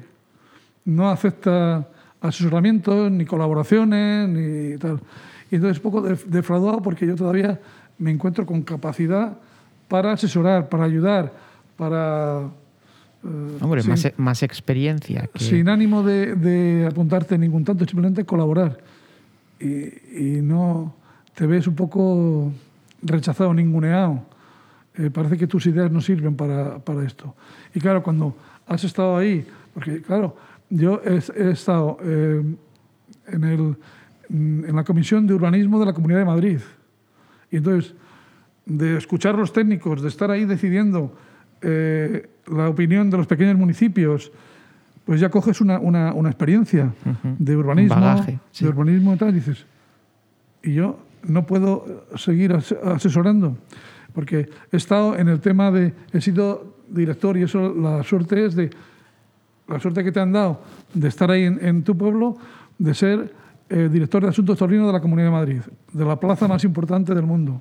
no 0.85 1.11
acepta 1.11 1.89
asesoramientos, 2.21 3.11
ni 3.11 3.25
colaboraciones, 3.25 4.29
ni 4.29 4.77
tal. 4.79 5.01
Y 5.51 5.57
entonces 5.57 5.81
poco 5.81 6.03
def- 6.03 6.27
defraudado 6.27 6.83
porque 6.83 7.07
yo 7.07 7.15
todavía 7.15 7.61
me 7.99 8.11
encuentro 8.11 8.45
con 8.47 8.63
capacidad 8.63 9.37
para 9.89 10.13
asesorar, 10.13 10.69
para 10.69 10.85
ayudar, 10.85 11.33
para... 11.77 12.49
eh, 13.25 13.59
Hombre, 13.61 13.83
sin- 13.83 13.91
más, 13.91 14.05
e- 14.05 14.15
más 14.17 14.43
experiencia. 14.43 15.29
Que... 15.33 15.45
sin 15.45 15.69
ánimo 15.69 16.03
de, 16.03 16.35
de 16.35 16.87
apuntarte 16.87 17.39
ningún 17.39 17.65
tanto, 17.65 17.85
simplemente 17.85 18.25
colaborar. 18.25 18.79
Y, 19.61 19.67
y 20.37 20.41
no 20.43 20.95
te 21.35 21.47
ves 21.47 21.67
un 21.67 21.75
poco 21.75 22.53
rechazado, 23.03 23.53
ninguneado. 23.55 24.23
Eh, 24.95 25.11
parece 25.11 25.37
que 25.37 25.47
tus 25.47 25.67
ideas 25.67 25.91
no 25.91 26.01
sirven 26.01 26.35
para, 26.35 26.79
para 26.79 27.05
esto. 27.05 27.35
Y 27.75 27.81
claro, 27.81 28.03
cuando 28.03 28.37
has 28.67 28.83
estado 28.85 29.17
ahí, 29.17 29.47
porque 29.73 30.03
claro, 30.03 30.37
yo 30.71 31.01
he, 31.05 31.21
he 31.41 31.51
estado 31.51 31.99
eh, 32.03 32.43
en, 33.29 33.45
el, 33.45 33.77
en 34.29 34.75
la 34.77 34.85
Comisión 34.85 35.27
de 35.27 35.35
Urbanismo 35.35 35.79
de 35.79 35.87
la 35.87 35.93
Comunidad 35.93 36.19
de 36.21 36.25
Madrid. 36.25 36.59
Y 37.51 37.59
entonces, 37.59 37.95
de 38.67 38.97
escuchar 38.99 39.35
a 39.35 39.39
los 39.39 39.53
técnicos, 39.53 40.03
de 40.03 40.09
estar 40.09 40.31
ahí 40.31 40.45
decidiendo 40.45 41.17
eh, 41.63 42.29
la 42.47 42.69
opinión 42.69 43.09
de 43.09 43.17
los 43.17 43.27
pequeños 43.27 43.57
municipios, 43.57 44.33
pues 45.05 45.21
ya 45.21 45.31
coges 45.31 45.61
una, 45.61 45.79
una, 45.79 46.13
una 46.13 46.29
experiencia 46.29 46.93
de 47.23 47.57
urbanismo, 47.57 47.95
bagaje, 47.95 48.39
sí. 48.51 48.65
de 48.65 48.71
urbanismo 48.71 49.15
y 49.15 49.17
tal, 49.17 49.31
y 49.31 49.33
dices, 49.33 49.65
y 50.63 50.75
yo 50.75 50.99
no 51.25 51.47
puedo 51.47 52.07
seguir 52.17 52.53
as- 52.53 52.73
asesorando, 52.73 53.57
porque 54.13 54.49
he 54.73 54.77
estado 54.77 55.17
en 55.17 55.29
el 55.29 55.41
tema 55.41 55.71
de, 55.71 55.93
he 56.13 56.21
sido 56.21 56.77
director 56.89 57.37
y 57.37 57.43
eso 57.43 57.75
la 57.75 58.03
suerte 58.03 58.45
es 58.47 58.55
de 58.55 58.71
la 59.69 59.79
suerte 59.79 60.03
que 60.03 60.13
te 60.13 60.21
han 60.21 60.33
dado 60.33 60.63
de 60.95 61.09
estar 61.09 61.31
ahí 61.31 61.45
en, 61.45 61.83
tu 61.85 61.97
pueblo, 61.97 62.39
de 62.79 62.95
ser 62.95 63.35
eh, 63.69 63.91
director 63.93 64.23
de 64.23 64.31
asuntos 64.31 64.59
taurinos 64.59 64.87
de 64.87 64.95
la 64.95 65.01
Comunidad 65.01 65.27
de 65.27 65.33
Madrid, 65.33 65.61
de 65.93 66.05
la 66.07 66.19
plaza 66.19 66.49
más 66.49 66.65
importante 66.65 67.15
del 67.15 67.27
mundo. 67.27 67.61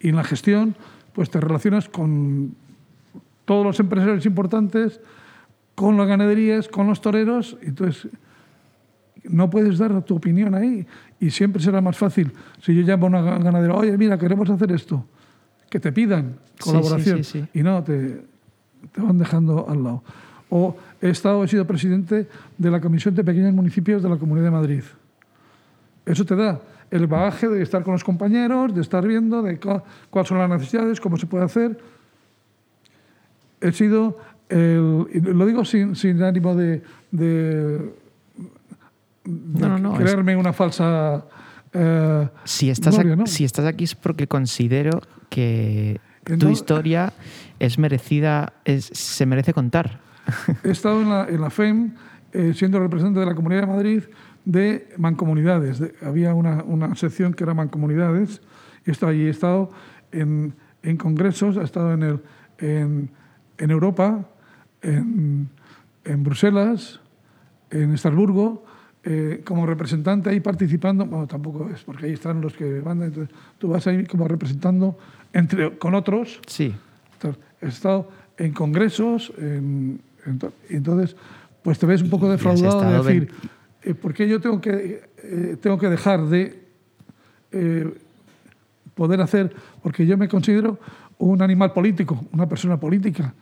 Y 0.00 0.08
en 0.08 0.16
la 0.16 0.24
gestión, 0.24 0.74
pues 1.12 1.28
te 1.28 1.38
relacionas 1.38 1.90
con 1.90 2.54
todos 3.44 3.66
los 3.66 3.78
empresarios 3.80 4.24
importantes, 4.24 4.98
con 5.74 5.98
las 5.98 6.06
ganaderías, 6.06 6.68
con 6.68 6.86
los 6.86 7.02
toreros, 7.02 7.58
entonces 7.60 8.08
no 9.24 9.50
puedes 9.50 9.76
dar 9.76 10.02
tu 10.02 10.16
opinión 10.16 10.54
ahí 10.54 10.86
y 11.20 11.30
siempre 11.30 11.62
será 11.62 11.80
más 11.80 11.96
fácil 11.96 12.32
si 12.62 12.74
yo 12.74 12.82
llamo 12.82 13.06
a 13.06 13.08
una 13.10 13.38
ganadera, 13.38 13.74
oye, 13.74 13.96
mira, 13.96 14.18
queremos 14.18 14.48
hacer 14.48 14.72
esto, 14.72 15.04
que 15.68 15.78
te 15.78 15.92
pidan 15.92 16.36
colaboración 16.58 17.20
y 17.52 17.62
no, 17.62 17.84
te, 17.84 18.22
te 18.92 19.00
van 19.00 19.18
dejando 19.18 19.68
al 19.68 19.84
lado. 19.84 20.02
O 20.48 20.76
he 21.00 21.10
estado, 21.10 21.44
he 21.44 21.48
sido 21.48 21.64
presidente 21.66 22.26
de 22.58 22.70
la 22.70 22.80
Comisión 22.80 23.14
de 23.14 23.22
Pequeños 23.22 23.52
Municipios 23.54 24.02
de 24.02 24.08
la 24.08 24.16
Comunidad 24.16 24.46
de 24.46 24.50
Madrid. 24.50 24.82
Eso 26.04 26.24
te 26.24 26.34
da 26.34 26.60
el 26.90 27.06
bagaje 27.06 27.48
de 27.48 27.62
estar 27.62 27.84
con 27.84 27.92
los 27.92 28.02
compañeros, 28.02 28.74
de 28.74 28.80
estar 28.80 29.06
viendo 29.06 29.42
de 29.42 29.58
cuáles 29.58 30.28
son 30.28 30.38
las 30.38 30.50
necesidades, 30.50 31.00
cómo 31.00 31.16
se 31.16 31.26
puede 31.26 31.44
hacer. 31.44 31.78
He 33.60 33.72
sido, 33.72 34.18
lo 34.48 35.46
digo 35.46 35.64
sin, 35.64 35.94
sin 35.94 36.20
ánimo 36.22 36.56
de, 36.56 36.82
de, 37.12 37.92
creerme 39.96 40.36
una 40.36 40.52
falsa... 40.52 41.24
Eh, 41.72 42.28
si, 42.44 42.68
estás 42.68 42.98
aquí, 42.98 43.08
si 43.26 43.44
estás 43.44 43.64
aquí 43.64 43.84
es 43.84 43.94
porque 43.94 44.26
considero 44.26 45.00
que 45.28 46.00
tu 46.38 46.48
historia 46.48 47.12
es 47.58 47.78
merecida, 47.78 48.54
es, 48.64 48.86
se 48.86 49.26
merece 49.26 49.52
contar. 49.52 50.00
He 50.64 50.70
estado 50.70 51.00
en 51.02 51.08
la, 51.08 51.28
en 51.28 51.40
la 51.40 51.50
FEM 51.50 51.92
eh, 52.32 52.52
siendo 52.54 52.78
representante 52.78 53.20
de 53.20 53.26
la 53.26 53.34
Comunidad 53.34 53.62
de 53.62 53.66
Madrid 53.66 54.02
de 54.44 54.88
mancomunidades. 54.96 55.82
había 56.02 56.34
una, 56.34 56.62
una, 56.64 56.94
sección 56.94 57.34
que 57.34 57.44
era 57.44 57.54
mancomunidades. 57.54 58.40
Y 58.86 58.90
he 58.90 59.28
estado 59.28 59.70
en, 60.12 60.54
en 60.82 60.96
congresos, 60.96 61.56
he 61.56 61.62
estado 61.62 61.92
en, 61.92 62.02
el, 62.02 62.20
en, 62.58 63.10
en 63.58 63.70
Europa, 63.70 64.28
en, 64.82 65.50
en, 66.04 66.22
Bruselas, 66.22 67.00
en 67.70 67.92
Estrasburgo, 67.92 68.64
eh, 69.04 69.42
como 69.44 69.66
representante 69.66 70.30
ahí 70.30 70.40
participando. 70.40 71.06
Bueno, 71.06 71.26
tampoco 71.26 71.68
es, 71.70 71.82
porque 71.82 72.06
ahí 72.06 72.12
están 72.12 72.40
los 72.40 72.54
que 72.54 72.80
van. 72.80 73.02
Entonces, 73.02 73.34
tú 73.58 73.68
vas 73.68 73.86
ahí 73.86 74.04
como 74.04 74.28
representando 74.28 74.98
entre, 75.32 75.78
con 75.78 75.94
otros. 75.94 76.40
Sí. 76.46 76.74
he 77.60 77.66
estado 77.66 78.10
en 78.38 78.52
congresos, 78.52 79.32
en, 79.38 80.00
entonces, 80.68 81.16
pues 81.62 81.78
te 81.78 81.86
ves 81.86 82.02
un 82.02 82.10
poco 82.10 82.30
defraudado 82.30 82.80
de 82.80 83.12
decir 83.12 83.32
eh, 83.82 83.94
¿por 83.94 84.12
qué 84.12 84.28
yo 84.28 84.40
tengo 84.40 84.60
que, 84.60 85.02
eh, 85.22 85.56
tengo 85.60 85.78
que 85.78 85.88
dejar 85.88 86.26
de 86.26 86.62
eh, 87.52 87.94
poder 88.94 89.20
hacer? 89.20 89.54
Porque 89.82 90.06
yo 90.06 90.18
me 90.18 90.28
considero 90.28 90.78
un 91.18 91.40
animal 91.42 91.72
político, 91.72 92.24
una 92.32 92.48
persona 92.48 92.78
política. 92.78 93.32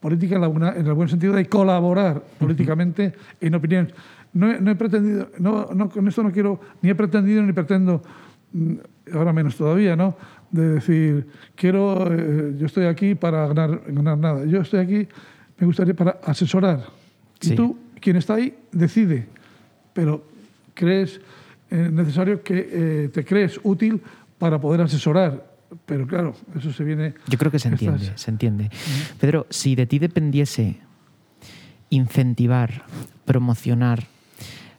Política 0.00 0.36
en, 0.36 0.86
el 0.86 0.92
buen 0.94 1.08
sentido 1.08 1.34
de 1.34 1.46
colaborar 1.46 2.22
políticamente 2.38 3.12
en 3.40 3.54
opiniones. 3.54 3.94
No, 4.34 4.50
he 4.50 4.74
pretendido, 4.74 5.30
no, 5.38 5.88
con 5.90 6.08
esto 6.08 6.22
no 6.22 6.32
quiero, 6.32 6.58
ni 6.80 6.90
he 6.90 6.94
pretendido 6.94 7.42
ni 7.42 7.52
pretendo, 7.52 8.02
mm, 8.52 8.74
ahora 9.14 9.32
menos 9.32 9.56
todavía, 9.56 9.94
¿no? 9.94 10.16
De 10.50 10.68
decir, 10.68 11.26
quiero, 11.54 12.08
yo 12.56 12.66
estoy 12.66 12.86
aquí 12.86 13.14
para 13.14 13.46
ganar, 13.48 13.82
ganar 13.88 14.18
nada. 14.18 14.44
Yo 14.46 14.62
estoy 14.62 14.80
aquí, 14.80 15.08
me 15.58 15.66
gustaría 15.66 15.94
para 15.94 16.18
asesorar. 16.24 16.86
Y 17.42 17.54
tú, 17.54 17.76
quien 18.00 18.16
está 18.16 18.34
ahí, 18.34 18.54
decide 18.70 19.26
pero 19.92 20.24
crees 20.74 21.20
eh, 21.70 21.90
necesario 21.92 22.42
que 22.42 22.68
eh, 22.70 23.08
te 23.12 23.24
crees 23.24 23.60
útil 23.62 24.00
para 24.38 24.60
poder 24.60 24.80
asesorar. 24.82 25.52
Pero 25.86 26.06
claro, 26.06 26.34
eso 26.56 26.72
se 26.72 26.84
viene... 26.84 27.14
Yo 27.28 27.38
creo 27.38 27.50
que 27.50 27.58
se 27.58 27.68
entiende, 27.68 28.12
se 28.14 28.30
entiende. 28.30 28.70
Pedro, 29.18 29.46
si 29.48 29.74
de 29.74 29.86
ti 29.86 29.98
dependiese 29.98 30.76
incentivar, 31.88 32.84
promocionar 33.24 34.04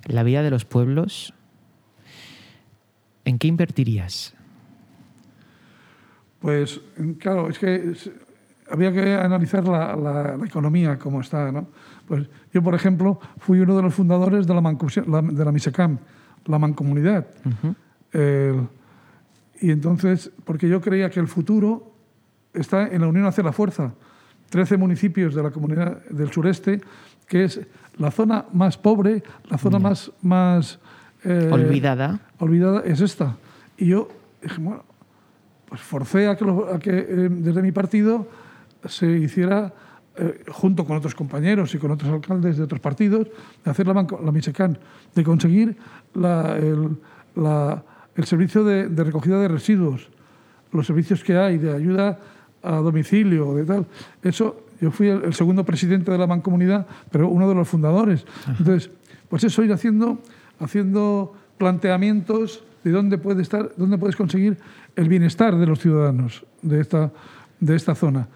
la 0.05 0.23
vida 0.23 0.43
de 0.43 0.49
los 0.49 0.65
pueblos, 0.65 1.33
¿en 3.25 3.39
qué 3.39 3.47
invertirías? 3.47 4.33
Pues 6.39 6.81
claro, 7.19 7.49
es 7.49 7.57
que 7.57 7.93
había 8.69 8.91
que 8.91 9.13
analizar 9.13 9.65
la, 9.67 9.95
la, 9.95 10.45
economía 10.45 10.97
como 10.99 11.21
está, 11.21 11.51
¿no? 11.51 11.67
Pues 12.07 12.27
yo, 12.53 12.61
por 12.61 12.75
ejemplo, 12.75 13.19
fui 13.37 13.59
uno 13.59 13.75
de 13.75 13.81
los 13.81 13.93
fundadores 13.93 14.45
de 14.45 14.53
la, 14.53 15.21
de 15.21 15.45
la 15.45 15.51
MISECAM, 15.51 15.99
la 16.45 16.59
mancomunidad. 16.59 17.27
y 19.61 19.71
entonces, 19.71 20.31
porque 20.43 20.67
yo 20.67 20.81
creía 20.81 21.09
que 21.09 21.19
el 21.19 21.27
futuro 21.27 21.93
está 22.53 22.87
en 22.87 23.01
la 23.01 23.07
unión 23.07 23.25
hacia 23.25 23.43
la 23.43 23.53
fuerza. 23.53 23.93
Trece 24.49 24.77
municipios 24.77 25.33
de 25.33 25.43
la 25.43 25.51
comunidad 25.51 26.03
del 26.09 26.31
sureste, 26.31 26.81
que 27.27 27.45
es 27.45 27.61
la 27.97 28.11
zona 28.11 28.45
más 28.53 28.77
pobre, 28.77 29.23
la 29.49 29.57
zona 29.57 29.79
más... 29.79 30.11
más 30.21 30.79
eh, 31.23 31.49
olvidada. 31.51 32.19
Olvidada 32.39 32.81
es 32.85 33.01
esta. 33.01 33.37
Y 33.77 33.87
yo 33.87 34.09
dije, 34.41 34.59
bueno, 34.59 34.83
pues 35.67 35.81
forcé 35.81 36.27
a 36.27 36.35
que, 36.35 36.45
a 36.45 36.79
que 36.79 36.91
eh, 36.91 37.29
desde 37.29 37.61
mi 37.61 37.71
partido 37.71 38.27
se 38.85 39.07
hiciera 39.07 39.73
eh, 40.15 40.43
junto 40.49 40.85
con 40.85 40.97
otros 40.97 41.15
compañeros 41.15 41.73
y 41.73 41.79
con 41.79 41.89
otros 41.89 42.11
alcaldes 42.11 42.57
de 42.57 42.63
otros 42.63 42.79
partidos, 42.79 43.27
de 43.65 43.71
hacer 43.71 43.87
la, 43.87 43.93
la 43.95 44.31
MISECAN, 44.31 44.77
de 45.15 45.23
conseguir 45.23 45.75
el, 46.15 46.97
servicio 48.23 48.63
de, 48.63 48.87
recogida 49.03 49.39
de 49.39 49.47
residuos, 49.47 50.09
los 50.71 50.85
servicios 50.85 51.23
que 51.23 51.35
hay 51.35 51.57
de 51.57 51.73
ayuda 51.73 52.19
a 52.61 52.75
domicilio, 52.75 53.55
de 53.55 53.65
tal. 53.65 53.87
Eso, 54.21 54.67
yo 54.81 54.91
fui 54.91 55.07
el, 55.07 55.33
segundo 55.33 55.63
presidente 55.63 56.11
de 56.11 56.17
la 56.17 56.27
mancomunidad, 56.27 56.85
pero 57.11 57.27
uno 57.29 57.47
de 57.47 57.55
los 57.55 57.67
fundadores. 57.67 58.25
Entonces, 58.47 58.89
pues 59.29 59.43
eso 59.43 59.63
ir 59.63 59.73
haciendo, 59.73 60.19
haciendo 60.59 61.33
planteamientos 61.57 62.63
de 62.83 62.91
dónde 62.91 63.17
puede 63.17 63.41
estar, 63.41 63.71
dónde 63.77 63.97
puedes 63.97 64.15
conseguir 64.15 64.57
el 64.95 65.07
bienestar 65.09 65.55
de 65.55 65.65
los 65.65 65.79
ciudadanos 65.79 66.45
de 66.61 66.81
esta, 66.81 67.11
de 67.59 67.75
esta 67.75 67.95
zona 67.95 68.27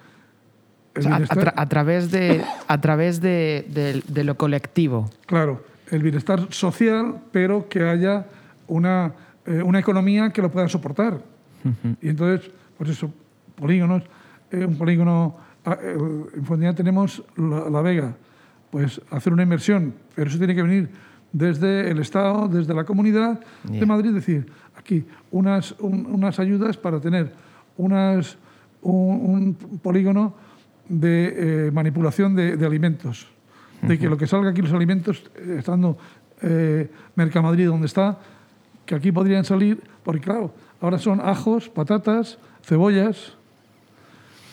a, 1.05 1.65
través, 1.67 2.11
de, 2.11 2.43
a 2.67 2.81
través 2.81 3.21
de, 3.21 4.01
lo 4.23 4.35
colectivo. 4.35 5.09
Claro, 5.25 5.63
el 5.91 6.03
bienestar 6.03 6.47
social, 6.49 7.21
pero 7.31 7.67
que 7.69 7.83
haya 7.83 8.25
una, 8.67 9.13
eh, 9.45 9.61
una 9.61 9.79
economía 9.79 10.31
que 10.31 10.41
lo 10.41 10.51
pueda 10.51 10.67
soportar. 10.67 11.19
Y 12.01 12.09
entonces, 12.09 12.49
pues 12.77 12.91
eso, 12.91 13.11
polígonos, 13.55 14.03
eh, 14.51 14.65
un 14.65 14.77
polígono, 14.77 15.35
en 15.73 16.45
Fondina 16.45 16.73
tenemos 16.73 17.23
la, 17.35 17.81
Vega, 17.81 18.15
pues 18.69 19.01
hacer 19.09 19.33
una 19.33 19.43
inversión, 19.43 19.93
pero 20.15 20.29
eso 20.29 20.37
tiene 20.37 20.55
que 20.55 20.63
venir 20.63 20.89
desde 21.31 21.89
el 21.91 21.99
Estado, 21.99 22.47
desde 22.47 22.73
la 22.73 22.83
comunidad 22.83 23.39
de 23.63 23.85
Madrid, 23.85 24.09
es 24.09 24.15
decir, 24.15 24.47
aquí 24.77 25.05
unas, 25.31 25.75
unas 25.79 26.39
ayudas 26.39 26.77
para 26.77 26.99
tener 26.99 27.33
unas, 27.77 28.37
un 28.81 29.55
polígono 29.81 30.33
de 30.89 31.67
eh, 31.67 31.71
manipulación 31.71 32.35
de, 32.35 32.65
alimentos. 32.65 33.27
De 33.81 33.99
que 33.99 34.09
lo 34.09 34.17
que 34.17 34.25
salga 34.25 34.49
aquí 34.49 34.61
los 34.61 34.73
alimentos, 34.73 35.29
eh, 35.35 35.57
estando 35.59 35.97
eh, 36.41 36.89
Mercamadrid 37.15 37.67
donde 37.67 37.85
está, 37.85 38.17
que 38.85 38.95
aquí 38.95 39.11
podrían 39.11 39.43
salir, 39.43 39.83
porque 40.03 40.21
claro, 40.21 40.53
ahora 40.81 40.97
son 40.97 41.19
ajos, 41.21 41.69
patatas, 41.69 42.39
cebollas, 42.63 43.36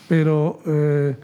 pero 0.09 0.61
eh, 0.67 1.17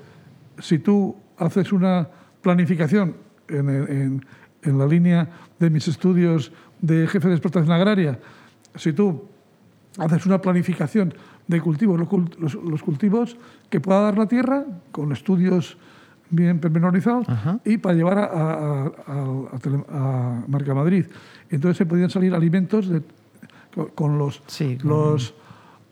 si 0.59 0.79
tú 0.79 1.17
haces 1.39 1.73
una 1.73 2.09
planificación 2.43 3.15
en, 3.49 4.23
en, 4.63 4.79
la 4.79 4.87
línea 4.87 5.29
de 5.59 5.71
mis 5.71 5.89
estudios 5.89 6.53
de 6.81 7.07
jefe 7.07 7.29
de 7.29 7.35
explotación 7.35 7.73
agraria, 7.73 8.19
si 8.75 8.93
tú 8.93 9.25
haces 9.99 10.27
una 10.27 10.41
planificación 10.41 11.15
de 11.47 11.61
cultivos, 11.61 11.99
los, 11.99 12.83
cultivos 12.83 13.37
que 13.69 13.81
pueda 13.81 14.01
dar 14.01 14.19
la 14.19 14.27
tierra, 14.27 14.65
con 14.93 15.13
estudios 15.13 15.77
bien 16.31 16.61
pormenorizados, 16.61 17.27
y 17.65 17.79
para 17.79 17.95
llevar 17.95 18.19
a, 18.19 18.27
a, 18.27 18.91
a, 19.89 20.45
Marca 20.47 20.75
Madrid. 20.75 21.07
Entonces 21.51 21.77
se 21.77 21.87
podían 21.87 22.11
salir 22.11 22.35
alimentos 22.35 22.89
con, 23.95 24.19
los... 24.19 24.43
los, 24.85 25.35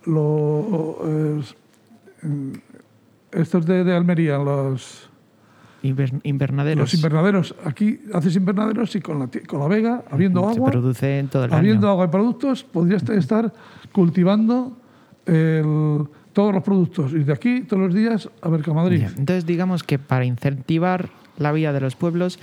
los 0.05 1.57
estos 3.33 3.67
de, 3.67 3.95
Almería, 3.95 4.39
los... 4.39 5.09
invernaderos. 5.83 6.81
Los 6.81 6.95
invernaderos. 6.95 7.55
Aquí 7.65 8.01
haces 8.13 8.37
invernaderos 8.37 8.95
y 8.97 9.01
con 9.01 9.19
la, 9.19 9.31
con 9.47 9.61
la 9.61 9.69
vega, 9.69 10.05
habiendo 10.11 10.49
agua... 10.49 10.67
Se 10.67 10.73
produce 10.73 11.19
en 11.19 11.29
todo 11.29 11.45
el 11.45 11.53
Habiendo 11.53 11.89
agua 11.89 12.07
y 12.07 12.09
productos, 12.09 12.65
podrías 12.65 13.09
estar 13.11 13.53
cultivando 13.93 14.77
el, 15.27 16.07
todos 16.33 16.55
los 16.55 16.63
productos. 16.63 17.13
Y 17.13 17.25
de 17.25 17.33
aquí, 17.33 17.63
todos 17.63 17.83
los 17.83 17.95
días, 17.95 18.29
a 18.43 18.49
Mercamadrid. 18.49 18.99
Bien, 18.99 19.15
Entonces, 19.17 19.47
digamos 19.47 19.83
que 19.83 19.99
para 19.99 20.25
incentivar 20.25 21.09
la 21.39 21.53
vida 21.53 21.73
de 21.73 21.81
los 21.81 21.97
pueblos, 21.97 22.39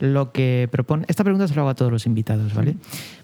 lo 0.00 0.32
que 0.32 0.68
propone. 0.70 1.04
Esta 1.08 1.24
pregunta 1.24 1.46
se 1.48 1.54
la 1.54 1.62
hago 1.62 1.70
a 1.70 1.74
todos 1.74 1.92
los 1.92 2.06
invitados, 2.06 2.54
¿vale? 2.54 2.76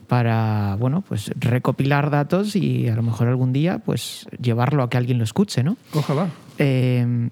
Para, 0.06 0.76
bueno, 0.78 1.02
pues 1.06 1.30
recopilar 1.38 2.10
datos 2.10 2.56
y 2.56 2.88
a 2.88 2.96
lo 2.96 3.02
mejor 3.02 3.28
algún 3.28 3.52
día, 3.52 3.78
pues 3.78 4.26
llevarlo 4.40 4.82
a 4.82 4.90
que 4.90 4.98
alguien 4.98 5.18
lo 5.18 5.24
escuche, 5.24 5.62
¿no? 5.62 5.76
Ojalá. 5.94 6.28
Eh, 6.58 7.28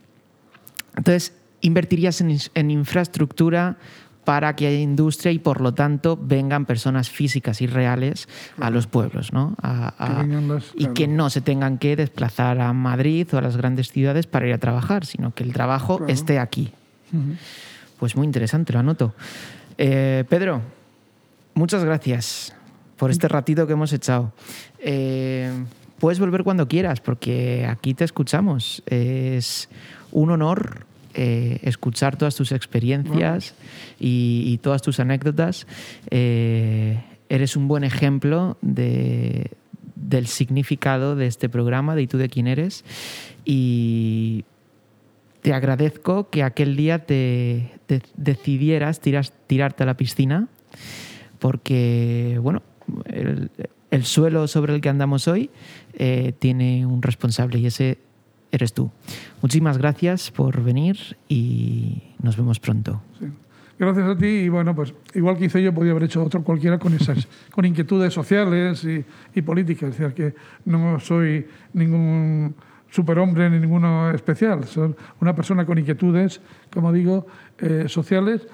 entonces, 0.96 1.32
invertirías 1.60 2.20
en, 2.20 2.70
infraestructura 2.70 3.76
para 4.24 4.54
que 4.54 4.66
haya 4.68 4.78
industria 4.78 5.32
y 5.32 5.38
por 5.40 5.60
lo 5.60 5.74
tanto 5.74 6.16
vengan 6.16 6.64
personas 6.64 7.10
físicas 7.10 7.60
y 7.60 7.66
reales 7.66 8.28
a 8.60 8.70
los 8.70 8.86
pueblos, 8.86 9.32
¿no? 9.32 9.56
A- 9.60 9.94
a- 9.98 10.06
Que 10.08 10.22
vengan 10.22 10.48
las- 10.48 10.70
y 10.74 10.78
claro. 10.78 10.94
que 10.94 11.08
no 11.08 11.30
se 11.30 11.40
tengan 11.40 11.78
que 11.78 11.96
desplazar 11.96 12.60
a 12.60 12.72
Madrid 12.72 13.26
o 13.32 13.38
a 13.38 13.40
las 13.42 13.56
grandes 13.56 13.90
ciudades 13.90 14.26
para 14.28 14.46
ir 14.46 14.52
a 14.54 14.58
trabajar, 14.58 15.06
sino 15.06 15.34
que 15.34 15.42
el 15.42 15.52
trabajo 15.52 15.98
Claro. 15.98 16.12
esté 16.12 16.38
aquí. 16.38 16.72
Pues 17.98 18.14
muy 18.16 18.24
interesante, 18.26 18.72
lo 18.72 18.78
anoto. 18.78 19.14
Eh, 19.76 20.24
Pedro, 20.28 20.62
muchas 21.54 21.84
gracias 21.84 22.54
por 22.96 23.10
este 23.10 23.26
ratito 23.28 23.66
que 23.66 23.72
hemos 23.72 23.92
echado. 23.92 24.32
Eh, 24.78 25.50
puedes 26.02 26.18
volver 26.18 26.42
cuando 26.42 26.66
quieras, 26.66 27.00
porque 27.00 27.64
aquí 27.70 27.94
te 27.94 28.02
escuchamos. 28.02 28.82
Es 28.86 29.68
un 30.10 30.32
honor 30.32 30.84
eh, 31.14 31.60
escuchar 31.62 32.16
todas 32.16 32.34
tus 32.34 32.50
experiencias 32.50 33.54
y, 34.00 34.42
y 34.46 34.58
todas 34.58 34.82
tus 34.82 34.98
anécdotas. 34.98 35.64
Eh, 36.10 36.98
eres 37.28 37.54
un 37.56 37.68
buen 37.68 37.84
ejemplo 37.84 38.56
de- 38.62 39.52
del 39.94 40.26
significado 40.26 41.14
de 41.14 41.28
este 41.28 41.48
programa, 41.48 41.94
de 41.94 42.02
¿Y 42.02 42.06
tú 42.08 42.18
de 42.18 42.28
quién 42.28 42.48
eres? 42.48 42.84
Y 43.44 44.44
te 45.42 45.52
agradezco 45.54 46.30
que 46.30 46.42
aquel 46.42 46.74
día 46.74 46.98
te, 47.06 47.70
te 47.86 48.02
decidieras 48.16 49.00
tiras- 49.00 49.32
tirarte 49.46 49.84
a 49.84 49.86
la 49.86 49.94
piscina, 49.96 50.48
porque, 51.38 52.38
bueno, 52.42 52.60
el, 53.06 53.50
el 53.92 54.04
suelo 54.04 54.48
sobre 54.48 54.74
el 54.74 54.80
que 54.80 54.88
andamos 54.88 55.28
hoy 55.28 55.50
eh, 55.92 56.32
tiene 56.38 56.86
un 56.86 57.02
responsable 57.02 57.58
y 57.58 57.66
ese 57.66 57.98
eres 58.50 58.72
tú. 58.72 58.90
Muchísimas 59.42 59.78
gracias 59.78 60.30
por 60.30 60.62
venir 60.62 60.96
y 61.28 62.02
nos 62.20 62.36
vemos 62.36 62.58
pronto. 62.58 63.02
Sí. 63.20 63.26
Gracias 63.78 64.08
a 64.08 64.16
ti 64.16 64.26
y 64.26 64.48
bueno, 64.48 64.74
pues 64.74 64.94
igual 65.14 65.36
que 65.36 65.46
hice 65.46 65.62
yo, 65.62 65.74
podía 65.74 65.90
haber 65.90 66.04
hecho 66.04 66.24
otro 66.24 66.42
cualquiera 66.42 66.78
con 66.78 66.94
esas, 66.94 67.28
con 67.52 67.64
inquietudes 67.64 68.14
sociales 68.14 68.82
y, 68.84 69.04
y 69.34 69.42
políticas. 69.42 69.90
Es 69.90 69.98
decir, 69.98 70.14
que 70.14 70.34
no 70.64 70.98
soy 70.98 71.46
ningún 71.74 72.54
superhombre 72.90 73.50
ni 73.50 73.58
ninguno 73.58 74.10
especial. 74.10 74.64
Soy 74.64 74.94
una 75.20 75.34
persona 75.34 75.66
con 75.66 75.78
inquietudes, 75.78 76.40
como 76.72 76.92
digo, 76.92 77.26
eh, 77.58 77.84
sociales 77.88 78.46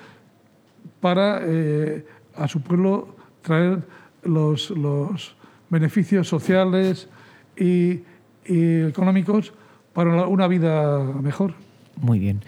para 1.00 1.40
eh, 1.42 2.04
a 2.34 2.48
su 2.48 2.60
pueblo 2.60 3.14
traer 3.42 3.82
los, 4.28 4.70
los 4.70 5.34
beneficios 5.70 6.28
sociales 6.28 7.08
y, 7.56 8.00
y 8.46 8.82
económicos 8.82 9.52
para 9.92 10.26
una 10.26 10.46
vida 10.46 11.02
mejor. 11.02 11.54
Muy 11.96 12.18
bien. 12.18 12.42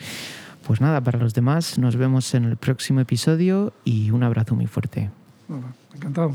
Pues 0.66 0.80
nada, 0.80 1.00
para 1.00 1.18
los 1.18 1.34
demás 1.34 1.78
nos 1.78 1.96
vemos 1.96 2.32
en 2.34 2.44
el 2.44 2.56
próximo 2.56 3.00
episodio 3.00 3.72
y 3.84 4.10
un 4.10 4.22
abrazo 4.22 4.54
muy 4.54 4.66
fuerte. 4.66 5.10
Encantado. 5.94 6.34